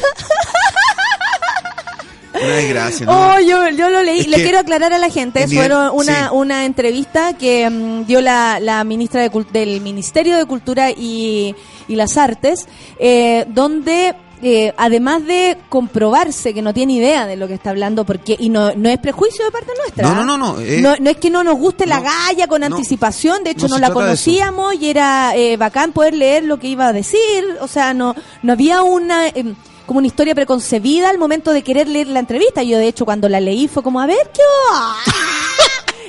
Una 2.35 2.55
desgracia, 2.55 3.05
¿no? 3.07 3.33
Oh, 3.33 3.39
yo, 3.39 3.67
yo 3.69 3.89
lo 3.89 4.03
leí. 4.03 4.19
Es 4.19 4.27
Le 4.27 4.43
quiero 4.43 4.59
aclarar 4.59 4.93
a 4.93 4.99
la 4.99 5.09
gente. 5.09 5.47
Fueron 5.47 5.89
una, 5.91 6.29
sí. 6.29 6.33
una 6.33 6.65
entrevista 6.65 7.33
que 7.33 7.67
mm, 7.67 8.05
dio 8.05 8.21
la, 8.21 8.59
la 8.59 8.83
ministra 8.83 9.27
de 9.27 9.45
del 9.51 9.81
Ministerio 9.81 10.37
de 10.37 10.45
Cultura 10.45 10.91
y, 10.91 11.55
y 11.87 11.95
las 11.95 12.15
Artes, 12.15 12.67
eh, 12.99 13.45
donde 13.47 14.13
eh, 14.41 14.73
además 14.77 15.25
de 15.25 15.57
comprobarse 15.69 16.53
que 16.53 16.61
no 16.61 16.73
tiene 16.73 16.93
idea 16.93 17.25
de 17.25 17.35
lo 17.35 17.47
que 17.47 17.55
está 17.55 17.71
hablando, 17.71 18.05
porque 18.05 18.35
y 18.39 18.49
no, 18.49 18.73
no 18.75 18.89
es 18.89 18.97
prejuicio 18.99 19.45
de 19.45 19.51
parte 19.51 19.71
nuestra. 19.77 20.07
No, 20.07 20.15
no, 20.15 20.37
no, 20.37 20.37
no, 20.37 20.59
eh, 20.61 20.79
no, 20.81 20.95
no 20.99 21.09
es 21.09 21.17
que 21.17 21.29
no 21.29 21.43
nos 21.43 21.57
guste 21.57 21.85
la 21.85 21.99
no, 21.99 22.05
galla 22.05 22.47
con 22.47 22.61
no, 22.61 22.67
anticipación, 22.67 23.43
de 23.43 23.51
hecho 23.51 23.67
no 23.67 23.75
no, 23.75 23.87
la 23.87 23.91
conocíamos 23.91 24.75
y 24.75 24.89
era 24.89 25.35
eh, 25.35 25.57
bacán 25.57 25.91
poder 25.91 26.13
leer 26.13 26.43
lo 26.45 26.57
que 26.57 26.67
iba 26.67 26.87
a 26.87 26.93
decir, 26.93 27.19
o 27.61 27.67
sea, 27.67 27.93
no, 27.93 28.15
no 28.43 28.53
había 28.53 28.83
una... 28.83 29.27
em, 29.27 29.55
como 29.85 29.97
una 29.97 30.07
historia 30.07 30.35
preconcebida 30.35 31.09
al 31.09 31.17
momento 31.17 31.51
de 31.51 31.63
querer 31.63 31.87
leer 31.87 32.09
la 32.09 32.19
entrevista. 32.19 32.61
Yo, 32.61 32.77
de 32.77 32.87
hecho, 32.87 33.05
cuando 33.05 33.27
la 33.27 33.39
leí 33.39 33.67
fue 33.67 33.81
como, 33.81 33.99
a 33.99 34.05
ver, 34.05 34.29
¿qué? 34.31 34.43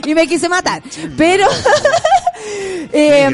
Y 0.06 0.14
me 0.14 0.26
quise 0.26 0.48
matar. 0.48 0.82
Pero 1.16 1.46
eh, 2.92 3.30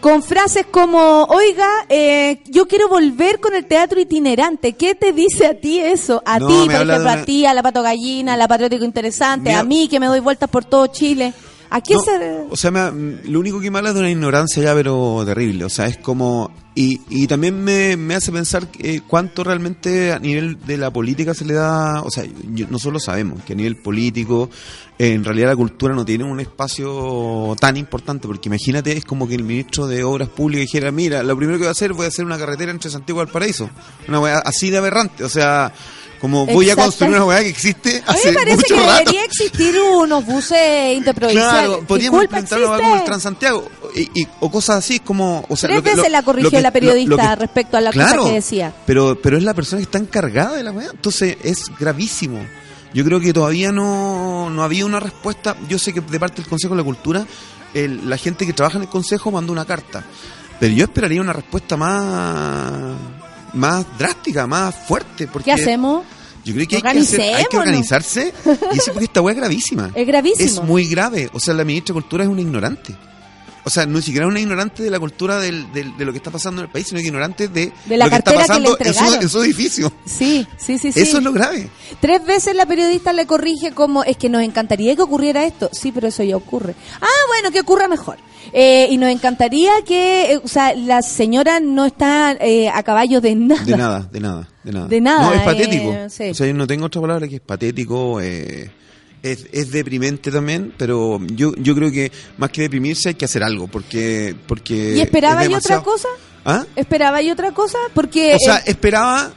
con 0.00 0.22
frases 0.22 0.66
como, 0.70 1.24
oiga, 1.24 1.68
eh, 1.88 2.40
yo 2.46 2.66
quiero 2.66 2.88
volver 2.88 3.40
con 3.40 3.54
el 3.54 3.66
teatro 3.66 4.00
itinerante. 4.00 4.74
¿Qué 4.74 4.94
te 4.94 5.12
dice 5.12 5.46
a 5.46 5.54
ti 5.54 5.80
eso? 5.80 6.22
A 6.24 6.38
No, 6.38 6.46
ti, 6.48 6.54
por 6.66 6.72
ejemplo, 6.74 7.10
a 7.10 7.22
ti, 7.24 7.46
a 7.46 7.54
la 7.54 7.62
Pato 7.62 7.82
Gallina, 7.82 8.34
a 8.34 8.36
la 8.36 8.48
Patriótico 8.48 8.84
Interesante, 8.84 9.52
a 9.52 9.64
mí 9.64 9.88
que 9.88 10.00
me 10.00 10.06
doy 10.06 10.20
vueltas 10.20 10.48
por 10.50 10.64
todo 10.64 10.86
Chile. 10.88 11.32
¿A 11.70 11.80
qué 11.80 11.94
No, 11.94 12.00
se...? 12.00 12.44
O 12.50 12.56
sea, 12.56 12.70
me- 12.70 13.22
lo 13.24 13.40
único 13.40 13.58
que 13.58 13.70
me 13.70 13.78
habla 13.78 13.90
es 13.90 13.94
de 13.94 14.00
una 14.00 14.10
ignorancia 14.10 14.62
ya, 14.62 14.74
pero 14.74 15.22
terrible. 15.24 15.64
O 15.64 15.70
sea, 15.70 15.86
es 15.86 15.96
como... 15.96 16.50
Y, 16.74 17.02
y 17.10 17.26
también 17.26 17.62
me, 17.62 17.98
me 17.98 18.14
hace 18.14 18.32
pensar 18.32 18.66
eh, 18.78 19.02
cuánto 19.06 19.44
realmente 19.44 20.10
a 20.10 20.18
nivel 20.18 20.58
de 20.64 20.78
la 20.78 20.90
política 20.90 21.34
se 21.34 21.44
le 21.44 21.52
da... 21.52 22.00
O 22.02 22.10
sea, 22.10 22.24
yo- 22.54 22.66
nosotros 22.70 23.04
sabemos 23.04 23.42
que 23.44 23.52
a 23.52 23.56
nivel 23.56 23.76
político, 23.76 24.48
en 24.98 25.22
realidad 25.22 25.48
la 25.50 25.56
cultura 25.56 25.94
no 25.94 26.02
tiene 26.04 26.24
un 26.24 26.40
espacio 26.40 27.54
tan 27.60 27.76
importante, 27.76 28.26
porque 28.26 28.48
imagínate, 28.48 28.96
es 28.96 29.04
como 29.04 29.28
que 29.28 29.34
el 29.34 29.44
ministro 29.44 29.86
de 29.86 30.02
Obras 30.02 30.30
Públicas 30.30 30.62
dijera, 30.62 30.90
mira, 30.90 31.22
lo 31.22 31.36
primero 31.36 31.58
que 31.58 31.64
voy 31.64 31.68
a 31.68 31.72
hacer, 31.72 31.92
voy 31.92 32.06
a 32.06 32.08
hacer 32.08 32.24
una 32.24 32.38
carretera 32.38 32.70
entre 32.70 32.90
Santiago 32.90 33.20
y 33.20 33.24
Valparaíso. 33.26 33.68
Una 34.08 34.38
así 34.38 34.70
de 34.70 34.78
aberrante. 34.78 35.24
O 35.24 35.28
sea, 35.28 35.72
como 36.22 36.46
voy 36.46 36.70
a 36.70 36.76
construir 36.76 37.14
una 37.16 37.24
weá 37.26 37.40
que 37.40 37.48
existe 37.50 38.02
A 38.06 38.12
mí 38.12 38.18
hace 38.18 38.28
me 38.30 38.34
parece 38.38 38.56
mucho 38.56 38.74
que 38.76 38.80
rato. 38.80 38.98
debería 39.00 39.24
existir 39.24 39.74
unos 39.80 40.24
buses 40.24 40.96
interprovinciales. 40.96 41.52
Claro, 41.66 41.84
podríamos 41.86 42.22
implementar 42.22 42.58
algo 42.60 42.76
como 42.78 42.96
el. 42.96 43.04
Transantiago 43.04 43.68
y, 43.94 44.20
y- 44.22 44.28
o 44.40 44.50
cosas 44.50 44.76
así 44.78 45.00
como 45.00 45.44
o 45.48 45.56
sea, 45.56 45.68
Tres 45.68 45.80
lo 45.80 45.82
que- 45.82 45.96
veces 45.96 46.10
la 46.12 46.22
corrigió 46.22 46.50
que- 46.50 46.62
la 46.62 46.70
periodista 46.70 47.30
que- 47.30 47.36
respecto 47.42 47.76
a 47.76 47.80
la 47.82 47.90
Claro, 47.90 48.18
cosa 48.18 48.28
que 48.30 48.34
decía. 48.36 48.72
Pero 48.86 49.20
pero 49.20 49.36
es 49.36 49.42
la 49.42 49.52
persona 49.52 49.80
que 49.80 49.84
está 49.84 49.98
encargada 49.98 50.56
de 50.56 50.62
la 50.62 50.70
weá, 50.70 50.88
entonces 50.92 51.36
es 51.42 51.64
gravísimo. 51.78 52.38
Yo 52.94 53.04
creo 53.04 53.20
que 53.20 53.32
todavía 53.32 53.72
no, 53.72 54.48
no 54.48 54.62
había 54.62 54.86
una 54.86 55.00
respuesta. 55.00 55.56
Yo 55.68 55.78
sé 55.78 55.92
que 55.92 56.00
de 56.02 56.20
parte 56.20 56.36
del 56.42 56.48
Consejo 56.48 56.74
de 56.74 56.78
la 56.82 56.84
Cultura, 56.84 57.26
el- 57.74 58.08
la 58.08 58.16
gente 58.16 58.46
que 58.46 58.52
trabaja 58.52 58.76
en 58.76 58.82
el 58.84 58.88
Consejo 58.88 59.30
mandó 59.30 59.52
una 59.52 59.64
carta. 59.64 60.04
Pero 60.60 60.72
yo 60.74 60.84
esperaría 60.84 61.20
una 61.20 61.32
respuesta 61.32 61.76
más 61.76 62.92
más 63.54 63.84
drástica, 63.98 64.46
más 64.46 64.74
fuerte. 64.74 65.26
Porque 65.26 65.46
¿Qué 65.46 65.52
hacemos? 65.52 66.04
Yo 66.44 66.54
creo 66.54 66.66
que 66.66 66.76
hay 66.76 66.82
que, 66.82 66.88
hacer- 66.88 67.20
hay 67.34 67.44
que 67.50 67.56
Organicémonos. 67.56 67.58
organizarse. 67.58 68.34
Y 68.74 68.78
eso 68.78 68.92
porque 68.92 69.04
esta 69.04 69.20
weá 69.20 69.32
es 69.34 69.38
gravísima. 69.38 69.90
Es 69.94 70.06
gravísimo. 70.06 70.48
Es 70.48 70.62
muy 70.62 70.86
grave. 70.88 71.30
O 71.32 71.38
sea, 71.40 71.54
la 71.54 71.64
ministra 71.64 71.94
de 71.94 72.00
Cultura 72.00 72.24
es 72.24 72.30
una 72.30 72.40
ignorante. 72.40 72.96
O 73.64 73.70
sea, 73.70 73.86
no 73.86 73.98
ni 73.98 74.02
siquiera 74.02 74.26
es 74.26 74.30
una 74.30 74.40
ignorante 74.40 74.82
de 74.82 74.90
la 74.90 74.98
cultura 74.98 75.38
del- 75.38 75.72
del- 75.72 75.96
de 75.96 76.04
lo 76.04 76.10
que 76.12 76.18
está 76.18 76.30
pasando 76.32 76.60
en 76.62 76.66
el 76.66 76.72
país, 76.72 76.88
sino 76.88 77.00
que 77.00 77.06
ignorante 77.06 77.46
de, 77.48 77.72
De 77.86 77.96
la 77.96 78.06
lo 78.06 78.10
que 78.10 78.16
está 78.16 78.32
cartera 78.32 78.42
que 78.42 78.48
pasando 78.48 78.70
en 78.70 78.76
su, 78.76 78.82
entregaron. 78.88 79.22
en 79.22 79.28
su 79.28 79.42
edificio. 79.44 79.92
Sí, 80.04 80.46
sí, 80.58 80.78
sí, 80.78 80.90
sí. 80.92 81.00
Eso 81.00 81.18
es 81.18 81.22
lo 81.24 81.32
grave. 81.32 81.68
Tres 82.00 82.24
veces 82.26 82.56
la 82.56 82.66
periodista 82.66 83.12
le 83.12 83.26
corrige 83.26 83.70
como, 83.72 84.02
es 84.04 84.16
que 84.16 84.28
nos 84.28 84.42
encantaría 84.42 84.96
que 84.96 85.02
ocurriera 85.02 85.44
esto. 85.44 85.70
Sí, 85.72 85.92
pero 85.92 86.08
eso 86.08 86.22
ya 86.24 86.36
ocurre. 86.36 86.74
Ah, 87.00 87.06
bueno, 87.28 87.52
que 87.52 87.60
ocurra 87.60 87.86
mejor. 87.86 88.18
Eh, 88.52 88.88
y 88.90 88.96
nos 88.96 89.08
encantaría 89.10 89.70
que, 89.86 90.32
eh, 90.32 90.40
o 90.42 90.48
sea, 90.48 90.74
la 90.74 91.00
señora 91.02 91.60
no 91.60 91.86
está 91.86 92.32
eh, 92.40 92.68
a 92.68 92.82
caballo 92.82 93.20
de 93.20 93.36
nada. 93.36 93.62
De 93.64 93.76
nada, 93.76 94.08
de 94.12 94.18
nada, 94.20 94.48
de 94.64 94.72
nada. 94.72 94.88
De 94.88 95.00
nada, 95.00 95.22
No, 95.22 95.32
es 95.34 95.40
eh, 95.40 95.44
patético. 95.44 95.96
sí. 96.08 96.30
O 96.30 96.34
sea, 96.34 96.46
yo 96.48 96.54
no 96.54 96.66
tengo 96.66 96.86
otra 96.86 97.00
palabra 97.00 97.28
que 97.28 97.36
es 97.36 97.40
patético. 97.40 98.20
eh, 98.20 98.70
es, 99.22 99.46
es 99.52 99.70
deprimente 99.70 100.30
también, 100.30 100.72
pero 100.76 101.20
yo, 101.32 101.54
yo 101.56 101.74
creo 101.74 101.90
que 101.92 102.10
más 102.38 102.50
que 102.50 102.62
deprimirse 102.62 103.10
hay 103.10 103.14
que 103.14 103.24
hacer 103.24 103.42
algo, 103.42 103.68
porque... 103.68 104.34
porque 104.46 104.96
¿Y 104.96 105.00
esperaba 105.00 105.44
es 105.44 105.50
y 105.50 105.54
otra 105.54 105.82
cosa? 105.82 106.08
¿Ah? 106.44 106.66
¿Esperaba 106.74 107.22
y 107.22 107.30
otra 107.30 107.52
cosa? 107.52 107.78
Porque... 107.94 108.34
O 108.34 108.38
sea, 108.44 108.58
eh, 108.58 108.62
esperaba 108.66 109.32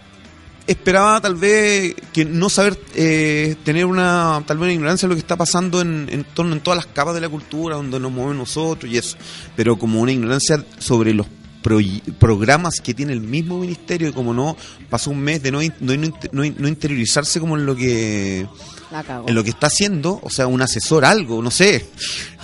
esperaba 0.68 1.22
tal 1.22 1.36
vez 1.36 1.94
que 2.12 2.26
no 2.26 2.50
saber 2.50 2.76
eh, 2.96 3.56
tener 3.64 3.86
una 3.86 4.44
tal 4.48 4.58
vez 4.58 4.64
una 4.64 4.74
ignorancia 4.74 5.08
de 5.08 5.10
lo 5.10 5.16
que 5.16 5.20
está 5.20 5.36
pasando 5.38 5.80
en, 5.80 6.08
en 6.12 6.24
torno 6.24 6.54
en 6.54 6.60
todas 6.62 6.78
las 6.78 6.88
capas 6.88 7.14
de 7.14 7.22
la 7.22 7.30
cultura 7.30 7.76
donde 7.76 8.00
nos 8.00 8.12
movemos 8.12 8.36
nosotros 8.36 8.92
y 8.92 8.98
eso 8.98 9.16
pero 9.56 9.78
como 9.78 10.02
una 10.02 10.12
ignorancia 10.12 10.66
sobre 10.80 11.14
los 11.14 11.28
proy- 11.64 12.02
programas 12.18 12.82
que 12.82 12.96
tiene 12.96 13.14
el 13.14 13.22
mismo 13.22 13.60
ministerio 13.60 14.10
y 14.10 14.12
como 14.12 14.34
no 14.34 14.58
pasó 14.90 15.12
un 15.12 15.20
mes 15.20 15.44
de 15.44 15.52
no, 15.52 15.60
no, 15.62 15.96
no 15.98 16.14
no 16.32 16.44
in- 16.44 16.56
no 16.58 16.68
interiorizarse 16.68 17.40
como 17.40 17.58
en 17.58 17.66
lo 17.68 17.76
que. 17.76 18.48
En 19.28 19.36
lo 19.36 19.44
que 19.44 19.50
está 19.50 19.68
haciendo 19.68 20.20
o 20.22 20.30
sea 20.30 20.48
un 20.48 20.62
asesor 20.62 21.04
algo 21.06 21.42
no 21.42 21.52
sé 21.52 21.86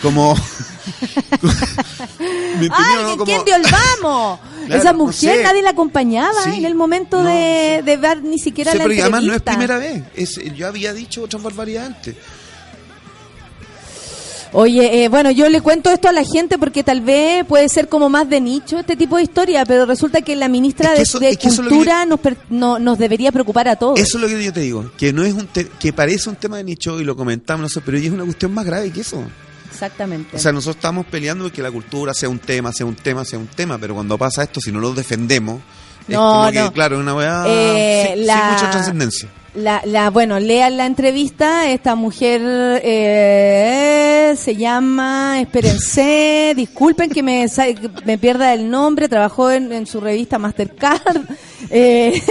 como 0.01 0.35
¿Me 2.59 2.69
¡Ay, 2.71 2.95
no? 3.03 3.11
Como- 3.11 3.25
quién 3.25 3.43
dio 3.45 3.55
el 3.55 3.63
vamos! 3.63 4.39
Claro, 4.61 4.81
Esa 4.83 4.91
no 4.93 4.99
mujer 4.99 5.37
sé. 5.37 5.43
nadie 5.43 5.63
la 5.63 5.71
acompañaba 5.71 6.43
Sí, 6.43 6.51
en 6.59 6.65
el 6.65 6.75
momento 6.75 7.23
no, 7.23 7.27
de, 7.29 7.81
de 7.83 7.97
ver 7.97 8.21
ni 8.23 8.37
siquiera 8.37 8.71
Sí, 8.71 8.77
la 8.77 8.83
pero 8.83 8.93
entrevista. 8.93 9.17
además 9.17 9.23
no 9.23 9.33
es 9.35 9.41
primera 9.41 9.77
vez. 9.79 10.03
Es, 10.15 10.35
yo 10.55 10.67
había 10.67 10.93
dicho 10.93 11.23
otras 11.23 11.41
barbaridades 11.41 11.95
antes. 11.95 12.15
Oye, 14.53 15.03
eh, 15.05 15.07
bueno, 15.07 15.31
yo 15.31 15.47
le 15.47 15.61
cuento 15.61 15.89
esto 15.91 16.09
a 16.09 16.11
la 16.11 16.23
gente 16.25 16.57
porque 16.57 16.83
tal 16.83 16.99
vez 16.99 17.45
puede 17.45 17.69
ser 17.69 17.87
como 17.87 18.09
más 18.09 18.29
de 18.29 18.41
nicho 18.41 18.79
este 18.79 18.97
tipo 18.97 19.15
de 19.15 19.23
historia, 19.23 19.65
pero 19.65 19.85
resulta 19.85 20.21
que 20.21 20.35
la 20.35 20.49
ministra 20.49 20.89
Es 20.89 20.91
que 20.91 20.97
de- 20.97 21.03
eso- 21.03 21.19
de, 21.19 21.29
es 21.29 21.37
que 21.37 21.47
eso 21.47 21.61
es 21.61 21.65
lo 21.65 21.69
Cultura 21.69 22.05
nos, 22.05 22.19
per- 22.19 22.37
no- 22.49 22.77
nos 22.77 22.97
debería 22.97 23.31
preocupar 23.31 23.69
a 23.69 23.77
todos. 23.77 23.97
Eso 23.97 24.17
es 24.17 24.21
lo 24.21 24.27
que 24.27 24.43
yo 24.43 24.51
te 24.51 24.59
digo, 24.59 24.91
que 24.97 25.13
no 25.13 25.23
es 25.23 25.33
un 25.33 25.47
te- 25.47 25.67
que 25.69 25.93
parece 25.93 26.29
un 26.29 26.35
tema 26.35 26.57
de 26.57 26.65
nicho 26.65 26.99
y 26.99 27.05
lo 27.05 27.15
comentamos, 27.15 27.61
no 27.61 27.69
sé, 27.69 27.79
pero 27.79 27.97
es 27.97 28.09
una 28.09 28.25
cuestión 28.25 28.53
más 28.53 28.65
grave 28.65 28.91
que 28.91 29.01
eso. 29.01 29.23
Exactamente. 29.71 30.35
O 30.35 30.39
sea, 30.39 30.51
nosotros 30.51 30.75
estamos 30.75 31.05
peleando 31.05 31.45
porque 31.45 31.61
la 31.61 31.71
cultura 31.71 32.13
sea 32.13 32.27
un 32.27 32.39
tema, 32.39 32.73
sea 32.73 32.85
un 32.85 32.95
tema, 32.95 33.23
sea 33.23 33.39
un 33.39 33.47
tema, 33.47 33.77
pero 33.77 33.93
cuando 33.95 34.17
pasa 34.17 34.43
esto, 34.43 34.59
si 34.59 34.69
no 34.71 34.79
lo 34.81 34.93
defendemos, 34.93 35.61
es 36.09 36.13
No, 36.15 36.29
como 36.29 36.51
que, 36.51 36.71
claro, 36.73 36.97
es 36.97 37.01
una 37.01 37.15
weá 37.15 37.43
Eh, 37.47 38.13
sin, 38.15 38.25
mucha 38.25 38.69
trascendencia. 38.69 39.29
La, 39.53 39.81
la, 39.83 40.09
bueno, 40.09 40.39
lean 40.39 40.77
la 40.77 40.85
entrevista. 40.85 41.69
Esta 41.69 41.95
mujer 41.95 42.41
eh, 42.83 44.33
se 44.37 44.55
llama, 44.55 45.41
espérense, 45.41 46.53
disculpen 46.55 47.09
que 47.09 47.21
me, 47.21 47.45
me 48.05 48.17
pierda 48.17 48.53
el 48.53 48.69
nombre, 48.69 49.09
trabajó 49.09 49.51
en, 49.51 49.73
en 49.73 49.85
su 49.85 49.99
revista 49.99 50.39
Mastercard. 50.39 51.21
Eh, 51.73 52.21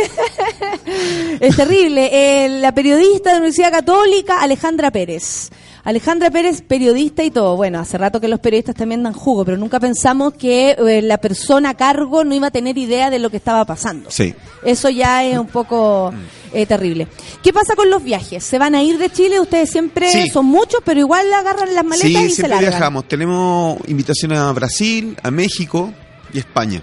es 1.40 1.56
terrible. 1.56 2.10
Eh, 2.12 2.48
la 2.60 2.74
periodista 2.74 3.30
de 3.30 3.36
la 3.36 3.38
Universidad 3.38 3.70
Católica, 3.70 4.42
Alejandra 4.42 4.90
Pérez. 4.90 5.48
Alejandra 5.84 6.30
Pérez, 6.30 6.62
periodista 6.62 7.22
y 7.24 7.30
todo. 7.30 7.56
Bueno, 7.56 7.78
hace 7.80 7.96
rato 7.98 8.20
que 8.20 8.28
los 8.28 8.40
periodistas 8.40 8.74
también 8.74 9.02
dan 9.02 9.12
jugo, 9.12 9.44
pero 9.44 9.56
nunca 9.56 9.80
pensamos 9.80 10.34
que 10.34 10.72
eh, 10.72 11.02
la 11.02 11.18
persona 11.18 11.70
a 11.70 11.74
cargo 11.74 12.22
no 12.24 12.34
iba 12.34 12.48
a 12.48 12.50
tener 12.50 12.76
idea 12.78 13.10
de 13.10 13.18
lo 13.18 13.30
que 13.30 13.36
estaba 13.38 13.64
pasando. 13.64 14.10
Sí. 14.10 14.34
Eso 14.64 14.90
ya 14.90 15.24
es 15.24 15.38
un 15.38 15.46
poco 15.46 16.12
eh, 16.52 16.66
terrible. 16.66 17.08
¿Qué 17.42 17.52
pasa 17.52 17.74
con 17.76 17.88
los 17.90 18.02
viajes? 18.04 18.44
¿Se 18.44 18.58
van 18.58 18.74
a 18.74 18.82
ir 18.82 18.98
de 18.98 19.10
Chile? 19.10 19.40
Ustedes 19.40 19.70
siempre 19.70 20.10
Sí. 20.10 20.28
son 20.28 20.46
muchos, 20.46 20.80
pero 20.84 21.00
igual 21.00 21.32
agarran 21.32 21.74
las 21.74 21.84
maletas 21.84 22.08
Sí, 22.10 22.16
y 22.16 22.28
se 22.28 22.34
siempre 22.36 22.48
largan. 22.56 22.70
viajamos. 22.70 23.08
Tenemos 23.08 23.78
invitaciones 23.88 24.38
a 24.38 24.52
Brasil, 24.52 25.16
a 25.22 25.30
México 25.30 25.92
y 26.32 26.38
España. 26.38 26.82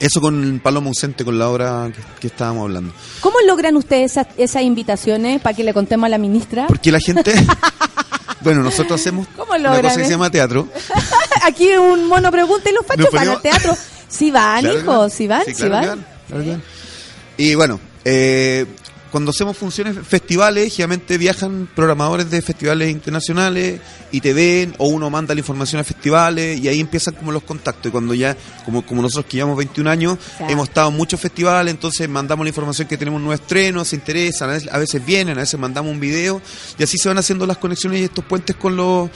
Eso 0.00 0.20
con 0.20 0.60
Paloma 0.62 0.88
Ausente, 0.88 1.24
con 1.24 1.38
la 1.38 1.48
obra 1.48 1.90
que, 1.94 2.00
que 2.20 2.26
estábamos 2.28 2.62
hablando. 2.64 2.92
¿Cómo 3.20 3.36
logran 3.46 3.76
ustedes 3.76 4.12
esas, 4.12 4.26
esas 4.36 4.62
invitaciones 4.62 5.40
para 5.40 5.56
que 5.56 5.64
le 5.64 5.72
contemos 5.72 6.06
a 6.06 6.10
la 6.10 6.18
ministra? 6.18 6.66
Porque 6.66 6.92
la 6.92 7.00
gente... 7.00 7.32
bueno, 8.42 8.62
nosotros 8.62 9.00
hacemos 9.00 9.26
¿Cómo 9.36 9.52
una 9.54 9.80
cosa 9.80 9.96
que 9.96 10.02
eh? 10.02 10.04
se 10.04 10.10
llama 10.10 10.30
teatro. 10.30 10.68
Aquí 11.42 11.70
un 11.74 12.06
mono 12.08 12.30
pregunta 12.30 12.68
y 12.70 12.72
los 12.72 12.84
fachos 12.86 13.10
van 13.12 13.28
al 13.28 13.40
teatro. 13.42 13.76
Sí 14.08 14.30
van, 14.30 14.60
Claro 14.60 14.78
hijo, 14.80 15.08
sí 15.08 15.26
van, 15.26 15.44
Sí, 15.44 15.68
van. 15.68 16.04
claro 16.28 16.44
van. 16.44 16.62
Y 17.38 17.54
bueno, 17.54 17.80
eh, 18.04 18.66
cuando 19.10 19.30
hacemos 19.30 19.56
funciones, 19.56 19.96
festivales, 20.06 20.72
generalmente 20.72 21.16
viajan 21.18 21.68
programadores 21.74 22.30
de 22.30 22.42
festivales 22.42 22.90
internacionales 22.90 23.80
y 24.10 24.20
te 24.20 24.32
ven 24.34 24.74
o 24.78 24.88
uno 24.88 25.10
manda 25.10 25.34
la 25.34 25.40
información 25.40 25.80
a 25.80 25.84
festivales 25.84 26.58
y 26.60 26.68
ahí 26.68 26.80
empiezan 26.80 27.14
como 27.14 27.32
los 27.32 27.42
contactos. 27.42 27.86
Y 27.86 27.90
cuando 27.90 28.14
ya, 28.14 28.36
como, 28.64 28.84
como 28.84 29.02
nosotros 29.02 29.26
que 29.26 29.36
llevamos 29.36 29.56
21 29.56 29.90
años, 29.90 30.18
hemos 30.48 30.68
estado 30.68 30.90
en 30.90 30.96
muchos 30.96 31.20
festivales, 31.20 31.72
entonces 31.72 32.08
mandamos 32.08 32.44
la 32.44 32.48
información 32.48 32.88
que 32.88 32.96
tenemos 32.96 33.18
un 33.18 33.24
nuevo 33.24 33.40
estreno, 33.40 33.84
se 33.84 33.96
interesan, 33.96 34.50
a 34.50 34.52
veces, 34.52 34.72
a 34.72 34.78
veces 34.78 35.04
vienen, 35.04 35.36
a 35.38 35.40
veces 35.40 35.58
mandamos 35.58 35.92
un 35.92 36.00
video 36.00 36.40
y 36.78 36.82
así 36.82 36.98
se 36.98 37.08
van 37.08 37.18
haciendo 37.18 37.46
las 37.46 37.58
conexiones 37.58 38.00
y 38.00 38.04
estos 38.04 38.24
puentes 38.24 38.56
con 38.56 38.76
los 38.76 39.10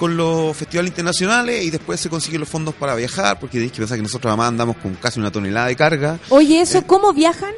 con 0.00 0.16
los 0.16 0.56
festivales 0.56 0.92
internacionales 0.92 1.62
y 1.62 1.68
después 1.68 2.00
se 2.00 2.08
consiguen 2.08 2.40
los 2.40 2.48
fondos 2.48 2.74
para 2.74 2.94
viajar, 2.94 3.38
porque 3.38 3.58
tenéis 3.58 3.72
que 3.72 3.80
pensar 3.80 3.98
que 3.98 4.02
nosotros 4.02 4.30
además 4.30 4.48
andamos 4.48 4.78
con 4.78 4.94
casi 4.94 5.20
una 5.20 5.30
tonelada 5.30 5.66
de 5.66 5.76
carga. 5.76 6.18
Oye, 6.30 6.62
¿eso 6.62 6.82
cómo 6.86 7.12
viajan? 7.12 7.52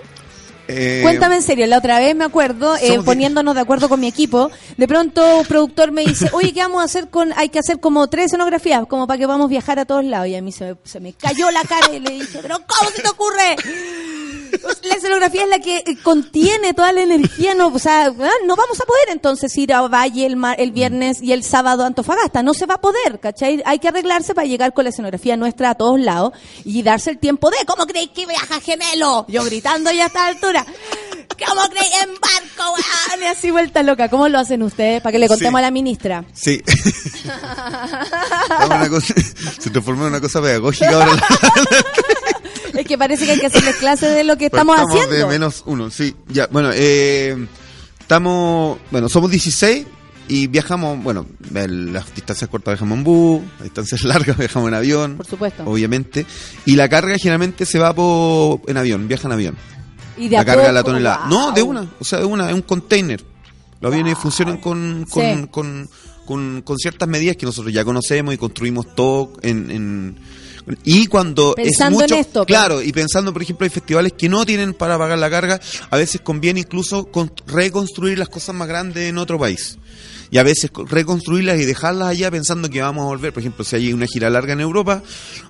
Eh, 0.68 1.00
Cuéntame 1.02 1.36
en 1.36 1.42
serio, 1.42 1.66
la 1.66 1.78
otra 1.78 1.98
vez 1.98 2.14
me 2.14 2.24
acuerdo, 2.24 2.76
eh, 2.76 3.00
poniéndonos 3.04 3.54
de 3.54 3.60
acuerdo 3.60 3.88
con 3.88 4.00
mi 4.00 4.06
equipo, 4.08 4.50
de 4.76 4.88
pronto 4.88 5.38
un 5.40 5.46
productor 5.46 5.90
me 5.92 6.04
dice, 6.04 6.30
oye, 6.32 6.52
¿qué 6.52 6.60
vamos 6.60 6.82
a 6.82 6.84
hacer 6.84 7.08
con, 7.08 7.32
hay 7.36 7.48
que 7.48 7.58
hacer 7.58 7.80
como 7.80 8.06
tres 8.08 8.26
escenografías, 8.26 8.86
como 8.86 9.06
para 9.06 9.18
que 9.18 9.26
vamos 9.26 9.46
a 9.46 9.48
viajar 9.48 9.78
a 9.78 9.84
todos 9.84 10.04
lados? 10.04 10.28
Y 10.28 10.36
a 10.36 10.42
mí 10.42 10.52
se 10.52 10.64
me, 10.64 10.76
se 10.84 11.00
me 11.00 11.12
cayó 11.14 11.50
la 11.50 11.62
cara 11.62 11.88
y 11.92 12.00
le 12.00 12.10
dije, 12.12 12.38
pero 12.40 12.58
¿cómo 12.66 12.90
se 12.90 13.02
te 13.02 13.08
ocurre? 13.08 13.56
La 14.82 14.94
escenografía 14.96 15.44
es 15.44 15.48
la 15.48 15.58
que 15.60 15.78
eh, 15.78 15.96
contiene 16.02 16.74
toda 16.74 16.92
la 16.92 17.02
energía, 17.02 17.54
no, 17.54 17.68
o 17.68 17.78
sea, 17.78 18.06
ah, 18.06 18.30
no 18.46 18.56
vamos 18.56 18.80
a 18.80 18.84
poder 18.84 19.08
entonces 19.10 19.56
ir 19.56 19.72
a 19.72 19.82
Valle 19.88 20.26
el, 20.26 20.36
mar- 20.36 20.56
el 20.58 20.72
viernes 20.72 21.22
y 21.22 21.32
el 21.32 21.42
sábado 21.44 21.84
a 21.84 21.86
Antofagasta, 21.86 22.42
no 22.42 22.52
se 22.54 22.66
va 22.66 22.74
a 22.74 22.80
poder, 22.80 23.20
¿cachai? 23.20 23.62
Hay 23.64 23.78
que 23.78 23.88
arreglarse 23.88 24.34
para 24.34 24.46
llegar 24.46 24.72
con 24.74 24.84
la 24.84 24.90
escenografía 24.90 25.36
nuestra 25.36 25.70
a 25.70 25.74
todos 25.74 25.98
lados 26.00 26.32
y 26.64 26.82
darse 26.82 27.10
el 27.10 27.18
tiempo 27.18 27.50
de, 27.50 27.56
¿cómo 27.66 27.86
creéis 27.86 28.10
que 28.10 28.26
viaja 28.26 28.60
gemelo? 28.60 29.24
Yo 29.28 29.44
gritando 29.44 29.90
ya 29.92 30.04
a 30.04 30.06
esta 30.08 30.26
altura. 30.26 30.66
¿Cómo 31.48 31.62
creéis 31.70 31.92
en 32.04 32.10
barco, 32.14 32.72
weón? 32.74 33.22
Y 33.22 33.26
así 33.26 33.50
vuelta 33.50 33.82
loca. 33.82 34.08
¿Cómo 34.08 34.28
lo 34.28 34.38
hacen 34.38 34.62
ustedes? 34.62 35.02
Para 35.02 35.10
que 35.12 35.18
le 35.18 35.26
contemos 35.28 35.58
Sí. 35.58 35.58
a 35.58 35.62
la 35.62 35.70
ministra. 35.72 36.24
Sí. 36.34 36.62
Cosa- 38.90 39.14
se 39.58 39.70
transformó 39.70 40.02
en 40.02 40.08
una 40.10 40.20
cosa 40.20 40.40
pedagógica 40.40 40.90
ahora. 40.92 41.12
Es 42.82 42.86
que 42.88 42.98
parece 42.98 43.24
que 43.24 43.32
hay 43.32 43.38
que 43.40 43.46
hacerles 43.46 43.76
clases 43.76 44.14
de 44.14 44.24
lo 44.24 44.36
que 44.36 44.46
estamos 44.46 44.76
Partamos 44.76 45.00
haciendo. 45.04 45.26
de 45.26 45.32
menos 45.32 45.62
uno, 45.66 45.90
sí. 45.90 46.14
Ya, 46.28 46.46
bueno, 46.48 46.70
eh, 46.74 47.46
estamos, 48.00 48.78
bueno, 48.90 49.08
somos 49.08 49.30
16 49.30 49.86
y 50.28 50.46
viajamos, 50.46 51.02
bueno, 51.02 51.26
en 51.54 51.92
las 51.92 52.14
distancias 52.14 52.48
cortas 52.50 52.72
viajamos 52.74 52.98
en 52.98 53.04
bus, 53.04 53.42
las 53.58 53.62
distancias 53.64 54.02
largas 54.04 54.36
viajamos 54.36 54.68
en 54.68 54.74
avión. 54.74 55.16
Por 55.16 55.26
supuesto. 55.26 55.64
Obviamente. 55.66 56.26
Y 56.64 56.76
la 56.76 56.88
carga 56.88 57.16
generalmente 57.18 57.66
se 57.66 57.78
va 57.78 57.92
por, 57.94 58.60
en 58.68 58.76
avión, 58.76 59.08
viaja 59.08 59.28
en 59.28 59.32
avión. 59.32 59.56
Y 60.16 60.28
de 60.28 60.36
la 60.36 60.44
carga 60.44 60.66
de 60.66 60.72
la 60.72 60.82
tonelada. 60.84 61.26
wow. 61.28 61.30
No, 61.30 61.52
de 61.52 61.62
una, 61.62 61.86
o 61.98 62.04
sea, 62.04 62.18
de 62.18 62.24
una, 62.26 62.48
es 62.48 62.54
un 62.54 62.62
container. 62.62 63.24
Los 63.80 63.90
aviones 63.92 64.16
funcionan 64.18 64.58
con, 64.58 65.06
con, 65.10 65.22
Sí. 65.22 65.48
con, 65.50 65.88
con- 66.26 66.62
con 66.62 66.78
ciertas 66.78 67.08
medidas 67.08 67.36
que 67.36 67.46
nosotros 67.46 67.72
ya 67.72 67.84
conocemos 67.84 68.32
y 68.34 68.38
construimos 68.38 68.94
todo 68.94 69.32
en... 69.42 69.70
en- 69.70 70.41
y 70.84 71.06
cuando 71.06 71.54
Pensando 71.54 71.98
es 71.98 72.02
mucho, 72.02 72.14
en 72.14 72.20
esto, 72.20 72.46
claro, 72.46 72.82
y 72.82 72.92
pensando, 72.92 73.32
por 73.32 73.42
ejemplo, 73.42 73.64
hay 73.64 73.70
festivales 73.70 74.12
que 74.16 74.28
no 74.28 74.44
tienen 74.46 74.74
para 74.74 74.96
pagar 74.98 75.18
la 75.18 75.28
carga, 75.30 75.60
a 75.90 75.96
veces 75.96 76.20
conviene 76.20 76.60
incluso 76.60 77.06
con- 77.06 77.32
reconstruir 77.46 78.18
las 78.18 78.28
cosas 78.28 78.54
más 78.54 78.68
grandes 78.68 79.08
en 79.08 79.18
otro 79.18 79.38
país. 79.38 79.78
Y 80.30 80.38
a 80.38 80.42
veces 80.44 80.70
co- 80.70 80.86
reconstruirlas 80.86 81.60
y 81.60 81.66
dejarlas 81.66 82.08
allá 82.08 82.30
pensando 82.30 82.70
que 82.70 82.80
vamos 82.80 83.02
a 83.02 83.06
volver. 83.06 83.32
Por 83.34 83.40
ejemplo, 83.40 83.64
si 83.64 83.76
hay 83.76 83.92
una 83.92 84.06
gira 84.06 84.30
larga 84.30 84.54
en 84.54 84.60
Europa, 84.60 85.02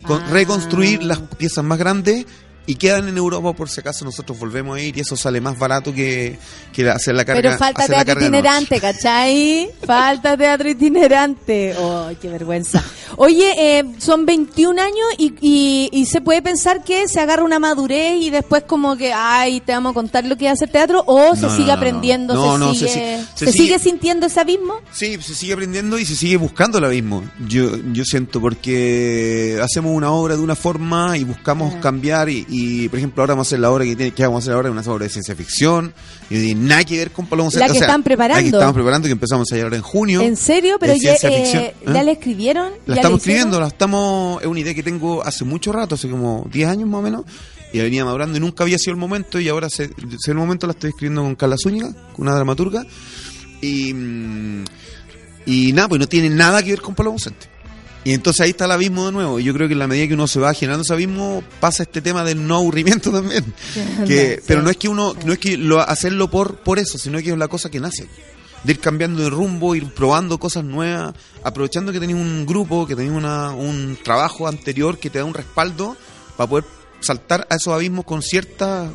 con- 0.03 0.21
Ah. 0.23 0.29
reconstruir 0.31 1.03
las 1.05 1.21
piezas 1.39 1.65
más 1.65 1.79
grandes 1.79 2.27
y 2.67 2.77
quedan 2.77 3.09
en 3.09 3.17
Europa 3.17 3.53
por 3.55 3.69
si 3.69 3.81
acaso 3.81 4.05
nosotros 4.05 4.39
volvemos 4.39 4.77
a 4.77 4.81
ir 4.81 4.97
y 4.97 5.01
eso 5.01 5.17
sale 5.17 5.41
más 5.41 5.59
barato 5.59 5.93
que, 5.93 6.39
que 6.73 6.89
hacer 6.89 7.15
la 7.15 7.25
carga. 7.25 7.43
Pero 7.43 7.59
falta 7.59 7.87
teatro 7.87 8.21
itinerante, 8.21 8.81
¿cachai? 8.81 9.69
Falta 9.87 10.37
teatro 10.37 10.69
itinerante. 10.69 11.75
Oh, 11.79 12.09
qué 12.21 12.29
vergüenza. 12.29 12.83
Oye, 13.17 13.53
eh, 13.79 13.85
son 13.99 14.25
21 14.25 14.81
años 14.81 15.07
y, 15.19 15.35
y, 15.41 15.89
y 15.93 16.07
se 16.07 16.21
puede 16.21 16.41
pensar 16.41 16.83
que 16.85 17.09
se 17.09 17.21
agarra 17.21 17.43
una 17.43 17.59
madurez 17.59 18.23
y 18.23 18.31
después 18.31 18.63
como 18.67 18.97
que, 18.97 19.13
ay, 19.13 19.61
te 19.61 19.73
vamos 19.73 19.91
a 19.91 19.95
contar 19.95 20.25
lo 20.25 20.37
que 20.37 20.47
es 20.47 20.53
hacer 20.53 20.71
teatro 20.71 21.03
o 21.07 21.35
se 21.35 21.43
No, 21.43 21.51
sigue 21.57 21.67
no, 21.69 21.73
aprendiendo, 21.75 22.35
No, 22.35 22.53
se, 22.55 22.59
no, 22.59 22.75
se 22.75 22.79
sigue, 22.79 22.89
si- 22.89 22.95
se, 23.39 23.47
se 23.47 23.53
sigue 23.53 23.65
sigue- 23.65 23.79
sintiendo 23.81 24.27
ese 24.27 24.41
abismo. 24.41 24.75
Sí, 24.93 25.19
se 25.21 25.35
sigue 25.35 25.53
aprendiendo 25.55 25.99
y 25.99 26.07
se 26.07 26.15
sigue 26.17 26.37
buscando 26.37 26.79
el 26.79 26.85
abismo. 26.85 27.25
Yo, 27.49 27.77
yo 27.93 28.05
siento 28.05 28.41
porque 28.41 29.59
hacemos 29.63 29.93
una 29.95 30.11
obra 30.13 30.37
de 30.37 30.43
una 30.43 30.55
forma 30.57 31.17
y 31.19 31.25
buscamos 31.25 31.75
Ah. 31.77 31.81
cambiar 31.81 32.29
y, 32.29 32.47
y, 32.55 32.87
por 32.91 32.99
ejemplo, 32.99 33.23
ahora 33.23 33.33
vamos 33.33 33.47
a 33.47 33.49
hacer 33.49 33.61
la 33.61 33.71
obra 33.71 33.87
que, 33.87 33.97
tiene, 33.97 34.13
que 34.13 34.23
vamos 34.25 34.37
a 34.37 34.45
hacer 34.45 34.53
ahora, 34.53 34.71
una 34.71 34.83
obra 34.83 35.05
de 35.05 35.09
ciencia 35.09 35.35
ficción 35.35 35.95
y 36.29 36.55
nada 36.55 36.85
que 36.85 36.99
ver 36.99 37.11
con 37.11 37.27
Paloma 37.27 37.49
La 37.55 37.67
que 37.67 37.79
están 37.79 38.03
preparando. 38.03 38.37
La 38.37 38.43
que 38.43 38.49
estamos 38.55 38.75
preparando 38.75 39.09
que 39.09 39.13
empezamos 39.13 39.51
a 39.51 39.63
ahora 39.63 39.77
en 39.77 39.83
junio. 39.83 40.21
¿En 40.21 40.37
serio? 40.37 40.77
Pero 40.79 40.95
ya, 40.95 41.15
eh, 41.15 41.17
ficción. 41.17 41.95
¿ya 41.95 42.03
le 42.03 42.13
escribieron? 42.13 42.73
La 42.85 42.97
¿Ya 42.97 43.01
estamos 43.01 43.21
escribiendo, 43.21 43.59
la 43.59 43.69
estamos, 43.69 44.43
es 44.43 44.47
una 44.47 44.61
idea 44.61 44.75
que 44.75 44.83
tengo 44.83 45.25
hace 45.25 45.47
mucho 45.47 45.73
rato, 45.73 45.95
hace 45.95 46.11
como 46.11 46.47
10 46.53 46.69
años 46.69 46.91
más 46.91 46.99
o 46.99 47.03
menos, 47.03 47.25
y 47.73 47.79
la 47.79 47.85
venía 47.85 48.05
madurando 48.05 48.37
y 48.37 48.41
nunca 48.41 48.65
había 48.65 48.79
sido 48.79 48.93
el 48.93 48.99
momento, 48.99 49.41
y 49.41 49.49
ahora 49.49 49.71
se, 49.71 49.89
se 50.19 50.31
el 50.33 50.37
momento 50.37 50.67
la 50.67 50.75
estoy 50.75 50.91
escribiendo 50.91 51.23
con 51.23 51.35
Carla 51.37 51.57
Zúñiga, 51.57 51.91
con 52.13 52.27
una 52.27 52.35
dramaturga, 52.35 52.85
y, 53.63 53.95
mm, 53.95 54.65
y 55.47 55.73
nada, 55.73 55.89
pues 55.89 56.01
no 56.01 56.07
tiene 56.07 56.29
nada 56.29 56.63
que 56.63 56.73
ver 56.73 56.83
con 56.83 56.95
Pablo 56.95 57.13
Ausente. 57.13 57.52
Y 58.05 58.15
entonces 58.15 58.41
ahí 58.41 58.51
está 58.51 58.65
el 58.65 58.73
abismo 58.73 59.07
de 59.07 59.13
nuevo, 59.13 59.39
y 59.39 59.45
yo 59.45 59.55
creo 59.55 59.69
que 59.69 59.75
en 59.75 59.79
la 59.79 59.87
medida 59.87 60.09
que 60.09 60.15
uno 60.15 60.27
se 60.27 60.41
va 60.41 60.53
generando 60.55 60.83
ese 60.83 60.93
abismo, 60.93 61.43
pasa 61.61 61.85
este 61.85 62.01
tema 62.01 62.25
del 62.25 62.47
no 62.47 62.57
aburrimiento 62.57 63.11
también. 63.13 63.45
que, 64.07 64.37
Sí. 64.37 64.45
pero 64.47 64.63
no 64.63 64.71
es 64.71 64.77
que 64.77 64.89
uno, 64.89 65.15
no 65.25 65.33
es 65.33 65.39
que 65.39 65.57
lo, 65.57 65.81
hacerlo 65.81 66.29
por, 66.31 66.57
por 66.57 66.79
eso, 66.79 66.99
sino 66.99 67.19
que 67.21 67.31
es 67.31 67.39
la 67.39 67.49
cosa 67.49 67.71
que 67.71 67.81
nace 67.81 68.09
de 68.65 68.73
ir 68.73 68.79
cambiando 68.79 69.23
de 69.23 69.31
rumbo, 69.31 69.75
ir 69.75 69.93
probando 69.93 70.39
cosas 70.39 70.65
nuevas, 70.65 71.15
aprovechando 71.43 71.93
que 71.93 72.01
tenéis 72.01 72.19
un 72.19 72.47
grupo, 72.47 72.87
que 72.87 72.95
tenéis 72.95 73.17
una, 73.17 73.51
un 73.51 73.99
trabajo 74.03 74.47
anterior 74.47 74.99
que 74.99 75.11
te 75.11 75.19
da 75.19 75.25
un 75.25 75.35
respaldo 75.35 75.97
para 76.37 76.49
poder 76.49 76.65
saltar 77.01 77.47
a 77.51 77.57
esos 77.57 77.75
abismos 77.75 78.05
con 78.05 78.23
cierta 78.23 78.91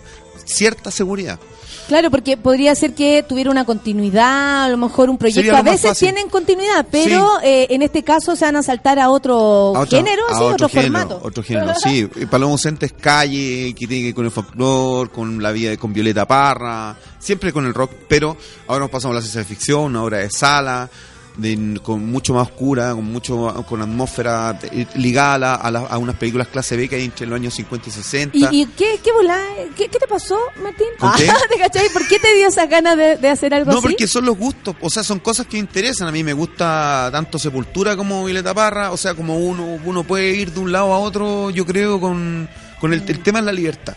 cierta 0.45 0.91
seguridad. 0.91 1.39
Claro, 1.88 2.11
porque 2.11 2.35
podría 2.35 2.76
ser 2.76 2.93
que 2.93 3.23
tuviera 3.27 3.49
una 3.49 3.64
continuidad, 3.65 4.65
a 4.65 4.69
lo 4.69 4.77
mejor 4.77 5.09
un 5.09 5.18
proyecto. 5.18 5.55
A 5.55 5.61
veces 5.61 5.89
fácil. 5.89 6.07
tienen 6.09 6.30
continuidad, 6.30 6.85
pero 6.91 7.39
eh, 7.41 7.68
en 7.69 7.81
este 7.81 8.03
caso 8.03 8.35
se 8.35 8.43
van 8.45 8.57
a 8.57 8.64
saltar 8.64 8.99
a 8.99 9.09
otro 9.09 9.35
A 9.76 9.80
otra- 9.80 9.97
género, 9.97 10.23
a 10.30 10.38
sí, 10.38 10.43
otro, 10.43 10.68
género, 10.68 10.91
formato. 10.99 11.19
Otro 11.23 11.43
género, 11.43 11.73
sí. 11.81 12.05
Paloma 12.30 12.51
Ausente 12.51 12.88
es 12.88 12.93
calle, 12.93 13.73
que 13.73 13.88
tiene 13.88 14.01
que 14.01 14.05
ver 14.07 14.15
con 14.15 14.26
el 14.26 14.31
folclore, 14.31 15.09
con 15.11 15.41
la 15.41 15.51
vida 15.51 15.69
de, 15.69 15.77
con 15.77 15.93
Violeta 15.93 16.26
Parra, 16.27 16.95
siempre 17.19 17.53
con 17.53 17.65
el 17.65 17.73
rock, 17.73 17.91
pero 18.09 18.35
ahora 18.68 18.81
nos 18.81 18.89
pasamos 18.89 19.14
a 19.15 19.19
la 19.19 19.22
ciencia 19.22 19.43
ficción, 19.45 19.84
una 19.85 20.03
obra 20.03 20.18
de 20.19 20.30
sala, 20.30 20.89
de- 21.38 21.80
con 21.81 22.05
mucho 22.11 22.34
más 22.34 22.47
oscura, 22.47 22.93
con 22.93 23.05
mucho 23.05 23.64
con 23.69 23.81
atmósfera 23.81 24.57
ligada 24.95 25.35
a, 25.35 25.38
la- 25.38 25.55
a 25.55 25.72
la- 25.72 25.80
a 25.88 25.97
unas 25.97 26.15
películas 26.15 26.47
clase 26.47 26.76
B 26.76 26.89
que 26.89 26.95
hay 26.95 27.05
entre 27.05 27.26
los 27.27 27.35
años 27.39 27.53
50 27.53 27.89
y 27.89 27.91
60. 27.91 28.38
¿Y, 28.38 28.61
y 28.61 28.65
qué, 28.65 28.99
qué 29.03 29.11
volá? 29.11 29.39
¿Qué, 29.76 29.88
qué 29.89 29.99
te 29.99 30.07
pasó, 30.07 30.38
Martín? 30.61 30.88
¿Con 30.99 31.11
qué? 31.15 31.27
Ah, 31.30 31.35
¿Te 31.49 31.57
cachai? 31.59 31.89
¿Por 31.93 32.07
qué 32.07 32.18
te 32.19 32.34
dio 32.35 32.47
esas 32.47 32.68
ganas 32.69 32.97
de, 32.97 33.18
de 33.18 33.30
hacer 33.30 33.53
algo 33.53 33.72
No, 33.72 33.77
así? 33.77 33.88
porque 33.88 34.07
son 34.07 34.26
los 34.26 34.38
gustos, 34.38 34.76
o 34.81 34.89
sea, 34.89 35.03
son 35.03 35.19
cosas 35.19 35.45
que 35.47 35.57
interesan. 35.57 36.07
A 36.07 36.11
mí 36.11 36.23
me 36.23 36.34
gusta 36.34 37.09
tanto 37.11 37.38
Sepultura 37.38 37.95
como 37.95 38.26
Violeta 38.26 38.53
Parra, 38.53 38.91
o 38.91 38.97
sea, 38.97 39.14
como 39.14 39.38
uno 39.38 39.77
uno 39.85 40.03
puede 40.03 40.31
ir 40.35 40.51
de 40.51 40.59
un 40.59 40.72
lado 40.72 40.93
a 40.93 40.99
otro, 40.99 41.49
yo 41.51 41.65
creo, 41.65 41.99
con, 41.99 42.49
con 42.79 42.93
el, 42.93 43.03
el 43.07 43.19
tema 43.19 43.39
es 43.39 43.45
la 43.45 43.51
libertad. 43.51 43.95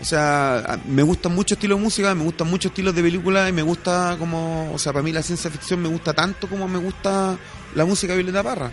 O 0.00 0.04
sea, 0.04 0.78
me 0.86 1.02
gustan 1.02 1.34
muchos 1.34 1.56
estilos 1.56 1.78
de 1.78 1.84
música, 1.84 2.14
me 2.14 2.24
gustan 2.24 2.48
muchos 2.48 2.70
estilos 2.70 2.94
de 2.94 3.02
película 3.02 3.48
y 3.48 3.52
me 3.52 3.62
gusta 3.62 4.16
como, 4.18 4.72
o 4.72 4.78
sea, 4.78 4.92
para 4.92 5.02
mí 5.02 5.12
la 5.12 5.22
ciencia 5.22 5.50
ficción 5.50 5.80
me 5.82 5.88
gusta 5.88 6.12
tanto 6.14 6.48
como 6.48 6.66
me 6.68 6.78
gusta 6.78 7.36
la 7.74 7.84
música 7.84 8.12
de 8.14 8.22
Violeta 8.22 8.42
Parra. 8.42 8.72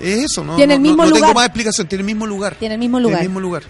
Es 0.00 0.24
eso, 0.30 0.44
¿no? 0.44 0.56
Tiene 0.56 0.74
el 0.74 0.80
no- 0.82 0.84
no- 0.84 0.90
mismo 0.90 1.02
no 1.04 1.08
lugar. 1.10 1.22
tengo 1.22 1.34
más 1.34 1.46
explicación, 1.46 1.86
tiene 1.88 2.00
el 2.02 2.06
mismo 2.06 2.26
lugar. 2.26 2.54
Tiene 2.54 2.74
el 2.74 2.78
mismo 2.80 2.98
Tiene 2.98 3.08
lugar. 3.10 3.22
el 3.22 3.28
mismo 3.28 3.40
lugar. 3.40 3.62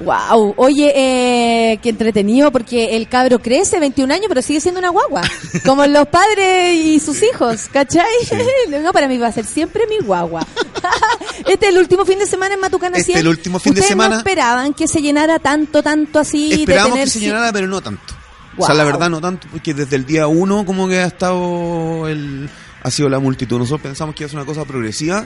Wow, 0.00 0.54
oye, 0.56 0.92
eh, 0.94 1.78
qué 1.80 1.90
entretenido 1.90 2.50
porque 2.50 2.96
el 2.96 3.08
cabro 3.08 3.38
crece, 3.38 3.78
21 3.78 4.12
años, 4.12 4.26
pero 4.28 4.42
sigue 4.42 4.60
siendo 4.60 4.80
una 4.80 4.88
guagua, 4.88 5.22
como 5.64 5.86
los 5.86 6.08
padres 6.08 6.74
y 6.74 6.98
sus 6.98 7.22
hijos, 7.22 7.68
¿cachai? 7.72 8.04
No, 8.82 8.92
para 8.92 9.06
mí 9.06 9.18
va 9.18 9.28
a 9.28 9.32
ser 9.32 9.44
siempre 9.44 9.84
mi 9.88 10.04
guagua. 10.04 10.44
este 11.46 11.66
es 11.66 11.72
el 11.72 11.78
último 11.78 12.04
fin 12.04 12.18
de 12.18 12.26
semana 12.26 12.54
en 12.54 12.60
Matucana 12.60 12.98
Este 12.98 13.12
100. 13.12 13.18
el 13.20 13.28
último 13.28 13.58
fin 13.60 13.72
de 13.72 13.80
¿Ustedes 13.80 13.88
semana. 13.88 14.16
no 14.16 14.18
esperaban 14.18 14.74
que 14.74 14.88
se 14.88 15.00
llenara 15.00 15.38
tanto, 15.38 15.82
tanto 15.82 16.18
así? 16.18 16.48
de 16.48 16.54
Esperábamos 16.56 16.94
tener 16.94 17.06
que 17.06 17.10
se 17.12 17.20
llenara, 17.20 17.52
pero 17.52 17.68
no 17.68 17.80
tanto. 17.80 18.14
O 18.56 18.66
sea, 18.66 18.74
la 18.74 18.84
verdad 18.84 19.10
no 19.10 19.20
tanto, 19.20 19.48
porque 19.50 19.74
desde 19.74 19.96
el 19.96 20.06
día 20.06 20.26
uno 20.26 20.64
como 20.64 20.88
que 20.88 20.98
ha 20.98 21.06
estado 21.06 22.08
el, 22.08 22.48
ha 22.82 22.90
sido 22.90 23.08
la 23.08 23.18
multitud. 23.18 23.58
Nosotros 23.58 23.82
pensamos 23.82 24.14
que 24.14 24.24
iba 24.24 24.26
a 24.26 24.30
ser 24.30 24.38
una 24.38 24.46
cosa 24.46 24.64
progresiva, 24.64 25.24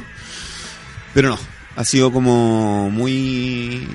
pero 1.15 1.31
no. 1.31 1.39
Ha 1.78 1.84
sido 1.84 2.10
como 2.10 2.90
muy 2.90 3.86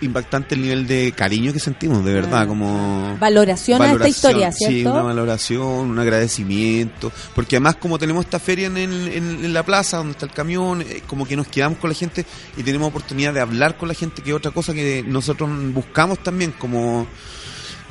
impactante 0.00 0.54
el 0.54 0.62
nivel 0.62 0.86
de 0.86 1.12
cariño 1.12 1.52
que 1.52 1.60
sentimos, 1.60 2.02
de 2.02 2.14
verdad, 2.14 2.46
como... 2.48 3.18
Valoración 3.20 3.82
a 3.82 3.84
esta 3.84 3.98
Valoración, 3.98 4.08
historia, 4.30 4.52
Sí, 4.52 4.64
¿cierto? 4.66 4.92
una 4.94 5.02
valoración, 5.02 5.62
un 5.90 5.98
agradecimiento. 5.98 7.12
Porque 7.34 7.56
además, 7.56 7.76
como 7.76 7.98
tenemos 7.98 8.24
esta 8.24 8.38
feria 8.38 8.68
en, 8.68 8.78
en- 8.78 9.44
en 9.44 9.52
la 9.52 9.62
plaza, 9.62 9.98
donde 9.98 10.12
está 10.12 10.24
el 10.24 10.32
camión, 10.32 10.80
eh, 10.80 11.02
como 11.06 11.26
que 11.26 11.36
nos 11.36 11.48
quedamos 11.48 11.78
con 11.78 11.90
la 11.90 11.94
gente 11.96 12.24
y 12.56 12.62
tenemos 12.62 12.88
oportunidad 12.88 13.34
de 13.34 13.40
hablar 13.40 13.76
con 13.76 13.88
la 13.88 13.94
gente, 13.94 14.22
que 14.22 14.30
es 14.30 14.36
otra 14.36 14.50
cosa 14.52 14.72
que 14.72 15.04
nosotros 15.06 15.50
buscamos 15.74 16.22
también, 16.22 16.52
como 16.52 17.06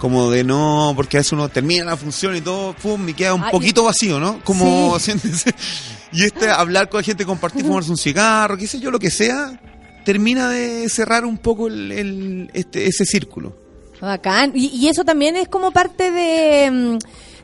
como 0.06 0.30
de 0.30 0.44
no, 0.44 0.94
porque 0.95 1.18
a 1.18 1.19
veces 1.22 1.34
uno 1.34 1.49
termina 1.49 1.84
la 1.84 1.98
función 1.98 2.36
y 2.36 2.41
todo, 2.41 2.73
pum, 2.76 3.10
y 3.10 3.15
queda 3.15 3.34
un 3.34 3.44
Ay. 3.44 3.52
poquito 3.52 3.84
vacío, 3.86 4.19
¿no? 4.19 4.40
Como 4.44 4.99
Sí. 4.99 5.14
y 6.14 6.23
este 6.26 6.48
hablar 6.52 6.90
con 6.90 6.99
la 6.99 7.03
gente, 7.03 7.26
compartir, 7.26 7.65
fumarse 7.65 7.90
un 7.90 7.98
cigarro, 7.98 8.56
qué 8.56 8.68
sé 8.68 8.80
yo, 8.80 8.91
lo 8.91 8.99
que 8.99 9.10
sea, 9.10 9.60
termina 10.03 10.48
de 10.49 10.88
cerrar 10.90 11.26
un 11.26 11.40
poco 11.40 11.65
el, 11.65 11.91
el- 11.91 12.52
este, 12.53 12.86
ese 12.86 13.03
círculo. 13.03 13.57
Bacán. 13.99 14.52
Y, 14.53 14.68
y 14.68 14.90
eso 14.90 15.03
también 15.03 15.36
es 15.38 15.48
como 15.48 15.72
parte 15.72 16.11
de 16.11 16.69
mm, 16.69 16.98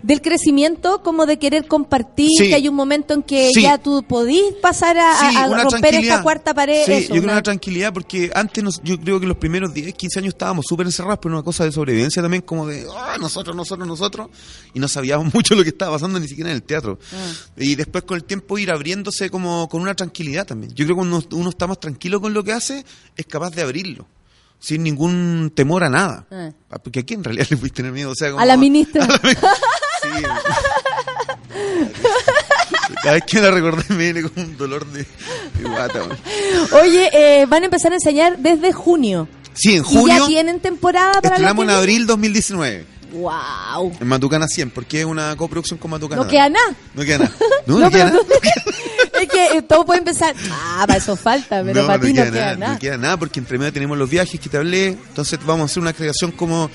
del 0.04 0.22
crecimiento, 0.22 1.02
como 1.04 1.26
de 1.26 1.38
querer 1.40 1.68
compartir, 1.68 2.30
Sí. 2.38 2.48
que 2.50 2.56
hay 2.56 2.68
un 2.68 2.76
momento 2.76 3.14
en 3.14 3.24
que 3.24 3.50
Sí. 3.54 3.62
ya 3.64 3.78
tú 3.78 4.04
podís 4.04 4.42
pasar 4.62 4.98
a, 4.98 5.30
Sí, 5.32 5.38
romper 5.72 5.96
esta 5.96 6.22
cuarta 6.24 6.54
pared. 6.54 6.84
Sí, 6.86 6.92
eso, 6.94 7.02
yo 7.02 7.08
creo 7.10 7.24
una- 7.24 7.34
una 7.34 7.44
tranquilidad 7.44 7.94
porque 7.94 8.32
antes 8.34 8.64
nos- 8.64 8.82
yo 8.84 9.00
creo 9.00 9.20
que 9.20 9.26
los 9.28 9.38
primeros 9.38 9.74
10, 9.74 9.94
15 9.94 10.20
años 10.20 10.34
estábamos 10.34 10.66
súper 10.68 10.86
encerrados, 10.86 11.20
pero 11.22 11.36
una 11.36 11.44
cosa 11.44 11.64
de 11.66 11.72
sobrevivencia 11.72 12.22
también, 12.22 12.42
como 12.44 12.66
de 12.68 12.86
"Ah, 12.98 13.18
nosotros, 13.20 13.56
nosotros, 13.56 13.88
nosotros, 13.88 14.30
y 14.74 14.80
no 14.80 14.88
sabíamos 14.88 15.34
mucho 15.34 15.56
lo 15.56 15.64
que 15.64 15.70
estaba 15.70 15.94
pasando 15.94 16.20
ni 16.20 16.28
siquiera 16.28 16.50
en 16.50 16.56
el 16.56 16.64
teatro. 16.64 16.98
Ah. 17.14 17.32
Y 17.58 17.76
después 17.76 18.04
con 18.04 18.18
el 18.18 18.24
tiempo 18.24 18.58
ir 18.58 18.72
abriéndose 18.72 19.30
como 19.30 19.68
con 19.70 19.82
una 19.82 19.94
tranquilidad 19.96 20.46
también. 20.48 20.72
Yo 20.74 20.86
creo 20.86 20.96
que 20.96 21.00
cuando 21.08 21.24
uno 21.32 21.50
está 21.50 21.68
más 21.68 21.80
tranquilo 21.80 22.20
con 22.22 22.34
lo 22.34 22.44
que 22.44 22.54
hace, 22.54 22.84
es 23.16 23.26
capaz 23.26 23.52
de 23.52 23.62
abrirlo. 23.62 24.08
Sin 24.60 24.84
ningún 24.84 25.52
temor 25.56 25.84
a 25.84 25.90
nada. 25.90 26.28
Ah. 26.30 26.52
Porque 26.84 27.00
aquí 27.00 27.16
en 27.16 27.24
realidad 27.24 27.48
le 27.50 27.58
puedes 27.58 27.74
tener 27.74 27.92
miedo. 27.92 28.12
O 28.12 28.16
sea, 28.16 28.30
como- 28.30 28.42
A 28.42 28.46
la 28.46 28.58
ministra. 28.58 29.08
Cada 33.04 33.14
vez 33.16 33.24
que 33.26 33.42
la 33.42 33.52
recordé 33.52 33.84
me 33.90 34.12
viene 34.12 34.30
como 34.30 34.46
un 34.46 34.58
dolor 34.58 34.86
de, 34.88 35.00
de 35.04 35.70
guata. 35.70 36.00
man. 36.00 36.18
Oye, 36.82 37.10
eh, 37.14 37.46
van 37.48 37.64
a 37.64 37.66
empezar 37.66 37.92
a 37.92 37.96
enseñar 37.96 38.38
desde 38.38 38.72
junio. 38.74 39.28
Sí, 39.54 39.76
en 39.78 39.84
¿Y 39.84 39.94
ya 39.94 40.00
junio 40.00 40.28
tienen 40.28 40.60
temporada 40.60 41.22
para 41.22 41.36
estrenamos 41.36 41.64
en 41.66 41.72
abril 41.72 42.08
2019 42.08 42.86
¡Wow! 43.12 43.92
en 44.00 44.08
Matucana 44.08 44.48
100, 44.48 44.70
porque 44.70 45.02
es 45.02 45.06
una 45.06 45.36
coproducción 45.36 45.78
con 45.78 45.92
Matucana. 45.92 46.24
No 46.24 46.28
queda 46.30 46.48
nada. 46.50 46.74
No 46.94 47.04
queda 47.04 47.18
nada. 47.20 47.32
No, 47.68 47.76
No, 47.76 47.80
no 47.86 47.92
queda 47.92 48.12
pero 48.12 48.24
nada. 48.24 49.22
es 49.22 49.28
que 49.30 49.58
eh, 49.58 49.62
todo 49.62 49.86
puede 49.86 50.00
empezar. 50.00 50.34
Ah, 50.52 50.84
para 50.88 50.98
eso 50.98 51.16
falta, 51.18 51.62
pero 51.64 51.82
no, 51.82 51.88
para 51.88 51.98
no 52.00 52.06
ti 52.06 52.14
queda 52.14 52.26
no 52.26 52.32
queda 52.32 52.46
nada, 52.46 52.58
nada. 52.58 52.74
no 52.74 52.80
queda 52.80 52.98
nada, 52.98 53.18
porque 53.18 53.40
entre 53.40 53.58
medio 53.58 53.74
tenemos 53.74 53.98
los 53.98 54.10
viajes 54.10 54.40
que 54.40 54.50
te 54.50 54.58
hablé, 54.58 54.88
entonces 54.88 55.40
vamos 55.46 55.64
a 55.64 55.66
hacer 55.66 55.82
una 55.82 55.94
creación 55.94 56.32
como 56.32 56.70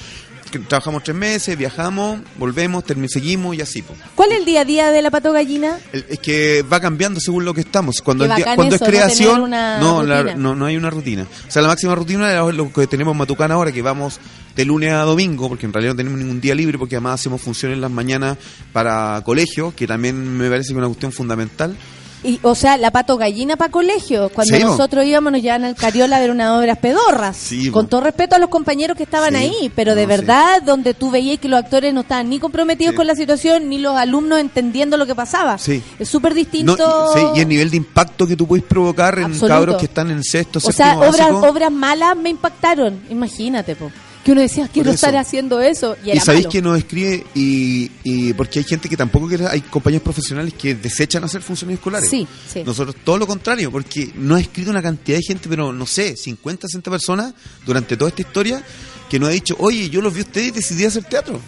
que 0.50 0.58
trabajamos 0.60 1.02
tres 1.02 1.16
meses, 1.16 1.56
viajamos, 1.58 2.20
volvemos, 2.38 2.84
seguimos 3.08 3.56
y 3.56 3.60
así. 3.60 3.82
po. 3.82 3.94
¿Cuál 4.14 4.32
es 4.32 4.38
el 4.38 4.44
día 4.44 4.60
a 4.62 4.64
día 4.64 4.90
de 4.90 5.02
la 5.02 5.10
pato 5.10 5.32
gallina? 5.32 5.78
El- 5.92 6.06
Es 6.08 6.18
que 6.18 6.62
va 6.62 6.80
cambiando 6.80 7.20
según 7.20 7.44
lo 7.44 7.52
que 7.54 7.60
estamos. 7.62 8.00
Cuando, 8.02 8.24
el 8.24 8.34
día- 8.34 8.54
cuando 8.54 8.74
eso, 8.76 8.84
es 8.84 8.90
no 8.90 8.96
creación, 8.96 9.40
una 9.42 9.78
no, 9.78 10.02
la- 10.02 10.34
no, 10.34 10.54
no 10.54 10.66
hay 10.66 10.76
una 10.76 10.90
rutina. 10.90 11.22
O 11.46 11.50
sea, 11.50 11.62
la 11.62 11.68
máxima 11.68 11.94
rutina 11.94 12.48
es 12.48 12.54
lo 12.54 12.72
que 12.72 12.86
tenemos 12.86 13.12
en 13.12 13.18
Matucana 13.18 13.54
ahora, 13.54 13.72
que 13.72 13.82
vamos 13.82 14.18
de 14.54 14.64
lunes 14.64 14.92
a 14.92 15.02
domingo, 15.02 15.48
porque 15.48 15.66
en 15.66 15.72
realidad 15.72 15.92
no 15.92 15.96
tenemos 15.98 16.18
ningún 16.18 16.40
día 16.40 16.54
libre, 16.54 16.78
porque 16.78 16.96
además 16.96 17.20
hacemos 17.20 17.40
funciones 17.42 17.76
en 17.76 17.82
las 17.82 17.90
mañanas 17.90 18.38
para 18.72 19.20
colegios, 19.24 19.74
que 19.74 19.86
también 19.86 20.36
me 20.38 20.48
parece 20.48 20.68
que 20.68 20.72
es 20.74 20.78
una 20.78 20.86
cuestión 20.86 21.12
fundamental. 21.12 21.76
Y, 22.24 22.40
o 22.42 22.54
sea, 22.54 22.76
la 22.76 22.90
pato 22.90 23.16
gallina 23.16 23.56
para 23.56 23.70
colegio. 23.70 24.30
Cuando 24.30 24.56
Sí, 24.56 24.62
nosotros 24.62 25.04
íbamos, 25.04 25.32
nos 25.32 25.42
llevaban 25.42 25.64
al 25.64 25.74
Cariola 25.76 26.16
a 26.16 26.20
ver 26.20 26.30
unas 26.30 26.58
obras 26.58 26.78
pedorras. 26.78 27.36
Sí, 27.36 27.70
con 27.70 27.86
todo 27.88 28.00
respeto 28.00 28.34
a 28.34 28.38
los 28.38 28.48
compañeros 28.50 28.96
que 28.96 29.02
estaban 29.04 29.30
Sí. 29.30 29.36
ahí, 29.36 29.72
pero 29.76 29.94
de 29.94 30.02
No, 30.02 30.08
verdad, 30.08 30.62
donde 30.62 30.94
tú 30.94 31.10
veías 31.10 31.38
que 31.38 31.48
los 31.48 31.58
actores 31.60 31.92
no 31.94 32.00
estaban 32.00 32.28
ni 32.28 32.38
comprometidos 32.40 32.94
con 32.96 33.06
la 33.06 33.14
situación, 33.14 33.68
ni 33.68 33.78
los 33.78 33.96
alumnos 33.96 34.40
entendiendo 34.40 34.96
lo 34.96 35.06
que 35.06 35.14
pasaba. 35.14 35.56
Es 35.56 36.08
súper 36.08 36.32
No, 36.32 36.36
distinto. 36.36 37.12
y, 37.14 37.18
sí, 37.18 37.26
y 37.36 37.40
el 37.40 37.48
nivel 37.48 37.70
de 37.70 37.76
impacto 37.76 38.26
que 38.26 38.34
tú 38.36 38.46
puedes 38.46 38.64
provocar 38.64 39.18
en 39.18 39.24
Absoluto. 39.26 39.48
cabros 39.48 39.76
que 39.76 39.84
están 39.86 40.10
en 40.10 40.24
sexto, 40.24 40.58
o 40.62 40.72
sea, 40.72 40.96
obras, 40.98 41.18
básico. 41.18 41.40
obras 41.48 41.70
malas 41.70 42.16
me 42.16 42.30
impactaron. 42.30 43.00
Imagínate, 43.10 43.76
po. 43.76 43.90
Que 44.26 44.32
uno 44.32 44.40
decía, 44.40 44.66
quiero 44.66 44.90
eso. 44.90 44.96
estar 44.96 45.16
haciendo 45.16 45.60
eso. 45.60 45.96
Y, 46.04 46.18
sabéis 46.18 46.46
malo. 46.46 46.50
que 46.50 46.60
nos 46.60 46.78
escribe 46.78 47.24
y, 47.32 47.88
y 48.02 48.32
porque 48.32 48.58
hay 48.58 48.64
gente 48.64 48.88
que 48.88 48.96
tampoco 48.96 49.28
quiere, 49.28 49.46
hay 49.46 49.60
compañeros 49.60 50.02
profesionales 50.02 50.52
que 50.54 50.74
desechan 50.74 51.22
hacer 51.22 51.42
funciones 51.42 51.76
escolares. 51.76 52.10
Sí, 52.10 52.26
sí. 52.52 52.64
Nosotros 52.66 52.96
todo 53.04 53.18
lo 53.18 53.28
contrario, 53.28 53.70
porque 53.70 54.10
nos 54.16 54.38
ha 54.38 54.40
escrito 54.40 54.72
una 54.72 54.82
cantidad 54.82 55.16
de 55.16 55.22
gente, 55.22 55.48
pero 55.48 55.72
no 55.72 55.86
sé, 55.86 56.16
50, 56.16 56.66
60 56.66 56.90
personas 56.90 57.34
durante 57.64 57.96
toda 57.96 58.08
esta 58.08 58.22
historia 58.22 58.64
que 59.08 59.20
nos 59.20 59.28
ha 59.28 59.32
dicho, 59.32 59.54
oye, 59.60 59.88
yo 59.90 60.00
los 60.00 60.12
vi 60.12 60.22
a 60.22 60.24
ustedes 60.24 60.48
y 60.48 60.50
decidí 60.50 60.84
hacer 60.84 61.04
teatro. 61.04 61.40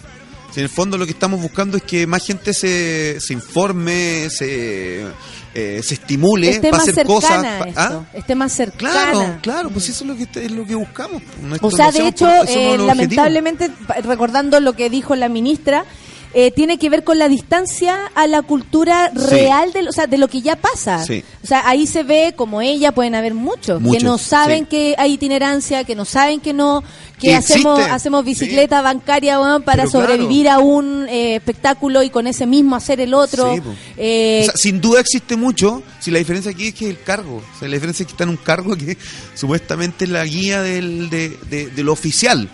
Si 0.53 0.61
en 0.61 0.63
el 0.63 0.69
fondo 0.69 0.97
lo 0.97 1.05
que 1.05 1.11
estamos 1.11 1.41
buscando 1.41 1.75
es 1.75 1.83
que 1.83 2.07
más 2.07 2.25
gente 2.25 2.53
se, 2.53 3.19
se 3.19 3.33
informe, 3.33 4.29
se, 4.29 5.05
eh, 5.55 5.81
se 5.83 5.95
estimule 5.95 6.49
esté 6.49 6.69
para 6.69 6.83
más 6.83 6.89
hacer 6.89 7.05
cosas. 7.07 7.45
¿Ah? 7.75 8.01
esté 8.13 8.35
más 8.35 8.51
cercana. 8.53 8.91
Claro, 9.11 9.37
claro, 9.41 9.69
pues 9.71 9.89
eso 9.89 10.03
es 10.03 10.09
lo 10.09 10.15
que, 10.15 10.45
es 10.45 10.51
lo 10.51 10.65
que 10.65 10.75
buscamos. 10.75 11.21
Nuestro- 11.41 11.67
O 11.67 11.71
sea, 11.71 11.91
de 11.91 12.07
hecho, 12.07 12.27
eh, 12.47 12.77
lamentablemente, 12.77 13.71
recordando 14.03 14.59
lo 14.59 14.73
que 14.73 14.89
dijo 14.89 15.15
la 15.15 15.29
ministra, 15.29 15.85
eh, 16.33 16.51
tiene 16.51 16.77
que 16.77 16.89
ver 16.89 17.03
con 17.03 17.17
la 17.17 17.27
distancia 17.27 17.97
a 18.15 18.27
la 18.27 18.41
cultura 18.43 19.11
Sí. 19.15 19.25
real 19.29 19.71
de, 19.73 19.83
lo- 19.83 19.89
o 19.89 19.93
sea, 19.93 20.05
de 20.07 20.17
lo 20.17 20.27
que 20.27 20.41
ya 20.41 20.55
pasa. 20.55 21.03
Sí. 21.03 21.23
O 21.43 21.47
sea, 21.47 21.67
ahí 21.67 21.87
se 21.87 22.03
ve, 22.03 22.33
como 22.35 22.61
ella, 22.61 22.91
pueden 22.91 23.15
haber 23.15 23.33
muchos, 23.33 23.81
que 23.91 23.99
no 24.03 24.17
saben 24.17 24.59
sí. 24.61 24.65
que 24.69 24.95
hay 24.97 25.13
itinerancia, 25.13 25.83
que 25.83 25.95
no 25.95 26.05
saben 26.05 26.39
que 26.39 26.53
no, 26.53 26.83
que 27.19 27.29
Que 27.29 27.35
hacemos 27.35 27.77
existe, 27.79 27.95
hacemos 27.95 28.23
bicicleta 28.25 28.81
bancaria 28.81 29.37
para 29.65 29.83
Pero 29.83 29.89
claro. 29.89 29.89
sobrevivir 30.07 30.47
a 30.49 30.59
un 30.59 31.07
eh, 31.09 31.35
espectáculo 31.35 32.03
y 32.03 32.09
con 32.09 32.27
ese 32.27 32.45
mismo 32.45 32.75
hacer 32.75 33.01
el 33.01 33.13
otro. 33.13 33.53
Eh, 33.97 34.41
O 34.43 34.45
sea, 34.45 34.53
sin 34.57 34.79
duda 34.79 34.99
existe 35.01 35.35
mucho, 35.35 35.81
si 35.99 36.11
la 36.11 36.19
diferencia 36.19 36.51
aquí 36.51 36.67
es 36.67 36.73
que 36.75 36.89
el 36.89 37.01
cargo, 37.01 37.37
o 37.37 37.59
sea, 37.59 37.67
la 37.67 37.73
diferencia 37.73 38.03
es 38.03 38.07
que 38.07 38.13
está 38.13 38.23
en 38.23 38.29
un 38.29 38.37
cargo 38.37 38.75
que 38.77 38.97
supuestamente 39.35 40.05
es 40.05 40.11
la 40.11 40.23
guía 40.25 40.61
del, 40.61 41.09
de, 41.09 41.29
de- 41.49 41.67
de 41.69 41.83
lo 41.83 41.91
oficial, 41.93 42.49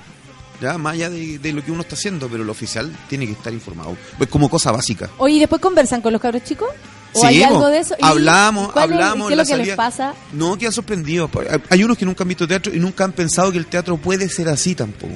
ya 0.61 0.77
más 0.77 0.94
allá 0.94 1.10
de, 1.10 1.40
de 1.40 1.53
lo 1.53 1.64
que 1.64 1.72
uno 1.72 1.82
está 1.82 1.95
haciendo, 1.95 2.27
pero 2.30 2.44
lo 2.44 2.52
oficial 2.52 2.91
tiene 3.10 3.26
que 3.26 3.34
estar 3.34 3.53
informado, 3.53 3.95
pues 4.18 4.30
como 4.30 4.49
cosa 4.49 4.72
básica. 4.72 5.10
Oye, 5.18 5.36
¿y 5.36 5.40
después 5.40 5.61
conversan 5.61 6.02
con 6.02 6.14
los 6.14 6.22
cabros 6.22 6.44
chicos? 6.44 6.69
¿O 7.14 7.22
Sí, 7.22 7.27
hay 7.27 7.44
algo 7.44 7.68
de 7.69 7.80
eso? 7.80 7.95
¿Y 7.98 8.06
Hablamos, 8.06 8.72
cuál 8.73 8.90
es- 8.90 8.91
hablamos 8.94 9.27
¿Qué 9.30 9.34
es 9.34 9.38
la 9.38 9.44
lo 9.44 9.48
que 9.48 9.57
les 9.57 9.68
salida. 9.68 9.76
pasa? 9.77 10.14
No, 10.34 10.57
quedan 10.57 10.73
sorprendidos. 10.73 11.30
Hay- 11.69 11.84
unos 11.84 11.98
que 11.98 12.06
nunca 12.06 12.23
han 12.23 12.27
visto 12.27 12.45
teatro 12.48 12.73
y 12.73 12.80
nunca 12.80 13.06
han 13.06 13.14
pensado 13.14 13.52
que 13.53 13.57
el 13.57 13.68
teatro 13.68 13.95
puede 13.98 14.27
ser 14.27 14.49
así 14.49 14.76
tampoco. 14.76 15.14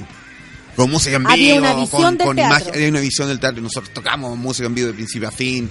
Con 0.76 0.90
música 0.90 1.16
en 1.16 1.22
vivo, 1.24 1.32
Había 1.32 1.54
una 1.58 1.74
visión 1.74 2.02
con, 2.02 2.16
del 2.18 2.26
con 2.26 2.36
teatro. 2.36 2.58
imagen- 2.68 2.82
hay 2.82 2.88
una 2.88 3.00
visión 3.00 3.28
del 3.28 3.38
teatro 3.38 3.60
nosotros 3.60 3.92
tocamos 3.92 4.38
música 4.38 4.66
en 4.66 4.74
vivo 4.74 4.86
de 4.88 4.94
principio 4.94 5.28
a 5.28 5.30
fin. 5.30 5.68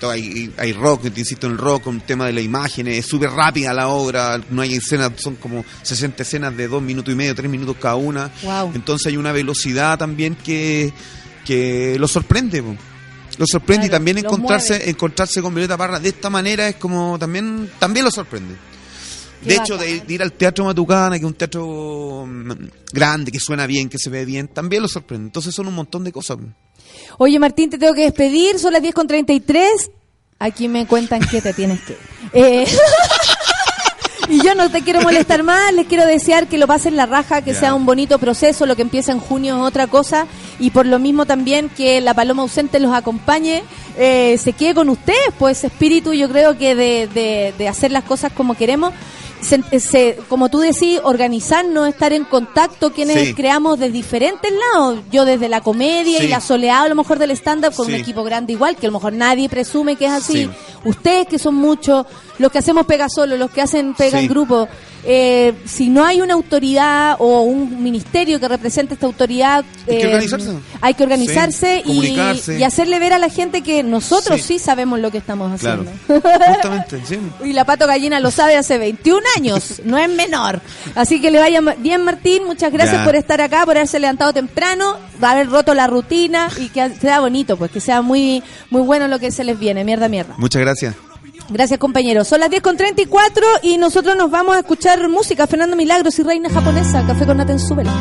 Todo, 0.00 0.10
hay, 0.10 0.52
hay 0.56 0.72
rock, 0.72 1.02
te 1.12 1.20
insisto 1.20 1.46
en 1.46 1.52
el 1.52 1.58
rock, 1.58 1.86
el 1.88 2.02
tema 2.02 2.26
de 2.26 2.32
las 2.32 2.42
imágenes, 2.42 2.98
es 2.98 3.06
súper 3.06 3.30
rápida 3.30 3.72
la 3.72 3.88
obra, 3.88 4.40
no 4.50 4.62
hay 4.62 4.74
escenas, 4.74 5.12
son 5.16 5.36
como 5.36 5.64
60 5.82 6.22
escenas 6.22 6.56
de 6.56 6.66
dos 6.66 6.82
minutos 6.82 7.12
y 7.12 7.16
medio, 7.16 7.34
tres 7.34 7.50
minutos 7.50 7.76
cada 7.80 7.96
una. 7.96 8.30
Wow. 8.42 8.72
Entonces 8.74 9.06
hay 9.08 9.16
una 9.16 9.32
velocidad 9.32 9.98
también 9.98 10.34
que, 10.34 10.92
que 11.44 11.96
lo 11.98 12.08
sorprende. 12.08 12.62
po. 12.62 12.76
Lo 13.38 13.46
sorprende 13.46 13.86
y 13.86 13.90
también 13.90 14.18
encontrarse 14.18 14.74
mueve. 14.74 14.90
encontrarse 14.90 15.40
con 15.40 15.54
Violeta 15.54 15.76
Parra 15.76 15.98
de 16.00 16.10
esta 16.10 16.28
manera 16.28 16.68
es 16.68 16.76
como 16.76 17.18
también 17.18 17.70
también 17.78 18.04
lo 18.04 18.10
sorprende. 18.10 18.54
Qué 19.42 19.48
de 19.48 19.56
hecho, 19.56 19.78
de, 19.78 20.00
de 20.00 20.14
ir 20.14 20.22
al 20.22 20.32
Teatro 20.32 20.66
Matucana, 20.66 21.18
que 21.18 21.24
es 21.24 21.30
un 21.30 21.34
teatro 21.34 22.26
mm, 22.26 22.52
grande, 22.92 23.32
que 23.32 23.40
suena 23.40 23.66
bien, 23.66 23.88
que 23.88 23.98
se 23.98 24.10
ve 24.10 24.26
bien, 24.26 24.48
también 24.48 24.82
lo 24.82 24.88
sorprende. 24.88 25.26
Entonces 25.26 25.54
son 25.54 25.66
un 25.68 25.74
montón 25.74 26.04
de 26.04 26.12
cosas. 26.12 26.36
Oye, 27.18 27.38
Martín, 27.38 27.70
te 27.70 27.78
tengo 27.78 27.94
que 27.94 28.02
despedir. 28.02 28.58
Son 28.58 28.72
las 28.72 28.82
10 28.82 28.94
con 28.94 29.06
33. 29.06 29.90
Aquí 30.38 30.68
me 30.68 30.86
cuentan 30.86 31.20
que 31.20 31.40
te 31.42 31.52
tienes 31.52 31.80
que. 31.82 31.96
Eh, 32.32 32.66
y 34.28 34.42
yo 34.44 34.54
no 34.54 34.70
te 34.70 34.82
quiero 34.82 35.00
molestar 35.02 35.42
más. 35.42 35.72
Les 35.74 35.86
quiero 35.86 36.06
desear 36.06 36.46
que 36.46 36.56
lo 36.58 36.66
pasen 36.66 36.96
la 36.96 37.06
raja, 37.06 37.42
que 37.42 37.52
sea 37.54 37.74
un 37.74 37.84
bonito 37.84 38.18
proceso. 38.18 38.64
Lo 38.64 38.76
que 38.76 38.82
empieza 38.82 39.12
en 39.12 39.20
junio 39.20 39.56
es 39.56 39.62
otra 39.62 39.86
cosa. 39.86 40.26
Y 40.58 40.70
por 40.70 40.86
lo 40.86 40.98
mismo 40.98 41.26
también 41.26 41.68
que 41.68 42.00
la 42.00 42.14
Paloma 42.14 42.42
Ausente 42.42 42.78
los 42.80 42.94
acompañe. 42.94 43.62
eh, 43.98 44.38
se 44.38 44.52
quede 44.52 44.74
con 44.74 44.88
ustedes, 44.88 45.18
pues 45.38 45.64
espíritu, 45.64 46.12
yo 46.14 46.28
creo 46.30 46.56
que 46.56 46.74
de, 46.74 47.06
de, 47.08 47.52
de 47.58 47.68
hacer 47.68 47.90
las 47.90 48.04
cosas 48.04 48.32
como 48.32 48.54
queremos. 48.54 48.94
Se- 49.40 49.80
se- 49.80 50.18
como 50.28 50.48
tú 50.50 50.58
decís, 50.58 51.00
organizarnos, 51.02 51.88
estar 51.88 52.12
en 52.12 52.24
contacto, 52.24 52.92
quienes 52.92 53.28
Sí. 53.28 53.34
creamos 53.34 53.78
de 53.78 53.90
diferentes 53.90 54.52
lados. 54.74 55.00
Yo 55.10 55.24
desde 55.24 55.48
la 55.48 55.60
comedia 55.62 56.22
y 56.22 56.28
la 56.28 56.40
soleada 56.40 56.82
a 56.82 56.88
lo 56.88 56.94
mejor 56.94 57.18
del 57.18 57.30
stand-up 57.32 57.74
con 57.74 57.86
un 57.86 57.94
equipo 57.94 58.22
grande 58.22 58.52
igual, 58.52 58.76
que 58.76 58.86
a 58.86 58.90
lo 58.90 58.98
mejor 58.98 59.12
nadie 59.14 59.48
presume 59.48 59.96
que 59.96 60.06
es 60.06 60.12
así. 60.12 60.44
Sí. 60.44 60.50
Ustedes 60.84 61.26
que 61.26 61.38
son 61.38 61.54
muchos, 61.54 62.06
los 62.38 62.52
que 62.52 62.58
hacemos 62.58 62.84
pega 62.86 63.08
solo, 63.08 63.36
los 63.36 63.50
que 63.50 63.62
hacen 63.62 63.94
pega 63.94 64.20
en 64.20 64.28
grupo. 64.28 64.68
Eh, 65.04 65.54
si 65.64 65.88
no 65.88 66.04
hay 66.04 66.20
una 66.20 66.34
autoridad 66.34 67.16
o 67.18 67.42
un 67.42 67.82
ministerio 67.82 68.38
que 68.38 68.48
represente 68.48 68.94
esta 68.94 69.06
autoridad, 69.06 69.64
Hay 69.88 69.96
que 69.96 70.02
eh, 70.02 70.06
organizarse. 70.06 70.50
hay 70.80 70.94
que 70.94 71.02
organizarse 71.02 71.82
Sí, 71.86 72.16
y, 72.58 72.62
hacerle 72.62 72.98
ver 72.98 73.12
a 73.14 73.18
la 73.18 73.28
gente 73.30 73.62
que 73.62 73.82
nosotros 73.82 74.40
sí, 74.42 74.50
Sí. 74.54 74.58
sabemos 74.58 74.98
lo 75.00 75.10
que 75.10 75.18
estamos 75.18 75.58
Claro. 75.60 75.84
haciendo. 76.08 76.28
Justamente, 76.54 77.00
sí. 77.06 77.18
Y 77.44 77.52
la 77.52 77.64
Pato 77.64 77.86
Gallina 77.86 78.20
lo 78.20 78.30
sabe 78.30 78.56
hace 78.56 78.78
21 78.78 79.22
años, 79.36 79.80
no 79.84 79.96
es 79.98 80.08
menor. 80.10 80.60
Así 80.94 81.20
que 81.20 81.30
le 81.30 81.38
vaya 81.38 81.60
bien, 81.78 82.02
Martín. 82.04 82.44
Muchas 82.44 82.72
gracias 82.72 82.98
Ya. 82.98 83.04
por 83.04 83.16
estar 83.16 83.40
acá, 83.40 83.64
por 83.64 83.76
haberse 83.76 83.98
levantado 83.98 84.32
temprano, 84.32 84.96
por 85.18 85.28
haber 85.28 85.48
roto 85.48 85.74
la 85.74 85.86
rutina 85.86 86.48
y 86.58 86.68
que 86.68 86.90
sea 87.00 87.20
bonito, 87.20 87.56
pues 87.56 87.70
que 87.70 87.80
sea 87.80 88.02
muy 88.02 88.42
muy 88.70 88.82
bueno 88.82 89.08
lo 89.08 89.18
que 89.18 89.30
se 89.30 89.44
les 89.44 89.58
viene. 89.58 89.84
Mierda, 89.84 90.08
mierda. 90.08 90.34
Muchas 90.38 90.60
gracias. 90.60 90.94
Gracias, 91.48 91.78
compañeros. 91.78 92.28
Son 92.28 92.40
las 92.40 92.50
10 92.50 92.62
con 92.62 92.76
34 92.76 93.44
y 93.62 93.78
nosotros 93.78 94.16
nos 94.16 94.30
vamos 94.30 94.56
a 94.56 94.60
escuchar 94.60 95.08
música. 95.08 95.46
Fernando 95.46 95.76
Milagros 95.76 96.18
y 96.18 96.22
Reina 96.22 96.50
Japonesa. 96.50 97.06
Café 97.06 97.26
con 97.26 97.36
Naten 97.38 97.58
Súbela. 97.58 97.92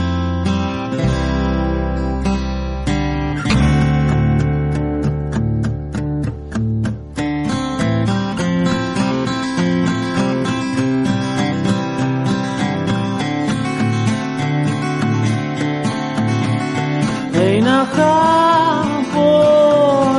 Reina 17.39 17.85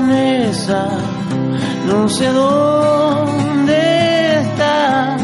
japonesa, 0.06 0.82
no 1.90 2.08
sé 2.08 2.32
dónde 2.32 4.40
estás, 4.40 5.20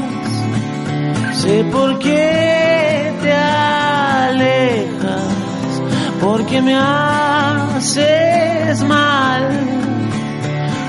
sé 1.41 1.65
por 1.73 1.99
qué 2.01 3.15
te 3.23 3.33
alejas, 3.33 5.23
porque 6.21 6.61
me 6.61 6.75
haces 6.75 8.85
mal, 8.85 9.49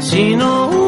si 0.01 0.35
no 0.35 0.86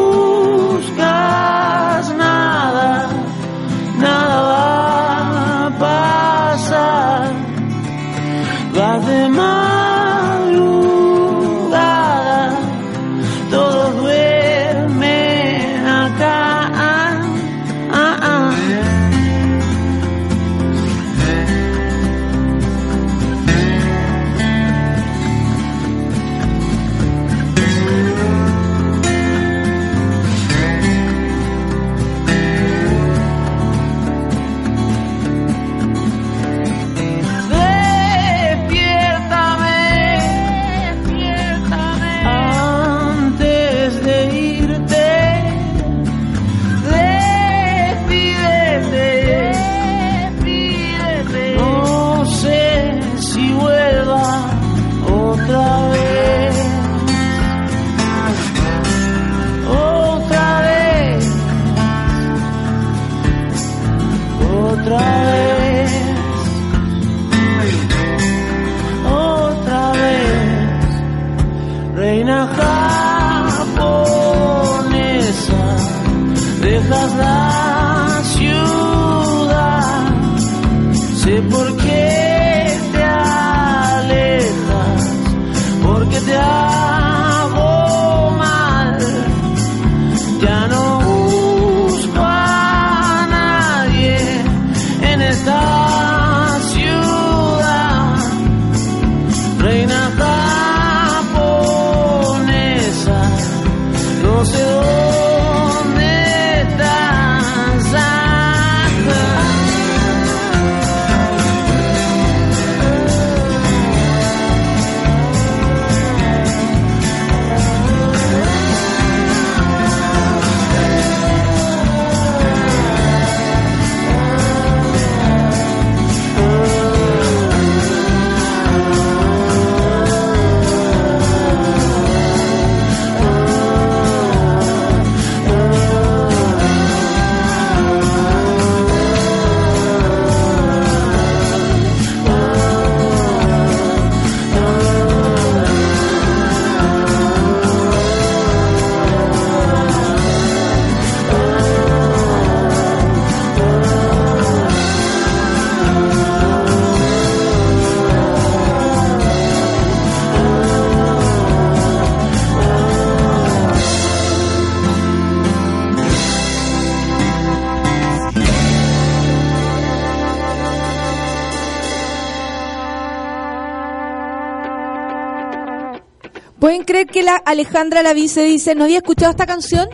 creer 176.90 177.06
que 177.06 177.22
la 177.22 177.36
Alejandra 177.36 178.02
Lavice 178.02 178.42
dice, 178.44 178.74
no 178.74 178.86
había 178.86 178.98
escuchado 178.98 179.30
esta 179.30 179.46
canción? 179.46 179.88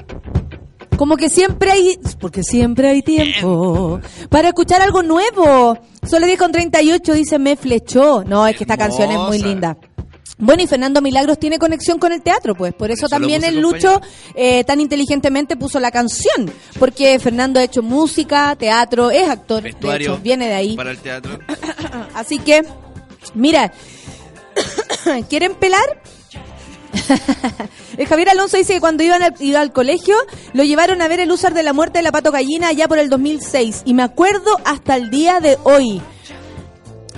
Como 0.96 1.18
que 1.18 1.28
siempre 1.28 1.72
hay, 1.72 2.00
porque 2.22 2.42
siempre 2.42 2.88
hay 2.88 3.02
tiempo 3.02 4.00
para 4.30 4.48
escuchar 4.48 4.82
algo 4.82 5.04
nuevo. 5.04 5.78
Solo 6.08 6.26
10 6.26 6.40
con 6.40 6.54
38 6.54 7.14
dice, 7.14 7.38
me 7.38 7.58
flechó. 7.58 8.24
No, 8.24 8.48
es 8.48 8.56
que 8.56 8.64
esta 8.64 8.78
canción 8.78 9.12
es 9.12 9.20
muy 9.20 9.40
linda. 9.40 9.78
Bueno, 10.38 10.64
y 10.64 10.68
Fernando 10.68 11.02
Milagros 11.02 11.38
tiene 11.38 11.60
conexión 11.60 12.00
con 12.00 12.14
el 12.14 12.22
teatro, 12.22 12.56
pues. 12.56 12.74
Por 12.74 12.92
eso, 12.92 13.08
también 13.10 13.44
el 13.44 13.60
Lucho 13.60 14.02
eh, 14.34 14.64
tan 14.64 14.80
inteligentemente 14.80 15.58
puso 15.58 15.82
la 15.82 15.92
canción. 15.92 16.50
Porque 16.80 17.20
Fernando 17.20 17.60
ha 17.60 17.64
hecho 17.64 17.82
música, 17.82 18.56
teatro, 18.56 19.12
es 19.12 19.28
actor. 19.28 19.64
de 19.64 19.72
Vestuario 19.72 20.14
hecho, 20.14 20.24
viene 20.24 20.48
de 20.48 20.54
ahí. 20.54 20.76
Para 20.78 20.92
el 20.92 21.00
teatro. 21.00 21.40
Así 22.14 22.40
que, 22.40 22.64
mira, 23.34 23.74
¿quieren 25.30 25.56
pelar? 25.56 26.02
el 27.98 28.08
Javier 28.08 28.30
Alonso 28.30 28.58
dice 28.58 28.74
que 28.74 28.80
cuando 28.80 29.04
iban 29.04 29.24
al, 29.24 29.34
iba 29.40 29.62
al 29.62 29.72
colegio 29.72 30.16
lo 30.54 30.64
llevaron 30.64 31.02
a 31.02 31.08
ver 31.08 31.20
el 31.20 31.32
usar 31.32 31.54
de 31.54 31.64
la 31.64 31.74
muerte 31.74 32.00
de 32.00 32.04
la 32.04 32.12
pato 32.12 32.32
gallina 32.32 32.70
allá 32.70 32.88
por 32.88 33.00
el 33.00 33.10
2006 33.10 33.84
y 33.86 33.94
me 33.94 34.04
acuerdo 34.04 34.58
hasta 34.66 34.96
el 34.96 35.10
día 35.10 35.40
de 35.40 35.58
hoy. 35.64 36.02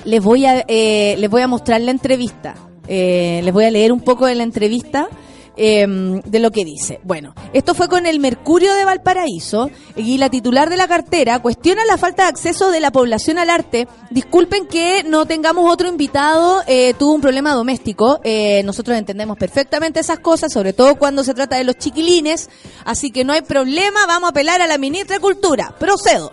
Les 0.05 0.23
voy 0.23 0.45
a, 0.45 0.63
eh, 0.67 1.15
les 1.17 1.29
voy 1.29 1.41
a 1.41 1.47
mostrar 1.47 1.81
la 1.81 1.91
entrevista. 1.91 2.55
Eh, 2.87 3.41
les 3.43 3.53
voy 3.53 3.65
a 3.65 3.71
leer 3.71 3.91
un 3.91 3.99
poco 3.99 4.25
de 4.25 4.35
la 4.35 4.43
entrevista 4.43 5.09
eh, 5.57 5.85
de 6.23 6.39
lo 6.39 6.51
que 6.51 6.63
dice. 6.63 6.99
Bueno, 7.03 7.33
esto 7.53 7.73
fue 7.73 7.87
con 7.89 8.05
el 8.05 8.19
Mercurio 8.19 8.73
de 8.75 8.85
Valparaíso 8.85 9.69
y 9.95 10.17
la 10.17 10.29
titular 10.29 10.69
de 10.69 10.77
la 10.77 10.87
cartera 10.87 11.39
cuestiona 11.39 11.83
la 11.85 11.97
falta 11.97 12.23
de 12.23 12.29
acceso 12.29 12.71
de 12.71 12.79
la 12.79 12.91
población 12.91 13.37
al 13.37 13.49
arte. 13.49 13.87
Disculpen 14.09 14.67
que 14.67 15.03
no 15.03 15.25
tengamos 15.25 15.71
otro 15.71 15.89
invitado, 15.89 16.61
eh, 16.67 16.93
tuvo 16.97 17.13
un 17.13 17.21
problema 17.21 17.53
doméstico. 17.53 18.19
Eh, 18.23 18.61
nosotros 18.63 18.97
entendemos 18.97 19.37
perfectamente 19.37 19.99
esas 19.99 20.19
cosas, 20.19 20.53
sobre 20.53 20.73
todo 20.73 20.95
cuando 20.95 21.23
se 21.23 21.33
trata 21.33 21.57
de 21.57 21.63
los 21.63 21.77
chiquilines. 21.77 22.49
Así 22.85 23.11
que 23.11 23.25
no 23.25 23.33
hay 23.33 23.41
problema, 23.41 24.05
vamos 24.05 24.27
a 24.27 24.31
apelar 24.31 24.61
a 24.61 24.67
la 24.67 24.77
ministra 24.77 25.15
de 25.15 25.21
Cultura. 25.21 25.73
Procedo. 25.79 26.31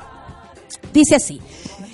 Dice 0.93 1.17
así. 1.17 1.41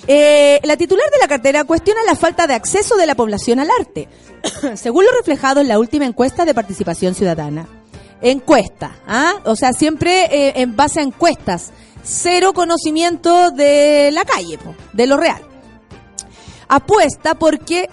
Eh, 0.07 0.59
la 0.63 0.77
titular 0.77 1.05
de 1.11 1.19
la 1.19 1.27
cartera 1.27 1.63
cuestiona 1.63 2.01
la 2.03 2.15
falta 2.15 2.47
de 2.47 2.55
acceso 2.55 2.97
de 2.97 3.05
la 3.05 3.15
población 3.15 3.59
al 3.59 3.69
arte, 3.69 4.07
según 4.75 5.05
lo 5.05 5.11
reflejado 5.11 5.61
en 5.61 5.67
la 5.67 5.79
última 5.79 6.05
encuesta 6.05 6.45
de 6.45 6.53
participación 6.53 7.13
ciudadana. 7.13 7.67
Encuesta, 8.21 8.99
¿ah? 9.07 9.35
O 9.45 9.55
sea, 9.55 9.73
siempre 9.73 10.25
eh, 10.25 10.53
en 10.57 10.75
base 10.75 10.99
a 10.99 11.03
encuestas. 11.03 11.71
Cero 12.03 12.53
conocimiento 12.53 13.51
de 13.51 14.09
la 14.11 14.25
calle, 14.25 14.57
de 14.93 15.07
lo 15.07 15.17
real. 15.17 15.41
Apuesta 16.67 17.35
porque, 17.35 17.89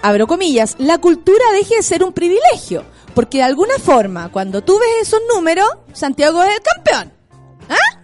abro 0.00 0.26
comillas, 0.26 0.76
la 0.78 0.98
cultura 0.98 1.44
deje 1.52 1.76
de 1.76 1.82
ser 1.82 2.02
un 2.02 2.12
privilegio. 2.12 2.84
Porque 3.14 3.38
de 3.38 3.44
alguna 3.44 3.78
forma, 3.78 4.30
cuando 4.30 4.62
tú 4.62 4.78
ves 4.78 5.08
esos 5.08 5.20
números, 5.34 5.68
Santiago 5.92 6.42
es 6.42 6.54
el 6.54 6.62
campeón. 6.62 7.12
¿Ah? 7.68 7.98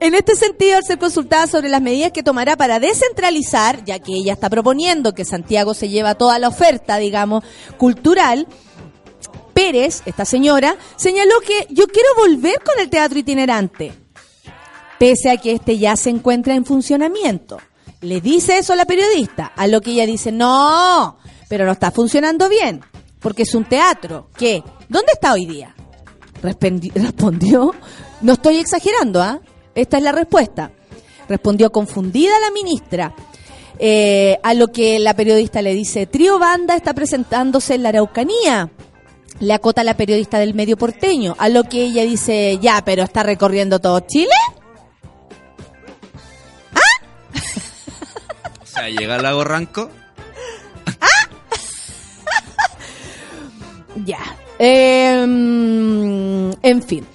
En 0.01 0.15
este 0.15 0.35
sentido, 0.35 0.77
al 0.77 0.85
ser 0.85 0.99
consultada 0.99 1.47
sobre 1.47 1.69
las 1.69 1.83
medidas 1.83 2.13
que 2.13 2.23
tomará 2.23 2.57
para 2.57 2.81
descentralizar, 2.81 3.85
ya 3.85 3.99
que 3.99 4.13
ella 4.13 4.33
está 4.33 4.49
proponiendo 4.49 5.15
que 5.15 5.25
Santiago 5.25 5.75
se 5.75 5.89
lleva 5.89 6.15
toda 6.15 6.39
la 6.39 6.49
oferta, 6.49 6.97
digamos, 6.97 7.45
cultural, 7.77 8.47
Pérez, 9.53 10.03
esta 10.07 10.25
señora, 10.25 10.77
señaló 10.97 11.35
que 11.41 11.67
yo 11.71 11.87
quiero 11.87 12.09
volver 12.17 12.61
con 12.65 12.81
el 12.81 12.89
teatro 12.89 13.19
itinerante, 13.19 13.93
pese 14.99 15.31
a 15.31 15.37
que 15.37 15.53
este 15.53 15.79
ya 15.79 15.97
se 15.97 16.11
encuentra 16.11 16.55
en 16.55 16.65
funcionamiento. 16.65 17.59
Le 18.01 18.21
dice 18.21 18.59
eso 18.59 18.73
a 18.73 18.77
la 18.77 18.87
periodista, 18.87 19.53
a 19.55 19.67
lo 19.67 19.81
que 19.81 19.91
ella 19.91 20.07
dice, 20.07 20.33
no, 20.33 21.19
pero 21.49 21.67
no 21.67 21.73
está 21.73 21.91
funcionando 21.91 22.49
bien, 22.49 22.81
porque 23.21 23.43
es 23.43 23.55
un 23.55 23.65
teatro. 23.65 24.31
¿Qué? 24.37 24.63
¿Dónde 24.89 25.13
está 25.13 25.35
hoy 25.35 25.45
día? 25.47 25.75
Respondió, 26.43 27.75
no 28.23 28.33
estoy 28.35 28.59
exagerando, 28.59 29.23
¿ah? 29.23 29.41
Esta 29.75 29.97
es 29.99 30.03
la 30.03 30.13
respuesta. 30.13 30.71
Respondió 31.29 31.71
confundida 31.71 32.39
la 32.41 32.51
ministra. 32.51 33.15
Eh, 33.79 34.39
a 34.43 34.53
lo 34.53 34.69
que 34.69 34.99
la 34.99 35.15
periodista 35.15 35.63
le 35.63 35.73
dice, 35.73 36.07
Trío 36.07 36.39
Banda 36.39 36.77
está 36.77 36.93
presentándose 36.93 37.77
en 37.77 37.83
la 37.83 37.89
Araucanía. 37.91 38.71
Le 39.39 39.55
acota 39.55 39.85
la 39.85 39.97
periodista 39.97 40.39
del 40.39 40.53
medio 40.55 40.77
porteño. 40.77 41.35
A 41.39 41.49
lo 41.49 41.65
que 41.65 41.85
ella 41.85 42.03
dice, 42.03 42.59
ya, 42.61 42.83
pero 42.85 43.03
está 43.03 43.23
recorriendo 43.23 43.79
todo 43.79 44.01
Chile. 44.01 44.35
O 48.63 48.67
sea, 48.67 48.89
llega 48.89 49.17
al 49.17 49.23
lago 49.23 49.45
Ranco. 49.45 49.91
Ya. 54.07 54.21
Eh, 54.59 55.23
en 56.63 56.83
fin. 56.83 57.07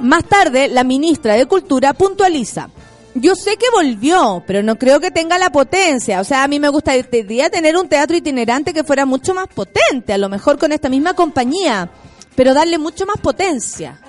Más 0.00 0.24
tarde, 0.24 0.68
la 0.68 0.82
ministra 0.82 1.34
de 1.34 1.46
Cultura 1.46 1.92
puntualiza. 1.92 2.70
Yo 3.14 3.34
sé 3.34 3.56
que 3.56 3.66
volvió, 3.72 4.42
pero 4.46 4.62
no 4.62 4.76
creo 4.76 5.00
que 5.00 5.10
tenga 5.10 5.36
la 5.38 5.50
potencia. 5.50 6.20
O 6.20 6.24
sea, 6.24 6.42
a 6.44 6.48
mí 6.48 6.60
me 6.60 6.68
gustaría 6.68 7.50
tener 7.50 7.76
un 7.76 7.88
teatro 7.88 8.16
itinerante 8.16 8.72
que 8.72 8.84
fuera 8.84 9.04
mucho 9.04 9.34
más 9.34 9.48
potente, 9.48 10.12
a 10.12 10.18
lo 10.18 10.28
mejor 10.28 10.58
con 10.58 10.72
esta 10.72 10.88
misma 10.88 11.14
compañía, 11.14 11.90
pero 12.34 12.54
darle 12.54 12.78
mucho 12.78 13.04
más 13.04 13.18
potencia. 13.18 14.00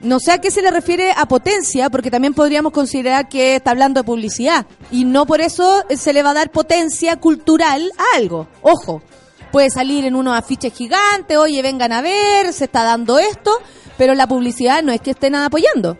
No 0.00 0.20
sé 0.20 0.32
a 0.32 0.40
qué 0.40 0.50
se 0.50 0.62
le 0.62 0.70
refiere 0.70 1.12
a 1.16 1.26
potencia, 1.26 1.88
porque 1.88 2.10
también 2.10 2.34
podríamos 2.34 2.72
considerar 2.72 3.28
que 3.28 3.56
está 3.56 3.70
hablando 3.70 4.00
de 4.00 4.06
publicidad. 4.06 4.66
Y 4.92 5.04
no 5.04 5.26
por 5.26 5.40
eso 5.40 5.84
se 5.96 6.12
le 6.12 6.22
va 6.22 6.30
a 6.30 6.34
dar 6.34 6.50
potencia 6.50 7.16
cultural 7.16 7.90
a 7.98 8.16
algo. 8.18 8.46
Ojo, 8.60 9.02
puede 9.50 9.70
salir 9.70 10.04
en 10.04 10.14
unos 10.14 10.36
afiches 10.36 10.74
gigantes, 10.74 11.38
oye, 11.38 11.62
vengan 11.62 11.92
a 11.92 12.02
ver, 12.02 12.52
se 12.52 12.64
está 12.64 12.84
dando 12.84 13.18
esto, 13.18 13.50
pero 13.96 14.14
la 14.14 14.26
publicidad 14.26 14.82
no 14.82 14.92
es 14.92 15.00
que 15.00 15.12
estén 15.12 15.34
apoyando. 15.34 15.98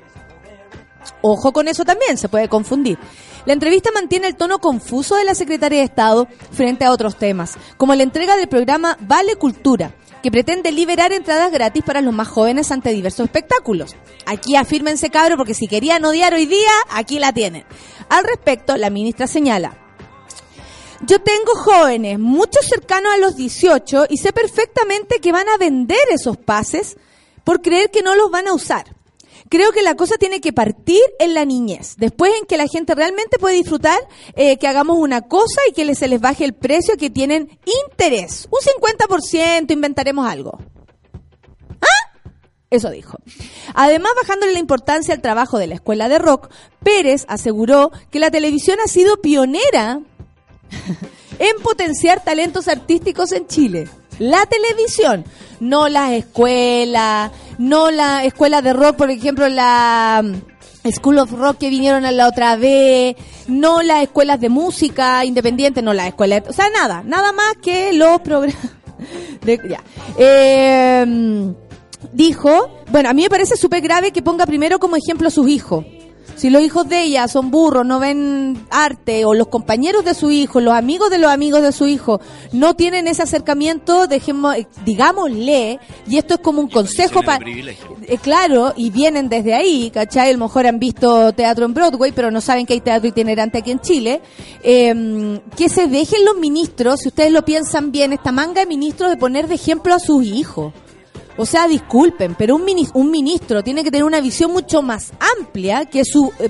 Ojo 1.23 1.53
con 1.53 1.69
eso 1.69 1.85
también, 1.85 2.19
se 2.19 2.29
puede 2.29 2.49
confundir. 2.49 2.99
La 3.45 3.53
entrevista 3.53 3.91
mantiene 3.93 4.27
el 4.27 4.37
tono 4.37 4.59
confuso 4.59 5.15
de 5.17 5.25
la 5.25 5.35
secretaria 5.35 5.79
de 5.79 5.85
Estado 5.85 6.27
frente 6.51 6.85
a 6.85 6.91
otros 6.91 7.17
temas, 7.17 7.57
como 7.77 7.95
la 7.95 8.03
entrega 8.03 8.37
del 8.37 8.49
programa 8.49 8.99
Vale 9.01 9.37
Cultura, 9.37 9.95
que 10.23 10.33
pretende 10.33 10.73
liberar 10.73 11.13
entradas 11.13 11.53
gratis 11.53 11.85
para 11.85 12.01
los 12.01 12.13
más 12.13 12.27
jóvenes 12.27 12.73
ante 12.73 12.91
diversos 12.91 13.27
espectáculos. 13.27 13.95
Aquí 14.27 14.57
afírmense, 14.57 15.11
cabro, 15.11 15.37
porque 15.37 15.55
si 15.55 15.69
querían 15.69 16.05
odiar 16.05 16.35
hoy 16.35 16.47
día, 16.47 16.73
aquí 16.91 17.21
la 17.21 17.33
tienen. 17.33 17.65
Al 18.09 18.25
respecto, 18.25 18.77
la 18.77 18.91
ministra 18.91 19.29
señala, 19.29 19.79
yo 21.03 21.21
tengo 21.21 21.55
jóvenes, 21.55 22.19
muchos 22.19 22.67
cercanos 22.67 23.13
a 23.15 23.19
los 23.19 23.37
18, 23.37 24.07
y 24.09 24.17
sé 24.17 24.33
perfectamente 24.33 25.21
que 25.21 25.31
van 25.31 25.49
a 25.49 25.59
vender 25.59 25.99
esos 26.11 26.37
pases 26.37 26.97
por 27.47 27.63
creer 27.63 27.93
que 27.93 28.03
no 28.03 28.17
los 28.17 28.29
van 28.29 28.49
a 28.49 28.53
usar. 28.53 28.87
Creo 29.49 29.71
que 29.71 29.85
la 29.85 29.95
cosa 29.95 30.17
tiene 30.19 30.41
que 30.41 30.53
partir 30.53 31.01
en 31.21 31.33
la 31.33 31.45
niñez, 31.45 31.95
después 31.97 32.33
en 32.41 32.45
que 32.45 32.57
la 32.57 32.67
gente 32.67 32.97
realmente 32.97 33.39
puede 33.39 33.55
disfrutar, 33.55 34.01
eh, 34.35 34.57
que 34.59 34.67
hagamos 34.67 34.99
una 34.99 35.23
cosa 35.23 35.61
y 35.71 35.73
que 35.73 35.95
se 35.95 36.09
les 36.09 36.21
baje 36.21 36.45
el 36.45 36.55
precio, 36.55 36.97
que 36.97 37.09
tienen 37.09 37.57
interés. 37.85 38.49
Un 38.51 38.59
50%, 38.83 39.71
inventaremos 39.71 40.29
algo. 40.29 40.59
¿Ah? 41.81 42.19
Eso 42.69 42.91
dijo. 42.91 43.17
Además, 43.75 44.11
bajándole 44.21 44.53
la 44.53 44.59
importancia 44.59 45.15
al 45.15 45.23
trabajo 45.23 45.57
de 45.57 45.69
la 45.69 45.77
escuela 45.77 46.09
de 46.09 46.19
rock, 46.19 46.51
Pérez 46.83 47.27
aseguró 47.29 47.93
que 48.11 48.19
la 48.19 48.33
televisión 48.33 48.79
ha 48.85 48.89
sido 48.89 49.21
pionera 49.21 50.01
en 51.39 51.63
potenciar 51.63 52.25
talentos 52.25 52.67
artísticos 52.67 53.31
en 53.31 53.47
Chile. 53.47 53.89
La 54.19 54.47
televisión, 54.47 55.25
no 55.61 55.89
las 55.89 56.13
escuelas, 56.13 57.31
no 57.59 57.91
las 57.91 58.25
escuelas 58.25 58.63
de 58.63 58.73
rock, 58.73 58.97
por 58.97 59.11
ejemplo, 59.11 59.49
la 59.49 60.23
mm, 60.25 60.91
School 60.93 61.19
of 61.19 61.33
Rock 61.33 61.59
que 61.59 61.71
vinieron 61.71 62.05
a 62.05 62.13
la 62.13 62.29
otra 62.29 62.57
vez, 62.57 63.17
no 63.49 63.83
las 63.83 64.03
escuelas 64.03 64.41
de 64.41 64.49
música 64.49 65.25
independiente, 65.25 65.83
no 65.83 65.93
las 65.93 66.09
escuelas, 66.09 66.43
o 66.49 66.53
sea, 66.53 66.71
nada, 66.71 67.03
nada 67.05 67.33
más 67.33 67.55
que 67.63 67.93
los 67.93 68.21
programas. 68.21 68.57
Eh, 70.19 71.05
dijo, 72.13 72.71
bueno, 72.91 73.11
a 73.11 73.13
mí 73.13 73.23
me 73.23 73.29
parece 73.29 73.57
súper 73.57 73.81
grave 73.83 74.11
que 74.11 74.23
ponga 74.23 74.47
primero 74.47 74.79
como 74.79 74.97
ejemplo 74.97 75.29
a 75.29 75.31
sus 75.31 75.49
hijos. 75.49 75.85
Si 76.35 76.51
los 76.51 76.63
hijos 76.63 76.89
de 76.89 77.03
ella 77.03 77.29
son 77.29 77.51
burros, 77.51 77.87
no 77.87 77.99
ven 77.99 78.67
arte, 78.71 79.25
o 79.25 79.35
los 79.35 79.49
compañeros 79.49 80.05
de 80.05 80.15
su 80.15 80.31
hijo, 80.31 80.61
los 80.61 80.75
amigos 80.75 81.09
de 81.11 81.19
los 81.19 81.31
amigos 81.31 81.63
de 81.63 81.73
su 81.73 81.87
hijo, 81.87 82.21
no 82.53 82.75
tienen 82.75 83.09
ese 83.09 83.23
acercamiento, 83.23 84.07
dejemos, 84.07 84.57
eh, 84.57 84.67
digámosle, 84.85 85.79
y 86.07 86.19
esto 86.19 86.35
es 86.35 86.41
como 86.41 86.61
un 86.61 86.69
consejo 86.69 87.23
para... 87.23 87.45
Eh, 87.47 88.19
claro, 88.19 88.75
y 88.77 88.91
vienen 88.91 89.29
desde 89.29 89.55
ahí, 89.55 89.91
¿cachai? 89.91 90.31
A 90.31 90.33
lo 90.33 90.39
mejor 90.39 90.67
han 90.67 90.79
visto 90.79 91.33
teatro 91.33 91.65
en 91.65 91.75
Broadway, 91.75 92.13
pero 92.13 92.31
no 92.31 92.41
saben 92.41 92.67
que 92.67 92.75
hay 92.75 92.81
teatro 92.81 93.09
itinerante 93.09 93.59
aquí 93.59 93.71
en 93.71 93.81
Chile. 93.81 94.21
Eh, 94.63 95.41
que 95.57 95.69
se 95.69 95.87
dejen 95.87 96.25
los 96.25 96.37
ministros, 96.37 97.01
si 97.01 97.09
ustedes 97.09 97.33
lo 97.33 97.45
piensan 97.45 97.93
bien, 97.93 98.13
esta 98.13 98.33
manga 98.33 98.61
de 98.61 98.67
ministros 98.67 99.11
de 99.11 99.17
poner 99.17 99.49
de 99.49 99.55
ejemplo 99.55 99.95
a 99.95 99.99
sus 99.99 100.25
hijos. 100.25 100.73
O 101.39 101.45
sea, 101.47 101.69
disculpen, 101.69 102.35
pero 102.35 102.57
un, 102.57 102.65
mini- 102.65 102.89
un 102.95 103.11
ministro 103.11 103.63
tiene 103.63 103.85
que 103.85 103.91
tener 103.91 104.05
una 104.05 104.21
visión 104.21 104.53
mucho 104.53 104.81
más 104.83 105.13
amplia 105.39 105.85
que 105.85 106.05
su 106.05 106.33
eh, 106.39 106.49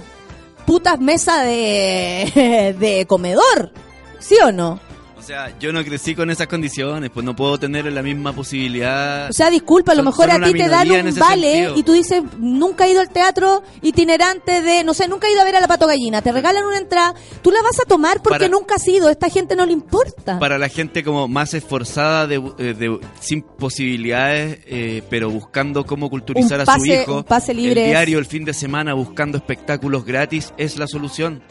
putas 0.65 1.01
mesa 1.01 1.43
de, 1.43 2.75
de 2.79 3.07
comedor. 3.07 3.73
¿Sí 4.19 4.37
o 4.45 4.53
no? 4.53 4.81
Sea, 5.27 5.59
yo 5.59 5.73
no 5.73 5.83
crecí 5.85 6.15
con 6.15 6.31
esas 6.31 6.47
condiciones, 6.47 7.11
pues 7.13 7.25
no 7.25 7.35
puedo 7.35 7.59
tener 7.59 7.91
la 7.93 8.03
misma 8.03 8.33
posibilidad. 8.33 9.29
O 9.29 9.33
sea, 9.33 9.51
disculpa, 9.51 9.93
a 9.93 9.95
lo 9.95 10.01
Son- 10.01 10.05
mejor 10.07 10.31
son 10.31 10.43
a 10.45 10.47
ti 10.47 10.53
te 10.55 10.69
dan 10.69 10.91
un 10.91 11.15
vale 11.19 11.53
sentido. 11.53 11.77
y 11.77 11.83
tú 11.83 11.93
dices, 11.93 12.23
nunca 12.39 12.87
he 12.87 12.93
ido 12.93 13.01
al 13.01 13.11
teatro 13.11 13.63
itinerante 13.83 14.63
de, 14.63 14.85
no 14.85 14.95
sé, 14.95 15.09
nunca 15.09 15.27
he 15.29 15.33
ido 15.33 15.41
a 15.41 15.45
ver 15.45 15.57
a 15.57 15.61
la 15.61 15.69
pato 15.69 15.87
gallina, 15.87 16.23
te 16.23 16.33
regalan 16.33 16.65
una 16.65 16.79
entrada, 16.79 17.15
tú 17.43 17.51
la 17.51 17.61
vas 17.63 17.79
a 17.81 17.85
tomar 17.85 18.23
porque 18.23 18.39
Para- 18.41 18.49
nunca 18.49 18.77
has 18.77 18.87
ido, 18.89 19.09
a 19.09 19.11
esta 19.13 19.29
gente 19.29 19.57
no 19.57 19.67
le 19.67 19.73
importa. 19.73 20.39
Para 20.39 20.59
la 20.59 20.69
gente 20.69 21.03
como 21.03 21.27
más 21.29 21.55
esforzada, 21.55 22.27
de, 22.27 22.37
eh, 22.59 22.75
de- 22.75 23.01
sin 23.21 23.43
posibilidades, 23.43 24.61
eh, 24.67 25.03
pero 25.11 25.31
buscando 25.31 25.85
cómo 25.85 26.09
culturizar 26.11 26.61
a 26.61 26.67
su 26.79 26.85
hijo, 26.87 27.25
pase 27.25 27.53
libre 27.55 27.85
el 27.85 27.91
diario, 27.91 28.19
el 28.19 28.27
fin 28.27 28.45
de 28.45 28.55
semana, 28.55 28.95
buscando 28.95 29.37
espectáculos 29.39 30.05
gratis, 30.05 30.53
es 30.57 30.79
la 30.79 30.87
solución. 30.87 31.43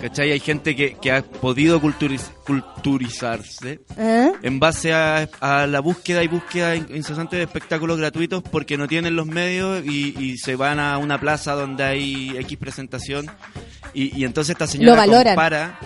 ¿Cachai? 0.00 0.30
Hay 0.32 0.38
gente 0.40 0.76
que, 0.76 0.94
que 0.94 1.10
ha 1.10 1.22
podido 1.22 1.80
culturiz- 1.80 2.30
culturizarse 2.46 3.80
¿Eh? 3.96 4.32
en 4.42 4.60
base 4.60 4.92
a, 4.92 5.28
a 5.40 5.66
la 5.66 5.80
búsqueda 5.80 6.22
y 6.22 6.28
búsqueda 6.28 6.76
in- 6.76 6.86
incesante 6.94 7.36
de 7.36 7.42
espectáculos 7.42 7.98
gratuitos 7.98 8.42
porque 8.42 8.76
no 8.76 8.86
tienen 8.86 9.16
los 9.16 9.26
medios 9.26 9.84
y, 9.84 10.14
y 10.18 10.38
se 10.38 10.54
van 10.56 10.78
a 10.78 10.98
una 10.98 11.18
plaza 11.18 11.54
donde 11.54 11.82
hay 11.84 12.36
X 12.38 12.56
presentación 12.58 13.26
y, 13.92 14.16
y 14.16 14.24
entonces 14.24 14.52
esta 14.52 14.66
señora 14.68 15.02
compara 15.30 15.78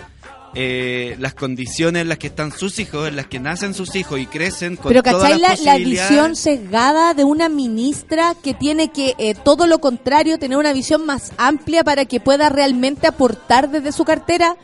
eh, 0.55 1.15
las 1.19 1.33
condiciones 1.33 2.03
en 2.03 2.09
las 2.09 2.19
que 2.19 2.27
están 2.27 2.51
sus 2.51 2.77
hijos, 2.77 3.07
en 3.07 3.15
las 3.15 3.25
que 3.25 3.39
nacen 3.39 3.73
sus 3.73 3.95
hijos 3.95 4.19
y 4.19 4.27
crecen 4.27 4.75
con 4.75 4.89
Pero 4.89 5.01
todas 5.01 5.23
¿cachai 5.23 5.39
las 5.39 5.61
la, 5.61 5.73
la 5.73 5.77
visión 5.79 6.35
sesgada 6.35 7.13
de 7.13 7.23
una 7.23 7.49
ministra 7.49 8.35
que 8.41 8.53
tiene 8.53 8.91
que, 8.91 9.15
eh, 9.17 9.33
todo 9.33 9.65
lo 9.65 9.79
contrario, 9.79 10.37
tener 10.37 10.57
una 10.57 10.73
visión 10.73 11.05
más 11.05 11.31
amplia 11.37 11.83
para 11.83 12.05
que 12.05 12.19
pueda 12.19 12.49
realmente 12.49 13.07
aportar 13.07 13.71
desde 13.71 13.91
su 13.91 14.05
cartera? 14.05 14.55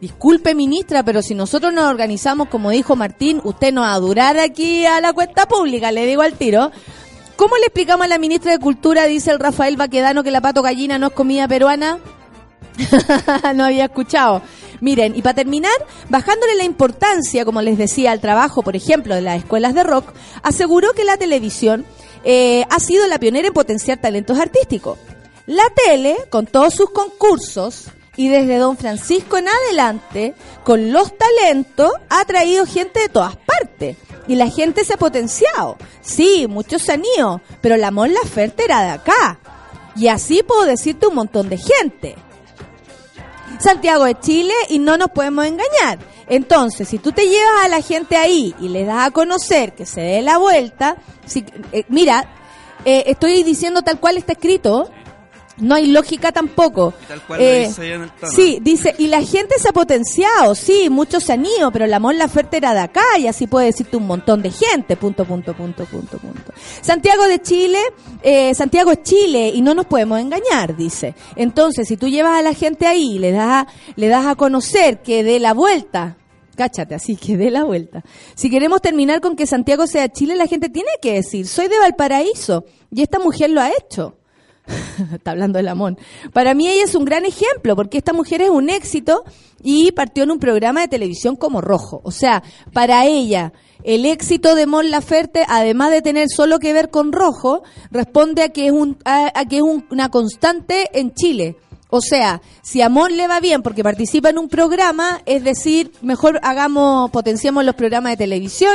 Disculpe, 0.00 0.54
ministra, 0.54 1.04
pero 1.04 1.22
si 1.22 1.34
nosotros 1.34 1.72
nos 1.72 1.86
organizamos, 1.86 2.48
como 2.48 2.70
dijo 2.70 2.96
Martín, 2.96 3.40
usted 3.44 3.72
nos 3.72 3.84
va 3.84 3.94
a 3.94 4.00
durar 4.00 4.38
aquí 4.38 4.86
a 4.86 5.00
la 5.00 5.12
cuenta 5.12 5.46
pública, 5.46 5.92
le 5.92 6.06
digo 6.06 6.22
al 6.22 6.34
tiro. 6.34 6.70
¿Cómo 7.36 7.56
le 7.56 7.66
explicamos 7.66 8.04
a 8.04 8.08
la 8.08 8.18
ministra 8.18 8.50
de 8.50 8.58
Cultura, 8.58 9.06
dice 9.06 9.30
el 9.30 9.38
Rafael 9.38 9.76
Baquedano, 9.76 10.24
que 10.24 10.32
la 10.32 10.40
pato 10.40 10.62
gallina 10.62 10.98
no 10.98 11.08
es 11.08 11.12
comida 11.12 11.46
peruana? 11.46 11.98
no 13.54 13.64
había 13.64 13.84
escuchado. 13.84 14.42
Miren, 14.80 15.16
y 15.16 15.22
para 15.22 15.34
terminar, 15.34 15.72
bajándole 16.08 16.54
la 16.54 16.64
importancia, 16.64 17.44
como 17.44 17.62
les 17.62 17.78
decía, 17.78 18.12
al 18.12 18.20
trabajo, 18.20 18.62
por 18.62 18.76
ejemplo, 18.76 19.14
de 19.14 19.22
las 19.22 19.38
escuelas 19.38 19.74
de 19.74 19.82
rock, 19.82 20.12
aseguró 20.42 20.92
que 20.92 21.04
la 21.04 21.16
televisión 21.16 21.84
eh, 22.24 22.64
ha 22.70 22.80
sido 22.80 23.06
la 23.06 23.18
pionera 23.18 23.48
en 23.48 23.54
potenciar 23.54 23.98
talentos 23.98 24.38
artísticos. 24.38 24.98
La 25.46 25.64
tele, 25.86 26.16
con 26.30 26.46
todos 26.46 26.74
sus 26.74 26.90
concursos, 26.90 27.86
y 28.18 28.28
desde 28.28 28.58
Don 28.58 28.76
Francisco 28.76 29.38
en 29.38 29.46
adelante, 29.48 30.34
con 30.64 30.92
los 30.92 31.12
talentos, 31.16 31.92
ha 32.10 32.24
traído 32.24 32.66
gente 32.66 32.98
de 32.98 33.08
todas 33.08 33.36
partes. 33.36 33.96
Y 34.26 34.34
la 34.34 34.50
gente 34.50 34.84
se 34.84 34.94
ha 34.94 34.98
potenciado. 34.98 35.76
Sí, 36.02 36.46
muchos 36.48 36.82
se 36.82 36.92
han 36.92 37.02
ido, 37.16 37.40
pero 37.60 37.76
la 37.76 37.92
Mon 37.92 38.12
Laferte 38.12 38.64
era 38.64 38.82
de 38.82 38.90
acá. 38.90 39.38
Y 39.94 40.08
así 40.08 40.42
puedo 40.42 40.64
decirte 40.64 41.06
un 41.06 41.14
montón 41.14 41.48
de 41.48 41.58
gente. 41.58 42.16
Santiago 43.58 44.04
de 44.04 44.18
Chile 44.18 44.54
y 44.68 44.78
no 44.78 44.96
nos 44.96 45.10
podemos 45.10 45.46
engañar. 45.46 45.98
Entonces, 46.28 46.88
si 46.88 46.98
tú 46.98 47.12
te 47.12 47.28
llevas 47.28 47.64
a 47.64 47.68
la 47.68 47.80
gente 47.80 48.16
ahí 48.16 48.54
y 48.60 48.68
le 48.68 48.84
das 48.84 49.06
a 49.06 49.10
conocer 49.10 49.74
que 49.74 49.86
se 49.86 50.00
dé 50.00 50.22
la 50.22 50.38
vuelta, 50.38 50.96
si, 51.26 51.44
eh, 51.72 51.84
mira, 51.88 52.28
eh, 52.84 53.04
estoy 53.06 53.42
diciendo 53.42 53.82
tal 53.82 53.98
cual 53.98 54.16
está 54.16 54.32
escrito, 54.32 54.90
no 55.60 55.74
hay 55.74 55.86
lógica 55.86 56.32
tampoco. 56.32 56.94
Tal 57.08 57.20
cual 57.22 57.40
lo 57.40 57.46
Eh, 57.46 57.66
dice 57.68 57.82
ahí 57.82 57.92
en 57.92 58.02
el 58.02 58.10
tono. 58.12 58.32
sí, 58.32 58.58
dice, 58.62 58.94
y 58.98 59.08
la 59.08 59.22
gente 59.22 59.56
se 59.58 59.68
ha 59.68 59.72
potenciado, 59.72 60.54
sí, 60.54 60.88
muchos 60.90 61.24
se 61.24 61.32
han 61.32 61.44
ido, 61.46 61.70
pero 61.72 61.86
la 61.86 61.98
Mon 61.98 62.16
Laferte 62.18 62.56
era 62.58 62.74
de 62.74 62.80
acá 62.80 63.02
y 63.18 63.26
así 63.26 63.46
puede 63.46 63.66
decirte 63.66 63.96
un 63.96 64.06
montón 64.06 64.42
de 64.42 64.50
gente, 64.50 64.96
punto, 64.96 65.24
punto, 65.24 65.54
punto, 65.54 65.84
punto, 65.86 66.18
punto. 66.18 66.52
Santiago 66.80 67.24
de 67.28 67.40
Chile, 67.42 67.78
eh, 68.22 68.54
Santiago 68.54 68.92
es 68.92 69.02
Chile 69.02 69.52
y 69.54 69.62
no 69.62 69.74
nos 69.74 69.86
podemos 69.86 70.20
engañar, 70.20 70.76
dice. 70.76 71.14
Entonces, 71.36 71.88
si 71.88 71.96
tú 71.96 72.08
llevas 72.08 72.38
a 72.38 72.42
la 72.42 72.54
gente 72.54 72.86
ahí 72.86 73.18
le 73.18 73.32
das, 73.32 73.48
a- 73.48 73.66
le 73.96 74.08
das 74.08 74.26
a 74.26 74.34
conocer 74.36 75.02
que 75.02 75.22
dé 75.24 75.38
la 75.40 75.54
vuelta, 75.54 76.16
cáchate, 76.56 76.94
así 76.94 77.16
que 77.16 77.36
dé 77.36 77.50
la 77.50 77.64
vuelta. 77.64 78.02
Si 78.34 78.50
queremos 78.50 78.80
terminar 78.82 79.20
con 79.20 79.36
que 79.36 79.46
Santiago 79.46 79.86
sea 79.86 80.08
Chile, 80.08 80.34
la 80.36 80.46
gente 80.46 80.68
tiene 80.68 80.90
que 81.00 81.14
decir, 81.14 81.46
soy 81.46 81.68
de 81.68 81.78
Valparaíso 81.78 82.64
y 82.90 83.02
esta 83.02 83.18
mujer 83.18 83.50
lo 83.50 83.60
ha 83.60 83.70
hecho. 83.70 84.16
Está 85.14 85.30
hablando 85.32 85.56
de 85.58 85.62
Lamón. 85.62 85.98
Para 86.32 86.54
mí 86.54 86.68
ella 86.68 86.84
es 86.84 86.94
un 86.94 87.04
gran 87.04 87.24
ejemplo, 87.24 87.74
porque 87.76 87.98
esta 87.98 88.12
mujer 88.12 88.42
es 88.42 88.50
un 88.50 88.70
éxito 88.70 89.24
y 89.62 89.92
partió 89.92 90.24
en 90.24 90.30
un 90.30 90.38
programa 90.38 90.80
de 90.82 90.88
televisión 90.88 91.36
como 91.36 91.60
Rojo. 91.60 92.00
O 92.04 92.10
sea, 92.10 92.42
para 92.72 93.06
ella, 93.06 93.52
el 93.84 94.04
éxito 94.06 94.54
de 94.54 94.66
Mon 94.66 94.90
Laferte, 94.90 95.44
además 95.48 95.90
de 95.90 96.02
tener 96.02 96.28
solo 96.28 96.58
que 96.58 96.72
ver 96.72 96.90
con 96.90 97.12
Rojo, 97.12 97.62
responde 97.90 98.42
a 98.42 98.50
que 98.50 98.66
es, 98.66 98.72
un, 98.72 98.98
a 99.04 99.44
que 99.48 99.56
es 99.56 99.62
un- 99.62 99.86
una 99.90 100.10
constante 100.10 100.88
en 100.98 101.14
Chile. 101.14 101.56
O 101.90 102.02
sea, 102.02 102.42
si 102.62 102.82
a 102.82 102.90
Mon 102.90 103.16
le 103.16 103.26
va 103.28 103.40
bien 103.40 103.62
porque 103.62 103.82
participa 103.82 104.28
en 104.28 104.36
un 104.38 104.48
programa, 104.48 105.22
es 105.24 105.42
decir, 105.42 105.90
mejor 106.02 106.38
hagamos, 106.42 107.10
potenciamos 107.10 107.64
los 107.64 107.74
programas 107.76 108.12
de 108.12 108.18
televisión 108.18 108.74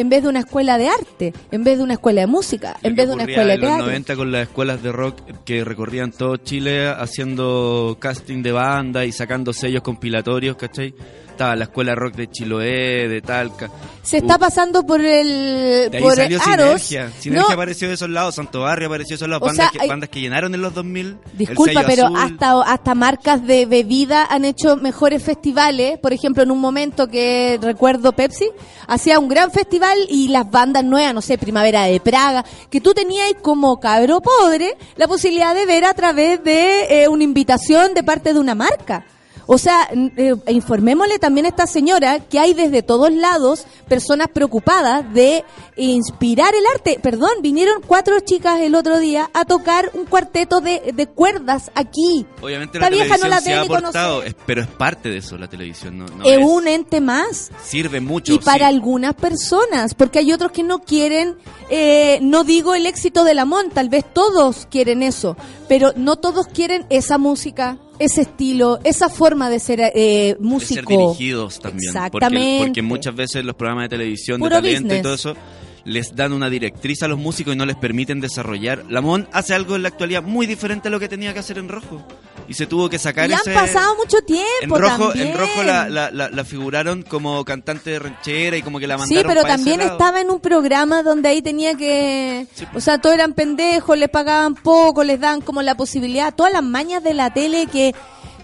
en 0.00 0.08
vez 0.08 0.22
de 0.22 0.28
una 0.28 0.40
escuela 0.40 0.78
de 0.78 0.88
arte, 0.88 1.32
en 1.50 1.62
vez 1.62 1.78
de 1.78 1.84
una 1.84 1.94
escuela 1.94 2.22
de 2.22 2.26
música, 2.26 2.76
en 2.82 2.94
vez 2.94 3.06
de 3.06 3.14
una 3.14 3.24
escuela 3.24 3.48
de 3.48 3.54
en 3.54 3.60
los 3.60 3.68
teatro. 3.68 3.86
90 3.86 4.16
con 4.16 4.32
las 4.32 4.42
escuelas 4.42 4.82
de 4.82 4.92
rock 4.92 5.20
que 5.44 5.62
recorrían 5.62 6.10
todo 6.10 6.38
Chile 6.38 6.88
haciendo 6.88 7.98
casting 8.00 8.42
de 8.42 8.52
banda 8.52 9.04
y 9.04 9.12
sacando 9.12 9.52
sellos 9.52 9.82
compilatorios, 9.82 10.56
¿cachai? 10.56 10.94
Estaba 11.40 11.56
la 11.56 11.64
escuela 11.64 11.94
rock 11.94 12.16
de 12.16 12.30
Chiloé, 12.30 13.08
de 13.08 13.22
Talca. 13.22 13.70
Se 14.02 14.18
está 14.18 14.36
pasando 14.36 14.84
por 14.84 15.00
el 15.00 15.88
de 15.90 15.96
ahí 15.96 16.02
por 16.02 16.14
salió 16.14 16.38
Aros. 16.38 16.82
Sinergia. 16.82 17.10
Sinergia 17.18 17.48
No, 17.48 17.54
apareció 17.54 17.88
de 17.88 17.94
esos 17.94 18.10
lados, 18.10 18.34
Santo 18.34 18.60
Barrio 18.60 18.88
apareció 18.88 19.14
de 19.14 19.16
esos 19.16 19.28
lados, 19.28 19.48
bandas, 19.48 19.56
sea, 19.56 19.70
que, 19.70 19.78
hay- 19.82 19.88
bandas 19.88 20.10
que 20.10 20.20
llenaron 20.20 20.54
en 20.54 20.60
los 20.60 20.74
2000. 20.74 21.06
el 21.32 21.38
Disculpa, 21.38 21.82
pero 21.86 22.08
azul. 22.08 22.18
hasta 22.20 22.60
hasta 22.70 22.94
marcas 22.94 23.46
de 23.46 23.64
bebida 23.64 24.26
han 24.28 24.44
hecho 24.44 24.76
mejores 24.76 25.22
festivales. 25.22 25.98
Por 25.98 26.12
ejemplo, 26.12 26.42
en 26.42 26.50
un 26.50 26.60
momento 26.60 27.08
que 27.08 27.58
recuerdo 27.62 28.12
Pepsi 28.12 28.50
hacía 28.86 29.18
un 29.18 29.30
gran 29.30 29.50
festival 29.50 29.96
y 30.10 30.28
las 30.28 30.50
bandas 30.50 30.84
nuevas, 30.84 31.14
no 31.14 31.22
sé, 31.22 31.38
Primavera 31.38 31.84
de 31.84 32.00
Praga, 32.00 32.44
que 32.68 32.82
tú 32.82 32.92
tenías 32.92 33.32
como 33.40 33.80
cabro 33.80 34.20
pobre 34.20 34.76
la 34.96 35.08
posibilidad 35.08 35.54
de 35.54 35.64
ver 35.64 35.86
a 35.86 35.94
través 35.94 36.44
de 36.44 37.04
eh, 37.04 37.08
una 37.08 37.24
invitación 37.24 37.94
de 37.94 38.02
parte 38.02 38.34
de 38.34 38.40
una 38.40 38.54
marca. 38.54 39.06
O 39.52 39.58
sea, 39.58 39.88
eh, 40.16 40.36
informémosle 40.46 41.18
también 41.18 41.44
a 41.44 41.48
esta 41.48 41.66
señora 41.66 42.20
que 42.20 42.38
hay 42.38 42.54
desde 42.54 42.84
todos 42.84 43.12
lados 43.12 43.64
personas 43.88 44.28
preocupadas 44.32 45.12
de 45.12 45.44
inspirar 45.76 46.54
el 46.54 46.62
arte. 46.72 47.00
Perdón, 47.02 47.30
vinieron 47.42 47.82
cuatro 47.84 48.20
chicas 48.20 48.60
el 48.60 48.76
otro 48.76 49.00
día 49.00 49.28
a 49.34 49.44
tocar 49.44 49.90
un 49.94 50.04
cuarteto 50.04 50.60
de, 50.60 50.92
de 50.94 51.06
cuerdas 51.08 51.72
aquí. 51.74 52.26
Obviamente 52.40 52.78
la 52.78 52.90
vieja 52.90 53.16
no 53.16 53.22
televisión 53.24 53.30
la 53.30 53.40
se 53.40 53.54
ha 53.54 53.60
aportado, 53.62 54.22
es- 54.22 54.36
pero 54.46 54.60
es 54.62 54.68
parte 54.68 55.08
de 55.08 55.16
eso 55.18 55.36
la 55.36 55.48
televisión, 55.48 55.98
no, 55.98 56.06
no 56.06 56.22
es 56.24 56.38
es- 56.38 56.44
un 56.46 56.68
ente 56.68 57.00
más. 57.00 57.50
sirve 57.60 58.00
mucho. 58.00 58.32
Y 58.32 58.38
para 58.38 58.68
sí. 58.68 58.74
algunas 58.74 59.14
personas, 59.14 59.94
porque 59.94 60.20
hay 60.20 60.32
otros 60.32 60.52
que 60.52 60.62
no 60.62 60.78
quieren, 60.78 61.36
eh, 61.70 62.20
no 62.22 62.44
digo 62.44 62.76
el 62.76 62.86
éxito 62.86 63.24
de 63.24 63.34
la 63.34 63.44
MON, 63.46 63.70
tal 63.70 63.88
vez 63.88 64.04
todos 64.12 64.66
quieren 64.70 65.02
eso, 65.02 65.36
pero 65.68 65.92
no 65.96 66.14
todos 66.14 66.46
quieren 66.46 66.86
esa 66.88 67.18
música, 67.18 67.78
ese 68.00 68.22
estilo, 68.22 68.80
esa 68.82 69.08
forma 69.08 69.48
de 69.50 69.60
ser 69.60 69.80
eh, 69.80 69.90
de 69.94 70.36
músico. 70.40 70.74
ser 70.74 70.98
dirigidos 70.98 71.60
también. 71.60 71.88
Exactamente. 71.88 72.48
Porque, 72.48 72.66
porque 72.66 72.82
muchas 72.82 73.14
veces 73.14 73.44
los 73.44 73.54
programas 73.54 73.84
de 73.84 73.88
televisión 73.90 74.40
Puro 74.40 74.56
de 74.56 74.62
talento 74.62 74.82
business. 74.84 74.98
y 74.98 75.02
todo 75.02 75.14
eso 75.14 75.36
les 75.84 76.14
dan 76.14 76.32
una 76.32 76.50
directriz 76.50 77.02
a 77.02 77.08
los 77.08 77.18
músicos 77.18 77.54
y 77.54 77.56
no 77.56 77.64
les 77.66 77.76
permiten 77.76 78.20
desarrollar. 78.20 78.84
Lamón 78.88 79.28
hace 79.32 79.54
algo 79.54 79.76
en 79.76 79.82
la 79.82 79.88
actualidad 79.88 80.22
muy 80.22 80.46
diferente 80.46 80.88
a 80.88 80.90
lo 80.90 81.00
que 81.00 81.08
tenía 81.08 81.32
que 81.32 81.40
hacer 81.40 81.58
en 81.58 81.68
rojo. 81.68 82.02
Y 82.48 82.54
se 82.54 82.66
tuvo 82.66 82.88
que 82.90 82.98
sacar 82.98 83.30
Y 83.30 83.32
han 83.32 83.38
ese... 83.40 83.52
pasado 83.54 83.94
mucho 83.96 84.18
En 84.18 84.24
tiempo 84.26 84.76
rojo, 84.78 85.08
también. 85.08 85.28
en 85.28 85.38
rojo 85.38 85.62
la, 85.62 85.88
la, 85.88 86.10
la- 86.10 86.30
la 86.30 86.44
figuraron 86.44 87.02
como 87.02 87.44
cantante 87.44 87.90
de 87.90 87.98
ranchera 88.00 88.56
y 88.56 88.62
como 88.62 88.80
que 88.80 88.86
la 88.88 88.96
Sí, 88.98 89.14
mandaron 89.14 89.28
pero 89.30 89.42
pa' 89.42 89.48
ese 89.48 89.56
también 89.56 89.78
lado. 89.78 89.92
estaba 89.92 90.20
en 90.20 90.30
un 90.30 90.40
programa 90.40 91.02
donde 91.02 91.28
ahí 91.28 91.42
tenía 91.42 91.74
que... 91.74 92.46
O 92.74 92.80
sea, 92.80 92.98
todos 92.98 93.14
eran 93.14 93.34
pendejos, 93.34 93.96
les 93.96 94.08
pagaban 94.08 94.54
poco, 94.56 95.04
les 95.04 95.20
dan 95.20 95.40
como 95.42 95.62
la 95.62 95.76
posibilidad, 95.76 96.34
todas 96.34 96.52
las 96.52 96.62
mañas 96.64 97.04
de 97.04 97.14
la 97.14 97.32
tele 97.32 97.66
que... 97.68 97.94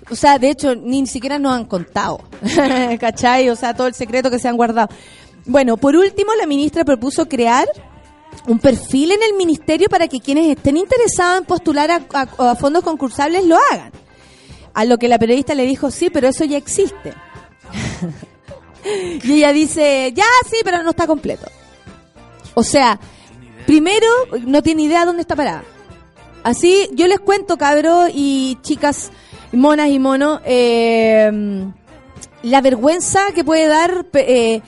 O 0.09 0.15
sea, 0.15 0.39
de 0.39 0.51
hecho, 0.51 0.77
ni 0.77 1.05
siquiera 1.09 1.41
nos 1.41 1.53
han 1.53 1.65
contado. 1.65 2.21
¿Cachai? 3.01 3.49
O 3.51 3.57
sea, 3.57 3.75
todo 3.75 3.89
el 3.89 3.95
secreto 3.95 4.31
que 4.31 4.39
se 4.39 4.47
han 4.49 4.57
guardado. 4.57 4.89
Bueno, 5.47 5.77
por 5.77 5.94
último, 5.97 6.35
la 6.35 6.47
ministra 6.47 6.85
propuso 6.85 7.28
crear 7.28 7.66
un 8.47 8.59
perfil 8.59 9.12
en 9.12 9.23
el 9.23 9.35
ministerio 9.35 9.89
para 9.89 10.09
que 10.09 10.20
quienes 10.20 10.48
estén 10.56 10.77
interesados 10.77 11.39
en 11.39 11.44
postular 11.44 11.90
a, 11.90 12.55
fondos 12.56 12.82
concursables 12.82 13.44
lo 13.44 13.56
hagan. 13.70 13.93
A 14.74 14.85
lo 14.85 14.98
que 14.98 15.09
la 15.09 15.18
periodista 15.18 15.55
le 15.55 15.64
dijo, 15.64 15.90
sí, 15.90 16.10
pero 16.10 16.28
eso 16.28 16.44
ya 16.44 16.59
existe. 16.59 17.14
y 19.24 19.32
ella 19.32 19.52
dice, 19.52 20.12
ya, 20.14 20.24
sí, 20.51 20.56
pero 20.64 20.82
no 20.82 20.90
está 20.90 21.06
completo. 21.06 21.47
O 22.55 22.62
sea, 22.62 22.98
primero, 23.66 24.06
no 24.44 24.62
tiene 24.62 24.82
idea 24.82 25.06
dónde 25.06 25.23
está 25.23 25.36
parada. 25.36 25.64
Así, 26.43 26.89
yo 26.93 27.06
les 27.06 27.20
cuento, 27.20 27.56
cabros 27.56 28.10
y 28.12 28.59
chicas, 28.62 29.10
monas 29.52 29.89
y 29.89 29.98
monos, 29.98 30.40
eh, 30.44 31.31
la 32.43 32.60
vergüenza 32.60 33.20
que 33.35 33.44
puede 33.44 33.66
dar 33.66 34.06
eh, 34.12 34.60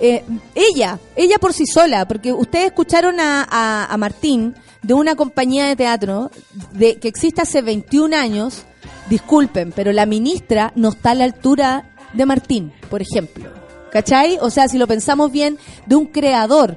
eh, 0.00 0.24
ella, 0.54 0.98
ella 1.16 1.38
por 1.38 1.52
sí 1.52 1.66
sola, 1.66 2.06
porque 2.06 2.32
ustedes 2.32 2.66
escucharon 2.66 3.18
a, 3.20 3.46
a- 3.90 3.96
Martín 3.96 4.54
de 4.82 4.94
una 4.94 5.16
compañía 5.16 5.66
de 5.66 5.76
teatro 5.76 6.30
de, 6.72 6.96
que 6.98 7.08
existe 7.08 7.42
hace 7.42 7.62
21 7.62 8.14
años, 8.16 8.64
disculpen, 9.08 9.72
pero 9.74 9.92
la 9.92 10.06
ministra 10.06 10.72
no 10.76 10.90
está 10.90 11.10
a 11.12 11.14
la 11.14 11.24
altura 11.24 11.90
de 12.12 12.26
Martín, 12.26 12.72
por 12.90 13.02
ejemplo. 13.02 13.50
¿Cachai? 13.90 14.38
O 14.42 14.50
sea, 14.50 14.68
si 14.68 14.76
lo 14.78 14.86
pensamos 14.86 15.32
bien, 15.32 15.58
de 15.86 15.96
un 15.96 16.06
creador 16.06 16.76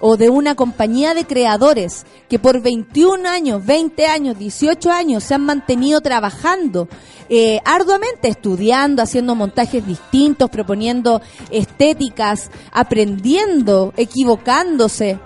o 0.00 0.16
de 0.16 0.30
una 0.30 0.54
compañía 0.54 1.14
de 1.14 1.24
creadores 1.24 2.06
que 2.28 2.38
por 2.38 2.60
21 2.60 3.28
años, 3.28 3.64
20 3.64 4.06
años, 4.06 4.38
18 4.38 4.90
años 4.90 5.24
se 5.24 5.34
han 5.34 5.44
mantenido 5.44 6.00
trabajando 6.00 6.88
eh, 7.30 7.60
arduamente, 7.64 8.28
estudiando, 8.28 9.02
haciendo 9.02 9.34
montajes 9.34 9.86
distintos, 9.86 10.48
proponiendo 10.48 11.20
estéticas, 11.50 12.50
aprendiendo, 12.72 13.92
equivocándose. 13.96 15.18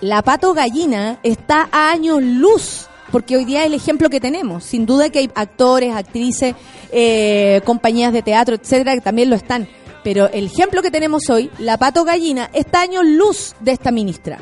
La 0.00 0.22
pato 0.22 0.52
gallina 0.52 1.18
está 1.22 1.68
a 1.72 1.90
años 1.90 2.22
luz, 2.22 2.86
porque 3.10 3.36
hoy 3.36 3.44
día 3.44 3.60
es 3.60 3.66
el 3.66 3.74
ejemplo 3.74 4.10
que 4.10 4.20
tenemos. 4.20 4.64
Sin 4.64 4.84
duda 4.84 5.08
que 5.08 5.20
hay 5.20 5.30
actores, 5.34 5.94
actrices, 5.94 6.54
eh, 6.92 7.62
compañías 7.64 8.12
de 8.12 8.22
teatro, 8.22 8.54
etcétera, 8.54 8.94
que 8.94 9.00
también 9.00 9.30
lo 9.30 9.36
están. 9.36 9.68
Pero 10.02 10.30
el 10.30 10.46
ejemplo 10.46 10.82
que 10.82 10.90
tenemos 10.90 11.28
hoy, 11.30 11.50
la 11.58 11.78
pato 11.78 12.04
gallina, 12.04 12.50
está 12.52 12.80
años 12.80 13.04
luz 13.04 13.54
de 13.60 13.72
esta 13.72 13.90
ministra. 13.90 14.38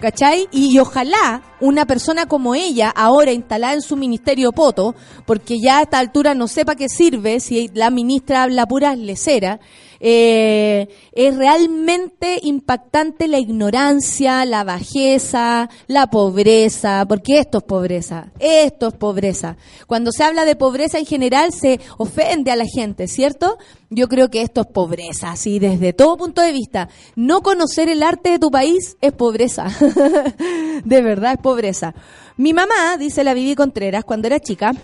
¿Cachai? 0.00 0.48
Y, 0.50 0.78
ojalá 0.80 1.42
una 1.60 1.86
persona 1.86 2.26
como 2.26 2.54
ella, 2.54 2.90
ahora 2.90 3.32
instalada 3.32 3.74
en 3.74 3.80
su 3.80 3.96
ministerio 3.96 4.52
Poto, 4.52 4.94
porque 5.24 5.56
ya 5.58 5.78
a 5.78 5.82
esta 5.82 5.98
altura 5.98 6.34
no 6.34 6.46
sepa 6.46 6.74
qué 6.74 6.88
sirve 6.88 7.40
si 7.40 7.70
la 7.72 7.90
ministra 7.90 8.42
habla 8.42 8.66
pura 8.66 8.96
lecera, 8.96 9.60
eh, 10.06 10.88
es 11.12 11.34
realmente 11.34 12.38
impactante 12.42 13.26
la 13.26 13.38
ignorancia, 13.38 14.44
la 14.44 14.62
bajeza, 14.62 15.70
la 15.86 16.08
pobreza, 16.08 17.06
porque 17.08 17.38
esto 17.38 17.56
es 17.56 17.64
pobreza, 17.64 18.30
esto 18.38 18.88
es 18.88 18.94
pobreza. 18.94 19.56
Cuando 19.86 20.12
se 20.12 20.22
habla 20.22 20.44
de 20.44 20.56
pobreza 20.56 20.98
en 20.98 21.06
general 21.06 21.54
se 21.54 21.80
ofende 21.96 22.50
a 22.50 22.56
la 22.56 22.66
gente, 22.66 23.08
¿cierto? 23.08 23.56
Yo 23.88 24.06
creo 24.06 24.28
que 24.28 24.42
esto 24.42 24.60
es 24.60 24.66
pobreza, 24.66 25.30
así 25.30 25.58
desde 25.58 25.94
todo 25.94 26.18
punto 26.18 26.42
de 26.42 26.52
vista. 26.52 26.90
No 27.16 27.40
conocer 27.40 27.88
el 27.88 28.02
arte 28.02 28.28
de 28.28 28.38
tu 28.38 28.50
país 28.50 28.98
es 29.00 29.12
pobreza, 29.12 29.68
de 30.84 31.02
verdad 31.02 31.32
es 31.32 31.40
pobreza. 31.40 31.94
Mi 32.36 32.52
mamá, 32.52 32.98
dice 32.98 33.24
la 33.24 33.32
Vivi 33.32 33.54
Contreras, 33.54 34.04
cuando 34.04 34.26
era 34.26 34.38
chica, 34.38 34.74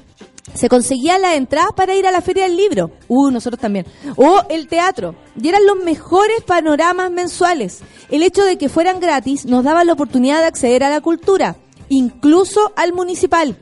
se 0.54 0.68
conseguía 0.68 1.18
las 1.18 1.34
entradas 1.34 1.72
para 1.74 1.94
ir 1.94 2.06
a 2.06 2.10
la 2.10 2.20
feria 2.20 2.44
del 2.44 2.56
libro. 2.56 2.90
Uh, 3.08 3.30
nosotros 3.30 3.60
también. 3.60 3.86
O 4.16 4.42
el 4.48 4.66
teatro. 4.68 5.14
Y 5.40 5.48
eran 5.48 5.66
los 5.66 5.76
mejores 5.76 6.42
panoramas 6.44 7.10
mensuales. 7.10 7.80
El 8.10 8.22
hecho 8.22 8.44
de 8.44 8.58
que 8.58 8.68
fueran 8.68 9.00
gratis 9.00 9.46
nos 9.46 9.64
daba 9.64 9.84
la 9.84 9.92
oportunidad 9.92 10.40
de 10.40 10.46
acceder 10.46 10.84
a 10.84 10.90
la 10.90 11.00
cultura, 11.00 11.56
incluso 11.88 12.72
al 12.76 12.92
municipal. 12.92 13.56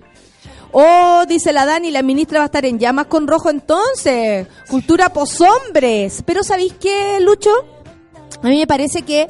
Oh, 0.72 1.24
dice 1.26 1.52
la 1.52 1.64
Dani, 1.64 1.90
la 1.90 2.02
ministra 2.02 2.40
va 2.40 2.44
a 2.44 2.46
estar 2.46 2.64
en 2.66 2.78
llamas 2.78 3.06
con 3.06 3.26
rojo 3.26 3.50
entonces. 3.50 4.46
Cultura 4.68 5.12
poshombres. 5.12 6.22
Pero 6.26 6.42
¿sabéis 6.42 6.74
qué, 6.74 7.18
Lucho? 7.20 7.50
A 8.42 8.48
mí 8.48 8.58
me 8.58 8.66
parece 8.66 9.02
que 9.02 9.28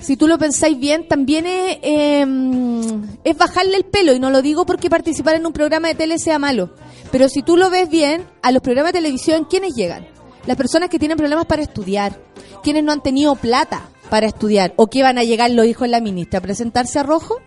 si 0.00 0.16
tú 0.16 0.26
lo 0.26 0.38
pensáis 0.38 0.78
bien, 0.78 1.06
también 1.06 1.46
es, 1.46 1.78
eh, 1.82 2.26
es 3.24 3.36
bajarle 3.36 3.76
el 3.76 3.84
pelo. 3.84 4.12
Y 4.12 4.20
no 4.20 4.30
lo 4.30 4.42
digo 4.42 4.66
porque 4.66 4.90
participar 4.90 5.36
en 5.36 5.46
un 5.46 5.52
programa 5.52 5.88
de 5.88 5.94
tele 5.94 6.18
sea 6.18 6.38
malo. 6.38 6.70
Pero 7.10 7.28
si 7.28 7.42
tú 7.42 7.56
lo 7.56 7.70
ves 7.70 7.88
bien, 7.88 8.24
a 8.42 8.52
los 8.52 8.62
programas 8.62 8.92
de 8.92 8.98
televisión, 8.98 9.46
¿quiénes 9.48 9.74
llegan? 9.74 10.06
Las 10.46 10.56
personas 10.56 10.88
que 10.88 10.98
tienen 10.98 11.18
problemas 11.18 11.46
para 11.46 11.62
estudiar. 11.62 12.18
Quienes 12.62 12.84
no 12.84 12.92
han 12.92 13.02
tenido 13.02 13.34
plata 13.36 13.88
para 14.08 14.26
estudiar. 14.26 14.72
¿O 14.76 14.88
que 14.88 15.02
van 15.02 15.18
a 15.18 15.24
llegar 15.24 15.50
los 15.50 15.66
hijos 15.66 15.82
de 15.82 15.88
la 15.88 16.00
ministra 16.00 16.38
a 16.38 16.42
presentarse 16.42 16.98
a 16.98 17.02
rojo? 17.02 17.38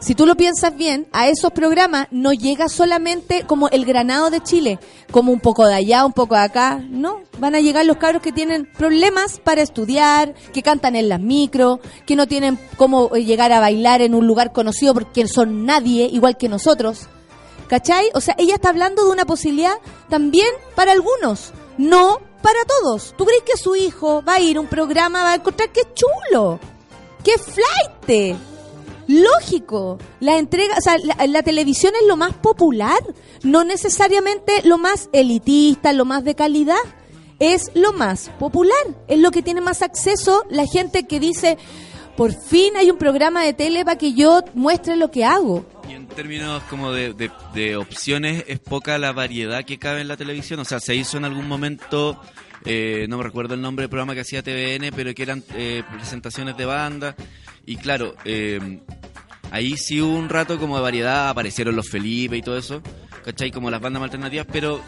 Si 0.00 0.14
tú 0.14 0.26
lo 0.26 0.36
piensas 0.36 0.76
bien, 0.76 1.08
a 1.12 1.28
esos 1.28 1.50
programas 1.50 2.06
no 2.12 2.32
llega 2.32 2.68
solamente 2.68 3.42
como 3.44 3.68
el 3.68 3.84
granado 3.84 4.30
de 4.30 4.40
Chile, 4.40 4.78
como 5.10 5.32
un 5.32 5.40
poco 5.40 5.66
de 5.66 5.74
allá, 5.74 6.06
un 6.06 6.12
poco 6.12 6.36
de 6.36 6.42
acá. 6.42 6.80
No, 6.88 7.22
van 7.38 7.56
a 7.56 7.60
llegar 7.60 7.84
los 7.84 7.96
cabros 7.96 8.22
que 8.22 8.30
tienen 8.30 8.70
problemas 8.78 9.40
para 9.40 9.60
estudiar, 9.60 10.34
que 10.52 10.62
cantan 10.62 10.94
en 10.94 11.08
las 11.08 11.20
micro, 11.20 11.80
que 12.06 12.14
no 12.14 12.28
tienen 12.28 12.58
cómo 12.76 13.14
eh, 13.14 13.24
llegar 13.24 13.50
a 13.50 13.58
bailar 13.58 14.00
en 14.00 14.14
un 14.14 14.26
lugar 14.26 14.52
conocido 14.52 14.94
porque 14.94 15.26
son 15.26 15.66
nadie, 15.66 16.06
igual 16.06 16.36
que 16.36 16.48
nosotros. 16.48 17.08
¿Cachai? 17.66 18.08
O 18.14 18.20
sea, 18.20 18.36
ella 18.38 18.54
está 18.54 18.68
hablando 18.68 19.04
de 19.04 19.10
una 19.10 19.26
posibilidad 19.26 19.74
también 20.08 20.48
para 20.76 20.92
algunos, 20.92 21.52
no 21.76 22.20
para 22.40 22.60
todos. 22.64 23.14
¿Tú 23.18 23.24
crees 23.24 23.42
que 23.42 23.56
su 23.56 23.74
hijo 23.74 24.22
va 24.22 24.34
a 24.34 24.40
ir 24.40 24.58
a 24.58 24.60
un 24.60 24.68
programa, 24.68 25.24
va 25.24 25.32
a 25.32 25.36
encontrar 25.36 25.70
que 25.70 25.82
chulo? 25.92 26.60
¡Qué 27.24 27.36
flight! 27.36 28.38
Lógico, 29.08 29.98
la 30.20 30.36
entrega, 30.38 30.74
o 30.76 30.80
sea, 30.82 30.96
la, 31.26 31.42
televisión 31.42 31.94
es 32.00 32.06
lo 32.06 32.16
más 32.18 32.34
popular, 32.34 32.98
no 33.42 33.64
necesariamente 33.64 34.52
lo 34.64 34.76
más 34.78 35.08
elitista, 35.12 35.92
lo 35.94 36.04
más 36.04 36.24
de 36.24 36.34
calidad, 36.34 36.76
es 37.38 37.70
lo 37.74 37.94
más 37.94 38.28
popular, 38.38 38.76
es 39.08 39.18
lo 39.18 39.30
que 39.30 39.42
tiene 39.42 39.62
más 39.62 39.80
acceso 39.80 40.44
la 40.50 40.66
gente 40.66 41.06
que 41.06 41.20
dice, 41.20 41.56
por 42.18 42.32
fin 42.34 42.76
hay 42.76 42.90
un 42.90 42.98
programa 42.98 43.42
de 43.44 43.54
tele 43.54 43.82
para 43.84 43.96
que 43.96 44.12
yo 44.12 44.42
muestre 44.54 44.94
lo 44.96 45.10
que 45.10 45.24
hago. 45.24 45.64
Y 45.88 45.92
en 45.94 46.06
términos 46.06 46.62
como 46.64 46.92
de, 46.92 47.14
de- 47.14 47.30
de 47.54 47.76
opciones, 47.76 48.44
es 48.46 48.58
poca 48.58 48.98
la 48.98 49.12
variedad 49.12 49.64
que 49.64 49.78
cabe 49.78 50.02
en 50.02 50.08
la 50.08 50.18
televisión. 50.18 50.60
O 50.60 50.64
sea, 50.66 50.80
se 50.80 50.94
hizo 50.94 51.16
en 51.16 51.24
algún 51.24 51.48
momento, 51.48 52.20
eh, 52.66 53.06
no 53.08 53.16
me 53.16 53.22
recuerdo 53.22 53.54
el 53.54 53.62
nombre 53.62 53.84
del 53.84 53.88
programa 53.90 54.12
que 54.14 54.20
hacía 54.20 54.42
TVN, 54.42 54.90
pero 54.94 55.14
que 55.14 55.22
eran 55.22 55.42
eh, 55.54 55.82
presentaciones 55.96 56.58
de 56.58 56.66
banda. 56.66 57.16
Y 57.68 57.76
claro, 57.76 58.14
eh, 58.24 58.80
ahí 59.50 59.76
sí 59.76 60.00
hubo 60.00 60.16
un 60.16 60.30
rato 60.30 60.58
como 60.58 60.76
de 60.76 60.82
variedad, 60.82 61.28
aparecieron 61.28 61.76
los 61.76 61.90
Felipe 61.90 62.34
y 62.34 62.40
todo 62.40 62.56
eso, 62.56 62.80
¿cachai? 63.26 63.50
Como 63.50 63.70
las 63.70 63.82
bandas 63.82 64.00
más 64.00 64.06
alternativas, 64.06 64.46
pero 64.50 64.80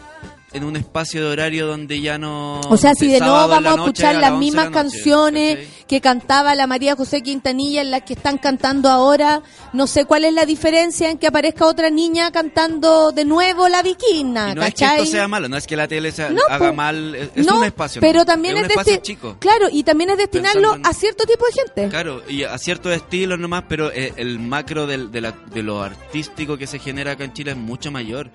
en 0.53 0.63
un 0.65 0.75
espacio 0.75 1.21
de 1.25 1.31
horario 1.31 1.65
donde 1.67 2.01
ya 2.01 2.17
no... 2.17 2.59
O 2.69 2.75
sea, 2.77 2.93
si 2.93 3.07
de 3.07 3.19
nuevo 3.19 3.47
vamos 3.47 3.65
a 3.71 3.75
escuchar 3.75 4.15
a 4.17 4.19
las 4.19 4.31
11 4.31 4.33
de 4.33 4.39
mismas 4.39 4.65
la 4.65 4.69
noche, 4.71 4.81
canciones 4.97 5.55
¿cachai? 5.59 5.85
que 5.87 6.01
cantaba 6.01 6.55
la 6.55 6.67
María 6.67 6.95
José 6.95 7.21
Quintanilla 7.21 7.81
en 7.81 7.91
las 7.91 8.01
que 8.01 8.13
están 8.13 8.37
cantando 8.37 8.89
ahora, 8.89 9.41
no 9.73 9.87
sé 9.87 10.03
cuál 10.05 10.25
es 10.25 10.33
la 10.33 10.45
diferencia 10.45 11.09
en 11.09 11.17
que 11.17 11.27
aparezca 11.27 11.65
otra 11.65 11.89
niña 11.89 12.31
cantando 12.31 13.11
de 13.13 13.23
nuevo 13.25 13.69
la 13.69 13.81
viquina, 13.81 14.53
no 14.53 14.63
es 14.63 14.73
que 14.73 14.83
esto 14.85 15.05
sea 15.05 15.27
malo, 15.27 15.47
no 15.47 15.55
es 15.57 15.65
que 15.67 15.75
la 15.77 15.87
tele 15.87 16.11
sea- 16.11 16.29
No, 16.29 16.41
haga 16.49 16.69
po. 16.69 16.75
mal, 16.75 17.15
es, 17.15 17.29
es 17.35 17.45
No, 17.47 17.59
un 17.59 17.63
espacio. 17.63 18.01
pero 18.01 18.25
también 18.25 18.57
es, 18.57 18.63
espacio 18.69 18.95
desti- 18.95 19.01
chico. 19.01 19.37
Claro, 19.39 19.67
y 19.71 19.83
también 19.83 20.09
es 20.09 20.17
destinarlo 20.17 20.75
en- 20.75 20.85
a 20.85 20.93
cierto 20.93 21.23
tipo 21.25 21.45
de 21.45 21.51
gente. 21.53 21.87
Claro, 21.89 22.21
y 22.27 22.43
a 22.43 22.57
ciertos 22.57 22.93
estilos 22.93 23.39
nomás, 23.39 23.63
pero 23.69 23.91
eh, 23.91 24.13
el 24.17 24.37
macro 24.39 24.85
del- 24.85 25.11
de, 25.11 25.21
la- 25.21 25.31
de 25.31 25.63
lo 25.63 25.81
artístico 25.81 26.57
que 26.57 26.67
se 26.67 26.77
genera 26.79 27.13
acá 27.13 27.23
en 27.23 27.31
Chile 27.33 27.51
es 27.51 27.57
mucho 27.57 27.89
mayor. 27.91 28.29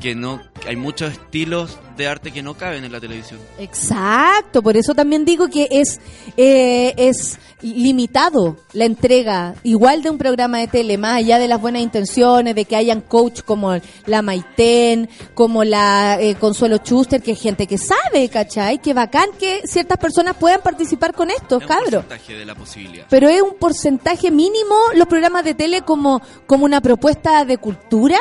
Que 0.00 0.14
no, 0.14 0.40
hay 0.66 0.76
muchos 0.76 1.12
estilos 1.12 1.78
de 1.98 2.06
arte 2.08 2.32
que 2.32 2.42
no 2.42 2.54
caben 2.54 2.84
en 2.84 2.92
la 2.92 3.00
televisión. 3.00 3.38
Exacto, 3.58 4.62
por 4.62 4.76
eso 4.76 4.94
también 4.94 5.26
digo 5.26 5.48
que 5.48 5.68
es 5.70 6.00
eh, 6.38 6.94
es 6.96 7.38
limitado 7.60 8.56
la 8.72 8.86
entrega, 8.86 9.54
igual 9.62 10.02
de 10.02 10.08
un 10.08 10.16
programa 10.16 10.58
de 10.58 10.68
tele, 10.68 10.96
más 10.96 11.16
allá 11.16 11.38
de 11.38 11.48
las 11.48 11.60
buenas 11.60 11.82
intenciones, 11.82 12.54
de 12.54 12.64
que 12.64 12.76
hayan 12.76 13.02
coach 13.02 13.42
como 13.42 13.74
la 14.06 14.22
Maiten, 14.22 15.10
como 15.34 15.64
la 15.64 16.18
eh, 16.18 16.36
Consuelo 16.36 16.78
Schuster, 16.78 17.20
que 17.20 17.32
es 17.32 17.40
gente 17.42 17.66
que 17.66 17.76
sabe, 17.76 18.30
¿cachai? 18.30 18.78
Que 18.78 18.94
bacán 18.94 19.28
que 19.38 19.60
ciertas 19.66 19.98
personas 19.98 20.36
puedan 20.36 20.62
participar 20.62 21.12
con 21.14 21.30
estos, 21.30 21.60
Es 21.62 21.68
cabros. 21.68 21.90
porcentaje 22.04 22.34
de 22.38 22.44
la 22.46 22.54
posibilidad. 22.54 23.06
Pero 23.10 23.28
es 23.28 23.42
un 23.42 23.54
porcentaje 23.58 24.30
mínimo 24.30 24.74
los 24.94 25.06
programas 25.06 25.44
de 25.44 25.52
tele 25.54 25.82
como, 25.82 26.22
como 26.46 26.64
una 26.64 26.80
propuesta 26.80 27.44
de 27.44 27.58
cultura. 27.58 28.16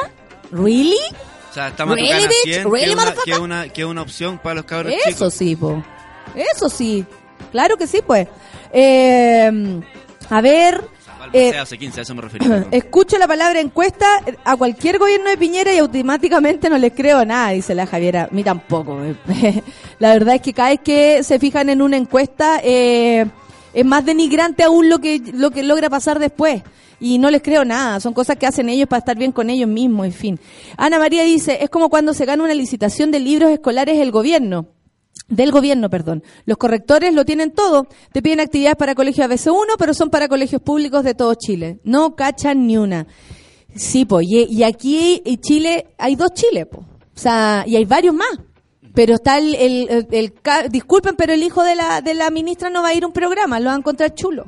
¿Really? 0.52 0.98
Sea, 1.60 1.68
está 1.70 1.86
Really, 1.86 2.28
bitch? 2.28 2.54
100, 2.54 2.72
Really, 2.72 2.86
que, 2.88 2.94
una, 2.96 3.14
que, 3.26 3.38
una, 3.38 3.70
que 3.70 3.86
una 3.86 4.02
opción 4.02 4.38
para 4.38 4.56
los 4.56 4.66
cabros 4.66 4.94
Eso 4.94 5.10
chicos. 5.10 5.34
sí, 5.34 5.56
po. 5.56 5.84
Eso 6.36 6.70
sí. 6.70 7.06
Claro 7.52 7.76
que 7.78 7.88
sí, 7.88 8.00
pues. 8.06 8.28
Eh, 8.72 9.82
a 10.30 10.42
ver. 10.42 10.84
eh, 11.34 11.58
hace 11.58 11.78
15, 11.78 12.00
a 12.00 12.04
eso 12.04 12.16
me 12.16 12.22
refería. 12.22 12.66
escucho 12.72 13.18
la 13.18 13.28
palabra 13.28 13.60
encuesta 13.60 14.06
a 14.46 14.56
cualquier 14.56 15.00
gobierno 15.00 15.30
de 15.30 15.38
Piñera 15.38 15.74
y 15.74 15.80
automáticamente 15.80 16.70
no 16.70 16.78
les 16.78 16.94
creo 16.94 17.26
nada, 17.26 17.50
dice 17.50 17.76
la 17.76 17.88
Javiera. 17.88 18.24
A 18.24 18.30
mí 18.34 18.44
tampoco. 18.44 18.98
la 20.00 20.14
verdad 20.14 20.36
es 20.36 20.42
que 20.42 20.54
cada 20.54 20.70
vez 20.70 20.80
que 20.84 21.24
se 21.24 21.40
fijan 21.40 21.70
en 21.70 21.82
una 21.82 21.98
encuesta 21.98 22.62
eh, 22.64 23.26
es 23.74 23.86
más 23.86 24.06
denigrante 24.06 24.64
aún 24.64 24.90
lo 24.90 25.00
que, 25.00 25.22
lo 25.34 25.52
que 25.52 25.64
logra 25.64 25.90
pasar 25.90 26.20
después. 26.20 26.64
Y 27.00 27.18
no 27.18 27.32
les 27.32 27.42
creo 27.42 27.64
nada, 27.64 28.00
son 28.00 28.14
cosas 28.14 28.38
que 28.38 28.46
hacen 28.46 28.68
ellos 28.68 28.88
para 28.90 29.00
estar 29.00 29.18
bien 29.18 29.32
con 29.32 29.50
ellos 29.50 29.70
mismos, 29.70 30.06
en 30.06 30.14
fin. 30.14 30.40
Ana 30.76 31.00
María 31.00 31.24
dice, 31.24 31.60
es 31.62 31.70
como 31.70 31.90
cuando 31.90 32.14
se 32.14 32.26
gana 32.26 32.44
una 32.44 32.54
licitación 32.54 33.12
de 33.12 33.20
libros 33.20 33.52
escolares 33.52 33.98
el 34.00 34.12
gobierno. 34.12 34.68
Del 35.30 35.52
gobierno, 35.52 35.90
perdón. 35.90 36.24
Los 36.46 36.58
correctores 36.58 37.14
lo 37.14 37.24
tienen 37.24 37.52
todo. 37.52 37.88
Te 38.12 38.22
piden 38.22 38.40
actividades 38.40 38.78
para 38.78 38.96
colegios 38.96 39.30
ABC1, 39.30 39.76
pero 39.78 39.94
son 39.94 40.10
para 40.10 40.28
colegios 40.28 40.62
públicos 40.62 41.04
de 41.04 41.14
todo 41.14 41.36
Chile. 41.36 41.80
No 41.84 42.16
cachan 42.16 42.66
ni 42.66 42.78
una. 42.78 43.06
Sí, 43.76 44.06
pues, 44.06 44.26
y, 44.28 44.64
aquí 44.64 45.22
en 45.24 45.40
Chile 45.40 45.94
hay 46.00 46.16
dos 46.16 46.34
Chile, 46.34 46.66
po. 46.66 46.80
O 46.80 47.22
sea, 47.22 47.64
y 47.68 47.76
hay 47.76 47.86
varios 47.86 48.16
más. 48.16 48.40
Pero 48.94 49.16
está 49.16 49.38
el, 49.38 49.56
el- 49.56 49.88
el- 49.90 50.08
el 50.12 50.34
disculpen, 50.72 51.16
pero 51.16 51.34
el 51.34 51.44
hijo 51.44 51.64
de 51.64 51.76
la, 51.76 52.02
de 52.02 52.14
la 52.14 52.30
ministra 52.30 52.70
no 52.70 52.82
va 52.82 52.90
a 52.90 52.94
ir 52.94 53.04
a 53.04 53.08
un 53.08 53.14
programa, 53.14 53.60
lo 53.60 53.66
van 53.68 53.76
a 53.76 53.80
encontrar 53.80 54.14
chulo. 54.16 54.48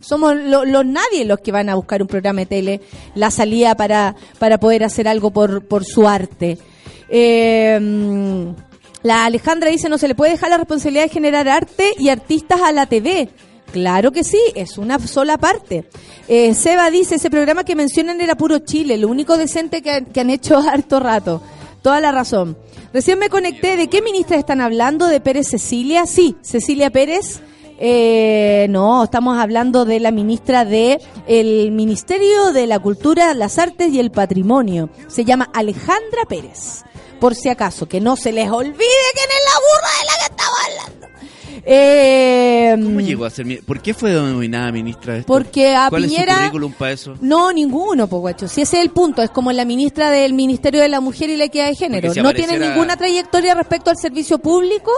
Somos 0.00 0.34
lo- 0.36 0.64
los 0.64 0.84
nadie 0.86 1.24
los 1.24 1.38
que 1.40 1.52
van 1.52 1.68
a 1.68 1.74
buscar 1.74 2.00
un 2.02 2.08
programa 2.08 2.40
de 2.40 2.46
tele, 2.46 2.80
la 3.14 3.30
salida 3.30 3.74
para, 3.76 4.14
para 4.38 4.58
poder 4.58 4.82
hacer 4.84 5.06
algo 5.08 5.30
por, 5.30 5.66
por 5.66 5.84
su 5.84 6.08
arte. 6.08 6.58
Eh, 7.08 8.46
la 9.02 9.24
Alejandra 9.24 9.70
dice, 9.70 9.88
no 9.88 9.98
se 9.98 10.08
le 10.08 10.14
puede 10.14 10.32
dejar 10.32 10.50
la 10.50 10.58
responsabilidad 10.58 11.04
de 11.04 11.08
generar 11.10 11.48
arte 11.48 11.90
y 11.98 12.08
artistas 12.08 12.60
a 12.62 12.72
la 12.72 12.86
TV. 12.86 13.28
Claro 13.72 14.12
que 14.12 14.22
sí, 14.22 14.38
es 14.54 14.78
una 14.78 14.98
sola 15.00 15.38
parte. 15.38 15.84
Eh, 16.28 16.54
Seba 16.54 16.90
dice, 16.90 17.16
ese 17.16 17.30
programa 17.30 17.64
que 17.64 17.74
mencionan 17.74 18.20
era 18.20 18.34
puro 18.36 18.58
Chile, 18.60 18.96
lo 18.98 19.08
único 19.08 19.36
decente 19.36 19.82
que, 19.82 20.04
que 20.12 20.20
han 20.20 20.30
hecho 20.30 20.58
harto 20.68 21.00
rato. 21.00 21.42
Toda 21.82 22.00
la 22.00 22.12
razón. 22.12 22.56
Recién 22.92 23.18
me 23.18 23.30
conecté, 23.30 23.76
¿de 23.76 23.88
qué 23.88 24.02
ministra 24.02 24.36
están 24.36 24.60
hablando? 24.60 25.06
¿De 25.06 25.20
Pérez 25.20 25.48
Cecilia? 25.48 26.06
Sí, 26.06 26.36
Cecilia 26.42 26.90
Pérez. 26.90 27.40
Eh, 27.78 28.66
no, 28.68 29.04
estamos 29.04 29.38
hablando 29.38 29.84
de 29.86 29.98
la 29.98 30.10
ministra 30.10 30.64
de 30.66 31.00
el 31.26 31.72
Ministerio 31.72 32.52
de 32.52 32.66
la 32.66 32.78
Cultura, 32.78 33.32
las 33.34 33.58
Artes 33.58 33.92
y 33.92 33.98
el 33.98 34.10
Patrimonio. 34.10 34.90
Se 35.08 35.24
llama 35.24 35.50
Alejandra 35.54 36.26
Pérez. 36.28 36.84
Por 37.18 37.34
si 37.34 37.48
acaso, 37.48 37.88
que 37.88 38.00
no 38.00 38.14
se 38.16 38.30
les 38.30 38.50
olvide 38.50 38.76
quién 38.76 39.30
es 39.30 39.42
la 39.52 39.60
burra 39.60 39.90
de 39.98 40.06
la 40.06 40.18
que 40.18 40.30
estaba 40.30 40.56
hablando. 40.66 41.11
Eh, 41.64 42.74
¿Cómo 42.82 43.00
llegó 43.00 43.24
a 43.24 43.30
ser 43.30 43.46
¿Por 43.64 43.80
qué 43.80 43.94
fue 43.94 44.10
denominada 44.10 44.72
ministra 44.72 45.14
de 45.14 45.20
esto? 45.20 45.32
Porque 45.32 45.74
a 45.74 45.88
¿Cuál 45.88 46.04
es 46.04 46.10
Piñera- 46.12 46.32
su 46.34 46.38
currículum 46.40 46.72
para 46.72 46.92
eso? 46.92 47.14
No, 47.20 47.52
ninguno, 47.52 48.06
po 48.08 48.18
guacho. 48.18 48.48
Si 48.48 48.62
ese 48.62 48.78
es 48.78 48.82
el 48.82 48.90
punto, 48.90 49.22
es 49.22 49.30
como 49.30 49.52
la 49.52 49.64
ministra 49.64 50.10
del 50.10 50.32
Ministerio 50.34 50.80
de 50.80 50.88
la 50.88 51.00
Mujer 51.00 51.30
y 51.30 51.36
la 51.36 51.44
Equidad 51.44 51.68
de 51.68 51.74
Género. 51.76 52.12
Si 52.12 52.20
no 52.20 52.32
tiene 52.34 52.58
ninguna 52.58 52.96
trayectoria 52.96 53.54
respecto 53.54 53.90
al 53.90 53.96
servicio 53.96 54.38
público 54.38 54.90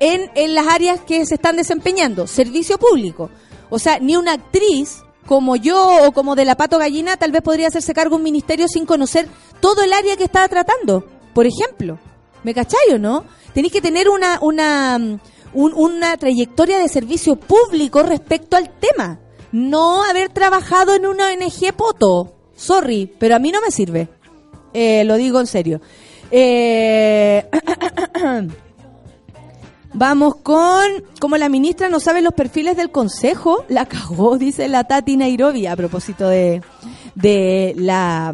en, 0.00 0.30
en 0.34 0.54
las 0.54 0.66
áreas 0.68 1.00
que 1.00 1.24
se 1.26 1.34
están 1.34 1.56
desempeñando. 1.56 2.26
Servicio 2.26 2.78
público. 2.78 3.30
O 3.70 3.78
sea, 3.78 3.98
ni 3.98 4.16
una 4.16 4.34
actriz 4.34 5.02
como 5.26 5.56
yo 5.56 6.06
o 6.06 6.12
como 6.12 6.36
de 6.36 6.44
la 6.44 6.54
Pato 6.56 6.78
Gallina 6.78 7.16
tal 7.16 7.32
vez 7.32 7.42
podría 7.42 7.68
hacerse 7.68 7.94
cargo 7.94 8.16
un 8.16 8.22
ministerio 8.22 8.68
sin 8.68 8.84
conocer 8.86 9.26
todo 9.60 9.82
el 9.82 9.92
área 9.92 10.16
que 10.16 10.24
estaba 10.24 10.46
tratando. 10.48 11.04
Por 11.32 11.46
ejemplo. 11.46 11.98
¿Me 12.44 12.52
cachai 12.52 12.92
o 12.92 12.98
no? 12.98 13.24
Tenéis 13.54 13.72
que 13.72 13.80
tener 13.80 14.08
una, 14.10 14.38
una, 14.42 14.98
mm, 14.98 15.18
un- 15.54 15.72
una 15.74 16.16
trayectoria 16.16 16.78
de 16.78 16.88
servicio 16.88 17.36
público 17.36 18.02
respecto 18.02 18.56
al 18.56 18.70
tema. 18.78 19.18
No 19.52 20.02
haber 20.04 20.28
trabajado 20.30 20.94
en 20.94 21.06
una 21.06 21.28
ONG 21.28 21.72
poto. 21.76 22.34
Sorry, 22.56 23.10
pero 23.18 23.36
a 23.36 23.38
mí 23.38 23.50
no 23.52 23.60
me 23.60 23.70
sirve. 23.70 24.08
Eh, 24.72 25.04
lo 25.04 25.14
digo 25.16 25.40
en 25.40 25.46
serio. 25.46 25.80
Eh, 26.30 27.48
Vamos 29.96 30.36
con, 30.42 30.84
como 31.20 31.36
la 31.36 31.48
ministra 31.48 31.88
no 31.88 32.00
sabe 32.00 32.20
los 32.20 32.34
perfiles 32.34 32.76
del 32.76 32.90
consejo, 32.90 33.64
la 33.68 33.86
cagó, 33.86 34.36
dice 34.38 34.66
la 34.66 34.82
Tati 34.82 35.16
Nairobi, 35.16 35.68
a 35.68 35.76
propósito 35.76 36.28
de, 36.28 36.62
de 37.14 37.74
la, 37.78 38.32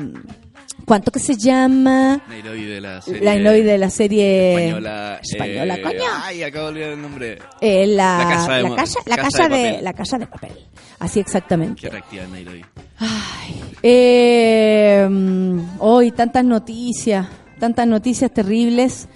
¿cuánto 0.90 1.12
que 1.12 1.20
se 1.20 1.36
llama? 1.36 2.20
Nairobi 2.28 2.64
de 2.64 2.80
la 2.80 3.00
serie. 3.00 3.20
La 3.22 3.34
Nairobi 3.36 3.62
de 3.62 3.78
la 3.78 3.90
serie 3.90 4.54
Española. 4.66 5.20
española, 5.22 5.74
eh, 5.76 5.82
coño. 5.82 6.02
Ay, 6.24 6.42
acabo 6.42 6.64
de 6.66 6.70
olvidar 6.72 6.90
el 6.90 7.00
nombre. 7.02 7.38
Eh, 7.60 7.86
la, 7.86 8.18
La 8.18 8.24
casa 8.28 8.54
de 8.56 8.62
la 8.64 8.74
casa, 8.74 8.98
la 9.06 9.16
casa 9.16 9.28
casa 9.30 9.48
de 9.48 9.56
de, 9.56 9.64
papel. 9.70 9.84
la 9.84 9.92
casa 9.92 10.18
de 10.18 10.26
papel. 10.26 10.52
Así 10.98 11.20
exactamente. 11.20 11.80
Qué 11.80 11.90
reactiva 11.90 12.24
Nairobi. 12.26 12.64
Eh, 13.84 15.06
mm, 15.08 15.60
hoy 15.78 16.10
tantas 16.10 16.44
noticias, 16.44 17.28
tantas 17.60 17.86
noticias 17.86 18.32
terribles 18.32 19.06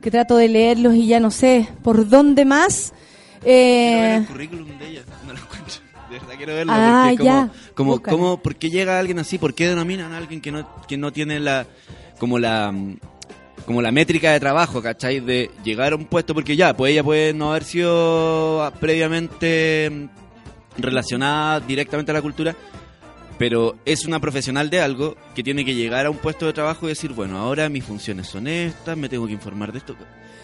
que 0.00 0.12
trato 0.12 0.36
de 0.36 0.46
leerlos 0.46 0.94
y 0.94 1.08
ya 1.08 1.18
no 1.18 1.32
sé 1.32 1.68
por 1.82 2.08
dónde 2.08 2.44
más. 2.44 2.92
Quiero 3.42 4.00
ver 4.00 4.10
Eh, 4.12 4.16
el 4.18 4.26
currículum 4.26 4.78
de 4.78 4.88
ella. 4.88 5.02
No 5.26 5.32
lo. 5.32 5.40
De 6.14 6.20
verdad 6.20 6.34
quiero 6.36 6.54
verlo. 6.54 6.72
Ah, 6.74 7.06
porque 7.08 7.24
ya. 7.24 7.50
como, 7.74 8.00
como, 8.00 8.02
como, 8.02 8.42
¿por 8.42 8.54
qué 8.56 8.70
llega 8.70 8.98
alguien 8.98 9.18
así? 9.18 9.38
¿Por 9.38 9.54
qué 9.54 9.68
denominan 9.68 10.12
a 10.12 10.18
alguien 10.18 10.40
que 10.40 10.52
no, 10.52 10.68
que 10.86 10.96
no 10.96 11.12
tiene 11.12 11.40
la, 11.40 11.66
como 12.18 12.38
la, 12.38 12.70
mm, 12.70 12.98
como 13.66 13.82
la 13.82 13.90
métrica 13.90 14.32
de 14.32 14.40
trabajo, 14.40 14.80
¿cachai? 14.80 15.20
De 15.20 15.50
llegar 15.64 15.92
a 15.92 15.96
un 15.96 16.04
puesto, 16.04 16.34
porque 16.34 16.54
ya, 16.54 16.76
pues 16.76 16.92
ella 16.92 17.02
puede 17.02 17.34
no 17.34 17.50
haber 17.50 17.64
sido 17.64 18.72
previamente 18.78 19.90
mm, 19.90 20.80
relacionada 20.80 21.58
directamente 21.58 22.12
a 22.12 22.14
la 22.14 22.22
cultura, 22.22 22.54
pero 23.38 23.76
es 23.84 24.06
una 24.06 24.20
profesional 24.20 24.70
de 24.70 24.80
algo 24.80 25.16
que 25.34 25.42
tiene 25.42 25.64
que 25.64 25.74
llegar 25.74 26.06
a 26.06 26.10
un 26.10 26.18
puesto 26.18 26.46
de 26.46 26.52
trabajo 26.52 26.86
y 26.86 26.90
decir, 26.90 27.12
bueno, 27.12 27.38
ahora 27.38 27.68
mis 27.68 27.84
funciones 27.84 28.28
son 28.28 28.46
estas, 28.46 28.96
me 28.96 29.08
tengo 29.08 29.26
que 29.26 29.32
informar 29.32 29.72
de 29.72 29.78
esto. 29.78 29.96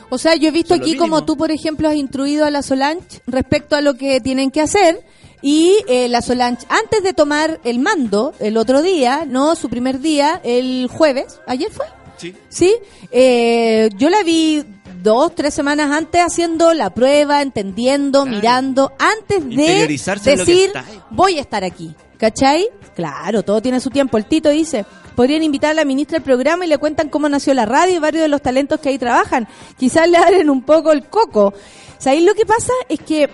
o 0.09 0.19
sea, 0.19 0.35
yo 0.35 0.49
he 0.49 0.53
visto 0.53 0.75
aquí 0.75 0.97
como 0.97 1.25
tú, 1.25 1.37
por 1.37 1.53
ejemplo, 1.53 1.89
has 1.89 1.95
instruido 1.95 2.45
a 2.45 2.51
la 2.51 2.63
Solange 2.63 3.23
respecto 3.27 3.77
a 3.77 3.81
lo 3.81 3.95
que 3.95 4.21
tienen 4.21 4.51
que 4.51 4.61
hacer. 4.61 5.05
Y 5.43 5.77
eh, 5.89 6.09
la 6.09 6.21
Solange, 6.23 6.67
antes 6.69 7.03
de 7.03 7.13
tomar 7.13 7.61
el 7.65 7.79
mando, 7.79 8.35
el 8.41 8.57
otro 8.57 8.83
día, 8.83 9.25
no, 9.27 9.55
su 9.57 9.69
primer 9.69 10.01
día, 10.01 10.41
el 10.45 10.89
jueves, 10.93 11.41
ayer 11.47 11.71
fue, 11.71 11.87
Sí. 12.19 12.35
¿sí? 12.51 12.75
Eh, 13.11 13.89
yo 13.97 14.11
la 14.11 14.23
vi 14.23 14.63
dos, 15.03 15.35
tres 15.35 15.55
semanas 15.55 15.91
antes 15.91 16.21
haciendo 16.21 16.75
la 16.75 16.91
prueba, 16.91 17.41
entendiendo, 17.41 18.27
mirando, 18.27 18.93
antes 18.99 19.49
de 19.49 19.87
decir, 20.23 20.71
voy 21.11 21.39
a 21.39 21.41
estar 21.41 21.65
aquí. 21.65 21.95
¿Cachai? 22.19 22.69
Claro, 22.95 23.43
todo 23.43 23.63
tiene 23.63 23.81
su 23.81 23.89
tiempo. 23.89 24.19
El 24.19 24.27
Tito 24.27 24.51
dice, 24.51 24.85
podrían 25.17 25.43
invitar 25.43 25.71
a 25.71 25.75
la 25.75 25.87
ministra 25.87 26.19
al 26.19 26.23
programa 26.23 26.67
y 26.67 26.69
le 26.69 26.77
cuentan 26.77 27.09
cómo 27.09 27.31
nació 27.31 27.55
la 27.55 27.65
radio 27.65 27.95
y 27.97 27.99
varios 27.99 28.21
de 28.21 28.29
los 28.29 28.43
talentos 28.43 28.79
que 28.79 28.91
ahí 28.91 28.99
trabajan. 28.99 29.49
Quizás 29.79 30.07
le 30.07 30.19
abren 30.19 30.51
un 30.51 30.61
poco 30.63 30.93
el 30.93 31.07
coco. 31.07 31.55
¿Sabéis 31.97 32.25
lo 32.25 32.35
que 32.35 32.45
pasa? 32.45 32.75
Es 32.91 33.01
que 33.01 33.31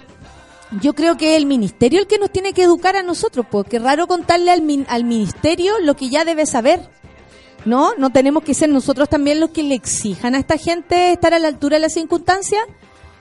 yo 0.80 0.94
creo 0.94 1.16
que 1.16 1.36
el 1.36 1.46
ministerio 1.46 2.00
el 2.00 2.06
que 2.06 2.18
nos 2.18 2.30
tiene 2.30 2.52
que 2.52 2.62
educar 2.62 2.96
a 2.96 3.02
nosotros, 3.02 3.46
porque 3.50 3.76
es 3.76 3.82
raro 3.82 4.06
contarle 4.06 4.50
al, 4.50 4.62
min- 4.62 4.86
al 4.88 5.04
ministerio 5.04 5.74
lo 5.80 5.94
que 5.94 6.08
ya 6.08 6.24
debe 6.24 6.46
saber. 6.46 6.80
¿No? 7.64 7.94
¿No 7.98 8.10
tenemos 8.10 8.44
que 8.44 8.54
ser 8.54 8.68
nosotros 8.68 9.08
también 9.08 9.40
los 9.40 9.50
que 9.50 9.64
le 9.64 9.74
exijan 9.74 10.36
a 10.36 10.38
esta 10.38 10.56
gente 10.56 11.10
estar 11.12 11.34
a 11.34 11.40
la 11.40 11.48
altura 11.48 11.76
de 11.76 11.80
las 11.80 11.94
circunstancias? 11.94 12.62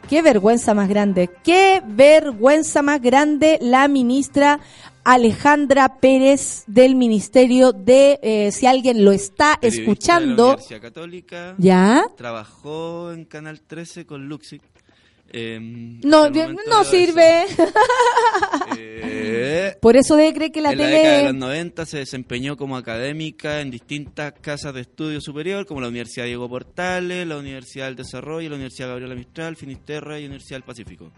Qué 0.07 0.21
vergüenza 0.21 0.75
más 0.75 0.87
grande, 0.87 1.31
qué 1.43 1.81
vergüenza 1.83 2.83
más 2.83 3.01
grande 3.01 3.57
la 3.59 3.87
ministra 3.87 4.59
Alejandra 5.03 5.97
Pérez 5.99 6.63
del 6.67 6.95
Ministerio 6.95 7.71
de, 7.71 8.19
eh, 8.21 8.51
si 8.51 8.67
alguien 8.67 9.03
lo 9.03 9.11
está 9.11 9.57
Periodista 9.59 9.59
de 9.61 9.69
la 9.77 9.81
escuchando, 9.81 10.57
Católica. 10.81 11.55
¿Ya? 11.57 12.05
Trabajó 12.15 13.11
en 13.11 13.25
Canal 13.25 13.61
13 13.61 14.05
con 14.05 14.27
Luxi. 14.27 14.61
Eh, 15.37 15.59
no, 15.59 16.29
no 16.29 16.29
de 16.29 16.85
sirve. 16.85 17.45
Eh, 18.77 19.75
Por 19.81 19.97
eso 19.97 20.15
debe 20.15 20.33
creer 20.33 20.51
que 20.53 20.61
la 20.61 20.71
en 20.71 20.77
la 20.77 20.87
década 20.87 21.17
de 21.17 21.23
los 21.23 21.31
tele... 21.33 21.39
90 21.39 21.85
se 21.85 21.97
desempeñó 21.97 22.55
como 22.55 22.77
académica 22.77 23.59
en 23.59 23.69
distintas 23.69 24.31
casas 24.39 24.73
de 24.73 24.81
estudio 24.81 25.19
superior, 25.19 25.65
como 25.65 25.81
la 25.81 25.89
Universidad 25.89 26.23
Diego 26.25 26.47
Portales, 26.47 27.27
la 27.27 27.37
Universidad 27.37 27.87
del 27.87 27.97
Desarrollo, 27.97 28.47
la 28.49 28.55
Universidad 28.55 28.87
Gabriela 28.87 29.13
Mistral, 29.13 29.57
Finisterra 29.57 30.17
y 30.17 30.21
la 30.21 30.27
Universidad 30.27 30.55
del 30.55 30.63
Pacífico. 30.63 31.11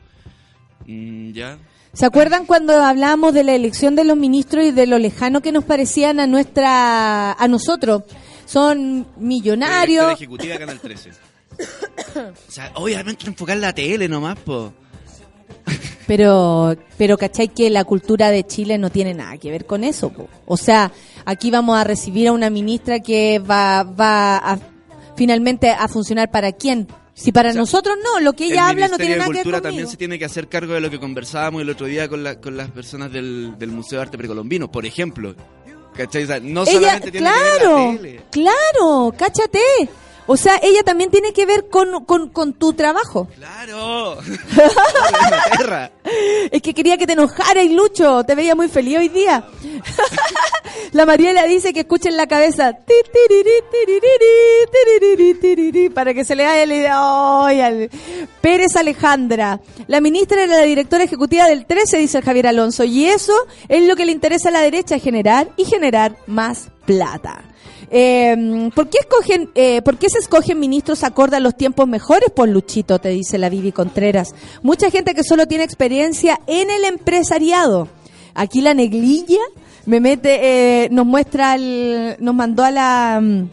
Mm, 0.88 1.32
¿Ya? 1.34 1.60
¿Se 1.94 2.06
acuerdan 2.08 2.48
cuando 2.48 2.74
hablábamos 2.74 3.36
de 3.36 3.44
la 3.44 3.54
elección 3.54 3.96
de 3.96 4.04
los 4.04 4.18
ministros 4.18 4.66
y 4.66 4.72
de 4.72 4.88
lo 4.88 4.98
lejano 4.98 5.42
que 5.42 5.52
nos 5.52 5.64
parecían 5.64 6.20
a 6.20 6.26
nuestra 6.26 7.34
a 7.34 7.48
nosotros? 7.48 8.02
Son 8.46 8.80
Directora 8.80 9.28
millonarios. 9.28 10.14
ejecutiva 10.14 10.54
de 10.54 10.60
Canal 10.60 10.80
13. 10.80 11.12
o 12.16 12.52
sea, 12.52 12.72
obviamente 12.76 13.26
enfocar 13.28 13.58
la 13.58 13.74
tele 13.74 14.08
nomás, 14.08 14.38
po. 14.40 14.74
Pero, 16.08 16.76
pero 16.98 17.18
¿cachai 17.18 17.50
que 17.50 17.70
la 17.70 17.84
cultura 17.84 18.32
de 18.32 18.46
Chile 18.46 18.78
no 18.78 18.90
tiene 18.90 19.14
nada 19.14 19.38
que 19.38 19.52
ver 19.52 19.66
con 19.66 19.84
eso? 19.84 20.10
po? 20.10 20.30
O 20.46 20.56
sea, 20.56 20.92
aquí 21.26 21.52
vamos 21.52 21.78
a 21.78 21.84
recibir 21.84 22.30
a 22.30 22.32
una 22.32 22.50
ministra 22.50 23.02
que 23.02 23.40
va, 23.40 23.84
va 23.84 24.38
a, 24.38 24.58
finalmente 25.18 25.70
a 25.70 25.88
funcionar 25.90 26.32
para 26.32 26.54
quién. 26.54 26.88
Si 27.14 27.32
para 27.32 27.52
nosotros 27.52 27.98
no, 28.02 28.20
lo 28.22 28.34
que 28.34 28.46
ella 28.46 28.54
el 28.66 28.72
habla 28.72 28.88
no 28.88 28.98
tiene 28.98 29.14
de 29.14 29.18
nada 29.18 29.30
que 29.32 29.34
ver 29.34 29.44
Cultura 29.44 29.62
también 29.62 29.88
se 29.88 29.98
tiene 29.98 30.18
que 30.20 30.26
hacer 30.26 30.48
cargo 30.48 30.74
de 30.76 30.82
lo 30.82 30.90
que 30.90 31.00
conversábamos 31.00 31.62
el 31.64 31.70
otro 31.72 31.88
día 31.88 32.08
con, 32.08 32.24
la- 32.24 32.40
con 32.40 32.56
las 32.56 32.70
personas 32.72 33.12
del, 33.12 33.56
del 33.58 33.72
Museo 33.72 33.98
de 33.98 34.04
Arte 34.04 34.18
Precolombino, 34.18 34.72
por 34.72 34.86
ejemplo. 34.86 35.36
¿Cachai? 35.96 36.24
O 36.24 36.28
sea, 36.28 36.40
no 36.40 36.62
ella, 36.62 36.72
solamente 36.74 37.12
tiene 37.12 37.28
que 37.28 37.34
ver 37.34 37.44
claro, 37.60 37.92
la 37.92 37.98
tele. 37.98 38.22
claro, 38.32 39.14
cáchate. 39.18 39.60
O 40.28 40.36
sea, 40.38 40.60
ella 40.62 40.84
también 40.84 41.10
tiene 41.10 41.32
que 41.34 41.46
ver 41.46 41.70
con, 41.70 42.04
con, 42.06 42.30
con 42.30 42.54
tu 42.54 42.74
trabajo. 42.74 43.28
¡Claro! 43.36 44.18
Es 46.52 46.62
que 46.62 46.74
quería 46.74 46.98
que 46.98 47.06
te 47.06 47.14
enojaras, 47.14 47.66
Lucho. 47.70 48.24
Te 48.24 48.34
veía 48.36 48.56
muy 48.56 48.68
feliz 48.70 48.98
hoy 48.98 49.10
día. 49.10 49.44
La 50.94 51.06
Mariela 51.06 51.44
dice 51.46 51.74
que 51.74 51.82
escuchen 51.82 52.16
la 52.16 52.28
cabeza. 52.28 52.78
Para 55.94 56.14
que 56.14 56.24
se 56.24 56.36
le 56.36 56.46
haga 56.46 56.66
la 56.66 56.76
idea. 56.76 57.46
Ay, 57.46 57.62
al- 57.62 57.90
Pérez 58.42 58.76
Alejandra. 58.76 59.60
La 59.88 60.00
ministra 60.02 60.44
era 60.44 60.58
la 60.58 60.64
directora 60.64 61.04
ejecutiva 61.04 61.46
del 61.48 61.66
13, 61.66 61.98
dice 61.98 62.20
el 62.20 62.24
Javier 62.24 62.48
Alonso. 62.48 62.84
Y 62.84 63.06
eso 63.06 63.34
es 63.68 63.84
lo 63.84 63.96
que 63.96 64.06
le 64.06 64.12
interesa 64.14 64.50
a 64.50 64.54
la 64.54 64.62
derecha, 64.62 64.98
generar 65.00 65.50
y 65.58 65.66
generar 65.66 66.16
más 66.28 66.70
plata. 66.86 67.44
Eh, 67.90 68.70
¿por, 68.76 68.90
qué 68.90 68.98
escogen, 69.00 69.50
eh, 69.56 69.82
¿Por 69.82 69.98
qué 69.98 70.10
se 70.10 70.20
escogen 70.20 70.60
ministros 70.60 71.04
acorde 71.04 71.38
a 71.38 71.40
los 71.40 71.56
tiempos 71.56 71.88
mejores? 71.88 72.30
Por 72.32 72.50
Luchito, 72.50 73.00
te 73.00 73.10
dice 73.10 73.38
la 73.38 73.50
Vivi 73.50 73.72
Contreras. 73.72 74.36
Mucha 74.62 74.90
gente 74.92 75.14
que 75.16 75.24
solo 75.24 75.48
tiene 75.48 75.64
experiencia 75.64 76.40
en 76.48 76.70
el 76.70 76.84
empresariado. 76.84 77.88
Aquí 78.34 78.62
la 78.62 78.74
neglilla 78.74 79.40
me 79.86 80.00
mete, 80.00 80.84
eh, 80.84 80.90
nos 80.92 81.06
muestra, 81.06 81.56
el, 81.56 82.18
nos 82.20 82.36
mandó 82.36 82.64
a 82.64 82.72
la 82.72 83.20
mm, 83.22 83.50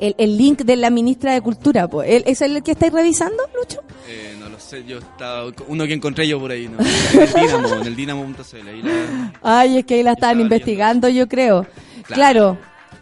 el, 0.00 0.14
el 0.18 0.36
link 0.36 0.62
de 0.62 0.76
la 0.76 0.90
ministra 0.90 1.32
de 1.32 1.40
Cultura. 1.40 1.86
Pues. 1.88 2.08
¿El- 2.10 2.24
¿Es 2.26 2.40
el 2.42 2.62
que 2.62 2.72
estáis 2.72 2.92
revisando, 2.92 3.36
Lucho? 3.58 3.80
Eh, 4.08 4.34
no 4.40 4.48
lo 4.48 4.58
sé, 4.58 4.84
yo 4.84 4.98
estaba. 4.98 5.44
Uno 5.68 5.86
que 5.86 5.94
encontré 5.94 6.26
yo 6.26 6.40
por 6.40 6.50
ahí, 6.50 6.68
¿no? 6.68 6.78
En 6.80 7.20
el 7.20 7.32
Dinamo, 7.34 7.68
en 7.80 7.86
el 7.86 7.96
Dinamo.cl. 7.96 8.88
Ay, 9.42 9.78
es 9.78 9.84
que 9.86 9.94
ahí 9.94 10.02
la 10.02 10.12
estaban 10.12 10.40
investigando, 10.40 11.08
yo 11.08 11.28
creo. 11.28 11.66
Claro. 12.06 12.58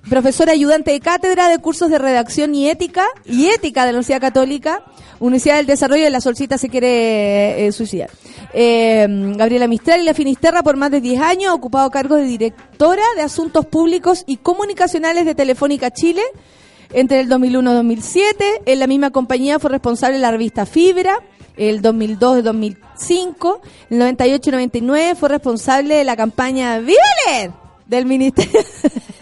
Profesor 0.09 0.49
ayudante 0.49 0.91
de 0.91 1.01
cátedra 1.01 1.49
de 1.49 1.59
cursos 1.59 1.91
de 1.91 1.99
redacción 1.99 2.55
y 2.55 2.69
ética 2.69 3.05
y 3.27 3.47
ética 3.47 3.83
de 3.83 3.93
la 3.93 3.99
Universidad 3.99 4.21
Católica, 4.21 4.83
Universidad 5.21 5.57
del 5.57 5.67
Desarrollo 5.67 6.05
de 6.05 6.11
la 6.11 6.21
Solcita 6.21 6.57
se 6.59 6.69
quiere 6.69 7.67
eh, 7.67 7.73
suicidar. 7.73 8.11
Eh, 8.53 9.07
Gabriela 9.37 9.67
Mistral 9.67 10.01
y 10.01 10.05
la 10.05 10.15
Finisterra 10.15 10.63
por 10.63 10.77
más 10.77 10.91
de 10.91 11.01
10 11.01 11.21
años, 11.21 11.51
ha 11.51 11.55
ocupado 11.55 11.91
cargos 11.91 12.19
de 12.19 12.25
directora 12.25 13.03
de 13.17 13.23
Asuntos 13.23 13.67
Públicos 13.67 14.25
y 14.27 14.39
Comunicacionales 14.39 15.27
de 15.27 15.35
Telefónica 15.35 15.91
Chile. 15.91 16.23
Entre 16.93 17.21
el 17.21 17.29
2001 17.29 17.71
y 17.71 17.75
2007, 17.75 18.63
en 18.65 18.79
la 18.79 18.87
misma 18.87 19.11
compañía 19.11 19.59
fue 19.59 19.71
responsable 19.71 20.17
de 20.17 20.23
la 20.23 20.31
revista 20.31 20.65
Fibra, 20.65 21.19
el 21.59 21.83
2002 21.83 22.39
y 22.39 22.43
2005, 22.43 23.61
el 23.91 23.99
98 23.99 24.49
y 24.49 24.53
99 24.53 25.15
fue 25.17 25.29
responsable 25.29 25.97
de 25.97 26.05
la 26.05 26.17
campaña 26.17 26.79
¡Vívale! 26.79 27.53
del 27.87 28.07
Ministerio. 28.07 28.61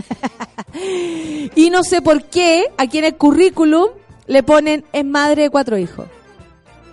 y 1.54 1.70
no 1.70 1.82
sé 1.84 2.02
por 2.02 2.24
qué 2.24 2.66
aquí 2.76 2.98
en 2.98 3.04
el 3.04 3.16
currículum 3.16 3.88
le 4.26 4.42
ponen 4.42 4.84
es 4.92 5.04
madre 5.04 5.42
de 5.42 5.50
cuatro 5.50 5.78
hijos. 5.78 6.06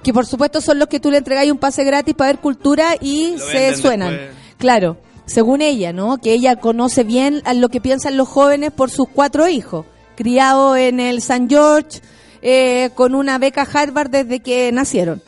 Que 0.03 0.13
por 0.13 0.25
supuesto 0.25 0.59
son 0.61 0.79
los 0.79 0.87
que 0.89 0.99
tú 0.99 1.09
le 1.11 1.17
entregáis 1.17 1.51
un 1.51 1.57
pase 1.57 1.83
gratis 1.83 2.13
para 2.13 2.31
ver 2.33 2.41
cultura 2.41 2.95
y 2.99 3.31
Lo 3.31 3.37
se 3.39 3.75
suenan. 3.75 4.11
después. 4.11 4.37
Claro, 4.57 4.97
según 5.25 5.61
ella, 5.61 5.93
¿no? 5.93 6.17
Que 6.17 6.33
ella 6.33 6.57
conoce 6.57 7.03
bien 7.03 7.41
a 7.45 7.53
lo 7.53 7.69
que 7.69 7.79
piensan 7.81 8.17
los 8.17 8.27
jóvenes 8.27 8.71
por 8.71 8.89
sus 8.89 9.07
cuatro 9.07 9.47
hijos. 9.47 9.85
Criado 10.15 10.75
en 10.75 10.99
el 10.99 11.21
San 11.21 11.49
George, 11.49 12.01
eh, 12.41 12.89
con 12.95 13.15
una 13.15 13.37
beca 13.37 13.67
Harvard 13.71 14.09
desde 14.09 14.41
que 14.41 14.71
nacieron. 14.71 15.21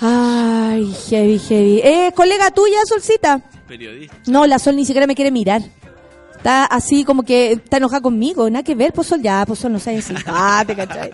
Ay, 0.00 0.92
heavy, 1.08 1.38
heavy. 1.38 1.80
Eh, 1.82 2.12
colega 2.14 2.50
tuya, 2.50 2.78
Solcita. 2.86 3.40
Periodista. 3.66 4.16
No, 4.26 4.46
la 4.46 4.58
Sol 4.58 4.76
ni 4.76 4.84
siquiera 4.84 5.06
me 5.06 5.14
quiere 5.14 5.30
mirar. 5.30 5.62
Está 6.38 6.66
así 6.66 7.04
como 7.04 7.24
que 7.24 7.52
está 7.52 7.78
enojada 7.78 8.00
conmigo. 8.00 8.48
Nada 8.48 8.62
que 8.62 8.76
ver, 8.76 8.92
pues 8.92 9.08
Sol, 9.08 9.20
ya, 9.20 9.44
pues 9.44 9.58
Sol, 9.58 9.72
no 9.72 9.80
seas 9.80 10.04
simpática, 10.04 10.86
¿cachai? 10.86 11.12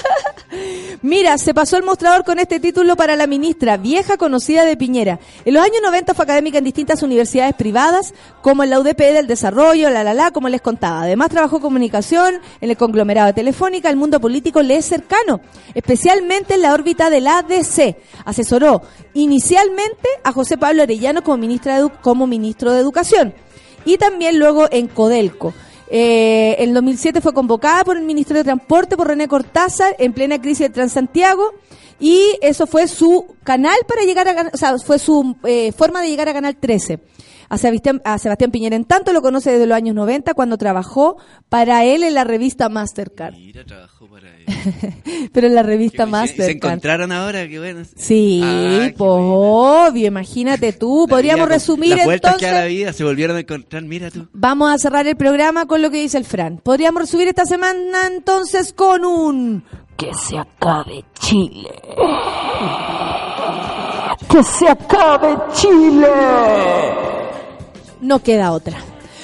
Mira, 1.02 1.36
se 1.36 1.52
pasó 1.52 1.76
el 1.76 1.82
mostrador 1.82 2.24
con 2.24 2.38
este 2.38 2.58
título 2.58 2.96
para 2.96 3.14
la 3.14 3.26
ministra, 3.26 3.76
vieja 3.76 4.16
conocida 4.16 4.64
de 4.64 4.76
Piñera. 4.78 5.18
En 5.44 5.52
los 5.52 5.62
años 5.62 5.80
90 5.82 6.14
fue 6.14 6.24
académica 6.24 6.58
en 6.58 6.64
distintas 6.64 7.02
universidades 7.02 7.54
privadas, 7.54 8.14
como 8.40 8.64
en 8.64 8.70
la 8.70 8.80
UDP 8.80 8.98
del 8.98 9.26
Desarrollo, 9.26 9.90
la 9.90 10.02
la 10.02 10.14
la, 10.14 10.30
como 10.30 10.48
les 10.48 10.62
contaba. 10.62 11.02
Además 11.02 11.28
trabajó 11.28 11.60
comunicación 11.60 12.36
en 12.62 12.70
el 12.70 12.76
conglomerado 12.78 13.26
de 13.26 13.34
Telefónica, 13.34 13.90
el 13.90 13.96
mundo 13.96 14.18
político 14.18 14.62
le 14.62 14.76
es 14.76 14.86
cercano, 14.86 15.42
especialmente 15.74 16.54
en 16.54 16.62
la 16.62 16.72
órbita 16.72 17.10
del 17.10 17.26
ADC. 17.26 17.96
Asesoró 18.24 18.80
inicialmente 19.12 20.08
a 20.24 20.32
José 20.32 20.56
Pablo 20.56 20.84
Arellano 20.84 21.22
como, 21.22 21.36
ministra 21.36 21.82
de 21.82 21.90
como 22.00 22.26
ministro 22.26 22.72
de 22.72 22.80
Educación 22.80 23.34
y 23.84 23.98
también 23.98 24.38
luego 24.38 24.68
en 24.70 24.88
Codelco. 24.88 25.54
Eh, 25.94 26.56
en 26.58 26.72
2007 26.72 27.20
fue 27.20 27.34
convocada 27.34 27.84
por 27.84 27.98
el 27.98 28.02
Ministerio 28.02 28.40
de 28.40 28.44
Transporte 28.44 28.96
por 28.96 29.08
René 29.08 29.28
Cortázar 29.28 29.94
en 29.98 30.14
plena 30.14 30.40
crisis 30.40 30.60
de 30.60 30.70
Transantiago 30.70 31.52
y 32.00 32.38
eso 32.40 32.66
fue 32.66 32.88
su 32.88 33.36
canal 33.44 33.76
para 33.86 34.02
llegar 34.02 34.26
a 34.26 34.50
o 34.52 34.56
sea, 34.56 34.78
fue 34.78 34.98
su 34.98 35.36
eh, 35.44 35.70
forma 35.72 36.00
de 36.00 36.08
llegar 36.08 36.28
a 36.28 36.32
Canal 36.32 36.56
13. 36.56 36.98
A 37.52 37.58
Sebastián, 37.58 38.00
a 38.06 38.16
Sebastián 38.16 38.50
Piñera, 38.50 38.76
en 38.76 38.86
tanto, 38.86 39.12
lo 39.12 39.20
conoce 39.20 39.50
desde 39.52 39.66
los 39.66 39.76
años 39.76 39.94
90 39.94 40.32
cuando 40.32 40.56
trabajó 40.56 41.18
para 41.50 41.84
él 41.84 42.02
en 42.02 42.14
la 42.14 42.24
revista 42.24 42.70
Mastercard. 42.70 43.34
Mira, 43.34 43.62
trabajó 43.66 44.06
para 44.08 44.28
él. 44.34 44.46
Pero 45.34 45.48
en 45.48 45.54
la 45.54 45.62
revista 45.62 46.04
Y 46.04 46.06
se 46.06 46.10
Mastercard. 46.10 46.50
encontraron 46.56 47.12
ahora, 47.12 47.46
qué 47.46 47.58
bueno. 47.58 47.82
Sí, 47.94 48.40
Ah, 48.42 48.88
pues 48.96 49.10
obvio, 49.10 50.06
imagínate 50.08 50.72
tú. 50.72 51.06
Podríamos 51.08 51.44
Mira, 51.46 51.56
resumir 51.56 51.90
Las 51.96 52.06
entonces. 52.08 52.40
que 52.40 52.48
a 52.48 52.52
la 52.60 52.64
vida 52.64 52.92
se 52.94 53.04
volvieron 53.04 53.36
a 53.36 53.40
encontrar, 53.40 53.82
mira 53.82 54.10
tú. 54.10 54.26
Vamos 54.32 54.72
a 54.72 54.78
cerrar 54.78 55.06
el 55.06 55.16
programa 55.16 55.66
con 55.66 55.82
lo 55.82 55.90
que 55.90 55.98
dice 56.00 56.16
el 56.16 56.24
Fran. 56.24 56.56
Podríamos 56.56 57.02
resumir 57.02 57.28
esta 57.28 57.44
semana 57.44 58.06
entonces 58.10 58.72
con 58.72 59.04
un 59.04 59.62
que 59.98 60.08
se 60.14 60.38
acabe 60.38 61.04
Chile. 61.20 61.68
Que 64.30 64.42
se 64.42 64.68
acabe 64.68 65.36
Chile. 65.52 66.06
No 68.02 68.18
queda 68.18 68.50
otra. 68.50 68.78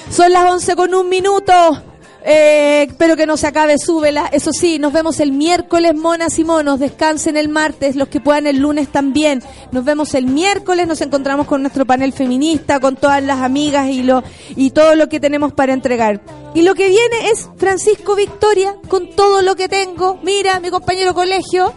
Son 0.09 0.31
las 0.31 0.49
11 0.49 0.75
con 0.77 0.95
un 0.95 1.09
minuto. 1.09 1.83
Eh, 2.25 2.87
espero 2.89 3.15
que 3.15 3.25
no 3.25 3.37
se 3.37 3.47
acabe, 3.47 3.77
súbela. 3.77 4.29
Eso 4.31 4.51
sí, 4.51 4.79
nos 4.79 4.93
vemos 4.93 5.19
el 5.19 5.31
miércoles, 5.31 5.95
monas 5.95 6.37
y 6.39 6.43
monos. 6.43 6.79
Descansen 6.79 7.37
el 7.37 7.49
martes, 7.49 7.95
los 7.95 8.09
que 8.09 8.19
puedan 8.19 8.47
el 8.47 8.57
lunes 8.57 8.89
también. 8.89 9.41
Nos 9.71 9.85
vemos 9.85 10.13
el 10.13 10.25
miércoles, 10.25 10.87
nos 10.87 11.01
encontramos 11.01 11.47
con 11.47 11.61
nuestro 11.61 11.85
panel 11.85 12.13
feminista, 12.13 12.79
con 12.79 12.95
todas 12.95 13.23
las 13.23 13.39
amigas 13.39 13.89
y, 13.89 14.03
lo, 14.03 14.23
y 14.55 14.71
todo 14.71 14.95
lo 14.95 15.07
que 15.09 15.19
tenemos 15.19 15.53
para 15.53 15.73
entregar. 15.73 16.21
Y 16.53 16.63
lo 16.63 16.75
que 16.75 16.89
viene 16.89 17.29
es 17.31 17.47
Francisco 17.57 18.15
Victoria, 18.15 18.75
con 18.87 19.09
todo 19.11 19.41
lo 19.41 19.55
que 19.55 19.69
tengo. 19.69 20.19
Mira, 20.23 20.59
mi 20.59 20.69
compañero 20.69 21.13
colegio. 21.13 21.73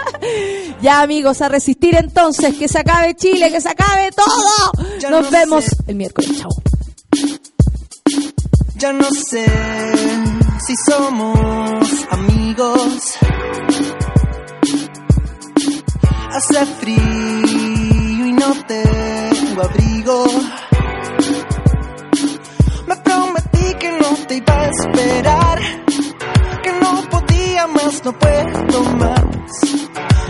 ya, 0.82 1.02
amigos, 1.02 1.42
a 1.42 1.48
resistir 1.48 1.96
entonces. 1.96 2.54
Que 2.56 2.68
se 2.68 2.78
acabe 2.78 3.14
Chile, 3.14 3.50
que 3.50 3.60
se 3.60 3.68
acabe 3.68 4.10
todo. 4.12 5.10
Nos 5.10 5.24
no 5.24 5.30
vemos 5.30 5.64
el 5.86 5.96
miércoles. 5.96 6.30
Chao. 6.38 6.50
Ya 8.78 8.92
no 8.92 9.08
sé 9.10 9.46
si 10.66 10.74
somos 10.86 12.06
amigos. 12.10 13.14
Hace 16.30 16.66
frío 16.66 18.26
y 18.26 18.32
no 18.32 18.52
tengo 18.66 19.62
abrigo. 19.62 20.26
Me 22.86 22.96
prometí 22.96 23.74
que 23.78 23.92
no 23.92 24.14
te 24.28 24.36
iba 24.36 24.54
a 24.54 24.68
esperar. 24.68 25.58
Que 26.62 26.72
no 26.72 27.08
podía 27.08 27.66
más, 27.68 28.04
no 28.04 28.12
puedo 28.12 28.82
más. 28.96 29.24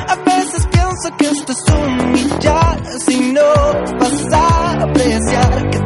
A 0.09 0.15
veces 0.25 0.69
pienso 0.71 1.17
que 1.19 1.27
esto 1.27 1.53
es 1.53 1.65
humillar 1.75 2.81
si 3.05 3.33
no 3.33 3.43
vas 3.99 4.33
a 4.33 4.83
apreciar 4.85 5.71
que 5.71 5.86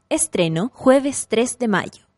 Estreno 0.11 0.71
jueves 0.73 1.27
3 1.29 1.57
de 1.57 1.69
mayo. 1.69 2.10